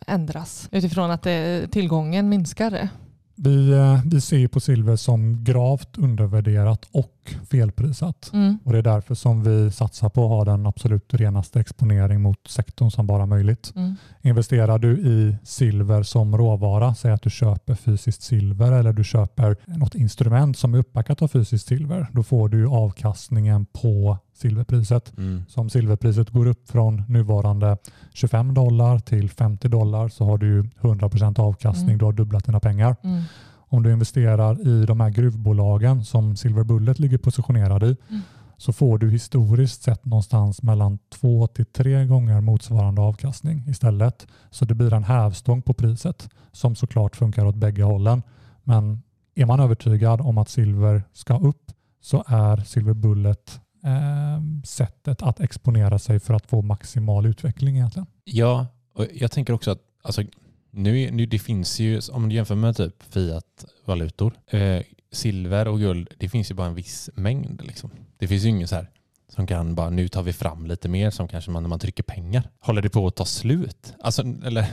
ändras 0.07 0.69
utifrån 0.73 1.11
att 1.11 1.23
det, 1.23 1.69
tillgången 1.73 2.29
minskar? 2.29 2.89
Vi, 3.35 3.75
vi 4.05 4.21
ser 4.21 4.37
ju 4.37 4.49
på 4.49 4.61
silver 4.61 4.97
som 4.97 5.45
gravt 5.45 5.99
undervärderat 5.99 6.89
och 6.91 7.18
felprisat. 7.51 8.31
Mm. 8.33 8.59
Och 8.65 8.73
det 8.73 8.79
är 8.79 8.83
därför 8.83 9.15
som 9.15 9.43
vi 9.45 9.71
satsar 9.71 10.09
på 10.09 10.25
att 10.25 10.29
ha 10.31 10.45
den 10.45 10.67
absolut 10.67 11.15
renaste 11.15 11.61
exponering 11.61 12.23
mot 12.23 12.49
sektorn 12.49 12.91
som 12.91 13.07
bara 13.07 13.27
möjligt. 13.27 13.73
Mm. 13.77 13.95
Investerar 14.23 14.79
du 14.79 14.99
i 14.99 15.37
silver 15.43 16.03
som 16.03 16.37
råvara, 16.39 16.95
säg 16.95 17.13
att 17.13 17.23
du 17.23 17.31
köper 17.31 17.75
fysiskt 17.75 18.23
silver 18.23 18.73
eller 18.73 18.93
du 18.93 19.05
köper 19.05 19.57
något 19.67 19.95
instrument 19.95 20.59
som 20.59 20.75
är 20.75 20.79
uppbackat 20.79 21.23
av 21.23 21.29
fysiskt 21.29 21.69
silver, 21.69 22.07
då 22.13 22.23
får 22.23 22.49
du 22.49 22.59
ju 22.59 22.69
avkastningen 22.69 23.67
på 23.67 24.19
silverpriset. 24.35 25.19
Mm. 25.19 25.45
Så 25.49 25.61
om 25.61 25.71
silverpriset 25.71 26.31
går 26.31 26.47
upp 26.47 26.71
från 26.71 27.03
nuvarande 27.09 27.77
25 28.15 28.55
dollar 28.55 28.99
till 28.99 29.31
50 29.31 29.69
dollar 29.69 30.09
så 30.09 30.25
har 30.25 30.39
du 30.39 30.47
ju 30.47 30.63
100% 30.81 31.39
avkastning, 31.39 31.89
Mm. 31.89 31.99
du 31.99 32.05
har 32.05 32.13
dubblat 32.13 32.45
dina 32.45 32.61
pengar. 32.61 32.97
Mm. 33.05 33.23
Om 33.69 33.83
du 33.83 33.93
investerar 33.93 34.69
i 34.69 34.87
de 34.87 35.01
här 35.01 35.11
gruvbolagen 35.11 36.05
som 36.05 36.37
Silver 36.37 36.65
Bullet 36.65 36.99
ligger 36.99 37.19
positionerad 37.19 37.83
i 37.83 37.97
Mm. 38.09 38.23
så 38.57 38.73
får 38.73 38.99
du 38.99 39.11
historiskt 39.11 39.83
sett 39.83 40.05
någonstans 40.05 40.63
mellan 40.63 40.99
två 41.09 41.47
till 41.47 41.67
tre 41.67 42.05
gånger 42.07 42.41
motsvarande 42.41 43.03
avkastning 43.03 43.65
istället. 43.69 44.27
Så 44.51 44.65
det 44.65 44.75
blir 44.75 44.93
en 44.95 45.05
hävstång 45.05 45.63
på 45.63 45.73
priset 45.75 46.29
som 46.53 46.75
såklart 46.77 47.17
funkar 47.17 47.47
åt 47.47 47.55
bägge 47.57 47.83
hållen. 47.83 48.23
Men 48.65 49.03
är 49.35 49.47
man 49.47 49.61
övertygad 49.61 50.21
om 50.21 50.39
att 50.39 50.49
silver 50.49 51.03
ska 51.13 51.39
upp 51.39 51.73
så 52.01 52.25
är 52.27 52.57
Silver 52.57 52.95
Bullet 52.95 53.61
eh, 53.85 54.63
sättet 54.65 55.23
att 55.23 55.41
exponera 55.41 55.99
sig 55.99 56.21
för 56.21 56.35
att 56.35 56.47
få 56.47 56.63
maximal 56.63 57.27
utveckling 57.27 57.77
egentligen. 57.77 58.07
Ja, 58.25 58.67
och 58.95 59.05
jag 59.15 59.31
tänker 59.31 59.53
också 59.53 59.71
att 59.71 59.79
alltså, 60.03 60.23
nu, 60.71 61.11
nu 61.11 61.27
det 61.27 61.39
finns 61.39 61.81
ju, 61.81 62.01
om 62.13 62.29
du 62.29 62.35
jämför 62.35 62.55
med 62.55 62.77
typ 62.77 63.03
fiat-valutor, 63.11 64.33
eh, 64.47 64.83
silver 65.13 65.69
och 65.69 65.79
guld, 65.79 66.15
det 66.19 66.29
finns 66.29 66.51
ju 66.51 66.55
bara 66.55 66.67
en 66.67 66.75
viss 66.75 67.11
mängd. 67.15 67.63
Liksom. 67.67 67.91
Det 68.19 68.29
finns 68.29 68.45
ju 68.45 68.49
ingen 68.49 68.69
så 68.69 68.75
här 68.75 68.91
som 69.29 69.47
kan 69.47 69.75
bara, 69.75 69.91
nu 69.91 70.09
tar 70.09 70.23
vi 70.23 70.33
fram 70.33 70.67
lite 70.67 70.89
mer 70.89 71.11
som 71.11 71.29
kanske 71.29 71.51
man 71.51 71.63
när 71.63 71.71
man 71.71 71.79
trycker 71.79 72.03
pengar. 72.03 72.51
Håller 72.61 72.83
det 72.83 72.89
på 72.89 73.07
att 73.07 73.17
ta 73.17 73.25
slut? 73.25 73.95
Alltså, 74.01 74.23
eller 74.23 74.67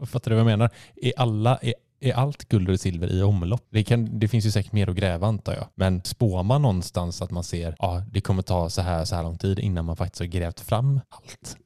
fattar 0.06 0.30
du 0.30 0.34
vad 0.34 0.40
jag 0.40 0.58
menar? 0.58 0.70
Är, 0.96 1.12
alla, 1.16 1.56
är, 1.56 1.74
är 2.00 2.12
allt 2.12 2.48
guld 2.48 2.70
och 2.70 2.80
silver 2.80 3.12
i 3.12 3.22
omlopp? 3.22 3.66
Det, 3.70 3.84
kan, 3.84 4.18
det 4.18 4.28
finns 4.28 4.46
ju 4.46 4.50
säkert 4.50 4.72
mer 4.72 4.90
att 4.90 4.96
gräva 4.96 5.26
antar 5.26 5.54
jag. 5.54 5.66
Men 5.74 6.04
spår 6.04 6.42
man 6.42 6.62
någonstans 6.62 7.22
att 7.22 7.30
man 7.30 7.44
ser, 7.44 7.76
ja 7.78 8.02
det 8.10 8.20
kommer 8.20 8.42
ta 8.42 8.70
så 8.70 8.82
här, 8.82 9.04
så 9.04 9.14
här 9.16 9.22
lång 9.22 9.38
tid 9.38 9.58
innan 9.58 9.84
man 9.84 9.96
faktiskt 9.96 10.20
har 10.20 10.26
grävt 10.26 10.60
fram 10.60 11.00
allt? 11.08 11.56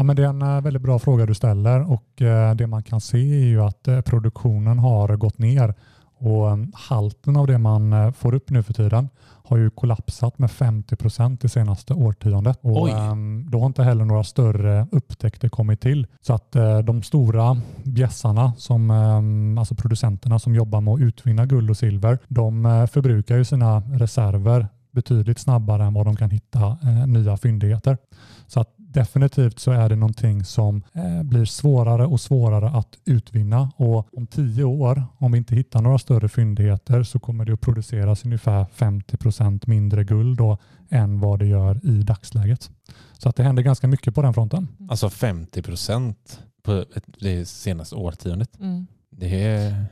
Ja, 0.00 0.04
men 0.04 0.16
det 0.16 0.24
är 0.24 0.28
en 0.28 0.42
eh, 0.42 0.60
väldigt 0.60 0.82
bra 0.82 0.98
fråga 0.98 1.26
du 1.26 1.34
ställer 1.34 1.92
och 1.92 2.22
eh, 2.22 2.54
det 2.54 2.66
man 2.66 2.82
kan 2.82 3.00
se 3.00 3.18
är 3.18 3.44
ju 3.44 3.62
att 3.62 3.88
eh, 3.88 4.00
produktionen 4.00 4.78
har 4.78 5.16
gått 5.16 5.38
ner 5.38 5.74
och 6.18 6.58
halten 6.74 7.36
av 7.36 7.46
det 7.46 7.58
man 7.58 8.12
får 8.12 8.34
upp 8.34 8.50
nu 8.50 8.62
för 8.62 8.72
tiden 8.72 9.08
har 9.22 9.56
ju 9.56 9.70
kollapsat 9.70 10.38
med 10.38 10.50
50 10.50 10.96
procent 10.96 11.40
det 11.40 11.48
senaste 11.48 11.94
årtiondet. 11.94 12.58
Och 12.62 12.82
Oj. 12.82 12.90
ehm, 12.90 13.46
då 13.50 13.58
har 13.58 13.66
inte 13.66 13.82
heller 13.82 14.04
några 14.04 14.24
större 14.24 14.86
upptäckter 14.92 15.48
kommit 15.48 15.80
till. 15.80 16.06
Så 16.20 16.34
att 16.34 16.52
de 16.84 17.02
stora 17.02 17.60
bjässarna, 17.84 18.52
som, 18.56 18.90
ehm, 18.90 19.58
alltså 19.58 19.74
producenterna 19.74 20.38
som 20.38 20.54
jobbar 20.54 20.80
med 20.80 20.94
att 20.94 21.00
utvinna 21.00 21.46
guld 21.46 21.70
och 21.70 21.76
silver, 21.76 22.18
de 22.28 22.86
förbrukar 22.92 23.36
ju 23.36 23.44
sina 23.44 23.80
reserver 23.80 24.68
betydligt 24.92 25.38
snabbare 25.38 25.84
än 25.84 25.94
vad 25.94 26.06
de 26.06 26.16
kan 26.16 26.30
hitta 26.30 26.78
nya 27.06 27.36
fyndigheter. 27.36 27.98
Så 28.46 28.60
att 28.60 28.79
definitivt 28.92 29.58
så 29.58 29.70
är 29.70 29.88
det 29.88 29.96
någonting 29.96 30.44
som 30.44 30.82
eh, 30.92 31.22
blir 31.22 31.44
svårare 31.44 32.06
och 32.06 32.20
svårare 32.20 32.70
att 32.70 32.98
utvinna 33.04 33.72
och 33.76 34.18
om 34.18 34.26
tio 34.26 34.64
år, 34.64 35.04
om 35.18 35.32
vi 35.32 35.38
inte 35.38 35.54
hittar 35.54 35.82
några 35.82 35.98
större 35.98 36.28
fyndigheter 36.28 37.02
så 37.02 37.18
kommer 37.18 37.44
det 37.44 37.52
att 37.52 37.60
produceras 37.60 38.24
ungefär 38.24 38.66
50 38.74 39.16
procent 39.16 39.66
mindre 39.66 40.04
guld 40.04 40.38
då, 40.38 40.58
än 40.90 41.20
vad 41.20 41.38
det 41.38 41.46
gör 41.46 41.86
i 41.86 42.02
dagsläget. 42.02 42.70
Så 43.18 43.28
att 43.28 43.36
det 43.36 43.42
händer 43.42 43.62
ganska 43.62 43.86
mycket 43.86 44.14
på 44.14 44.22
den 44.22 44.34
fronten. 44.34 44.68
Alltså 44.90 45.10
50 45.10 45.62
procent 45.62 46.40
på 46.62 46.84
det 47.20 47.48
senaste 47.48 47.94
årtiondet. 47.94 48.60
Mm. 48.60 48.86
Det 49.10 49.44
är, 49.44 49.86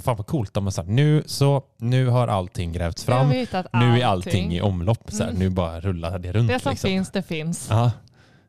fan 0.00 0.16
vad 0.16 0.26
coolt 0.26 0.56
om 0.56 0.64
man 0.64 0.72
säger 0.72 0.90
nu 0.90 1.22
så, 1.26 1.62
nu 1.78 2.06
har 2.06 2.28
allting 2.28 2.72
grävts 2.72 3.04
fram. 3.04 3.28
Nu 3.28 4.00
är 4.00 4.04
allting 4.04 4.52
i 4.52 4.60
omlopp. 4.60 5.10
Så 5.10 5.22
här, 5.22 5.30
Mm. 5.30 5.38
Nu 5.38 5.50
bara 5.50 5.80
rullar 5.80 6.18
det 6.18 6.32
runt. 6.32 6.48
Det 6.48 6.60
som 6.60 6.70
liksom. 6.70 6.88
finns, 6.88 7.10
det 7.10 7.22
finns. 7.22 7.66
Ja, 7.70 7.90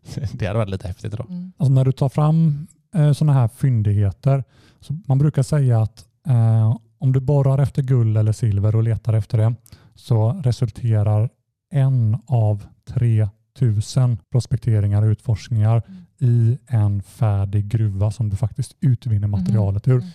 det 0.34 0.46
hade 0.46 0.60
varit 0.60 0.70
lite 0.70 0.88
häftigt 0.88 1.12
då. 1.12 1.26
Mm. 1.30 1.52
Alltså 1.58 1.74
när 1.74 1.86
du 1.86 1.92
tar 1.92 2.10
fram 2.10 2.68
eh, 2.96 3.14
sådana 3.14 3.34
här 3.34 3.48
fyndigheter, 3.48 4.44
så 4.80 5.00
man 5.08 5.18
brukar 5.18 5.44
säga 5.44 5.82
att 5.82 6.06
eh, 6.28 6.78
om 7.00 7.14
du 7.14 7.20
borrar 7.20 7.60
efter 7.60 7.82
guld 7.82 8.18
eller 8.18 8.32
silver 8.32 8.76
och 8.76 8.84
letar 8.84 9.14
efter 9.14 9.38
det 9.38 9.56
så 9.96 10.42
resulterar 10.44 11.30
en 11.72 12.18
av 12.28 12.66
3000 12.88 14.18
prospekteringar 14.32 15.02
och 15.02 15.08
utforskningar 15.08 15.84
i 16.20 16.58
en 16.68 17.04
färdig 17.04 17.68
gruva 17.68 18.12
som 18.12 18.30
du 18.30 18.36
faktiskt 18.36 18.76
utvinner 18.80 19.28
materialet 19.28 19.88
ur. 19.88 19.94
Mm. 19.94 20.10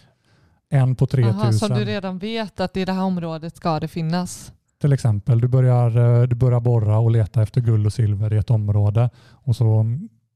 En 0.70 0.96
på 0.96 1.06
3000 1.06 1.40
Aha, 1.40 1.52
som 1.52 1.68
du 1.68 1.84
redan 1.84 2.18
vet 2.18 2.60
att 2.60 2.76
i 2.76 2.84
det 2.84 2.92
här 2.92 3.02
området 3.02 3.56
ska 3.56 3.80
det 3.80 3.88
finnas. 3.88 4.52
Till 4.82 4.92
exempel. 4.92 5.40
Du 5.40 5.48
börjar, 5.48 6.20
eh, 6.22 6.28
du 6.28 6.36
börjar 6.36 6.60
borra 6.60 6.98
och 6.98 7.10
leta 7.10 7.42
efter 7.42 7.60
guld 7.60 7.86
och 7.86 7.92
silver 7.92 8.32
i 8.32 8.36
ett 8.36 8.50
område 8.50 9.10
och 9.30 9.56
så 9.56 9.84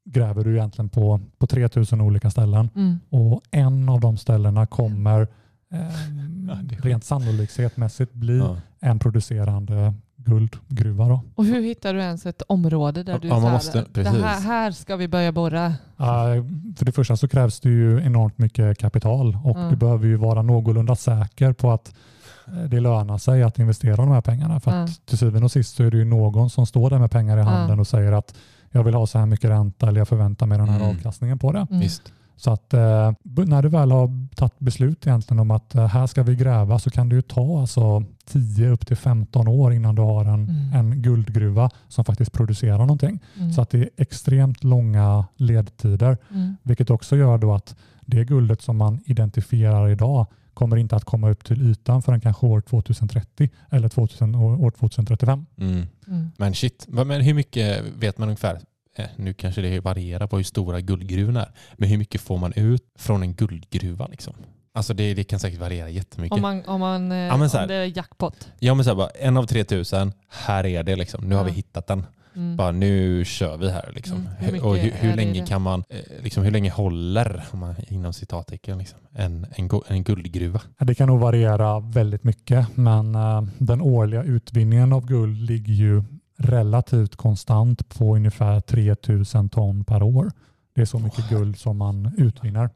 gräver 0.05 0.45
du 0.45 0.53
egentligen 0.57 0.89
på, 0.89 1.21
på 1.39 1.47
3000 1.47 2.01
olika 2.01 2.31
ställen. 2.31 2.71
Mm. 2.77 2.99
och 3.11 3.41
en 3.51 3.89
av 3.89 4.01
de 4.01 4.17
ställena 4.17 4.67
kommer 4.67 5.21
eh, 5.73 5.79
Ja, 6.49 6.57
rent 6.83 7.05
sannolikhetsmässigt 7.05 8.13
bli 8.13 8.39
Ja. 8.39 8.57
en 8.81 8.99
producerande 8.99 9.95
guldgruva. 10.17 11.09
Då. 11.09 11.21
Och 11.35 11.45
hur 11.45 11.63
hittar 11.63 11.95
du 11.95 12.01
ens 12.01 12.27
ett 12.27 12.43
område 12.49 13.03
där 13.03 13.13
Ja, 13.13 13.19
du 13.19 13.29
så 13.29 13.35
här, 13.41 13.53
måste- 13.53 13.85
det 13.93 14.09
här, 14.09 14.41
här 14.41 14.71
ska 14.73 14.97
vi 14.97 15.09
börja 15.09 15.33
borra? 15.33 15.75
För 16.77 16.85
det 16.85 16.93
första 16.93 17.17
så 17.17 17.29
krävs 17.29 17.61
det 17.61 17.69
ju 17.69 18.01
enormt 18.01 18.39
mycket 18.39 18.79
kapital 18.79 19.39
och 19.45 19.57
Mm. 19.57 19.71
du 19.71 19.77
behöver 19.77 20.07
ju 20.07 20.17
vara 20.17 20.43
någorlunda 20.43 20.97
säker 20.97 21.53
på 21.53 21.71
att 21.71 21.95
det 22.71 22.81
lönar 22.81 23.19
sig 23.19 23.43
att 23.43 23.59
investera 23.59 23.97
de 23.97 24.09
här 24.11 24.21
pengarna. 24.21 24.61
För 24.61 24.71
att 24.71 24.75
Mm. 24.77 24.89
till 25.05 25.19
syvende 25.19 25.45
och 25.45 25.53
sist 25.53 25.77
så 25.77 25.83
är 25.85 25.91
det 25.91 25.97
ju 25.97 26.05
någon 26.05 26.51
som 26.51 26.67
står 26.67 26.91
där 26.91 26.99
med 26.99 27.11
pengar 27.11 27.39
i 27.39 27.43
handen 27.43 27.65
Mm. 27.67 27.81
och 27.81 27.87
säger 27.87 28.13
att 28.13 28.35
jag 28.71 28.85
vill 28.85 28.95
ha 28.95 29.07
så 29.07 29.19
här 29.19 29.27
mycket 29.27 29.51
ränta 29.51 29.89
eller 29.89 30.01
jag 30.01 30.09
förväntar 30.09 30.47
mig 30.47 30.59
den 30.59 30.69
här 30.69 30.81
Mm. 30.81 30.89
avkastningen 30.97 31.39
på 31.39 31.53
det. 31.53 31.67
Mm. 31.71 31.81
Visst. 31.81 32.13
Så 32.39 32.51
att 32.53 32.75
eh, 32.75 33.13
när 33.47 33.63
du 33.63 33.69
väl 33.69 33.91
har 33.91 34.35
tagit 34.35 34.59
beslut 34.59 35.07
egentligen 35.07 35.41
om 35.41 35.51
att 35.51 35.75
eh, 35.75 35.87
här 35.87 36.07
ska 36.07 36.23
vi 36.23 36.37
gräva 36.37 36.79
så 36.79 36.91
kan 36.91 37.09
det 37.09 37.15
ju 37.15 37.23
ta 37.23 37.61
alltså 37.61 38.03
10 38.27 38.69
upp 38.69 38.87
till 38.87 38.97
15 38.97 39.49
år 39.49 39.73
innan 39.73 39.95
du 39.95 40.03
har 40.03 40.25
en, 40.25 40.35
Mm. 40.49 40.73
en 40.75 41.03
guldgruva 41.03 41.71
som 41.89 42.05
faktiskt 42.05 42.33
producerar 42.33 42.79
någonting. 42.79 43.21
Mm. 43.39 43.53
Så 43.53 43.63
att 43.63 43.71
det 43.71 43.79
är 43.79 43.89
extremt 43.97 44.65
långa 44.65 45.25
ledtider, 45.37 46.19
Mm. 46.31 46.57
vilket 46.63 46.91
också 46.91 47.17
gör 47.17 47.39
då 47.39 47.55
att 47.55 47.77
det 48.01 48.25
guldet 48.25 48.63
som 48.63 48.77
man 48.77 49.01
identifierar 49.07 49.89
idag 49.89 50.27
kommer 50.57 50.77
inte 50.77 50.97
att 50.97 51.05
komma 51.05 51.31
upp 51.31 51.45
till 51.45 51.71
ytan 51.71 52.03
förrän 52.03 52.21
kanske 52.21 52.47
år 52.47 52.61
2030 52.61 53.51
eller 53.71 53.89
2000, 53.89 54.35
år 54.35 54.61
år 54.65 54.71
2035. 54.71 55.47
Mm. 55.59 55.87
Mm. 56.09 56.31
Men 56.37 56.55
shit, 56.55 56.87
men 56.89 57.11
hur 57.21 57.35
mycket 57.35 57.85
vet 57.99 58.19
man 58.19 58.29
ungefär? 58.29 58.61
Eh, 58.97 59.07
nu 59.17 59.35
kanske 59.35 59.61
det 59.61 59.81
varierar 59.81 60.27
på 60.27 60.37
hur 60.37 60.45
stora 60.45 60.81
guldgruvorna 60.81 61.43
är. 61.43 61.51
Men 61.75 61.89
hur 61.89 61.99
mycket 61.99 62.21
får 62.21 62.39
man 62.39 62.53
ut 62.57 62.83
från 62.99 63.23
en 63.23 63.35
guldgruva? 63.35 64.07
Liksom? 64.07 64.35
Alltså 64.75 64.95
det, 64.95 65.15
det 65.15 65.25
kan 65.25 65.41
säkert 65.41 65.61
variera 65.61 65.89
jättemycket. 65.91 66.37
Om, 66.37 66.43
man, 66.43 66.65
om, 66.67 66.81
man, 66.81 67.13
eh, 67.13 67.19
Ja, 67.19 67.37
men 67.37 67.51
så 67.51 67.57
här- 67.57 67.65
om 67.65 67.69
det 67.69 67.75
är 67.75 67.97
jackpot. 67.97 68.49
Ja 68.59 68.75
men 68.75 68.85
så 68.85 68.91
här 68.91 68.97
bara, 68.97 69.09
en 69.09 69.37
av 69.37 69.47
3000, 69.47 70.13
här 70.29 70.67
är 70.67 70.83
det 70.83 70.97
liksom. 70.97 71.29
Nu 71.29 71.35
har 71.35 71.43
Ja. 71.43 71.47
vi 71.49 71.53
hittat 71.53 71.87
den. 71.87 72.07
Mm. 72.37 72.57
Bara 72.57 72.73
nu 72.73 73.25
kör 73.25 73.57
vi 73.57 73.71
här 73.71 73.93
liksom. 73.95 74.17
Mm, 74.17 74.33
hur 74.39 74.65
och 74.65 74.77
hur, 74.77 74.91
hur 74.91 75.17
länge 75.17 75.41
det? 75.41 75.47
kan 75.47 75.63
man, 75.63 75.85
eh, 75.89 76.23
liksom 76.23 76.45
hur 76.45 76.51
länge 76.51 76.71
håller, 76.71 77.45
om 77.53 77.59
man, 77.59 77.75
inom 77.89 78.13
citattecken, 78.13 78.79
liksom, 78.79 78.99
en, 79.13 79.47
en, 79.57 79.71
en 79.87 80.05
guldgruva? 80.05 80.61
Det 80.79 80.95
kan 80.95 81.09
nog 81.09 81.21
variera 81.21 81.81
väldigt 81.81 82.25
mycket, 82.25 82.77
men 82.77 83.15
eh, 83.15 83.43
den 83.59 83.81
årliga 83.81 84.23
utvinningen 84.23 84.93
av 84.93 85.07
guld 85.07 85.37
ligger 85.37 85.73
ju 85.73 86.03
relativt 86.39 87.17
konstant 87.17 87.89
på 87.89 88.17
ungefär 88.17 88.61
3000 88.61 89.49
ton 89.49 89.85
per 89.85 90.03
år. 90.03 90.31
Det 90.75 90.81
är 90.81 90.87
så 90.87 90.99
mycket 90.99 91.29
guld 91.29 91.59
som 91.59 91.77
man 91.77 92.15
utvinner. 92.17 92.71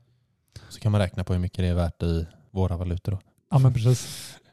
Så 0.69 0.81
kan 0.81 0.93
man 0.93 1.01
räkna 1.01 1.25
på 1.25 1.33
hur 1.33 1.41
mycket 1.41 1.59
det 1.59 1.69
är 1.69 1.75
värt 1.75 2.03
i 2.03 2.27
våra 2.51 2.77
valutor 2.77 3.13
då. 3.13 3.19
Ja, 3.51 3.59
men 3.59 3.73
precis. 3.73 4.37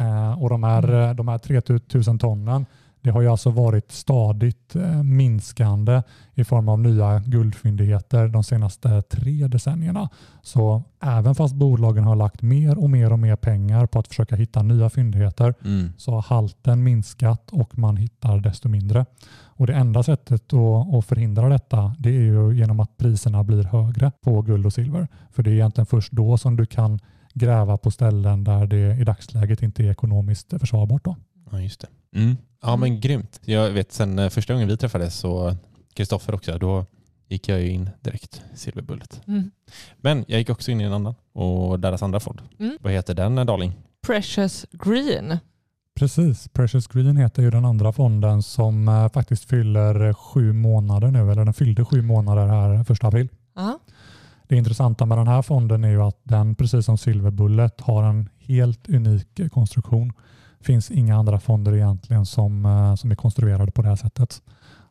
Eh, 0.00 0.42
och 0.42 0.48
de 0.48 0.62
här, 0.62 1.08
eh, 1.08 1.14
de 1.14 1.28
här 1.28 1.38
3000 1.38 2.18
tonnen, 2.18 2.66
det 3.02 3.10
har 3.10 3.20
ju 3.22 3.28
alltså 3.28 3.50
varit 3.50 3.92
stadigt 3.92 4.76
eh, 4.76 5.02
minskande 5.02 6.02
i 6.34 6.44
form 6.44 6.68
av 6.68 6.80
nya 6.80 7.20
guldfyndigheter 7.20 8.28
de 8.28 8.44
senaste 8.44 9.02
tre 9.02 9.46
decennierna. 9.46 10.08
Så 10.42 10.82
även 11.00 11.34
fast 11.34 11.54
bolagen 11.54 12.04
har 12.04 12.16
lagt 12.16 12.42
mer 12.42 12.78
och 12.78 12.90
mer 12.90 13.12
och 13.12 13.18
mer 13.18 13.36
pengar 13.36 13.86
på 13.86 13.98
att 13.98 14.08
försöka 14.08 14.36
hitta 14.36 14.62
nya 14.62 14.90
fyndigheter 14.90 15.54
Mm. 15.64 15.92
så 15.96 16.12
har 16.12 16.22
halten 16.22 16.82
minskat 16.82 17.50
och 17.52 17.78
man 17.78 17.96
hittar 17.96 18.40
desto 18.40 18.68
mindre. 18.68 19.06
Och 19.44 19.66
Det 19.66 19.74
enda 19.74 20.02
sättet 20.02 20.52
att, 20.52 21.06
förhindra 21.06 21.48
detta 21.48 21.94
det 21.98 22.08
är 22.08 22.22
ju 22.22 22.52
genom 22.56 22.80
att 22.80 22.96
priserna 22.96 23.44
blir 23.44 23.64
högre 23.64 24.12
på 24.20 24.42
guld 24.42 24.66
och 24.66 24.72
silver. 24.72 25.08
För 25.30 25.42
det 25.42 25.50
är 25.50 25.54
egentligen 25.54 25.86
först 25.86 26.12
då 26.12 26.38
som 26.38 26.56
du 26.56 26.66
kan 26.66 26.98
gräva 27.34 27.76
på 27.76 27.90
ställen 27.90 28.44
där 28.44 28.66
det 28.66 28.96
i 28.96 29.04
dagsläget 29.04 29.62
inte 29.62 29.84
är 29.84 29.90
ekonomiskt 29.90 30.60
försvarbart. 30.60 31.04
Då. 31.04 31.16
Ja, 31.52 31.60
just 31.60 31.80
det. 31.80 32.18
Mm. 32.18 32.36
Ja, 32.62 32.76
men 32.76 33.00
grymt. 33.00 33.40
Jag 33.44 33.70
vet 33.70 33.92
sen 33.92 34.18
eh, 34.18 34.28
första 34.28 34.52
gången 34.52 34.68
vi 34.68 34.76
träffades 34.76 35.14
så 35.14 35.56
Kristoffer 35.94 36.34
också, 36.34 36.58
då 36.58 36.86
gick 37.28 37.48
jag 37.48 37.60
ju 37.60 37.70
in 37.70 37.90
direkt 38.00 38.42
i 38.54 38.56
Silverbullet. 38.56 39.20
Mm. 39.26 39.50
Men 39.96 40.24
jag 40.28 40.38
gick 40.38 40.50
också 40.50 40.70
in 40.70 40.80
i 40.80 40.84
en 40.84 40.92
annan 40.92 41.14
och 41.32 41.80
deras 41.80 42.02
andra 42.02 42.20
fond. 42.20 42.42
Mm. 42.58 42.78
Vad 42.80 42.92
heter 42.92 43.14
den 43.14 43.38
eh, 43.38 43.44
Darling? 43.44 43.72
Precious 44.06 44.66
Green. 44.72 45.38
Precis, 45.94 46.48
Precious 46.48 46.86
Green 46.86 47.16
heter 47.16 47.42
ju 47.42 47.50
den 47.50 47.64
andra 47.64 47.92
fonden 47.92 48.42
som 48.42 48.88
eh, 48.88 49.08
faktiskt 49.08 49.44
fyller 49.44 50.14
sju 50.14 50.52
månader 50.52 51.08
nu, 51.10 51.30
eller 51.30 51.44
den 51.44 51.54
fyllde 51.54 51.84
sju 51.84 52.02
månader 52.02 52.46
här 52.46 52.84
första 52.84 53.06
april. 53.06 53.28
Ja. 53.54 53.78
Det 54.48 54.56
intressanta 54.56 55.06
med 55.06 55.18
den 55.18 55.28
här 55.28 55.42
fonden 55.42 55.84
är 55.84 55.90
ju 55.90 56.02
att 56.02 56.20
den 56.22 56.54
precis 56.54 56.84
som 56.84 56.98
Silverbullet 56.98 57.80
har 57.80 58.02
en 58.02 58.28
helt 58.38 58.88
unik 58.88 59.52
konstruktion. 59.52 60.12
Det 60.62 60.66
finns 60.66 60.90
inga 60.90 61.16
andra 61.16 61.40
fonder 61.40 61.74
egentligen 61.74 62.26
som, 62.26 62.66
eh, 62.66 62.94
som 62.94 63.10
är 63.10 63.14
konstruerade 63.14 63.72
på 63.72 63.82
det 63.82 63.88
här 63.88 63.96
sättet. 63.96 64.42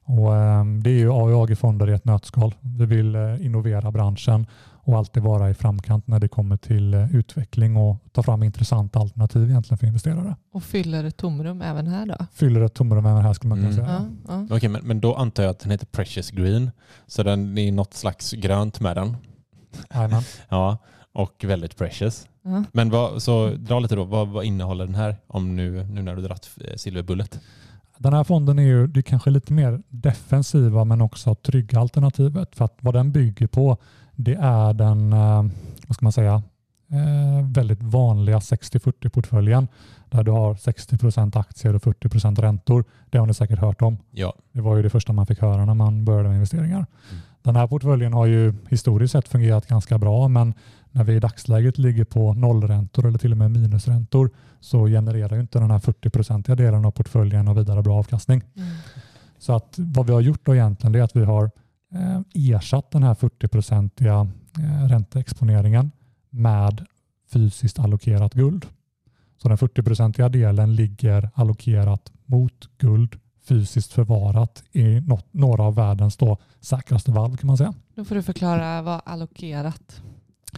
Och, 0.04 0.36
eh, 0.36 0.66
det 0.66 0.90
är 0.90 0.94
ju 1.00 1.12
AIAG-fonder 1.12 1.90
i 1.90 1.94
ett 1.94 2.06
nötskal. 2.06 2.56
Vi 2.60 2.86
vill 2.86 3.16
eh, 3.16 3.46
innovera 3.46 3.92
branschen 3.92 4.46
och 4.84 4.98
alltid 4.98 5.24
vara 5.24 5.50
i 5.50 5.54
framkant 5.54 6.08
när 6.08 6.20
det 6.20 6.28
kommer 6.28 6.58
till 6.58 6.94
utveckling 6.94 7.78
och 7.78 7.98
ta 8.12 8.24
fram 8.24 8.44
intressanta 8.44 9.00
alternativ 9.00 9.50
egentligen 9.50 9.78
för 9.78 9.88
investerare. 9.88 10.36
Och 10.54 10.64
fyller 10.64 11.04
ett 11.04 11.18
tomrum 11.18 11.62
även 11.62 11.88
här 11.88 12.06
då. 12.06 12.16
Fyller 12.34 12.62
ett 12.62 12.74
tomrum 12.74 13.06
även 13.06 13.22
här 13.24 13.34
skulle 13.34 13.50
man 13.50 13.58
kunna 13.58 13.72
Mm. 13.74 13.86
säga. 13.86 14.06
Ja, 14.28 14.46
ja. 14.50 14.56
Okej, 14.56 14.70
men, 14.70 14.82
men 14.88 15.00
då 15.02 15.16
antar 15.16 15.44
jag 15.44 15.50
att 15.50 15.60
den 15.60 15.72
heter 15.72 15.86
Precious 15.86 16.32
Green. 16.32 16.72
Så 17.08 17.24
den 17.24 17.58
är 17.58 17.72
något 17.72 17.94
slags 17.94 18.32
grönt 18.32 18.80
med 18.80 18.98
den. 18.98 19.18
Ja, 20.50 20.78
och 21.14 21.44
väldigt 21.44 21.78
precious. 21.78 22.28
Ja. 22.42 22.64
Men 22.72 22.90
vad, 22.90 23.22
så 23.22 23.50
dra 23.50 23.80
lite 23.80 23.96
då, 23.96 24.04
vad, 24.04 24.28
vad 24.28 24.46
innehåller 24.46 24.86
den 24.86 24.96
här 24.96 25.16
om 25.28 25.56
nu, 25.56 25.84
nu 25.84 26.02
när 26.02 26.16
du 26.16 26.22
dratt 26.22 26.50
eh, 26.62 26.76
silverbullet? 26.76 27.40
Den 27.98 28.14
här 28.14 28.24
fonden 28.24 28.60
är 28.60 28.64
ju 28.64 28.88
det 28.88 29.00
är 29.00 29.02
kanske 29.02 29.30
lite 29.30 29.54
mer 29.54 29.82
defensiva 29.90 30.86
men 30.86 31.02
också 31.02 31.36
trygga 31.36 31.80
alternativet. 31.80 32.56
För 32.56 32.66
att 32.66 32.78
vad 32.80 32.94
den 32.94 33.12
bygger 33.12 33.48
på 33.48 33.78
det 34.16 34.38
är 34.42 34.74
den, 34.74 35.14
eh, 35.14 35.46
vad 35.88 35.96
ska 35.96 36.06
man 36.06 36.12
säga, 36.12 36.44
eh, 36.92 37.48
väldigt 37.54 37.84
vanliga 37.84 38.40
60-40-portföljen 38.40 39.68
där 40.10 40.24
du 40.24 40.32
har 40.32 40.56
60% 40.56 41.36
aktier 41.40 41.76
och 41.76 41.82
40% 41.84 42.42
räntor. 42.42 42.84
Det 43.10 43.18
har 43.18 43.26
ni 43.26 43.34
säkert 43.34 43.60
hört 43.60 43.82
om. 43.82 43.98
Ja. 44.12 44.34
Det 44.52 44.62
var 44.62 44.76
ju 44.76 44.84
det 44.84 44.90
första 44.90 45.14
man 45.14 45.26
fick 45.26 45.42
höra 45.42 45.66
när 45.66 45.74
man 45.74 46.06
började 46.06 46.30
med 46.30 46.36
investeringar. 46.36 46.86
Den 47.44 47.56
här 47.56 47.68
portföljen 47.68 48.14
har 48.14 48.26
ju 48.26 48.54
historiskt 48.70 49.12
sett 49.12 49.28
fungerat 49.28 49.68
ganska 49.68 49.98
bra 49.98 50.28
men 50.28 50.54
när 50.92 51.04
vi 51.04 51.14
i 51.14 51.20
dagsläget 51.20 51.78
ligger 51.78 52.04
på 52.04 52.34
nollräntor 52.34 53.08
eller 53.08 53.18
till 53.18 53.32
och 53.32 53.38
med 53.38 53.52
minusräntor 53.52 54.30
så 54.60 54.86
genererar 54.86 55.40
inte 55.40 55.60
den 55.60 55.72
här 55.72 55.80
40-procentiga 55.80 56.56
delen 56.56 56.86
av 56.86 56.92
portföljen 56.92 57.46
någon 57.46 57.56
vidare 57.56 57.82
bra 57.82 58.00
avkastning. 58.00 58.44
Så 59.38 59.54
att 59.56 59.76
vad 59.78 60.06
vi 60.08 60.14
har 60.14 60.22
gjort 60.22 60.46
då 60.46 60.56
egentligen 60.56 60.96
är 60.96 61.02
att 61.02 61.16
vi 61.16 61.24
har 61.24 61.52
eh, 61.94 62.22
ersatt 62.34 62.92
den 62.92 63.04
här 63.04 63.14
40-procentiga 63.14 64.30
eh, 64.60 64.88
ränteexponeringen 64.88 65.92
med 66.30 66.86
fysiskt 67.34 67.80
allokerat 67.80 68.34
guld. 68.34 68.66
Så 69.42 69.48
den 69.48 69.58
40-procentiga 69.58 70.30
delen 70.30 70.76
ligger 70.76 71.30
allokerat 71.34 72.12
mot 72.26 72.70
guld 72.78 73.20
fysiskt 73.44 73.94
förvarat 73.94 74.64
i 74.72 75.02
något, 75.02 75.34
några 75.34 75.64
av 75.64 75.76
världens 75.76 76.18
då 76.18 76.38
säkraste 76.60 77.12
valv 77.12 77.36
kan 77.36 77.48
man 77.48 77.58
säga. 77.58 77.74
Då 77.96 78.06
får 78.06 78.16
du 78.16 78.24
förklara 78.24 78.82
vad 78.82 79.02
allokerat. 79.06 80.02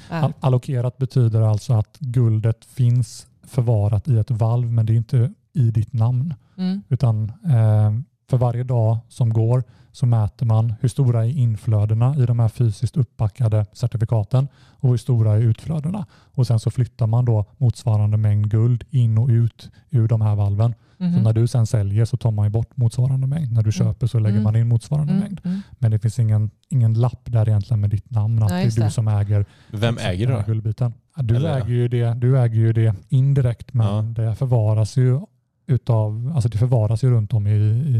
All- 0.09 0.33
allokerat 0.39 0.97
betyder 0.97 1.41
alltså 1.41 1.73
att 1.73 1.97
guldet 1.99 2.65
finns 2.65 3.27
förvarat 3.43 4.07
i 4.07 4.17
ett 4.17 4.31
valv 4.31 4.71
men 4.71 4.85
det 4.85 4.93
är 4.93 4.97
inte 4.97 5.33
i 5.53 5.71
ditt 5.71 5.93
namn. 5.93 6.33
Mm. 6.57 6.81
Utan 6.89 7.29
eh, 7.29 7.91
för 8.29 8.37
varje 8.37 8.63
dag 8.63 8.97
som 9.09 9.33
går 9.33 9.63
så 9.91 10.05
mäter 10.05 10.45
man 10.45 10.73
hur 10.81 10.89
stora 10.89 11.25
är 11.25 11.29
inflödena 11.29 12.15
i 12.17 12.25
de 12.25 12.39
här 12.39 12.47
fysiskt 12.47 12.97
uppbackade 12.97 13.65
certifikaten 13.73 14.47
och 14.55 14.89
hur 14.89 14.97
stora 14.97 15.31
är 15.33 15.39
utflödena. 15.39 16.05
Och 16.11 16.47
sen 16.47 16.59
så 16.59 16.71
flyttar 16.71 17.07
man 17.07 17.25
då 17.25 17.45
motsvarande 17.57 18.17
mängd 18.17 18.49
guld 18.49 18.83
in 18.89 19.17
och 19.17 19.29
ut 19.29 19.71
ur 19.89 20.07
de 20.07 20.21
här 20.21 20.35
valven. 20.35 20.73
Så 21.03 21.09
Mhm. 21.09 21.23
när 21.23 21.33
du 21.33 21.47
sen 21.47 21.65
säljer 21.67 22.05
så 22.05 22.17
tar 22.17 22.31
man 22.31 22.45
ju 22.45 22.49
bort 22.49 22.77
motsvarande 22.77 23.27
mängd. 23.27 23.51
När 23.51 23.63
du 23.63 23.71
köper 23.71 24.07
så 24.07 24.19
lägger 24.19 24.33
Mm. 24.37 24.43
man 24.43 24.55
in 24.55 24.67
motsvarande 24.67 25.13
Mm, 25.13 25.23
mängd. 25.23 25.41
mm. 25.43 25.61
Men 25.79 25.91
det 25.91 25.99
finns 25.99 26.19
ingen, 26.19 26.51
ingen 26.69 26.93
lapp 26.93 27.21
där 27.25 27.49
egentligen 27.49 27.81
med 27.81 27.89
ditt 27.89 28.11
namn 28.11 28.43
att 28.43 28.49
Nej, 28.49 28.69
det 28.75 28.81
är 28.81 28.85
du 28.85 28.91
som 28.91 29.07
äger 29.07 29.45
Vem 29.71 29.97
äger 29.97 30.27
det 30.27 30.33
då? 30.33 30.43
guldbiten. 30.47 30.93
Du, 31.15 31.35
Eller- 31.35 31.57
äger 31.57 31.73
ju 31.73 31.87
det, 31.87 32.13
du 32.13 32.39
äger 32.39 32.55
ju 32.59 32.73
det 32.73 32.95
indirekt 33.09 33.73
men 33.73 33.87
Ja. 33.87 34.01
det 34.01 34.35
förvaras 34.35 34.97
ju 34.97 35.19
utav, 35.67 36.31
alltså 36.35 36.49
det 36.49 36.57
förvaras 36.57 37.03
ju 37.03 37.11
runt 37.11 37.33
om 37.33 37.47
i, 37.47 37.51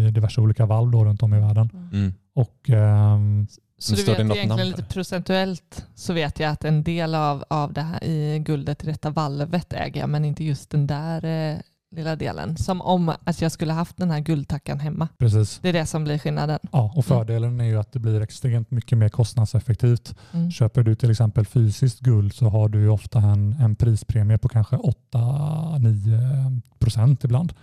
i 0.08 0.12
diverse 0.12 0.42
olika 0.42 0.66
valv 0.66 0.92
då 0.92 1.06
runt 1.06 1.24
om 1.24 1.34
i 1.34 1.40
världen. 1.40 1.70
Mm. 1.94 2.14
Och 2.36 2.70
ehm, 2.70 3.48
Så 3.78 3.96
du 3.96 4.04
vet 4.04 4.10
egentligen 4.20 4.48
namn 4.50 4.62
lite 4.66 4.84
procentuellt 4.84 5.86
så 5.96 6.14
vet 6.14 6.40
jag 6.40 6.52
att 6.52 6.64
en 6.66 6.84
del 6.84 7.16
av, 7.16 7.44
av 7.50 7.74
det 7.74 7.82
här 7.82 8.04
i 8.04 8.40
guldet 8.40 8.84
i 8.84 8.88
detta 8.88 9.10
valvet 9.10 9.74
äger 9.74 10.00
jag 10.02 10.10
men 10.10 10.26
inte 10.26 10.44
just 10.44 10.70
den 10.70 10.88
där 10.88 11.26
eh, 11.26 11.58
lilla 11.96 12.16
delen. 12.16 12.58
Som 12.58 12.82
om 12.82 13.12
att 13.24 13.42
jag 13.42 13.52
skulle 13.52 13.74
haft 13.74 13.98
den 13.98 14.12
här 14.12 14.20
guldtackan 14.20 14.80
hemma. 14.80 15.08
precis. 15.18 15.60
Det 15.62 15.70
är 15.70 15.74
det 15.74 15.86
som 15.86 16.04
blir 16.04 16.18
skillnaden. 16.18 16.60
Ja, 16.72 16.94
och 16.96 17.06
fördelen 17.06 17.62
är 17.62 17.66
ju 17.66 17.80
att 17.80 17.92
det 17.92 18.00
blir 18.00 18.22
extremt 18.22 18.72
mycket 18.72 18.98
mer 18.98 19.10
kostnadseffektivt. 19.10 20.16
Mm. 20.32 20.52
Köper 20.52 20.84
du 20.84 20.96
till 20.96 21.12
exempel 21.12 21.46
fysiskt 21.46 22.00
guld 22.00 22.34
så 22.34 22.50
har 22.50 22.70
du 22.70 22.80
ju 22.82 22.90
ofta 22.90 23.20
en, 23.20 23.54
en 23.54 23.76
prispremie 23.76 24.38
på 24.38 24.48
kanske 24.50 24.76
8-9 24.76 26.62
procent 26.80 27.24
ibland. 27.24 27.54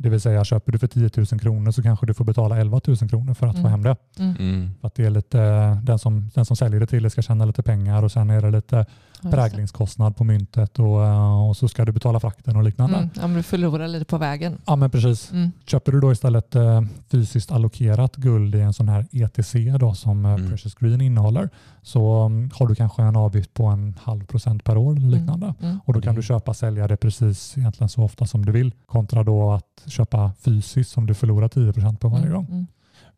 Det 0.00 0.08
vill 0.08 0.20
säga 0.20 0.44
köper 0.44 0.72
du 0.72 0.78
för 0.78 0.86
10 0.86 1.10
000 1.16 1.26
kronor 1.26 1.70
så 1.70 1.82
kanske 1.82 2.06
du 2.06 2.14
får 2.14 2.24
betala 2.24 2.58
11 2.58 2.80
000 2.86 2.96
kronor 2.96 3.34
för 3.34 3.46
att 3.46 3.54
få 3.54 3.58
Mm. 3.60 3.70
hem 3.70 3.82
det. 3.82 3.96
Mm. 4.18 4.36
Mm. 4.38 4.70
För 4.80 4.86
att 4.86 4.94
det 4.94 5.04
är 5.04 5.10
lite, 5.10 5.38
den, 5.82 5.98
som, 5.98 6.30
den 6.34 6.44
som 6.44 6.56
säljer 6.56 6.80
det 6.80 6.86
till 6.86 7.02
dig 7.02 7.10
ska 7.10 7.22
tjäna 7.22 7.44
lite 7.44 7.62
pengar 7.62 8.02
och 8.02 8.12
sen 8.12 8.30
är 8.30 8.42
det 8.42 8.50
lite. 8.50 8.86
Präglingskostnad 9.22 10.16
på 10.16 10.24
myntet 10.24 10.78
och, 10.78 11.04
eh, 11.06 11.48
och 11.48 11.56
så 11.56 11.68
ska 11.68 11.84
du 11.84 11.92
betala 11.92 12.20
frakten 12.20 12.56
och 12.56 12.62
liknande. 12.62 12.96
Mm. 12.96 13.10
Men 13.20 13.34
du 13.34 13.42
förlorar 13.42 13.88
lite 13.88 14.04
på 14.04 14.18
vägen. 14.18 14.58
Ja 14.66 14.76
men 14.76 14.90
precis. 14.90 15.30
Mm. 15.32 15.50
Köper 15.66 15.92
du 15.92 16.00
då 16.00 16.12
istället 16.12 16.54
eh, 16.54 16.82
fysiskt 17.10 17.52
allokerat 17.52 18.16
guld 18.16 18.54
i 18.54 18.60
en 18.60 18.72
sån 18.74 18.88
här 18.88 19.06
ETC 19.12 19.54
då, 19.80 19.94
som 19.94 20.24
eh, 20.24 20.28
Mm. 20.38 20.50
Precious 20.50 20.74
Green 20.74 21.00
innehåller 21.00 21.48
så 21.82 22.22
mm, 22.26 22.50
har 22.54 22.66
du 22.66 22.74
kanske 22.74 23.02
en 23.02 23.16
avgift 23.16 23.54
på 23.54 23.64
en 23.66 23.96
halv 24.02 24.24
procent 24.26 24.64
per 24.64 24.76
år 24.76 24.96
eller 24.96 25.08
liknande. 25.08 25.54
Mm. 25.60 25.80
Och 25.84 25.92
då 25.92 26.00
kan 26.00 26.14
du 26.14 26.22
köpa 26.22 26.50
och 26.50 26.56
sälja 26.56 26.88
det 26.88 26.96
precis 26.96 27.58
egentligen 27.58 27.88
så 27.88 28.02
ofta 28.02 28.26
som 28.26 28.44
du 28.46 28.52
vill 28.52 28.72
kontra 28.86 29.24
då 29.24 29.52
att 29.52 29.82
köpa 29.86 30.32
fysiskt 30.40 30.90
som 30.90 31.06
du 31.06 31.14
förlorar 31.14 31.48
10 31.48 31.72
procent 31.72 32.00
på 32.00 32.08
varje 32.08 32.26
Mm. 32.26 32.36
gång. 32.36 32.66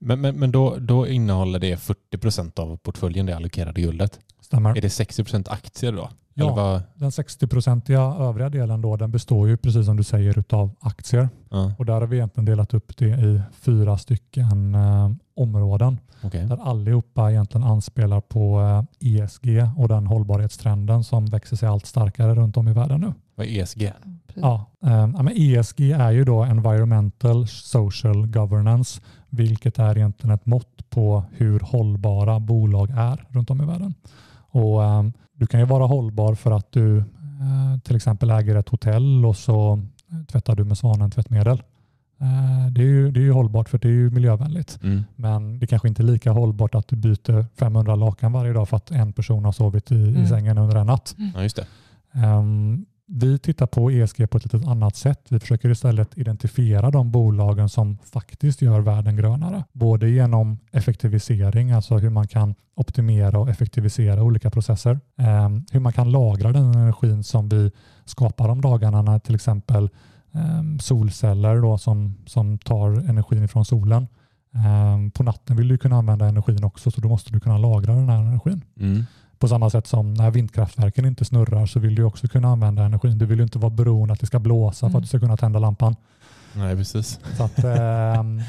Men, 0.01 0.21
men, 0.21 0.37
men 0.37 0.51
då, 0.53 0.77
då 0.81 1.07
innehåller 1.09 1.59
det 1.59 1.77
40 1.77 2.19
procent 2.19 2.59
av 2.59 2.77
portföljen, 2.77 3.27
det 3.27 3.37
allokerade 3.37 3.81
guldet. 3.81 4.19
Stämmer? 4.41 4.77
Är 4.77 4.81
det 4.81 4.91
60 4.91 5.25
procent 5.25 5.49
aktier 5.49 5.93
då? 5.93 6.11
Ja. 6.35 6.45
Eller 6.45 6.57
vad? 6.57 6.83
Den 6.95 7.11
60-procentiga 7.11 8.01
övriga 8.01 8.49
delen 8.49 8.81
då, 8.83 8.97
den 8.97 9.11
består 9.11 9.49
ju 9.49 9.57
precis 9.57 9.87
som 9.87 9.97
du 9.97 10.03
säger 10.03 10.39
utav 10.39 10.71
aktier. 10.81 11.29
Ja, 11.51 11.73
Och 11.79 11.87
där 11.87 11.93
har 11.93 12.07
vi 12.07 12.17
egentligen 12.17 12.45
delat 12.45 12.75
upp 12.75 12.97
det 12.97 13.09
i 13.09 13.41
fyra 13.53 13.99
stycken 13.99 14.75
eh, 14.75 15.11
områden 15.37 15.99
okej. 16.23 16.45
där 16.47 16.57
allihopa 16.63 17.31
egentligen 17.31 17.67
anspelar 17.67 18.21
på 18.21 18.61
eh, 19.01 19.23
ESG 19.23 19.49
och 19.77 19.89
den 19.89 20.07
hållbarhetstrenden 20.07 21.05
som 21.05 21.27
växer 21.27 21.57
sig 21.57 21.69
allt 21.69 21.87
starkare 21.87 22.35
runt 22.35 22.57
om 22.57 22.69
i 22.69 22.73
världen 22.73 23.01
nu. 23.01 23.13
Vad 23.35 23.47
är 23.47 23.63
ESG? 23.63 23.93
Ja, 24.35 24.67
eh, 24.85 24.91
ja, 24.93 25.23
men 25.23 25.33
ESG 25.37 25.81
är 25.93 26.11
ju 26.11 26.25
då 26.25 26.43
Environmental 26.43 27.47
Social 27.49 28.27
Governance, 28.27 29.01
vilket 29.31 29.79
är 29.79 29.97
egentligen 29.99 30.35
ett 30.35 30.47
mått 30.47 30.91
på 30.91 31.25
hur 31.33 31.61
hållbara 31.61 32.41
bolag 32.41 32.91
är 32.91 33.25
runt 33.29 33.51
om 33.51 33.63
i 33.63 33.67
världen. 33.67 33.95
Och 34.51 34.85
eh, 34.85 35.03
Du 35.33 35.47
kan 35.47 35.61
ju 35.61 35.67
vara 35.67 35.87
hållbar 35.87 36.35
för 36.35 36.51
att 36.51 36.73
du 36.73 36.99
eh, 36.99 37.81
till 37.85 37.97
exempel 37.97 38.31
äger 38.31 38.57
ett 38.57 38.69
hotell 38.69 39.27
och 39.27 39.37
så 39.37 39.73
eh, 40.13 40.25
tvättar 40.33 40.57
du 40.57 40.65
med 40.65 40.79
Svanen 40.79 41.11
tvättmedel. 41.11 41.63
Eh, 42.21 42.73
det, 42.73 42.81
är 42.81 42.87
ju, 42.87 43.11
det 43.11 43.21
är 43.21 43.25
ju 43.25 43.33
hållbart 43.33 43.69
för 43.69 43.79
det 43.79 43.89
är 43.89 43.93
ju 43.93 44.11
miljövänligt. 44.11 44.79
Mm. 44.83 45.03
Men 45.17 45.59
det 45.59 45.67
kanske 45.67 45.89
inte 45.89 46.03
är 46.03 46.05
lika 46.05 46.31
hållbart 46.33 46.75
att 46.75 46.89
du 46.89 46.97
byter 46.97 47.47
500 47.57 47.95
lakan 47.95 48.33
varje 48.33 48.53
dag 48.53 48.69
för 48.69 48.77
att 48.77 48.91
en 48.91 49.13
person 49.13 49.45
har 49.45 49.53
sovit 49.53 49.93
i, 49.93 49.95
i 49.95 50.09
Mm. 50.15 50.27
sängen 50.27 50.59
under 50.59 50.77
en 50.77 50.87
natt. 50.87 51.15
Ja, 51.35 51.43
just 51.43 51.57
det. 51.57 51.67
Ehm, 52.13 52.87
vi 53.13 53.39
tittar 53.39 53.67
på 53.67 53.91
ESG 53.91 54.31
på 54.31 54.37
ett 54.37 54.53
lite 54.53 54.71
annat 54.71 54.97
sätt. 54.97 55.27
Vi 55.29 55.41
försöker 55.41 55.71
istället 55.71 56.19
identifiera 56.19 56.91
de 56.91 57.11
bolagen 57.11 57.69
som 57.69 57.99
faktiskt 57.99 58.63
gör 58.63 58.81
världen 58.81 59.17
grönare. 59.17 59.65
Både 59.73 60.11
genom 60.11 60.59
effektivisering, 60.73 61.71
alltså 61.71 61.99
hur 61.99 62.11
man 62.11 62.29
kan 62.29 62.55
optimera 62.75 63.39
och 63.39 63.51
effektivisera 63.51 64.23
olika 64.23 64.51
processer. 64.51 65.01
Ehm, 65.17 65.65
hur 65.73 65.81
man 65.81 65.93
kan 65.93 66.11
lagra 66.11 66.53
den 66.53 66.75
energin 66.75 67.25
som 67.25 67.49
vi 67.49 67.71
skapar 68.05 68.49
om 68.49 68.61
dagarna 68.61 69.03
när 69.03 69.19
till 69.19 69.35
exempel 69.35 69.91
ehm, 70.33 70.79
solceller 70.79 71.57
då, 71.57 71.79
som, 71.79 72.17
som 72.27 72.59
tar 72.59 72.91
energin 72.91 73.49
från 73.49 73.65
solen. 73.65 74.07
Ehm, 74.55 75.11
på 75.11 75.23
natten 75.23 75.57
vill 75.57 75.69
du 75.69 75.79
kunna 75.79 75.97
använda 75.97 76.27
energin 76.27 76.65
också 76.65 76.91
så 76.91 77.01
då 77.01 77.09
måste 77.09 77.33
du 77.33 77.41
kunna 77.41 77.59
lagra 77.59 77.95
den 77.95 78.09
här 78.09 78.19
energin. 78.19 78.65
Mm. 78.81 79.05
På 79.41 79.49
samma 79.49 79.71
sätt 79.71 79.87
som 79.87 80.15
när 80.15 80.31
vindkraftverken 80.31 81.07
inte 81.07 81.25
snurrar 81.25 81.67
så 81.67 81.81
vill 81.81 81.95
du 81.95 82.03
också 82.05 82.29
kunna 82.29 82.49
använda 82.49 82.85
energin. 82.85 83.19
Du 83.19 83.27
vill 83.27 83.39
ju 83.39 83.43
inte 83.43 83.59
vara 83.59 83.71
beroende 83.71 84.13
att 84.15 84.21
det 84.21 84.27
ska 84.27 84.39
blåsa 84.39 84.79
för 84.81 84.87
Mm. 84.87 84.97
att 84.97 85.03
du 85.03 85.09
ska 85.09 85.19
kunna 85.21 85.37
tända 85.37 85.59
lampan. 85.59 85.97
Nej, 86.55 86.77
precis. 86.77 87.21
Så 87.37 87.45
att, 87.45 87.59
l- 87.65 88.43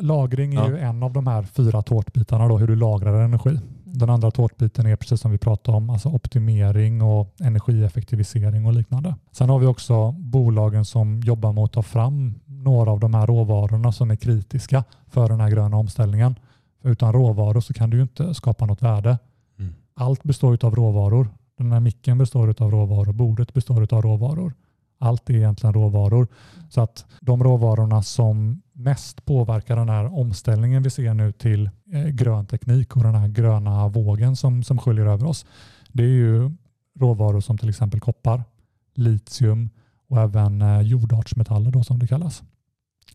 lagring 0.00 0.54
är 0.54 0.58
Ja. 0.60 0.68
ju 0.68 0.78
en 0.78 1.02
av 1.02 1.12
de 1.12 1.26
här 1.26 1.42
fyra 1.42 1.82
tårtbitarna, 1.82 2.48
då, 2.48 2.58
hur 2.58 2.66
du 2.66 2.76
lagrar 2.76 3.22
energi. 3.24 3.58
Den 3.84 4.10
andra 4.10 4.30
tårtbiten 4.30 4.86
är 4.86 4.96
precis 4.96 5.20
som 5.20 5.30
vi 5.30 5.38
pratade 5.38 5.76
om, 5.76 5.90
alltså 5.90 6.08
optimering 6.08 7.02
och 7.02 7.34
energieffektivisering 7.40 8.66
och 8.66 8.72
liknande. 8.72 9.14
Sen 9.32 9.48
har 9.50 9.58
vi 9.58 9.66
också 9.66 10.12
bolagen 10.12 10.84
som 10.84 11.20
jobbar 11.20 11.52
mot 11.52 11.70
att 11.70 11.74
ta 11.74 11.82
fram 11.82 12.34
några 12.46 12.90
av 12.90 13.00
de 13.00 13.14
här 13.14 13.26
råvarorna 13.26 13.92
som 13.92 14.10
är 14.10 14.16
kritiska 14.16 14.84
för 15.10 15.28
den 15.28 15.40
här 15.40 15.50
gröna 15.50 15.76
omställningen. 15.76 16.34
För 16.82 16.88
utan 16.90 17.12
råvaror 17.12 17.60
så 17.60 17.74
kan 17.74 17.90
du 17.90 17.96
ju 17.96 18.02
inte 18.02 18.34
skapa 18.34 18.66
något 18.66 18.82
värde. 18.82 19.18
Allt 20.02 20.22
består 20.22 20.58
av 20.64 20.74
råvaror. 20.74 21.28
Den 21.58 21.72
här 21.72 21.80
micken 21.80 22.18
består 22.18 22.54
av 22.58 22.70
råvaror, 22.70 23.12
bordet 23.12 23.54
består 23.54 23.94
av 23.94 24.02
råvaror. 24.02 24.54
Allt 24.98 25.30
är 25.30 25.34
egentligen 25.34 25.74
råvaror. 25.74 26.28
Så 26.68 26.80
att 26.80 27.06
de 27.20 27.44
råvarorna 27.44 28.02
som 28.02 28.62
mest 28.72 29.24
påverkar 29.24 29.76
den 29.76 29.88
här 29.88 30.18
omställningen 30.18 30.82
vi 30.82 30.90
ser 30.90 31.14
nu 31.14 31.32
till 31.32 31.70
eh, 31.92 32.06
grön 32.06 32.46
teknik 32.46 32.96
och 32.96 33.02
den 33.02 33.14
här 33.14 33.28
gröna 33.28 33.88
vågen 33.88 34.36
som, 34.36 34.62
som 34.62 34.78
sköljer 34.78 35.06
över 35.06 35.26
oss. 35.26 35.46
Det 35.88 36.02
är 36.02 36.08
ju 36.08 36.50
råvaror 36.98 37.40
som 37.40 37.58
till 37.58 37.68
exempel 37.68 38.00
koppar, 38.00 38.44
litium 38.94 39.70
och 40.08 40.18
även 40.20 40.62
eh, 40.62 40.80
jordartsmetaller 40.80 41.70
då 41.70 41.84
som 41.84 41.98
det 41.98 42.06
kallas. 42.06 42.42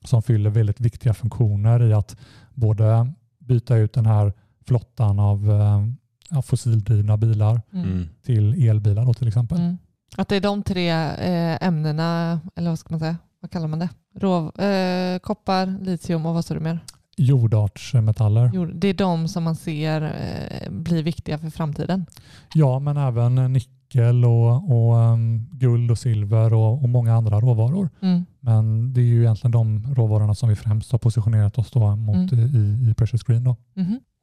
Som 0.04 0.22
fyller 0.22 0.50
väldigt 0.50 0.80
viktiga 0.80 1.14
funktioner 1.14 1.84
i 1.84 1.94
att 1.94 2.18
både 2.54 3.14
byta 3.40 3.76
ut 3.76 3.94
den 3.94 4.06
här 4.06 4.34
flottan 4.66 5.20
av 5.20 5.52
eh, 5.52 5.86
ja, 6.30 6.42
fossildrivna 6.42 7.18
bilar 7.18 7.62
Mm. 7.74 7.86
Mm. 7.86 8.06
till 8.26 8.70
elbilar 8.70 9.06
då 9.06 9.14
till 9.14 9.28
exempel. 9.28 9.58
Mm. 9.60 9.78
Att 10.18 10.28
det 10.28 10.36
är 10.36 10.42
de 10.42 10.64
tre 10.64 10.90
eh, 10.92 11.68
ämnena, 11.68 12.40
eller 12.56 12.70
vad 12.70 12.80
ska 12.80 12.88
man 12.90 13.00
säga, 13.00 13.18
vad 13.42 13.52
kallar 13.52 13.68
man 13.68 13.80
det? 13.80 13.90
Rå, 14.16 14.38
eh, 14.64 15.20
koppar, 15.20 15.84
litium 15.84 16.26
och 16.26 16.34
vad 16.34 16.46
står 16.46 16.56
det 16.56 16.62
mer? 16.62 16.80
Jordartsmetaller. 17.18 18.52
Jo, 18.54 18.66
det 18.66 18.88
är 18.88 18.94
de 18.94 19.28
som 19.28 19.44
man 19.44 19.56
ser 19.56 20.02
eh, 20.02 20.70
blir 20.72 21.04
viktiga 21.04 21.38
för 21.38 21.50
framtiden. 21.50 22.06
Ja, 22.54 22.80
men 22.80 22.98
även 22.98 23.54
nickel 23.54 24.26
och, 24.26 24.72
och 24.72 24.96
um, 24.96 25.50
guld 25.52 25.92
och 25.92 25.98
silver 26.00 26.54
och, 26.54 26.84
och 26.84 26.90
många 26.90 27.16
andra 27.16 27.40
råvaror. 27.40 27.90
Mm. 28.02 28.26
Men 28.40 28.94
det 28.94 29.02
är 29.02 29.06
ju 29.06 29.22
egentligen 29.22 29.52
de 29.52 29.96
råvarorna 29.96 30.36
som 30.36 30.50
vi 30.50 30.56
främst 30.56 30.92
har 30.92 31.00
positionerat 31.00 31.58
oss 31.58 31.72
då 31.72 31.96
mot 31.96 32.32
Mm. 32.32 32.46
i, 32.86 32.92
i 32.92 32.94
Precious 32.94 33.24
Green. 33.24 33.44
Då. 33.44 33.56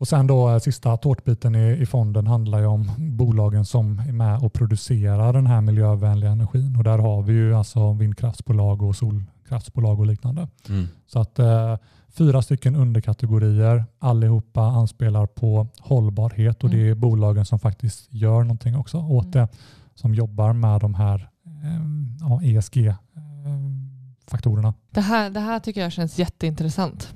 Och 0.04 0.08
sen 0.08 0.26
då 0.26 0.50
eh, 0.50 0.58
sista 0.58 0.96
tårtbiten 0.96 1.54
i, 1.54 1.72
i 1.72 1.86
fonden 1.86 2.26
handlar 2.26 2.58
ju 2.58 2.66
om 2.66 2.90
bolagen 2.98 3.64
som 3.64 3.98
är 3.98 4.12
med 4.12 4.42
och 4.42 4.52
producerar 4.52 5.32
den 5.32 5.46
här 5.46 5.60
miljövänliga 5.60 6.30
energin. 6.30 6.76
Och 6.76 6.84
där 6.84 6.98
har 6.98 7.22
vi 7.22 7.32
ju 7.32 7.54
alltså 7.54 7.92
vindkraftsbolag 7.92 8.82
och 8.82 8.96
solkraftsbolag 8.96 10.00
och 10.00 10.06
liknande. 10.06 10.48
Mm. 10.68 10.86
Så 11.06 11.20
att 11.20 11.38
eh, 11.38 11.76
fyra 12.08 12.42
stycken 12.42 12.76
underkategorier, 12.76 13.84
allihopa 13.98 14.60
anspelar 14.62 15.26
på 15.26 15.66
hållbarhet 15.80 16.64
och 16.64 16.70
Mm. 16.70 16.82
det 16.84 16.90
är 16.90 16.94
bolagen 16.94 17.44
som 17.44 17.58
faktiskt 17.58 18.12
gör 18.12 18.42
någonting 18.42 18.76
också 18.76 18.98
åt 18.98 19.24
Mm. 19.24 19.30
det, 19.32 19.48
som 19.94 20.14
jobbar 20.14 20.52
med 20.52 20.80
de 20.80 20.94
här 20.94 21.28
eh, 21.46 21.80
ja, 22.20 22.40
ESG-faktorerna. 22.42 24.74
Det, 24.90 25.00
här, 25.00 25.30
det 25.30 25.40
här 25.40 25.60
tycker 25.60 25.80
jag 25.80 25.92
känns 25.92 26.18
jätteintressant 26.18 27.14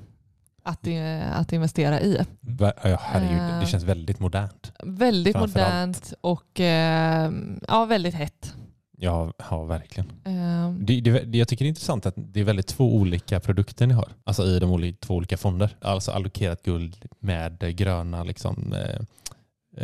att, 0.69 0.87
eh, 0.87 1.39
att 1.39 1.53
investera 1.53 2.01
i. 2.01 2.17
Ja, 2.59 2.73
herregud, 3.01 3.39
Eh. 3.39 3.59
det 3.59 3.65
känns 3.65 3.83
väldigt 3.83 4.19
modernt. 4.19 4.71
Väldigt 4.83 5.39
modernt 5.39 6.13
och 6.21 6.59
eh, 6.59 7.31
ja, 7.67 7.85
väldigt 7.85 8.15
hett. 8.15 8.53
Ja, 8.97 9.33
ja 9.49 9.63
verkligen. 9.63 10.09
Eh, 10.25 10.71
Det, 10.79 11.01
det, 11.01 11.37
jag 11.37 11.47
tycker 11.47 11.65
det 11.65 11.67
är 11.67 11.69
intressant 11.69 12.05
att 12.05 12.13
det 12.17 12.39
är 12.39 12.43
väldigt 12.43 12.67
två 12.67 12.95
olika 12.95 13.39
produkter 13.39 13.87
ni 13.87 13.93
har. 13.93 14.07
Alltså 14.23 14.43
i 14.43 14.59
de 14.59 14.93
två 14.99 15.15
olika 15.15 15.37
fonder. 15.37 15.75
Alltså 15.81 16.11
allokerat 16.11 16.63
guld 16.63 17.05
med 17.19 17.63
eh, 17.63 17.69
gröna 17.69 18.23
liksom, 18.23 18.73
eh, 18.73 18.99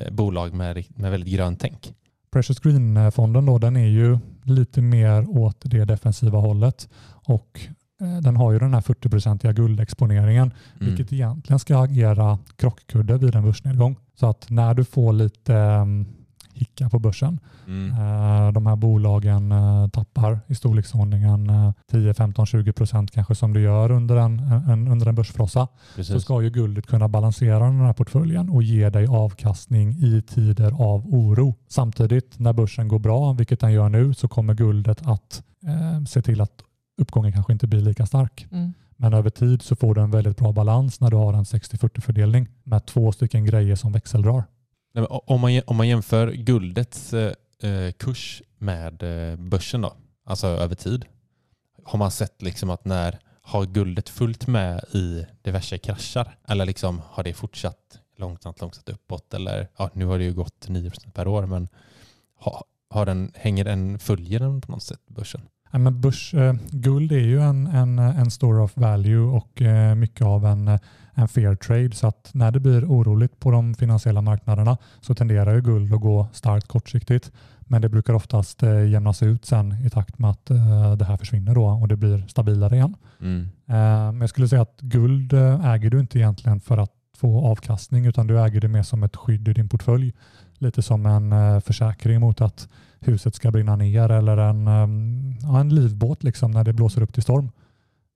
eh, 0.02 0.12
bolag 0.14 0.54
med, 0.54 0.86
med 0.90 1.12
väldigt 1.12 1.34
grönt 1.34 1.60
tänk. 1.60 1.94
Precious 2.32 2.60
Green-fonden 2.60 3.46
då, 3.46 3.58
den 3.58 3.76
är 3.78 3.88
ju 3.88 4.18
lite 4.44 4.82
mer 4.82 5.30
åt 5.30 5.58
det 5.62 5.86
defensiva 5.86 6.40
hållet 6.40 6.90
och 7.10 7.60
eh, 7.64 7.72
den 8.24 8.36
har 8.36 8.52
ju 8.52 8.60
den 8.60 8.74
här 8.74 8.82
40-procentiga 8.82 9.54
guldexponeringen 9.54 10.54
Mm. 10.80 10.88
vilket 10.96 11.14
egentligen 11.14 11.60
ska 11.60 11.78
agera 11.84 12.40
krockkudde 12.56 13.18
vid 13.18 13.36
en 13.36 13.44
börsnedgång. 13.44 13.96
Så 14.20 14.30
att 14.30 14.50
när 14.50 14.74
du 14.74 14.84
får 14.84 15.14
lite 15.14 15.54
um, 15.54 16.06
hicka 16.54 16.90
på 16.90 17.00
börsen, 17.00 17.40
Mm. 17.68 17.92
eh, 17.92 18.52
de 18.52 18.66
här 18.66 18.76
bolagen 18.76 19.52
eh, 19.52 19.88
tappar 19.88 20.40
i 20.48 20.56
storleksordningen 20.56 21.50
eh, 21.50 21.72
10, 21.92 22.14
15, 22.14 22.46
20 22.46 22.74
procent 22.74 23.12
kanske 23.12 23.36
som 23.36 23.54
du 23.54 23.62
gör 23.62 23.92
under 23.92 24.16
en, 24.18 24.40
en, 24.40 24.88
under 24.88 25.08
en 25.08 25.16
börsfrossa, 25.16 25.68
så 25.68 25.96
Precis. 25.96 26.22
ska 26.22 26.42
ju 26.42 26.50
guldet 26.50 26.88
kunna 26.88 27.08
balansera 27.08 27.60
den 27.60 27.80
här 27.80 27.94
portföljen 27.94 28.50
och 28.50 28.64
ge 28.64 28.90
dig 28.90 29.08
avkastning 29.08 29.92
i 29.92 30.22
tider 30.28 30.72
av 30.72 31.08
oro. 31.08 31.56
Samtidigt 31.68 32.40
när 32.40 32.54
börsen 32.54 32.88
går 32.88 33.00
bra, 33.00 33.34
vilket 33.34 33.60
den 33.60 33.72
gör 33.72 33.90
nu, 33.90 34.14
så 34.14 34.28
kommer 34.28 34.54
guldet 34.54 35.02
att 35.08 35.44
eh, 35.68 36.04
se 36.06 36.22
till 36.22 36.42
att 36.42 36.52
uppgången 36.98 37.32
kanske 37.32 37.54
inte 37.54 37.68
blir 37.68 37.82
lika 37.82 38.06
stark. 38.06 38.48
mm. 38.52 38.74
Men 38.98 39.14
över 39.14 39.30
tid 39.30 39.62
så 39.62 39.76
får 39.76 39.96
du 39.96 40.02
en 40.02 40.12
väldigt 40.12 40.38
bra 40.38 40.52
balans 40.52 41.00
när 41.00 41.12
du 41.12 41.18
har 41.18 41.34
en 41.34 41.44
60-40 41.44 42.02
fördelning 42.02 42.48
med 42.64 42.86
två 42.86 43.12
stycken 43.12 43.46
grejer 43.46 43.76
som 43.76 43.92
växeldrar. 43.92 44.44
Nej, 44.94 45.06
om, 45.10 45.42
man, 45.42 45.62
om 45.68 45.76
man 45.76 45.88
jämför 45.88 46.32
guldets 46.32 47.14
eh, 47.14 47.34
eh, 47.64 47.92
kurs 47.92 48.42
med 48.58 49.04
eh, 49.04 49.36
börsen 49.36 49.82
då, 49.82 49.94
alltså 50.26 50.48
över 50.48 50.76
tid, 50.76 51.06
har 51.84 52.00
man 52.00 52.12
sett 52.12 52.42
liksom 52.42 52.70
att 52.70 52.86
när 52.86 53.20
har 53.42 53.66
guldet 53.66 54.10
följt 54.10 54.48
med 54.48 54.84
i 54.94 55.26
diverse 55.42 55.78
kraschar? 55.78 56.38
Eller 56.48 56.66
liksom 56.66 57.02
har 57.06 57.24
det 57.24 57.34
fortsatt 57.34 58.00
långsamt, 58.18 58.62
långsamt 58.62 58.90
uppåt? 58.90 59.34
Eller 59.34 59.68
ja, 59.78 59.90
nu 59.94 60.06
har 60.06 60.18
det 60.18 60.24
ju 60.24 60.34
gått 60.34 60.68
9% 60.68 61.12
per 61.12 61.28
år, 61.28 61.46
men 61.46 61.68
har, 62.40 62.64
har 62.90 63.06
den, 63.06 63.32
hänger 63.36 63.66
den, 63.66 64.00
följer 64.00 64.40
den 64.40 64.62
på 64.62 64.72
något 64.72 64.84
sätt 64.84 65.02
börsen? 65.08 65.42
Ja, 65.76 65.80
men 65.80 66.02
börs, 66.02 66.34
eh, 66.34 66.54
guld 66.72 67.12
är 67.12 67.20
ju 67.20 67.42
en, 67.42 67.68
en, 67.68 68.00
en 68.00 68.32
store 68.32 68.62
of 68.62 68.78
value 68.78 69.20
och 69.20 69.62
eh, 69.62 69.96
mycket 69.96 70.26
av 70.26 70.46
en, 70.46 70.68
eh, 70.68 70.80
en 71.14 71.28
fair 71.28 71.56
trade. 71.56 71.92
Så 71.92 72.08
att 72.08 72.30
när 72.34 72.52
det 72.52 72.60
blir 72.60 72.86
oroligt 72.86 73.40
på 73.40 73.52
de 73.52 73.74
finansiella 73.76 74.22
marknaderna 74.22 74.78
så 75.02 75.16
tenderar 75.16 75.54
ju 75.56 75.62
guld 75.62 75.94
att 75.94 76.02
gå 76.02 76.28
starkt 76.34 76.68
kortsiktigt. 76.68 77.32
Men 77.60 77.82
det 77.82 77.90
brukar 77.90 78.14
oftast 78.14 78.64
eh, 78.64 78.88
jämnas 78.88 79.24
ut 79.24 79.46
sen 79.46 79.86
i 79.86 79.90
takt 79.90 80.20
med 80.20 80.30
att 80.30 80.50
eh, 80.50 80.96
det 80.96 81.06
här 81.06 81.18
försvinner 81.18 81.56
då 81.56 81.66
och 81.66 81.88
det 81.88 81.96
blir 81.96 82.28
stabilare 82.28 82.76
igen. 82.76 82.96
Mm. 83.22 83.42
Eh, 83.68 84.12
Men 84.12 84.22
jag 84.22 84.30
skulle 84.30 84.48
säga 84.48 84.62
att 84.62 84.82
guld 84.82 85.34
eh, 85.34 85.66
äger 85.66 85.90
du 85.90 86.00
inte 86.00 86.20
egentligen 86.20 86.60
för 86.60 86.78
att 86.78 86.92
få 87.18 87.48
avkastning 87.48 88.06
utan 88.06 88.28
du 88.28 88.42
äger 88.42 88.62
det 88.62 88.68
mer 88.68 88.84
som 88.84 89.04
ett 89.04 89.16
skydd 89.16 89.48
i 89.48 89.54
din 89.54 89.70
portfölj. 89.70 90.14
Lite 90.58 90.82
som 90.82 91.06
en 91.06 91.62
försäkring 91.62 92.20
mot 92.20 92.42
att 92.42 92.68
huset 93.08 93.36
ska 93.36 93.52
brinna 93.52 93.76
ner 93.76 94.10
eller 94.12 94.38
en, 94.38 94.68
eh, 94.68 95.48
ja, 95.48 95.60
en 95.60 95.76
livbåt 95.76 96.24
liksom 96.24 96.52
när 96.52 96.64
det 96.64 96.74
blåser 96.74 97.02
upp 97.02 97.14
till 97.14 97.24
storm. 97.24 97.52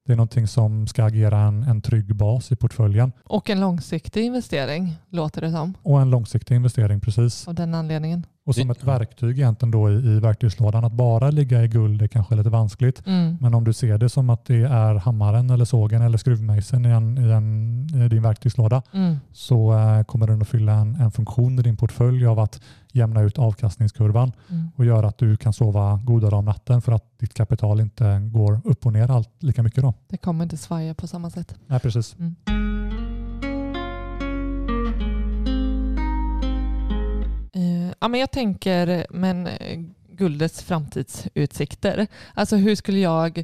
Det 0.06 0.14
är 0.14 0.18
någonting 0.18 0.48
som 0.48 0.88
ska 0.88 1.04
agera 1.04 1.40
en, 1.40 1.64
en 1.64 1.82
trygg 1.82 2.16
bas 2.16 2.52
i 2.52 2.56
portföljen 2.56 3.12
Och 3.24 3.50
en 3.50 3.60
långsiktig 3.60 4.26
investering 4.26 4.96
låter 5.10 5.42
det 5.42 5.52
som 5.52 5.74
och 5.84 6.02
en 6.02 6.10
långsiktig 6.10 6.56
investering 6.56 7.00
precis. 7.00 7.48
av 7.48 7.56
den 7.56 7.76
anledningen. 7.76 8.26
Och 8.50 8.56
som 8.56 8.72
ett 8.72 8.84
verktyg 8.84 9.38
egentligen 9.40 9.72
då 9.72 9.90
i, 9.92 9.94
i 9.94 10.20
verktygslådan. 10.20 10.86
Att 10.86 10.92
bara 10.94 11.30
ligga 11.32 11.64
i 11.64 11.68
guld 11.68 12.02
är 12.02 12.08
kanske 12.08 12.36
lite 12.36 12.50
vanskligt. 12.50 13.08
Mm. 13.08 13.38
Men 13.42 13.54
om 13.54 13.64
du 13.64 13.74
ser 13.74 13.98
det 13.98 14.10
som 14.10 14.30
att 14.30 14.46
det 14.46 14.56
är 14.62 14.96
hammaren 14.96 15.50
eller 15.50 15.66
sågen 15.66 16.02
eller 16.02 16.18
skruvmejseln 16.18 16.86
i, 16.86 16.90
en, 16.90 17.18
i, 17.18 17.32
en, 17.32 18.02
i 18.06 18.10
din 18.10 18.22
verktygslåda 18.22 18.82
Mm. 18.94 19.16
så 19.32 19.74
eh, 19.74 20.04
kommer 20.04 20.28
den 20.28 20.42
att 20.42 20.48
fylla 20.48 20.74
en, 20.74 20.96
en 20.96 21.12
funktion 21.12 21.60
i 21.60 21.62
din 21.62 21.78
portfölj 21.78 22.26
av 22.26 22.40
att 22.40 22.62
jämna 22.92 23.22
ut 23.22 23.40
avkastningskurvan 23.40 24.32
Mm. 24.50 24.68
och 24.76 24.86
göra 24.86 25.08
att 25.08 25.18
du 25.18 25.38
kan 25.38 25.54
sova 25.54 26.00
godare 26.04 26.36
om 26.36 26.46
natten 26.46 26.82
för 26.82 26.92
att 26.92 27.20
ditt 27.20 27.34
kapital 27.34 27.80
inte 27.80 28.20
går 28.34 28.62
upp 28.64 28.86
och 28.86 28.94
ner 28.94 29.12
allt 29.12 29.30
lika 29.44 29.64
mycket. 29.64 29.84
Då. 29.84 29.94
Det 30.10 30.18
kommer 30.18 30.44
inte 30.44 30.58
svaja 30.58 30.94
på 30.94 31.08
samma 31.08 31.30
sätt. 31.30 31.56
Nej, 31.68 31.80
precis. 31.80 32.16
Mm. 32.20 32.36
Ja, 38.00 38.08
men 38.08 38.20
jag 38.20 38.32
tänker, 38.32 39.06
men 39.10 39.48
eh, 39.48 39.80
guldets 40.12 40.64
framtidsutsikter. 40.64 42.08
Alltså 42.34 42.56
hur 42.56 42.76
skulle 42.76 43.00
jag, 43.00 43.44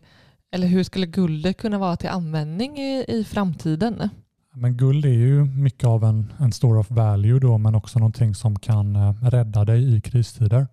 eller 0.51 0.67
hur 0.67 0.83
skulle 0.83 1.05
guldet 1.05 1.57
kunna 1.57 1.77
vara 1.77 1.95
till 1.95 2.09
användning 2.09 2.77
i, 2.77 3.05
i 3.07 3.23
framtiden? 3.23 4.09
Men 4.53 4.77
guld 4.77 5.05
är 5.05 5.09
ju 5.09 5.45
mycket 5.45 5.87
av 5.87 6.03
en, 6.03 6.33
en 6.39 6.51
store 6.51 6.79
of 6.79 6.91
value 6.91 7.39
då, 7.39 7.57
men 7.57 7.75
också 7.75 7.99
någonting 7.99 8.35
som 8.35 8.59
kan 8.59 8.95
eh, 8.95 9.13
rädda 9.21 9.65
dig 9.65 9.95
i 9.95 10.01
kristider. 10.01 10.67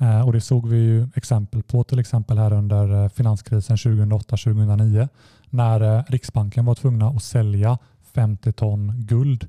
Eh, 0.00 0.26
och 0.26 0.32
det 0.32 0.40
såg 0.40 0.68
vi 0.68 0.76
ju 0.76 1.08
exempel 1.14 1.62
på 1.62 1.84
till 1.84 1.98
exempel 1.98 2.38
här 2.38 2.52
under 2.52 3.02
eh, 3.04 3.08
finanskrisen 3.08 3.76
2008-2009 3.76 5.08
när 5.50 5.80
eh, 5.80 6.02
Riksbanken 6.08 6.64
var 6.64 6.74
tvungna 6.74 7.08
att 7.08 7.22
sälja 7.22 7.78
50 8.14 8.52
ton 8.52 8.92
guld 8.96 9.48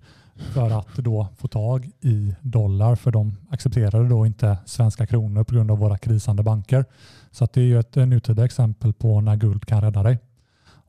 för 0.53 0.79
att 0.79 0.95
då 0.95 1.27
få 1.37 1.47
tag 1.47 1.89
i 2.01 2.35
dollar 2.41 2.95
för 2.95 3.11
de 3.11 3.37
accepterade 3.49 4.09
då 4.09 4.25
inte 4.25 4.57
svenska 4.65 5.05
kronor 5.07 5.43
på 5.43 5.55
grund 5.55 5.71
av 5.71 5.77
våra 5.77 5.97
krisande 5.97 6.43
banker. 6.43 6.85
Så 7.31 7.47
det 7.53 7.61
är 7.61 7.65
ju 7.65 7.79
ett 7.79 7.95
nutida 7.95 8.45
exempel 8.45 8.93
på 8.93 9.21
när 9.21 9.35
guld 9.35 9.65
kan 9.65 9.81
rädda 9.81 10.03
dig. 10.03 10.19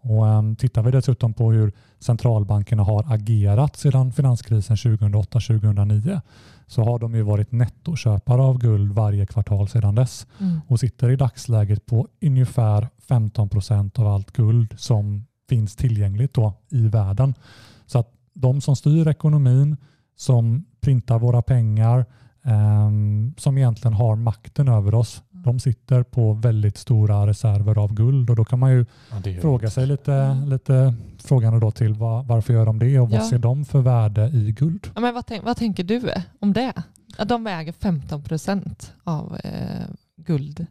Och 0.01 0.25
um, 0.25 0.57
Tittar 0.57 0.83
vi 0.83 0.91
dessutom 0.91 1.35
på 1.35 1.53
hur 1.53 1.73
centralbankerna 1.99 2.83
har 2.83 3.05
agerat 3.15 3.77
sedan 3.77 4.13
finanskrisen 4.13 4.77
2008-2009 4.77 6.21
så 6.67 6.85
har 6.85 6.99
de 6.99 7.15
ju 7.15 7.23
varit 7.23 7.53
nettoköpare 7.53 8.43
av 8.43 8.59
guld 8.59 8.93
varje 8.93 9.27
kvartal 9.27 9.69
sedan 9.69 9.95
dess 9.95 10.27
Mm. 10.39 10.61
och 10.69 10.81
sitter 10.81 11.11
i 11.11 11.17
dagsläget 11.17 11.87
på 11.87 12.09
ungefär 12.23 12.89
15 13.09 13.49
procent 13.49 13.99
av 13.99 14.07
allt 14.07 14.33
guld 14.33 14.75
som 14.79 15.27
finns 15.49 15.77
tillgängligt 15.77 16.35
då 16.35 16.53
i 16.69 16.89
världen. 16.89 17.35
Så 17.87 17.99
att 17.99 18.13
de 18.37 18.61
som 18.61 18.77
styr 18.77 19.09
ekonomin, 19.09 19.77
som 20.17 20.65
printar 20.81 21.19
våra 21.19 21.43
pengar, 21.43 22.05
ehm, 22.45 23.35
som 23.39 23.59
egentligen 23.59 23.95
har 23.95 24.17
makten 24.17 24.69
över 24.69 24.95
oss, 24.95 25.23
de 25.31 25.61
sitter 25.61 26.03
på 26.03 26.33
väldigt 26.33 26.77
stora 26.77 27.27
reserver 27.27 27.79
av 27.79 27.95
guld 27.95 28.31
och 28.31 28.37
då 28.37 28.45
kan 28.45 28.59
man 28.59 28.71
ju 28.73 28.87
Ja, 29.11 29.41
fråga 29.41 29.71
sig 29.71 29.87
lite, 29.87 30.35
lite 30.47 30.95
frågande 31.19 31.61
då 31.61 31.71
till 31.71 31.95
vad, 31.95 32.27
varför 32.27 32.53
gör 32.53 32.67
de 32.67 32.79
det 32.79 32.99
och 33.01 33.11
vad 33.11 33.21
Ja. 33.21 33.25
ser 33.31 33.39
de 33.39 33.65
för 33.65 33.81
värde 33.81 34.27
i 34.29 34.53
guld? 34.53 34.91
Ja, 34.95 35.01
men 35.01 35.15
vad, 35.15 35.27
tänk, 35.27 35.45
vad 35.45 35.57
tänker 35.57 35.85
du 35.85 36.03
om 36.41 36.53
det? 36.53 36.73
Att 37.19 37.29
de 37.29 37.45
väger 37.45 37.73
15 37.73 38.23
procent 38.23 38.93
av 39.05 39.37
eh, 39.45 39.87
guld. 40.17 40.67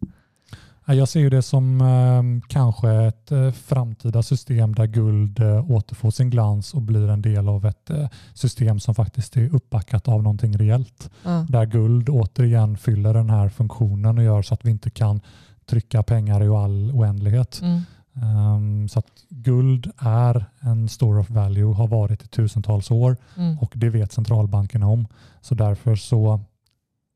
Ja, 0.88 0.94
Jag 0.94 1.08
ser 1.08 1.20
ju 1.20 1.30
det 1.30 1.42
som 1.42 1.82
eh, 1.82 2.48
kanske 2.48 2.92
ett 2.92 3.32
eh, 3.32 3.52
framtida 3.52 4.24
system 4.24 4.76
där 4.76 4.86
guld 4.86 5.40
eh, 5.40 5.72
återfår 5.72 6.12
sin 6.12 6.30
glans 6.30 6.74
och 6.74 6.82
blir 6.82 7.10
en 7.10 7.22
del 7.22 7.50
av 7.50 7.66
ett 7.66 7.90
eh, 7.90 8.08
system 8.34 8.80
som 8.80 8.96
faktiskt 8.96 9.38
är 9.38 9.56
uppbackat 9.56 10.08
av 10.08 10.24
någonting 10.24 10.58
reellt. 10.58 11.10
Ja. 11.24 11.46
Där 11.50 11.66
guld 11.66 12.10
återigen 12.10 12.78
fyller 12.78 13.14
den 13.14 13.30
här 13.30 13.50
funktionen 13.50 14.18
och 14.18 14.24
gör 14.24 14.42
så 14.42 14.54
att 14.54 14.66
vi 14.66 14.72
inte 14.72 14.90
kan 14.90 15.22
trycka 15.66 16.04
pengar 16.04 16.44
i 16.44 16.48
all 16.48 16.92
oändlighet. 16.94 17.62
Mm. 17.62 17.82
Ehm, 18.22 18.90
så 18.90 19.00
att 19.00 19.08
guld 19.30 19.92
är 19.98 20.46
en 20.60 20.90
store 20.90 21.20
of 21.20 21.30
value, 21.30 21.74
har 21.74 21.88
varit 21.88 22.24
i 22.24 22.28
tusentals 22.28 22.92
år 22.92 23.18
Mm. 23.38 23.60
och 23.60 23.74
det 23.76 23.90
vet 23.90 24.12
centralbankerna 24.12 24.88
om. 24.88 25.08
Så 25.42 25.56
därför 25.56 25.96
så 25.96 26.40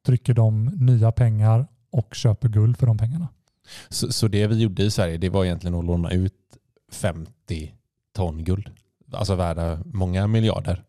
trycker 0.05 0.33
de 0.33 0.65
nya 0.65 1.11
pengar 1.11 1.67
och 1.91 2.15
köper 2.15 2.49
guld 2.49 2.77
för 2.77 2.87
de 2.87 2.97
pengarna. 2.97 3.27
Så, 3.89 4.11
så 4.11 4.27
det 4.27 4.47
vi 4.47 4.61
gjorde 4.61 4.83
i 4.83 4.91
Sverige 4.91 5.17
det 5.17 5.29
var 5.29 5.45
egentligen 5.45 5.75
att 5.79 5.85
låna 5.85 6.11
ut 6.11 6.33
50 6.91 7.73
ton 8.15 8.43
guld. 8.43 8.69
Alltså 9.13 9.35
värda 9.35 9.79
många 9.85 10.27
miljarder. 10.27 10.83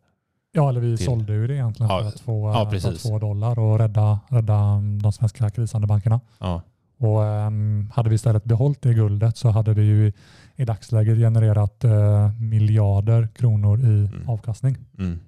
Ja, 0.52 0.68
eller 0.68 0.80
vi 0.80 0.96
Till- 0.96 1.06
sålde 1.06 1.32
ju 1.32 1.46
det 1.46 1.54
egentligen 1.54 1.90
Ja, 1.90 2.00
för, 2.00 2.08
att 2.08 2.20
få, 2.20 2.50
ja, 2.54 2.70
för 2.80 2.88
att 2.88 3.00
få 3.00 3.18
dollar 3.18 3.58
och 3.58 3.78
rädda, 3.78 4.20
rädda 4.28 4.80
de 5.02 5.12
svenska 5.12 5.50
krisande 5.50 5.86
bankerna. 5.86 6.20
Ja. 6.38 6.62
Och 6.98 7.24
ehm, 7.24 7.90
hade 7.94 8.08
vi 8.08 8.14
istället 8.14 8.44
behållit 8.44 8.82
det 8.82 8.94
guldet 8.94 9.36
så 9.36 9.50
hade 9.50 9.74
vi 9.74 9.82
ju 9.82 10.12
i, 10.56 10.64
dagsläget 10.64 11.18
genererat 11.18 11.84
eh, 11.84 12.32
miljarder 12.40 13.28
kronor 13.34 13.80
i 13.80 13.84
Mm. 14.14 14.28
avkastning. 14.28 14.76
Mm. 14.98 15.20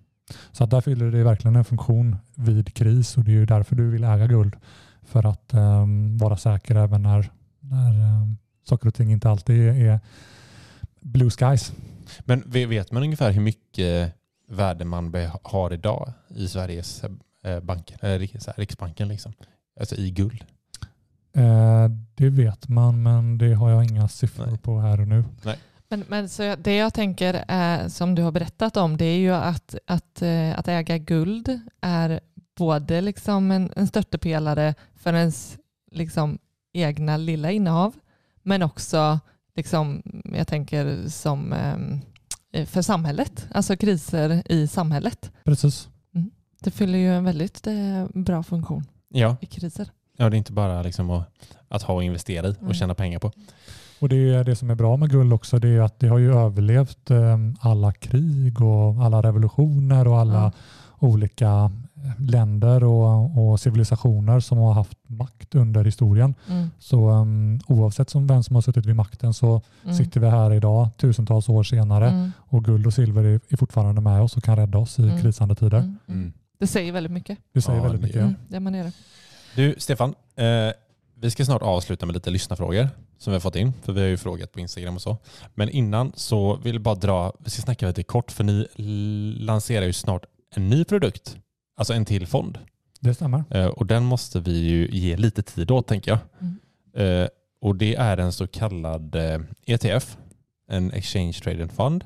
Så 0.53 0.65
att 0.65 0.71
där 0.71 0.81
fyller 0.81 1.11
det 1.11 1.25
verkligen 1.25 1.57
en 1.57 1.65
funktion 1.65 2.17
vid 2.37 2.75
kris 2.75 3.17
och 3.17 3.25
det 3.25 3.31
är 3.31 3.35
ju 3.35 3.47
därför 3.47 3.77
du 3.77 3.91
vill 3.91 4.05
äga 4.05 4.27
guld. 4.27 4.57
För 5.03 5.27
att 5.27 5.55
ehm, 5.55 6.19
vara 6.19 6.37
säker 6.37 6.75
även 6.77 7.03
när, 7.03 7.31
när 7.63 7.91
ehm, 7.91 8.37
saker 8.65 8.89
och 8.89 8.95
ting 8.95 9.13
inte 9.13 9.31
alltid 9.31 9.69
är, 9.69 10.01
blue 11.01 11.31
skies. 11.31 11.73
Men 12.21 12.43
ve- 12.47 12.67
vet 12.67 12.93
man 12.93 13.03
ungefär 13.03 13.33
hur 13.33 13.43
mycket 13.43 14.15
värde 14.49 14.85
man 14.85 15.15
har 15.43 15.73
idag 15.73 16.13
i 16.29 16.49
Sveriges 16.49 17.05
eh, 17.45 17.61
banker, 17.61 18.15
eh, 18.15 18.19
Riksbanken 18.57 19.09
liksom? 19.09 19.33
Alltså 19.81 19.95
i 19.95 20.11
guld? 20.11 20.45
Eh, 21.35 21.89
det 22.15 22.29
vet 22.31 22.69
man 22.69 23.03
men 23.03 23.39
det 23.39 23.55
har 23.55 23.71
jag 23.71 23.85
inga 23.85 24.09
siffror 24.09 24.47
Nej. 24.47 24.59
på 24.59 24.81
här 24.81 25.01
och 25.01 25.09
nu. 25.09 25.25
Men, 25.89 26.05
men 26.09 26.29
så 26.29 26.57
det 26.57 26.77
jag 26.77 26.95
tänker 26.95 27.45
är, 27.49 27.89
som 27.89 28.15
du 28.15 28.23
har 28.23 28.33
berättat 28.33 28.77
om 28.77 28.97
det 28.97 29.05
är 29.05 29.19
ju 29.19 29.31
att, 29.35 29.75
att, 29.87 30.23
eh, 30.23 30.59
att 30.59 30.69
äga 30.69 30.99
guld 30.99 31.61
är 31.81 32.21
både 32.57 33.01
liksom 33.01 33.51
en, 33.51 33.73
en 33.77 33.87
stöttepelare 33.87 34.75
för 34.95 35.13
ens 35.15 35.59
liksom, 35.91 36.39
egna 36.73 37.17
lilla 37.17 37.51
innehav 37.51 37.95
men 38.43 38.63
också 38.63 39.21
liksom, 39.57 40.03
jag 40.25 40.47
tänker 40.47 41.09
som 41.09 41.53
ehm, 41.53 42.01
eh, 42.53 42.67
för 42.67 42.83
samhället, 42.83 43.47
alltså 43.55 43.77
kriser 43.77 44.53
i 44.53 44.67
samhället. 44.67 45.31
Precis. 45.45 45.89
Det 46.61 46.71
fyller 46.71 46.99
ju 46.99 47.15
en 47.15 47.25
väldigt 47.25 47.67
eh, 47.67 48.07
bra 48.15 48.43
funktion 48.43 48.85
Ja, 49.09 49.37
i 49.41 49.47
kriser. 49.47 49.89
ja 50.17 50.31
det 50.31 50.37
är 50.37 50.39
inte 50.39 50.53
bara 50.53 50.83
liksom 50.83 51.11
att, 51.11 51.29
att 51.69 51.83
ha 51.83 51.95
och 51.95 52.05
investera 52.05 52.49
i 52.49 52.51
och 52.51 52.63
Mm. 52.63 52.75
tjäna 52.75 52.95
pengar 52.95 53.19
på. 53.19 53.33
Och 54.01 54.09
det, 54.09 54.17
är 54.35 54.45
det 54.45 54.57
som 54.57 54.71
är 54.71 54.75
bra 54.75 54.97
med 54.97 55.11
guld 55.11 55.33
också 55.33 55.59
det 55.59 55.69
är 55.69 55.81
att 55.81 56.01
det 56.01 56.09
har 56.09 56.19
ju 56.19 56.35
överlevt 56.39 57.11
eh, 57.11 57.37
alla 57.61 57.93
krig 57.93 58.61
och 58.63 59.05
alla 59.05 59.23
revolutioner 59.23 60.09
och 60.09 60.19
alla 60.19 60.35
Ja. 60.35 60.53
Olika 61.03 61.71
länder 62.19 62.85
och, 62.85 63.39
och 63.51 63.61
civilisationer 63.61 64.41
som 64.41 64.59
har 64.59 64.73
haft 64.73 64.99
makt 65.07 65.55
under 65.55 65.85
historien. 65.85 66.35
Mm, 66.49 66.71
Så 66.79 67.11
um, 67.11 67.61
oavsett 67.67 68.11
som 68.11 68.27
vem 68.27 68.43
som 68.43 68.55
har 68.57 68.63
suttit 68.63 68.87
vid 68.87 68.97
makten 68.97 69.35
så 69.35 69.61
mm, 69.85 69.97
sitter 69.97 70.21
vi 70.21 70.29
här 70.31 70.53
idag 70.53 70.89
tusentals 70.97 71.49
år 71.49 71.63
senare 71.63 72.09
mm, 72.11 72.33
och 72.39 72.65
guld 72.65 72.87
och 72.87 72.95
silver 72.95 73.25
är, 73.25 73.41
är 73.49 73.57
fortfarande 73.57 74.01
med 74.01 74.23
oss 74.23 74.37
och 74.37 74.45
kan 74.45 74.57
rädda 74.57 74.79
oss 74.79 74.99
i 74.99 75.03
Mm. 75.03 75.21
krisande 75.21 75.55
tider. 75.55 75.79
mm, 75.79 75.99
mm. 76.09 76.33
Det 76.59 76.67
säger 76.67 76.93
väldigt 76.93 77.13
mycket. 77.13 77.39
Det 77.53 77.63
säger 77.63 77.79
Ja, 77.79 77.83
väldigt 77.83 78.03
mycket. 78.03 78.17
ja. 78.17 78.23
Mm, 78.23 78.35
det 78.49 78.61
man 78.61 78.75
är 78.75 78.85
det. 78.85 78.93
Du 79.57 79.75
Stefan, 79.79 80.15
eh, 80.37 80.45
vi 81.15 81.31
ska 81.31 81.45
snart 81.45 81.63
avsluta 81.63 82.07
med 82.07 82.15
lite 82.15 82.31
lyssnarfrågor 82.31 82.89
som 83.19 83.31
vi 83.31 83.35
har 83.35 83.41
fått 83.41 83.57
in, 83.57 83.73
för 83.83 83.93
vi 83.93 84.01
har 84.01 84.09
ju 84.09 84.17
frågat 84.17 84.53
på 84.53 84.61
Instagram 84.61 84.95
och 84.95 85.03
så. 85.03 85.17
Men 85.55 85.69
innan 85.69 86.13
så 86.15 86.57
vill 86.57 86.73
jag 86.75 86.83
bara 86.83 86.95
dra, 86.95 87.33
vi 87.39 87.51
ska 87.51 87.63
snacka 87.63 87.87
lite 87.87 88.03
kort, 88.03 88.31
för 88.31 88.45
ni 88.45 88.67
lanserar 89.41 89.87
ju 89.87 89.93
snart 89.93 90.25
en 90.55 90.69
ny 90.69 90.85
produkt, 90.85 91.39
alltså 91.77 91.93
en 91.93 92.05
till 92.05 92.27
fond. 92.27 92.59
Det 93.01 93.15
stämmer. 93.15 93.45
Eh, 93.51 93.67
och 93.67 93.87
den 93.87 94.05
måste 94.05 94.41
vi 94.41 94.59
ju 94.59 94.89
ge 94.91 95.17
lite 95.17 95.43
tid 95.43 95.71
åt 95.71 95.87
tänker 95.87 96.11
jag. 96.11 96.19
Mm. 96.41 97.23
Eh, 97.23 97.29
och 97.61 97.77
det 97.77 97.95
är 97.95 98.17
en 98.17 98.33
så 98.33 98.47
kallad 98.47 99.15
eh, 99.15 99.41
ETF, 99.67 100.17
en 100.69 100.93
Exchange 100.93 101.33
Traded 101.33 101.73
Fund. 101.73 102.05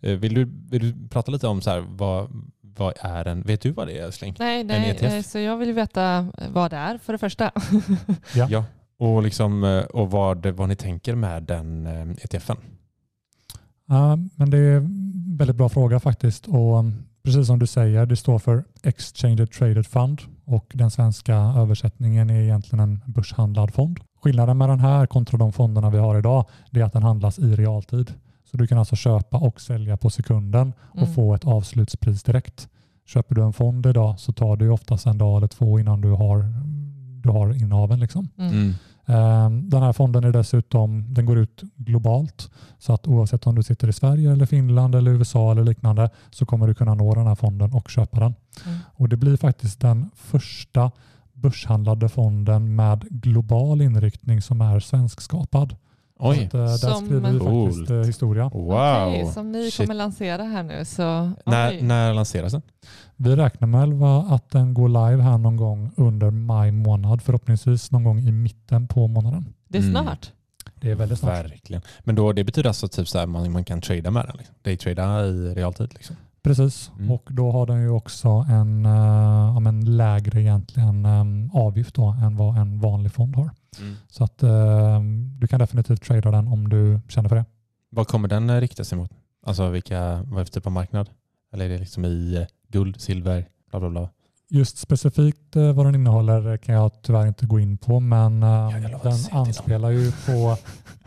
Vill, 0.00 0.34
du, 0.34 0.44
vill 0.70 0.92
du 0.92 1.08
prata 1.08 1.32
lite 1.32 1.46
om 1.46 1.60
så 1.60 1.70
här, 1.70 1.80
vad, 1.88 2.30
vad 2.60 2.94
är 3.00 3.28
en, 3.28 3.42
vet 3.42 3.60
du 3.60 3.70
vad 3.70 3.86
det 3.86 3.98
är 3.98 4.04
älskling? 4.04 4.36
Nej, 4.38 4.64
nej, 4.64 4.90
ETF? 4.90 5.02
nej, 5.02 5.22
så 5.22 5.38
jag 5.38 5.56
vill 5.56 5.68
ju 5.68 5.74
veta 5.74 6.32
vad 6.48 6.70
det 6.70 6.76
är 6.76 6.98
för 6.98 7.12
det 7.12 7.18
första. 7.18 7.52
Ja. 8.34 8.46
Ja. 8.50 8.64
Och, 8.98 9.22
liksom, 9.22 9.84
och 9.92 10.10
vad, 10.10 10.46
vad 10.46 10.68
ni 10.68 10.76
tänker 10.76 11.14
med 11.14 11.42
den 11.42 11.86
ETFen. 12.22 12.56
Ja, 13.86 14.18
men 14.36 14.50
det 14.50 14.58
är 14.58 14.76
en 14.76 15.36
väldigt 15.36 15.56
bra 15.56 15.68
fråga 15.68 16.00
faktiskt. 16.00 16.48
Och 16.48 16.84
precis 17.22 17.46
som 17.46 17.58
du 17.58 17.66
säger, 17.66 18.06
det 18.06 18.16
står 18.16 18.38
för 18.38 18.64
Exchange 18.82 19.46
Traded 19.46 19.86
Fund 19.86 20.20
och 20.44 20.70
den 20.74 20.90
svenska 20.90 21.34
översättningen 21.36 22.30
är 22.30 22.40
egentligen 22.40 22.80
en 22.80 23.00
börshandlad 23.06 23.74
fond. 23.74 24.00
Skillnaden 24.22 24.58
med 24.58 24.68
den 24.68 24.80
här 24.80 25.06
kontra 25.06 25.38
de 25.38 25.52
fonderna 25.52 25.90
vi 25.90 25.98
har 25.98 26.18
idag 26.18 26.44
det 26.70 26.80
är 26.80 26.84
att 26.84 26.92
den 26.92 27.02
handlas 27.02 27.38
i 27.38 27.54
realtid. 27.56 28.12
Så 28.50 28.56
du 28.56 28.66
kan 28.66 28.78
alltså 28.78 28.96
köpa 28.96 29.36
och 29.38 29.60
sälja 29.60 29.96
på 29.96 30.10
sekunden 30.10 30.72
och 30.80 30.98
Mm. 31.02 31.14
få 31.14 31.34
ett 31.34 31.44
avslutspris 31.44 32.22
direkt. 32.22 32.68
Köper 33.06 33.34
du 33.34 33.42
en 33.42 33.52
fond 33.52 33.86
idag 33.86 34.20
så 34.20 34.32
tar 34.32 34.56
det 34.56 34.64
ju 34.64 34.70
oftast 34.70 35.06
en 35.06 35.18
dag 35.18 35.36
eller 35.36 35.46
två 35.48 35.78
innan 35.80 36.00
du 36.00 36.10
har, 36.10 36.44
du 37.22 37.28
har 37.28 37.54
innehaven. 37.54 38.00
Liksom. 38.00 38.28
Mm. 38.38 38.74
Ehm, 39.10 39.70
Den 39.70 39.82
här 39.82 39.92
fonden 39.92 40.24
är 40.24 40.32
dessutom, 40.32 41.14
den 41.14 41.26
går 41.26 41.38
ut 41.38 41.62
globalt. 41.76 42.50
Så 42.78 42.92
att 42.92 43.06
oavsett 43.06 43.46
om 43.46 43.54
du 43.54 43.62
sitter 43.62 43.88
i 43.88 43.92
Sverige 43.92 44.32
eller 44.32 44.46
Finland 44.46 44.94
eller 44.94 45.10
USA 45.10 45.52
eller 45.52 45.64
liknande 45.64 46.10
så 46.30 46.46
kommer 46.46 46.66
du 46.66 46.74
kunna 46.74 46.94
nå 46.94 47.14
den 47.14 47.26
här 47.26 47.34
fonden 47.34 47.72
och 47.72 47.90
köpa 47.90 48.20
den. 48.20 48.34
Mm. 48.66 48.78
Och 48.94 49.08
det 49.08 49.16
blir 49.16 49.36
faktiskt 49.36 49.80
den 49.80 50.10
första 50.14 50.90
börshandlade 51.32 52.08
fonden 52.08 52.76
med 52.76 53.04
global 53.10 53.80
inriktning 53.80 54.42
som 54.42 54.60
är 54.60 54.80
svenskskapad. 54.80 55.76
Så 56.20 56.28
Oj, 56.30 56.44
att, 56.46 56.54
eh, 56.54 56.60
där 56.60 56.76
Som- 56.76 57.06
skriver 57.06 57.30
vi 57.30 57.38
Coolt. 57.38 57.72
faktiskt 57.74 57.90
eh, 57.90 57.96
historia. 58.00 58.48
wow. 58.54 59.08
Okej, 59.08 59.26
som 59.26 59.52
ni 59.52 59.70
Shit. 59.70 59.76
kommer 59.76 59.94
lansera 59.94 60.42
här 60.42 60.62
nu 60.62 60.84
så... 60.84 61.02
När, 61.46 61.82
när 61.82 62.14
lanseras 62.14 62.52
den? 62.52 62.62
Vi 63.16 63.36
räknar 63.36 63.68
med 63.68 64.32
att 64.34 64.50
den 64.50 64.74
går 64.74 64.88
live 64.88 65.22
här 65.22 65.38
någon 65.38 65.56
gång 65.56 65.90
under 65.96 66.30
maj 66.30 66.70
månad. 66.72 67.22
Förhoppningsvis 67.22 67.90
någon 67.90 68.04
gång 68.04 68.18
i 68.20 68.32
mitten 68.32 68.86
på 68.88 69.06
månaden. 69.08 69.46
Det 69.68 69.78
är 69.78 69.82
Mm. 69.82 70.02
snart. 70.04 70.32
Det 70.74 70.90
är 70.90 70.94
väldigt 70.94 71.18
snart. 71.18 71.44
Verkligen. 71.44 71.82
Men 72.00 72.14
då, 72.14 72.32
det 72.32 72.44
betyder 72.44 72.68
alltså 72.68 72.88
typ 72.88 73.08
så 73.08 73.18
här, 73.18 73.26
man, 73.26 73.52
man 73.52 73.64
kan 73.64 73.80
trada 73.80 74.10
med 74.10 74.24
den? 74.26 74.36
Liksom. 74.38 74.54
Daytrada 74.62 75.26
i 75.26 75.54
realtid? 75.54 75.90
Liksom. 75.94 76.16
Precis, 76.42 76.90
Mm. 76.98 77.10
och 77.10 77.28
då 77.30 77.50
har 77.50 77.66
den 77.66 77.80
ju 77.82 77.90
också 77.90 78.28
en, 78.28 78.86
uh, 78.86 78.92
ja, 79.54 79.60
men 79.60 79.96
lägre 79.96 80.40
egentligen 80.40 81.06
um, 81.06 81.50
avgift 81.54 81.94
då, 81.94 82.06
än 82.22 82.36
vad 82.36 82.56
en 82.58 82.80
vanlig 82.80 83.12
fond 83.12 83.36
har. 83.36 83.50
Så 84.08 84.24
att 84.24 84.42
eh, 84.42 85.00
du 85.38 85.46
kan 85.46 85.60
definitivt 85.60 86.02
trada 86.02 86.30
den 86.30 86.48
om 86.48 86.68
du 86.68 87.00
känner 87.08 87.28
för 87.28 87.36
det. 87.36 87.44
Vad 87.90 88.08
kommer 88.08 88.28
den 88.28 88.50
eh, 88.50 88.60
rikta 88.60 88.84
sig 88.84 88.98
mot? 88.98 89.10
Alltså 89.46 89.68
vilka, 89.68 90.22
vad 90.22 90.34
är 90.34 90.38
det 90.38 90.44
för 90.44 90.52
typ 90.52 90.66
av 90.66 90.72
marknad? 90.72 91.10
Eller 91.52 91.64
är 91.64 91.68
det 91.68 91.78
liksom 91.78 92.04
i 92.04 92.36
eh, 92.36 92.46
guld, 92.68 93.00
silver, 93.00 93.48
bla 93.70 93.80
bla 93.80 93.90
bla? 93.90 94.10
Just 94.48 94.78
specifikt 94.78 95.56
eh, 95.56 95.72
vad 95.72 95.86
den 95.86 95.94
innehåller 95.94 96.56
kan 96.56 96.74
jag 96.74 97.02
tyvärr 97.02 97.26
inte 97.26 97.46
gå 97.46 97.60
in 97.60 97.78
på 97.78 98.00
men 98.00 98.42
eh, 98.42 98.48
lovar 98.48 98.94
att 98.94 99.02
den 99.02 99.38
anspelar 99.38 99.90
ju 99.90 100.12
på 100.12 100.56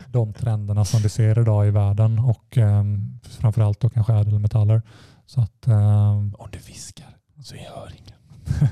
de 0.08 0.32
trenderna 0.32 0.84
som 0.84 1.00
vi 1.00 1.08
ser 1.08 1.38
idag 1.38 1.66
i 1.66 1.70
världen 1.70 2.18
och 2.18 2.58
eh, 2.58 2.84
framförallt 3.22 3.80
då 3.80 3.90
kanske 3.90 4.14
ädelmetaller. 4.14 4.82
Så 5.26 5.40
att 5.40 5.66
eh, 5.66 6.10
Om 6.16 6.48
du 6.52 6.58
viskar 6.58 7.16
så 7.42 7.56
jag 7.56 7.80
hör 7.80 7.92
ingen. 7.98 8.14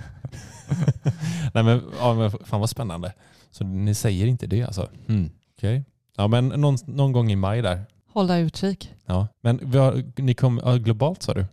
Nej 1.55 1.64
men, 1.64 1.82
ja, 1.99 2.14
men 2.14 2.30
fan 2.30 2.61
vad 2.61 2.70
spännande. 2.70 3.12
Så 3.53 3.65
ni 3.65 3.95
säger 3.95 4.27
inte 4.27 4.47
det 4.47 4.63
alltså? 4.63 4.89
Mm. 5.09 5.31
Okej. 5.57 5.85
Ja 6.17 6.29
men 6.29 6.49
någon, 6.49 6.77
någon 6.87 7.13
gång 7.13 7.33
i 7.33 7.37
maj 7.37 7.63
där. 7.63 7.85
Hålla 8.13 8.39
utkik. 8.39 8.95
Ja. 9.07 9.29
Men 9.41 9.61
vi 9.63 9.79
har, 9.79 10.03
ni 10.17 10.35
kom, 10.35 10.61
ja, 10.65 10.77
globalt 10.77 11.23
sa 11.23 11.35
du? 11.35 11.47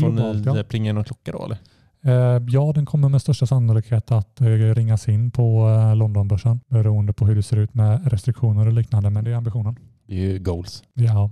Får 0.00 0.10
globalt 0.10 0.46
ni 0.46 0.56
ja. 0.56 0.64
plinga 0.64 0.88
in 0.90 0.94
någon 0.94 1.04
klocka 1.04 1.32
då 1.32 1.44
eller? 1.44 1.58
Eh, 2.04 2.42
ja, 2.48 2.72
den 2.74 2.86
kommer 2.86 3.08
med 3.08 3.22
största 3.22 3.46
sannolikhet 3.46 4.10
att 4.10 4.40
eh, 4.40 4.46
ringas 4.46 5.08
in 5.08 5.30
på 5.30 5.68
eh, 5.68 5.96
Londonbörsen 5.96 6.60
beroende 6.68 7.12
på 7.12 7.26
hur 7.26 7.36
det 7.36 7.42
ser 7.42 7.56
ut 7.56 7.74
med 7.74 8.12
restriktioner 8.12 8.66
och 8.66 8.72
liknande 8.72 9.10
men 9.10 9.24
det 9.24 9.30
är 9.30 9.34
ambitionen. 9.34 9.76
Det 10.06 10.14
är 10.14 10.18
ju 10.18 10.38
goals. 10.38 10.82
Ja, 10.92 11.30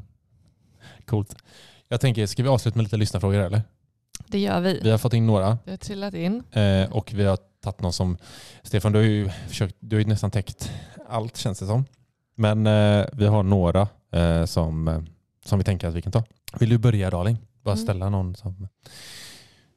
Coolt. 1.07 1.37
Jag 1.89 2.01
tänker, 2.01 2.27
ska 2.27 2.43
vi 2.43 2.49
avsluta 2.49 2.77
med 2.77 2.83
lite 2.83 2.97
lyssnarfrågor 2.97 3.39
eller? 3.39 3.63
Det 4.29 4.39
gör 4.39 4.61
vi. 4.61 4.81
Vi 4.83 4.91
har 4.91 4.99
fått 4.99 5.15
in 5.15 5.27
några 5.27 5.59
Det 5.65 5.71
har 5.71 5.77
trillat 5.77 6.15
in. 6.15 6.43
och 6.91 7.13
vi 7.15 7.25
har 7.25 7.39
tagit 7.61 7.81
någon 7.81 7.93
som, 7.93 8.17
Stefan 8.63 8.93
du 8.93 8.99
har 8.99 9.07
ju 9.07 9.29
försökt, 9.49 9.77
du 9.81 9.97
har 9.97 10.01
ju 10.01 10.09
nästan 10.09 10.31
täckt 10.31 10.73
allt 11.09 11.37
känns 11.37 11.59
det 11.59 11.67
som. 11.67 11.85
Men 12.35 12.67
eh, 12.67 13.07
vi 13.13 13.27
har 13.27 13.43
några 13.43 13.89
eh, 14.13 14.45
som, 14.45 14.89
eh, 14.89 15.03
som 15.45 15.59
vi 15.59 15.65
tänker 15.65 15.89
att 15.89 15.95
vi 15.95 16.03
kan 16.03 16.13
ta. 16.13 16.23
Vill 16.61 16.69
du 16.69 16.79
börja 16.79 17.11
Darling? 17.11 17.39
Bara 17.63 17.73
Mm. 17.75 17.85
ställa 17.85 18.09
någon 18.09 18.35
som, 18.37 18.69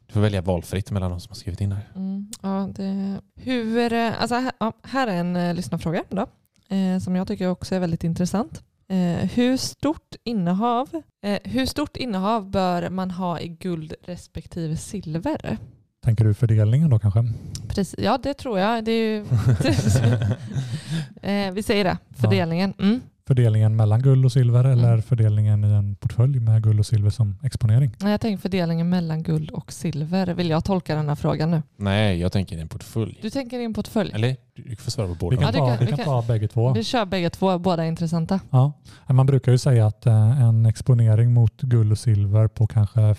du 0.07 0.13
får 0.13 0.21
välja 0.21 0.41
valfritt 0.41 0.91
mellan 0.91 1.11
de 1.11 1.19
som 1.19 1.29
har 1.29 1.35
skrivit 1.35 1.61
in 1.61 1.71
här. 1.71 1.89
Mm, 1.95 2.31
ja, 2.41 2.69
det, 2.75 3.21
hur, 3.35 3.93
alltså 3.93 4.35
här, 4.35 4.51
ja, 4.59 4.73
här 4.83 5.07
är 5.07 5.15
en 5.17 5.35
eh, 5.35 5.53
lyssnarfråga 5.53 6.03
då, 6.09 6.25
eh, 6.75 6.99
som 6.99 7.15
jag 7.15 7.27
tycker 7.27 7.47
också 7.47 7.75
är 7.75 7.79
väldigt 7.79 8.03
intressant. 8.03 8.63
Eh, 8.87 9.29
hur, 9.29 9.57
stort 9.57 10.15
innehav, 10.23 11.01
eh, 11.23 11.39
hur 11.43 11.65
stort 11.65 11.97
innehav 11.97 12.49
bör 12.51 12.89
man 12.89 13.11
ha 13.11 13.39
i 13.39 13.47
guld 13.47 13.93
respektive 14.05 14.77
silver? 14.77 15.57
Tänker 16.03 16.25
du 16.25 16.33
fördelningen 16.33 16.89
då 16.89 16.99
kanske? 16.99 17.23
Precis, 17.67 17.95
ja, 17.97 18.19
det 18.23 18.33
tror 18.33 18.59
jag. 18.59 18.85
Det 18.85 18.91
är 18.91 19.09
ju, 19.15 19.25
eh, 21.21 21.51
vi 21.53 21.63
säger 21.63 21.83
det, 21.83 21.97
fördelningen. 22.15 22.73
Mm. 22.79 23.01
Fördelningen 23.27 23.75
mellan 23.75 24.01
guld 24.01 24.25
och 24.25 24.31
silver 24.31 24.63
eller 24.63 25.01
fördelningen 25.01 25.63
i 25.65 25.67
en 25.67 25.95
portfölj 25.95 26.39
med 26.39 26.63
guld 26.63 26.79
och 26.79 26.85
silver 26.85 27.09
som 27.09 27.37
exponering? 27.43 27.95
Nej, 27.99 28.11
Jag 28.11 28.21
tänker 28.21 28.41
fördelningen 28.41 28.89
mellan 28.89 29.23
guld 29.23 29.49
och 29.49 29.71
silver. 29.73 30.27
Vill 30.33 30.49
jag 30.49 30.65
tolka 30.65 30.95
den 30.95 31.07
här 31.09 31.15
frågan 31.15 31.51
nu? 31.51 31.61
Nej, 31.77 32.19
jag 32.19 32.31
tänker 32.31 32.57
i 32.57 32.59
en 32.61 32.67
portfölj. 32.67 33.19
Du 33.21 33.29
tänker 33.29 33.59
i 33.59 33.63
en 33.65 33.73
portfölj? 33.73 34.11
Eller? 34.13 34.35
Du 34.55 34.75
får 34.75 34.91
svara 34.91 35.07
på 35.15 35.29
Vi 35.29 35.35
båda. 35.35 35.51
kan, 35.51 35.55
Ja, 35.55 35.65
ta, 35.65 35.67
kan- 35.69 35.77
vi 35.79 35.85
vi 35.85 35.89
kan 35.91 35.97
kan- 35.97 36.05
ta 36.05 36.21
bägge 36.21 36.47
två. 36.47 36.73
Vi 36.73 36.83
kör 36.83 37.05
bägge 37.05 37.29
två, 37.29 37.57
båda 37.59 37.83
är 37.83 37.87
intressanta. 37.87 38.39
Ja. 38.49 38.73
Man 39.09 39.25
brukar 39.25 39.51
ju 39.51 39.57
säga 39.57 39.87
att 39.87 40.05
eh, 40.05 40.41
en 40.41 40.65
exponering 40.65 41.33
mot 41.33 41.61
guld 41.61 41.91
och 41.91 41.97
silver 41.97 42.47
på 42.47 42.67
kanske 42.67 43.15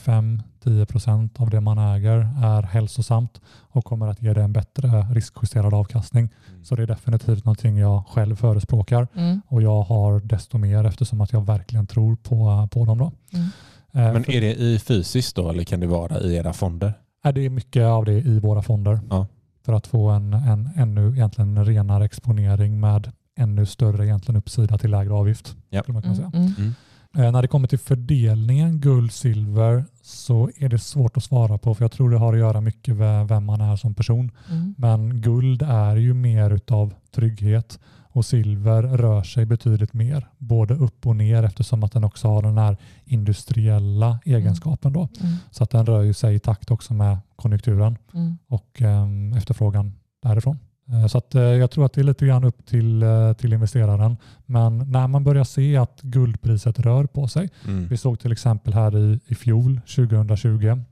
5-10% 0.65 1.41
av 1.41 1.51
det 1.51 1.61
man 1.61 1.79
äger 1.79 2.29
är 2.45 2.63
hälsosamt 2.63 3.41
och 3.47 3.85
kommer 3.85 4.07
att 4.09 4.23
ge 4.23 4.33
dig 4.35 4.45
en 4.45 4.53
bättre 4.53 4.89
riskjusterad 5.11 5.75
avkastning. 5.75 6.29
Så 6.63 6.77
det 6.77 6.83
är 6.83 6.87
definitivt 6.87 7.45
någonting 7.45 7.77
jag 7.79 8.07
själv 8.07 8.37
förespråkar 8.37 9.09
Mm. 9.15 9.41
och 9.47 9.63
jag 9.63 9.83
har 9.83 10.21
desto 10.21 10.59
mer 10.59 10.85
eftersom 10.85 11.21
att 11.21 11.33
jag 11.33 11.47
verkligen 11.47 11.87
tror 11.87 12.17
på, 12.17 12.69
på 12.73 12.85
dem. 12.85 12.99
Då. 12.99 13.13
Mm. 13.33 13.47
Eh, 13.93 14.13
Men 14.13 14.31
är 14.31 14.41
det 14.41 14.55
i 14.55 14.79
fysiskt 14.79 15.37
då 15.37 15.51
eller 15.51 15.65
kan 15.65 15.81
det 15.81 15.87
vara 15.87 16.21
i 16.21 16.37
era 16.37 16.53
fonder? 16.53 16.95
är 17.23 17.33
det 17.33 17.41
är 17.47 17.51
mycket 17.51 17.83
av 17.85 18.05
det 18.05 18.13
i 18.13 18.39
våra 18.39 18.63
fonder 18.63 19.01
Ja. 19.11 19.27
för 19.65 19.73
att 19.73 19.87
få 19.87 20.09
en, 20.09 20.33
en 20.33 20.71
ännu 20.77 21.13
egentligen 21.13 21.65
renare 21.65 22.05
exponering 22.05 22.81
med 22.81 23.13
ännu 23.39 23.67
större 23.67 24.07
egentligen 24.07 24.37
uppsida 24.39 24.79
till 24.79 24.91
lägre 24.91 25.13
avgift. 25.15 25.57
Ja. 25.71 25.83
Skulle 25.83 25.93
man 25.93 26.03
kunna 26.03 26.15
säga. 26.15 26.31
Mm. 26.35 26.53
Mm. 26.59 26.75
Eh, 27.17 27.33
När 27.33 27.43
det 27.43 27.49
kommer 27.49 27.69
till 27.69 27.79
fördelningen 27.79 28.81
guld-silver 28.81 29.85
så 30.07 30.51
är 30.57 30.69
det 30.69 30.79
svårt 30.79 31.17
att 31.17 31.25
svara 31.25 31.59
på 31.59 31.75
för 31.75 31.85
jag 31.85 31.93
tror 31.93 32.11
det 32.11 32.19
har 32.19 32.33
att 32.33 32.39
göra 32.39 32.61
mycket 32.61 32.97
med 32.97 33.29
vem 33.29 33.45
man 33.45 33.61
är 33.61 33.77
som 33.77 33.95
person. 33.95 34.31
Mm. 34.51 34.75
Men 34.79 35.21
guld 35.21 35.63
är 35.63 35.97
ju 35.97 36.15
mer 36.15 36.51
utav 36.51 36.95
trygghet 37.15 37.79
och 38.15 38.25
silver 38.25 38.83
rör 38.83 39.23
sig 39.23 39.47
betydligt 39.47 39.93
mer, 39.93 40.29
både 40.39 40.75
upp 40.75 41.07
och 41.07 41.17
ner 41.17 41.43
eftersom 41.43 41.85
att 41.85 41.93
den 41.93 42.05
också 42.05 42.29
har 42.29 42.43
den 42.43 42.59
här 42.59 42.77
industriella 43.05 44.19
egenskapen. 44.25 44.93
Då. 44.93 45.09
Mm. 45.21 45.35
Så 45.51 45.65
att 45.65 45.71
den 45.71 45.87
rör 45.87 46.03
ju 46.03 46.15
sig 46.15 46.35
i 46.35 46.39
takt 46.39 46.71
också 46.71 46.95
med 46.95 47.19
konjunkturen 47.37 47.99
Mm. 48.15 48.39
och 48.47 48.83
eh, 48.83 49.09
efterfrågan 49.37 49.93
därifrån. 50.23 50.59
Eh, 50.93 51.07
Så 51.07 51.23
eh, 51.35 51.41
jag 51.41 51.71
tror 51.71 51.85
att 51.85 51.93
det 51.93 52.01
är 52.01 52.05
lite 52.05 52.27
grann 52.27 52.45
upp 52.45 52.67
till, 52.67 53.03
eh, 53.03 53.33
till 53.33 53.53
investeraren. 53.53 54.17
Men 54.47 54.79
när 54.79 55.09
man 55.09 55.25
börjar 55.25 55.45
se 55.45 55.77
att 55.77 56.01
guldpriset 56.03 56.79
rör 56.79 57.05
på 57.07 57.29
sig. 57.29 57.49
Mm. 57.67 57.87
Vi 57.87 57.97
såg 57.97 58.21
till 58.21 58.33
exempel 58.33 58.75
här 58.75 58.97
i, 58.99 59.21
i 59.27 59.35
fjol, 59.35 59.81
2020, 59.97 60.83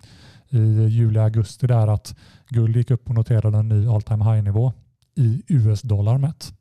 i 0.51 0.59
juli-augusti 0.88 1.66
där 1.66 1.88
att 1.88 2.14
guld 2.49 2.76
gick 2.76 2.90
upp 2.90 3.09
och 3.09 3.14
noterade 3.14 3.59
en 3.59 3.68
ny 3.68 3.86
all 3.88 4.03
time 4.03 4.24
high-nivå 4.24 4.72
i 5.14 5.43
US-dollar 5.49 6.18
mätt. 6.18 6.53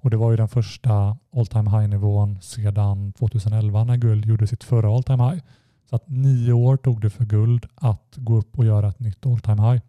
Och 0.00 0.10
det 0.10 0.16
var 0.16 0.30
ju 0.30 0.36
den 0.36 0.48
första 0.48 1.16
all 1.36 1.46
time 1.46 1.70
high-nivån 1.70 2.38
sedan 2.42 3.12
2011 3.12 3.84
när 3.84 3.96
guld 3.96 4.26
gjorde 4.26 4.46
sitt 4.46 4.64
förra 4.64 4.96
all 4.96 5.02
time 5.02 5.30
high. 5.30 5.42
Så 5.90 5.96
att 5.96 6.08
nio 6.08 6.52
år 6.52 6.76
tog 6.76 7.00
det 7.00 7.10
för 7.10 7.24
guld 7.24 7.66
att 7.74 8.14
gå 8.16 8.36
upp 8.36 8.58
och 8.58 8.64
göra 8.64 8.88
ett 8.88 9.00
nytt 9.00 9.26
all 9.26 9.40
time 9.40 9.62
high. 9.62 9.82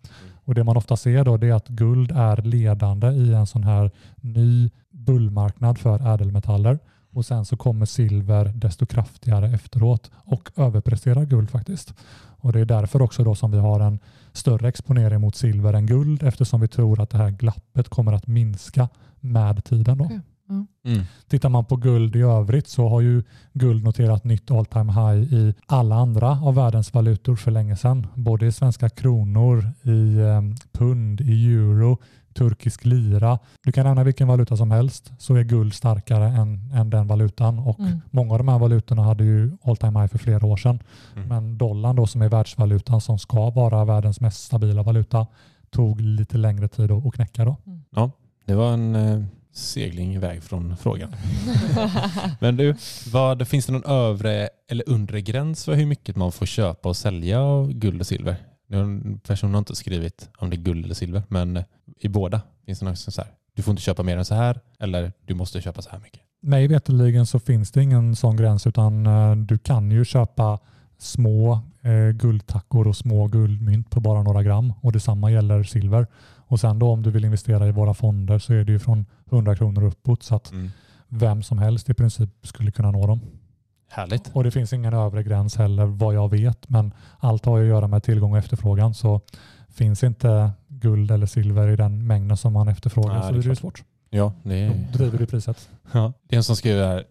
Och 0.49 0.55
det 0.55 0.63
man 0.63 0.77
ofta 0.77 0.97
ser 0.97 1.23
då 1.23 1.37
det 1.37 1.47
är 1.47 1.53
att 1.53 1.67
guld 1.67 2.11
är 2.11 2.41
ledande 2.41 3.07
i 3.07 3.33
en 3.33 3.47
sån 3.47 3.63
här 3.63 3.91
ny 4.15 4.69
bullmarknad 4.91 5.77
för 5.77 6.13
ädelmetaller. 6.13 6.79
Och 7.11 7.25
sen 7.25 7.45
så 7.45 7.57
kommer 7.57 7.85
silver 7.85 8.45
desto 8.45 8.85
kraftigare 8.85 9.47
efteråt 9.53 10.11
och 10.15 10.51
överpresterar 10.55 11.25
guld 11.25 11.49
faktiskt. 11.49 11.93
Och 12.39 12.53
det 12.53 12.59
är 12.59 12.65
därför 12.65 13.01
också 13.01 13.23
då 13.23 13.35
som 13.35 13.51
vi 13.51 13.57
har 13.57 13.79
en 13.79 13.99
större 14.33 14.67
exponering 14.69 15.21
mot 15.21 15.35
silver 15.35 15.73
än 15.73 15.85
guld 15.85 16.23
eftersom 16.23 16.61
vi 16.61 16.67
tror 16.67 17.01
att 17.01 17.09
det 17.09 17.17
här 17.17 17.29
glappet 17.29 17.89
kommer 17.89 18.13
att 18.13 18.27
minska 18.27 18.89
med 19.19 19.63
tiden. 19.63 19.97
Då. 19.97 20.05
Okay. 20.05 20.19
Mm. 20.49 21.01
Tittar 21.27 21.49
man 21.49 21.65
på 21.65 21.75
guld 21.75 22.15
i 22.15 22.21
övrigt 22.21 22.67
så 22.67 22.87
har 22.89 23.01
ju 23.01 23.23
guld 23.53 23.83
noterat 23.83 24.23
nytt 24.23 24.51
all 24.51 24.65
time 24.65 24.91
high 24.93 25.33
i 25.33 25.53
alla 25.65 25.95
andra 25.95 26.29
av 26.41 26.55
världens 26.55 26.93
valutor 26.93 27.35
för 27.35 27.51
länge 27.51 27.75
sedan. 27.75 28.07
Både 28.15 28.45
i 28.45 28.51
svenska 28.51 28.89
kronor, 28.89 29.71
i 29.83 30.17
eh, 30.19 30.41
pund, 30.71 31.21
i 31.21 31.53
euro, 31.53 31.97
turkisk 32.33 32.85
lira. 32.85 33.39
Du 33.63 33.71
kan 33.71 33.85
nämna 33.85 34.03
vilken 34.03 34.27
valuta 34.27 34.57
som 34.57 34.71
helst 34.71 35.11
så 35.19 35.35
är 35.35 35.43
guld 35.43 35.73
starkare 35.73 36.27
än, 36.27 36.71
än 36.73 36.89
den 36.89 37.07
valutan 37.07 37.59
och 37.59 37.79
Mm. 37.79 38.01
många 38.11 38.31
av 38.33 38.37
de 38.37 38.47
här 38.47 38.59
valutorna 38.59 39.03
hade 39.03 39.23
ju 39.23 39.57
all 39.63 39.77
time 39.77 39.99
high 39.99 40.07
för 40.11 40.17
flera 40.17 40.45
år 40.45 40.57
sedan. 40.57 40.79
Mm. 41.15 41.27
Men 41.27 41.57
dollarn 41.57 41.95
då 41.95 42.07
som 42.07 42.21
är 42.21 42.29
världsvalutan 42.29 43.01
som 43.01 43.19
ska 43.19 43.49
vara 43.49 43.85
världens 43.85 44.21
mest 44.21 44.43
stabila 44.43 44.83
valuta 44.83 45.27
tog 45.69 46.01
lite 46.01 46.37
längre 46.37 46.67
tid 46.67 46.91
att 46.91 47.05
att 47.05 47.13
knäcka 47.13 47.45
då. 47.45 47.55
Ja, 47.89 48.11
det 48.45 48.55
var 48.55 48.73
en 48.73 48.95
eh, 48.95 49.23
segling 49.53 50.15
iväg 50.15 50.43
från 50.43 50.77
frågan. 50.77 51.15
Men 52.39 52.57
du, 52.57 52.75
vad, 53.11 53.47
finns 53.47 53.65
det 53.65 53.71
någon 53.71 53.85
övre 53.85 54.49
eller 54.69 54.89
undre 54.89 55.21
gräns 55.21 55.65
för 55.65 55.73
hur 55.73 55.85
mycket 55.85 56.15
man 56.15 56.31
får 56.31 56.45
köpa 56.45 56.89
och 56.89 56.97
sälja 56.97 57.41
av 57.41 57.73
guld 57.73 58.01
och 58.01 58.07
silver? 58.07 58.35
Någon 58.67 59.19
person 59.19 59.51
har 59.51 59.59
inte 59.59 59.75
skrivit 59.75 60.29
om 60.37 60.49
det 60.49 60.55
är 60.55 60.61
guld 60.61 60.85
eller 60.85 60.95
silver, 60.95 61.23
men 61.27 61.63
i 61.99 62.07
båda 62.07 62.41
finns 62.65 62.79
det 62.79 62.85
något 62.85 62.99
som 62.99 63.13
så 63.13 63.21
här, 63.21 63.31
du 63.55 63.61
får 63.61 63.71
inte 63.71 63.83
köpa 63.83 64.03
mer 64.03 64.17
än 64.17 64.25
så 64.25 64.35
här 64.35 64.59
eller 64.79 65.13
du 65.25 65.33
måste 65.33 65.61
köpa 65.61 65.81
så 65.81 65.89
här 65.89 65.99
mycket. 65.99 66.21
Mig 66.41 66.67
veterligen 66.67 67.25
så 67.25 67.39
finns 67.39 67.71
det 67.71 67.83
ingen 67.83 68.15
sån 68.15 68.37
gräns 68.37 68.67
utan 68.67 69.05
eh, 69.05 69.35
du 69.35 69.57
kan 69.57 69.91
ju 69.91 70.05
köpa 70.05 70.59
små 70.97 71.59
eh, 71.81 72.09
guldtackor 72.13 72.87
och 72.87 72.97
små 72.97 73.27
guldmynt 73.27 73.89
på 73.89 73.99
bara 73.99 74.23
några 74.23 74.43
gram 74.43 74.73
och 74.81 74.91
detsamma 74.91 75.31
gäller 75.31 75.63
silver. 75.63 76.07
Och 76.49 76.59
sen 76.59 76.79
då 76.79 76.91
om 76.91 77.01
du 77.03 77.11
vill 77.11 77.25
investera 77.25 77.67
i 77.67 77.71
våra 77.71 77.93
fonder 77.93 78.39
så 78.39 78.53
är 78.53 78.63
det 78.63 78.71
ju 78.71 78.79
från 78.79 79.05
100 79.31 79.55
kronor 79.55 79.83
uppåt 79.83 80.23
så 80.23 80.35
att 80.35 80.51
vem 81.07 81.43
som 81.43 81.57
helst 81.59 81.89
i 81.89 81.93
princip 81.93 82.29
skulle 82.43 82.71
kunna 82.71 82.91
nå 82.91 83.07
dem. 83.07 83.19
Härligt. 83.91 84.31
Och 84.33 84.43
det 84.43 84.51
finns 84.51 84.73
ingen 84.73 84.93
övre 84.93 85.23
gräns 85.23 85.55
heller 85.55 85.85
vad 85.85 86.13
jag 86.15 86.29
vet 86.31 86.69
men 86.69 86.93
allt 87.19 87.45
har 87.45 87.57
ju 87.57 87.63
att 87.63 87.69
göra 87.69 87.87
med 87.87 88.03
tillgång 88.03 88.31
och 88.31 88.37
efterfrågan 88.37 88.93
så 88.93 89.21
finns 89.69 90.03
inte 90.03 90.51
guld 90.67 91.11
eller 91.11 91.25
silver 91.25 91.67
i 91.67 91.75
den 91.75 92.07
mängden 92.07 92.37
som 92.37 92.53
man 92.53 92.67
efterfrågar 92.67 93.15
Ja, 93.15 93.21
så 93.21 93.27
det 93.27 93.29
är 93.29 93.33
blir 93.33 93.43
det 93.43 93.49
ju 93.49 93.55
svårt. 93.55 93.83
Ja, 94.09 94.33
det 94.43 94.67
Då 94.67 94.73
är, 94.73 94.97
driver 94.97 95.17
du 95.17 95.25
priset. 95.25 95.69
ja. 95.91 96.13
det 96.27 96.35
är 96.35 96.37
en 96.37 96.43
som 96.43 96.55
skriver 96.55 96.87
här, 96.87 97.05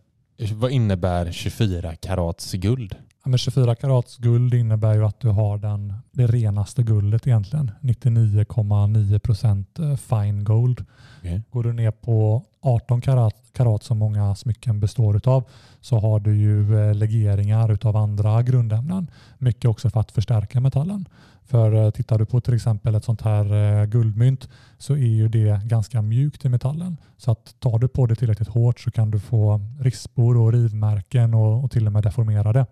vad 0.55 0.71
innebär 0.71 1.33
24 1.33 1.97
karats 1.97 2.53
guld? 2.53 2.97
Ja, 3.25 3.31
men 3.31 3.39
24 3.39 3.75
karats 3.75 4.17
guld 4.17 4.55
innebär 4.55 4.95
ju 4.95 5.05
att 5.05 5.21
du 5.21 5.29
har 5.29 5.59
den, 5.59 5.95
det 6.13 6.27
renaste 6.27 6.83
guldet 6.83 7.27
egentligen. 7.27 7.71
99,9 7.81 9.19
procent 9.19 9.79
eh, 9.79 9.97
fine 9.97 10.45
gold. 10.45 10.85
Okej. 11.19 11.43
Går 11.51 11.63
du 11.63 11.73
ner 11.73 11.91
på 11.91 12.45
18 12.61 13.01
karat, 13.01 13.35
karat 13.53 13.83
som 13.83 13.99
många 13.99 14.35
smycken 14.35 14.81
består 14.81 15.17
utav 15.17 15.45
så 15.81 15.99
har 15.99 16.21
du 16.21 16.37
ju 16.37 16.81
eh, 16.81 16.95
legeringar 16.95 17.73
utav 17.73 17.97
andra 17.97 18.43
grundämnen. 18.43 19.11
Mycket 19.39 19.65
också 19.65 19.91
för 19.91 20.01
att 20.01 20.13
förstärka 20.13 20.61
metallen. 20.61 21.09
För 21.45 21.73
eh, 21.73 21.91
tittar 21.91 22.19
du 22.19 22.27
på 22.27 22.41
till 22.41 22.55
exempel 22.55 22.95
ett 22.95 23.05
sånt 23.05 23.23
här 23.23 23.87
guldmynt 23.87 24.49
så 24.79 24.93
är 24.93 25.15
ju 25.17 25.29
det 25.29 25.61
ganska 25.65 26.03
mjukt 26.03 26.45
i 26.45 26.49
metallen. 26.49 26.97
Så 27.17 27.31
att 27.31 27.61
tar 27.61 27.79
du 27.79 27.89
på 27.89 28.07
det 28.07 28.15
tillräckligt 28.15 28.49
hårt 28.49 28.81
så 28.81 28.91
kan 28.91 29.11
du 29.11 29.21
få 29.21 29.61
rispor 29.81 30.37
och 30.37 30.53
rivmärken 30.53 31.35
och, 31.35 31.65
och 31.65 31.71
till 31.71 31.87
och 31.87 31.93
med 31.93 32.03
deformera 32.03 32.53
det. 32.53 32.67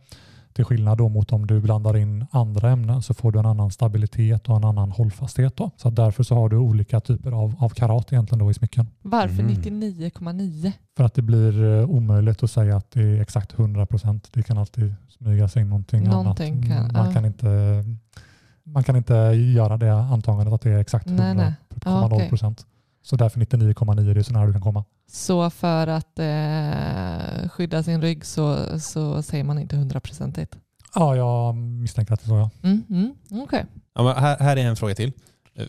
Till 0.57 0.65
skillnad 0.65 0.99
då 0.99 1.09
mot 1.09 1.33
om 1.33 1.47
du 1.47 1.61
blandar 1.61 1.97
in 1.97 2.27
andra 2.31 2.71
ämnen 2.71 3.03
så 3.03 3.15
får 3.15 3.33
du 3.33 3.39
en 3.39 3.47
annan 3.47 3.71
stabilitet 3.71 4.49
och 4.49 4.57
en 4.57 4.65
annan 4.65 4.91
hållfasthet. 4.91 5.57
Då. 5.57 5.71
Så 5.77 5.89
att 5.89 5.97
därför 5.97 6.23
så 6.23 6.35
har 6.35 6.49
du 6.49 6.57
olika 6.57 7.01
typer 7.01 7.33
av, 7.33 7.55
av 7.59 7.69
karat 7.69 8.13
egentligen 8.13 8.39
då 8.39 8.51
i 8.51 8.55
smycken. 8.55 8.87
Varför 9.03 9.41
Mm. 9.43 9.55
99,9? 9.55 10.73
För 10.97 11.05
att 11.05 11.15
det 11.15 11.23
blir 11.23 11.65
eh, 11.81 11.91
omöjligt 11.91 12.43
att 12.43 12.51
säga 12.51 12.77
att 12.77 12.91
det 12.91 13.01
är 13.03 13.21
exakt 13.21 13.59
100 13.59 13.87
procent. 13.87 14.29
Det 14.33 14.43
kan 14.43 14.59
alltid 14.59 14.95
smyga 15.19 15.49
sig 15.49 15.63
in 15.63 15.69
någonting, 15.69 16.05
Någonting 16.05 16.47
annat. 16.55 16.67
kan- 16.69 16.81
Mm, 16.81 16.93
man, 16.93 17.07
ja. 17.07 17.13
kan 17.13 17.25
inte, 17.25 17.85
man 18.65 18.85
kan 18.85 18.97
inte 18.97 19.15
göra 19.55 19.77
det 19.77 19.95
antagandet 19.95 20.55
att 20.55 20.61
det 20.63 20.71
är 20.71 20.79
exakt 20.79 21.07
Nej, 21.07 21.17
100,0 21.35 21.35
nej. 21.37 21.53
Ja, 21.85 22.07
okej. 22.13 22.29
procent. 22.29 22.67
Så 23.03 23.17
därför 23.17 23.41
99,9 23.41 24.15
det 24.15 24.21
är 24.21 24.23
så 24.23 24.33
nära 24.33 24.47
du 24.47 24.53
kan 24.53 24.63
komma. 24.63 24.85
Så 25.09 25.51
för 25.51 25.87
att 25.87 26.19
eh, 26.19 27.49
skydda 27.49 27.83
sin 27.83 28.03
rygg 28.03 28.25
så, 28.25 28.81
så 28.81 29.23
säger 29.23 29.45
man 29.45 29.59
inte 29.59 29.77
hundraprocentigt? 29.77 30.57
Ja, 30.95 31.17
jag 31.17 31.55
misstänker 31.57 32.15
att 32.15 32.21
det 32.21 32.25
är 32.25 32.29
så 32.29 32.37
ja. 32.37 32.51
Mm, 32.63 32.85
mm, 32.91 33.15
Okej. 33.43 33.67
Ja, 33.95 34.03
men 34.03 34.17
här, 34.17 34.39
här 34.39 34.57
är 34.57 34.65
en 34.65 34.77
fråga 34.77 34.95
till. 34.95 35.13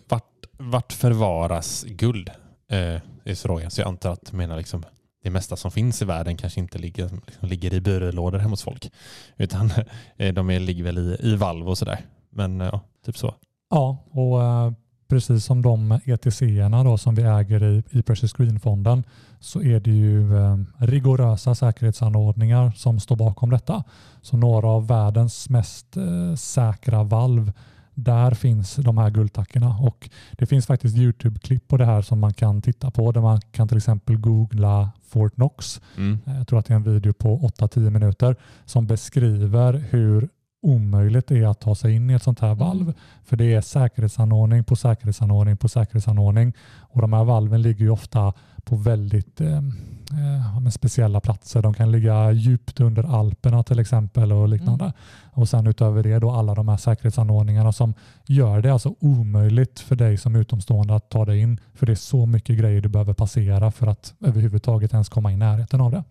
Vart, 0.07 0.45
vart 0.57 0.93
förvaras 0.93 1.83
guld? 1.83 2.29
Eh, 2.69 3.01
är 3.31 3.35
frågan. 3.35 3.71
Så 3.71 3.81
jag 3.81 3.87
antar 3.87 4.11
att 4.11 4.31
du 4.31 4.37
menar 4.37 4.57
liksom 4.57 4.83
det 5.23 5.29
mesta 5.29 5.55
som 5.55 5.71
finns 5.71 6.01
i 6.01 6.05
världen 6.05 6.37
kanske 6.37 6.59
inte 6.59 6.77
ligger, 6.77 7.03
liksom, 7.25 7.49
ligger 7.49 7.73
i 7.73 7.81
byrålådor 7.81 8.39
hemma 8.39 8.51
hos 8.51 8.63
folk. 8.63 8.91
Utan 9.37 9.71
eh, 10.17 10.33
de 10.33 10.49
är, 10.49 10.59
ligger 10.59 10.83
väl 10.83 10.97
i, 10.97 11.17
i 11.19 11.35
valv 11.35 11.69
och 11.69 11.77
sådär. 11.77 11.99
Men 12.29 12.61
eh, 12.61 12.69
ja, 12.71 12.81
typ 13.05 13.17
så. 13.17 13.35
Ja, 13.69 13.97
och 14.11 14.43
eh, 14.43 14.71
precis 15.07 15.45
som 15.45 15.61
de 15.61 15.99
ETC-erna 16.05 16.83
då 16.83 16.97
som 16.97 17.15
vi 17.15 17.23
äger 17.23 17.63
i, 17.63 17.83
i 17.91 18.01
Precious 18.01 18.33
Green-fonden 18.33 19.03
så 19.39 19.61
är 19.61 19.79
det 19.79 19.91
ju 19.91 20.37
eh, 20.37 20.57
rigorösa 20.77 21.55
säkerhetsanordningar 21.55 22.71
som 22.75 22.99
står 22.99 23.15
bakom 23.15 23.49
detta. 23.49 23.83
Så 24.21 24.37
några 24.37 24.67
av 24.67 24.87
världens 24.87 25.49
mest 25.49 25.97
eh, 25.97 26.35
säkra 26.35 27.03
valv 27.03 27.51
där 27.93 28.31
finns 28.31 28.75
de 28.75 28.97
här 28.97 29.09
guldtackorna 29.09 29.77
och 29.81 30.09
det 30.31 30.45
finns 30.45 30.65
faktiskt 30.65 30.97
Youtube-klipp 30.97 31.67
på 31.67 31.77
det 31.77 31.85
här 31.85 32.01
som 32.01 32.19
man 32.19 32.33
kan 32.33 32.61
titta 32.61 32.91
på 32.91 33.11
där 33.11 33.21
man 33.21 33.41
kan 33.51 33.67
till 33.67 33.77
exempel 33.77 34.17
googla 34.17 34.91
Fort 35.09 35.35
Knox. 35.35 35.81
Mm. 35.97 36.19
Eh, 36.25 36.37
Jag 36.37 36.47
tror 36.47 36.59
att 36.59 36.65
det 36.65 36.73
är 36.73 36.75
en 36.75 36.83
video 36.83 37.13
på 37.13 37.37
8-10 37.39 37.89
minuter 37.89 38.35
som 38.65 38.87
beskriver 38.87 39.73
hur 39.89 40.29
omöjligt 40.61 41.27
det 41.27 41.37
är 41.37 41.47
att 41.47 41.59
ta 41.59 41.75
sig 41.75 41.95
in 41.95 42.09
i 42.09 42.13
ett 42.13 42.23
sånt 42.23 42.39
här 42.39 42.55
valv. 42.55 42.93
För 43.23 43.37
det 43.37 43.53
är 43.53 43.61
säkerhetsanordning 43.61 44.63
på 44.63 44.75
säkerhetsanordning 44.75 45.57
på 45.57 45.69
säkerhetsanordning 45.69 46.53
och 46.79 47.01
de 47.01 47.13
här 47.13 47.23
valven 47.23 47.61
ligger 47.61 47.85
ju 47.85 47.89
ofta 47.89 48.33
på 48.67 48.75
väldigt 48.75 49.41
eh, 49.41 49.57
eh, 49.57 50.69
speciella 50.69 51.19
platser. 51.19 51.61
De 51.61 51.73
kan 51.73 51.91
ligga 51.91 52.31
djupt 52.31 52.79
under 52.79 53.19
Alperna 53.19 53.63
till 53.63 53.79
exempel 53.79 54.31
och 54.31 54.47
liknande. 54.47 54.93
Och 55.31 55.49
sen 55.49 55.67
utöver 55.67 56.03
det 56.03 56.19
då 56.19 56.31
alla 56.31 56.55
de 56.55 56.67
här 56.67 56.77
säkerhetsanordningarna 56.77 57.73
som 57.73 57.93
gör 58.25 58.61
det 58.61 58.73
alltså 58.73 58.95
omöjligt 58.99 59.79
för 59.79 59.95
dig 59.95 60.17
som 60.17 60.35
utomstående 60.35 60.95
att 60.95 61.09
ta 61.09 61.25
dig 61.25 61.39
in. 61.39 61.59
För 61.73 61.85
det 61.85 61.93
är 61.93 61.95
så 61.95 62.25
mycket 62.25 62.59
grejer 62.59 62.81
du 62.81 62.89
behöver 62.89 63.13
passera 63.13 63.71
för 63.71 63.87
att 63.87 64.13
överhuvudtaget 64.21 64.93
ens 64.93 65.09
komma 65.09 65.31
i 65.31 65.37
närheten 65.37 65.81
av 65.81 65.91
det. 65.91 66.03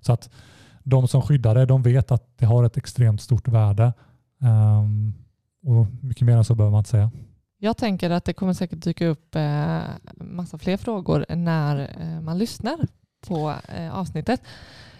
Så 0.00 0.12
att 0.12 0.30
de 0.84 1.08
som 1.08 1.22
skyddar 1.22 1.54
det, 1.54 1.66
de 1.66 1.82
vet 1.82 2.10
att 2.10 2.38
det 2.38 2.46
har 2.46 2.64
ett 2.64 2.76
extremt 2.76 3.22
stort 3.22 3.48
värde. 3.48 3.92
Ehm, 4.42 5.14
och 5.64 5.86
mycket 6.00 6.26
mer 6.26 6.36
än 6.36 6.44
så 6.44 6.54
behöver 6.54 6.70
man 6.70 6.78
inte 6.78 6.90
säga. 6.90 7.10
Jag 7.58 7.76
tänker 7.76 8.10
att 8.10 8.24
det 8.24 8.32
kommer 8.32 8.52
säkert 8.52 8.82
dyka 8.82 9.06
upp 9.06 9.34
eh, 9.34 9.80
massa 10.14 10.58
fler 10.58 10.76
frågor 10.76 11.26
när 11.28 11.90
eh, 12.00 12.20
man 12.20 12.38
lyssnar 12.38 12.76
på 13.26 13.54
eh, 13.68 13.94
avsnittet. 13.94 14.42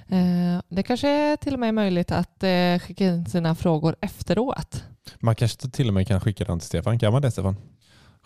Eh, 0.08 0.62
det 0.68 0.82
kanske 0.82 1.08
är 1.08 1.36
till 1.36 1.54
och 1.54 1.60
med 1.60 1.68
är 1.68 1.72
möjligt 1.72 2.12
att 2.12 2.42
eh, 2.42 2.78
skicka 2.78 3.04
in 3.04 3.26
sina 3.26 3.54
frågor 3.54 3.96
efteråt. 4.00 4.84
Man 5.20 5.34
kanske 5.34 5.70
till 5.70 5.88
och 5.88 5.94
med 5.94 6.08
kan 6.08 6.20
skicka 6.20 6.44
den 6.44 6.58
till 6.58 6.68
Stefan. 6.68 6.98
Kan 6.98 7.12
man 7.12 7.22
det 7.22 7.30
Stefan? 7.30 7.56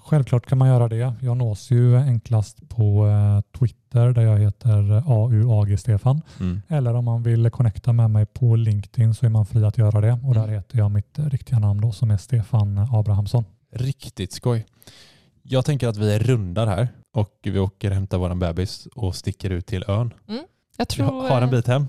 Självklart 0.08 0.46
kan 0.46 0.58
man 0.58 0.68
göra 0.68 0.88
det. 0.88 1.14
Jag 1.20 1.36
nås 1.36 1.70
ju 1.70 1.96
enklast 1.96 2.68
på 2.68 3.06
eh, 3.06 3.58
Twitter 3.58 4.12
där 4.12 4.22
jag 4.22 4.38
heter 4.38 5.02
AUAG-Stefan. 5.06 6.22
Mm. 6.40 6.62
Eller 6.68 6.94
om 6.94 7.04
man 7.04 7.22
vill 7.22 7.50
connecta 7.50 7.92
med 7.92 8.10
mig 8.10 8.26
på 8.26 8.56
LinkedIn 8.56 9.14
så 9.14 9.26
är 9.26 9.30
man 9.30 9.46
fri 9.46 9.64
att 9.64 9.78
göra 9.78 10.00
det. 10.00 10.18
Och 10.24 10.34
där 10.34 10.48
heter 10.48 10.78
jag 10.78 10.90
mitt 10.90 11.18
riktiga 11.18 11.58
namn 11.58 11.80
då 11.80 11.92
som 11.92 12.10
är 12.10 12.16
Stefan 12.16 12.78
Abrahamsson. 12.78 13.44
Riktigt 13.72 14.32
skoj. 14.32 14.66
Jag 15.42 15.64
tänker 15.64 15.88
att 15.88 15.96
vi 15.96 16.18
rundar 16.18 16.66
här 16.66 16.88
och 17.12 17.38
vi 17.42 17.58
åker 17.58 17.90
och 17.90 17.94
hämtar 17.94 18.18
våran 18.18 18.38
bebis 18.38 18.86
och 18.86 19.14
sticker 19.14 19.50
ut 19.50 19.66
till 19.66 19.84
ön. 19.88 20.14
Jag 20.26 20.36
Vi 20.78 20.84
tror, 20.86 21.06
har 21.06 21.28
har 21.28 21.36
en 21.36 21.42
eh, 21.42 21.50
bit 21.50 21.66
hem. 21.66 21.86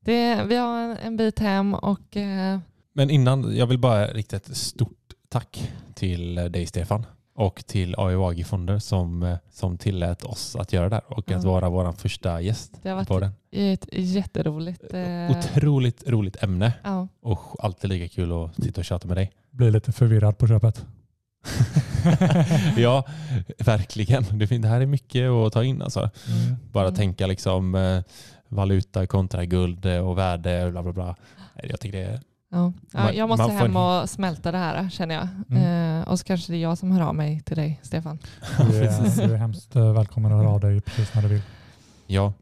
Det, 0.00 0.44
vi 0.44 0.56
har 0.56 0.78
en, 0.78 0.96
en 0.96 1.16
bit 1.16 1.38
hem 1.38 1.74
och 1.74 2.16
eh, 2.16 2.58
Men 2.92 3.10
innan, 3.10 3.56
jag 3.56 3.66
vill 3.66 3.78
bara 3.78 4.06
rikta 4.06 4.36
ett 4.36 4.56
stort 4.56 5.12
tack 5.28 5.72
till 5.94 6.34
dig 6.34 6.66
Stefan 6.66 7.04
och 7.38 7.66
till 7.66 7.94
AUAG 7.98 8.46
Fonder 8.46 8.78
som, 8.78 9.22
eh, 9.22 9.36
som 9.50 9.78
tillät 9.78 10.24
oss 10.24 10.56
att 10.56 10.72
göra 10.72 10.88
det 10.88 10.94
här 10.94 11.04
och 11.18 11.30
att 11.30 11.44
vara 11.44 11.68
vår 11.68 11.92
första 11.92 12.40
gäst 12.40 12.72
det 12.82 12.88
har 12.90 13.04
på 13.04 13.14
varit 13.14 13.32
den. 13.50 13.72
ett 13.72 13.86
jätteroligt. 13.92 14.84
Eh, 14.94 15.30
Otroligt 15.38 16.08
roligt 16.08 16.42
ämne 16.42 16.72
ja. 16.84 17.08
och 17.22 17.64
alltid 17.64 17.90
lika 17.90 18.08
kul 18.14 18.32
att 18.32 18.64
sitta 18.64 18.80
och 18.80 18.84
köta 18.84 19.08
med 19.08 19.16
dig. 19.16 19.32
Blir 19.50 19.70
lite 19.70 19.92
förvirrad 19.92 20.38
på 20.38 20.46
köpet. 20.48 20.84
ja, 22.76 23.04
verkligen. 23.58 24.24
Det, 24.38 24.68
här 24.68 24.80
är 24.80 24.86
mycket 24.86 25.30
att 25.30 25.52
ta 25.52 25.64
in 25.64 25.82
alltså. 25.82 26.10
Bara 26.72 26.84
Mm. 26.88 26.96
tänka 26.96 27.26
liksom 27.26 27.74
eh, 27.74 28.02
valuta 28.48 29.06
kontra 29.06 29.44
guld 29.44 29.86
och 29.86 30.18
värde 30.18 30.64
och 30.64 30.72
bla 30.72 30.82
bla 30.82 30.92
bla. 30.92 31.16
Jag 31.62 31.80
tycker 31.80 31.98
det 31.98 32.04
är 32.04 32.20
Ja. 32.50 32.72
Ja, 32.92 33.00
Man- 33.02 33.16
jag 33.16 33.28
måste 33.28 33.44
får 33.44 33.50
hem 33.50 33.76
och 33.76 34.10
smälta 34.10 34.52
det 34.52 34.58
här 34.58 34.90
känner 34.90 35.14
jag. 35.14 35.28
Mm. 35.50 36.00
Eh, 36.02 36.08
och 36.08 36.18
så 36.18 36.24
kanske 36.24 36.52
det 36.52 36.56
är 36.58 36.62
jag 36.62 36.78
som 36.78 36.90
hör 36.92 37.00
av 37.00 37.14
mig 37.14 37.40
till 37.40 37.56
dig 37.56 37.80
Stefan. 37.82 38.18
Du 38.70 38.76
är, 38.84 39.26
du 39.28 39.34
är 39.34 39.38
hemskt 39.38 39.76
eh, 39.76 39.92
välkommen 39.92 40.32
att 40.32 40.38
höra 40.38 40.50
av 40.50 40.60
dig 40.60 40.80
precis 40.80 41.14
när 41.14 41.22
du 41.22 41.28
vill. 41.28 41.42
Ja. 42.06 42.32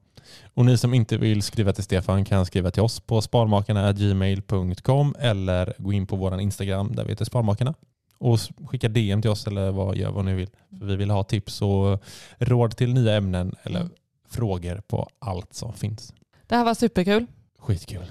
Och 0.55 0.65
ni 0.65 0.79
som 0.79 0.95
inte 0.95 1.17
vill 1.17 1.43
skriva 1.43 1.73
till 1.73 1.85
Stefan 1.85 2.25
kan 2.25 2.47
skriva 2.47 2.71
till 2.71 2.83
oss 2.83 3.01
på 3.01 3.23
sparmakarna.gmail.com 3.23 5.15
eller 5.19 5.75
gå 5.79 5.93
in 5.93 6.07
på 6.07 6.17
vår 6.17 6.41
Instagram 6.41 6.93
där 6.95 7.05
vi 7.05 7.11
heter 7.11 7.25
Sparmakarna 7.25 7.75
och 8.19 8.39
skicka 8.71 8.89
DM 8.89 9.23
till 9.23 9.31
oss 9.31 9.47
eller 9.47 9.71
vad, 9.71 9.97
gör 9.97 10.11
vad 10.11 10.25
ni 10.25 10.35
vill. 10.35 10.49
För 10.79 10.87
vi 10.87 10.97
vill 10.97 11.11
ha 11.11 11.23
tips 11.25 11.63
och 11.63 12.03
råd 12.39 12.77
till 12.77 12.95
nya 12.95 13.17
ämnen 13.17 13.55
eller 13.63 13.81
Mm. 13.81 13.93
frågor 14.29 14.81
på 14.89 15.09
allt 15.19 15.55
som 15.55 15.73
finns. 15.73 16.15
Det 16.47 16.57
här 16.57 16.65
var 16.65 16.75
superkul. 16.75 17.27
Skitkul. 17.59 18.05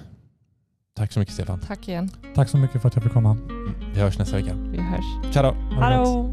Tack 0.96 1.12
så 1.12 1.18
mycket 1.18 1.34
Stefan. 1.34 1.60
Tack 1.60 1.88
igen. 1.88 2.10
Tack 2.34 2.48
så 2.48 2.56
mycket 2.58 2.80
för 2.82 2.88
att 2.88 2.94
jag 2.94 3.04
fick 3.04 3.12
komma. 3.12 3.36
Vi 3.94 4.00
hörs 4.00 4.18
nästa 4.18 4.36
vecka. 4.36 4.54
Vi 4.54 4.78
hörs. 4.78 5.34
Tja 5.34 5.42
då! 5.42 5.54
Hallå! 5.80 6.32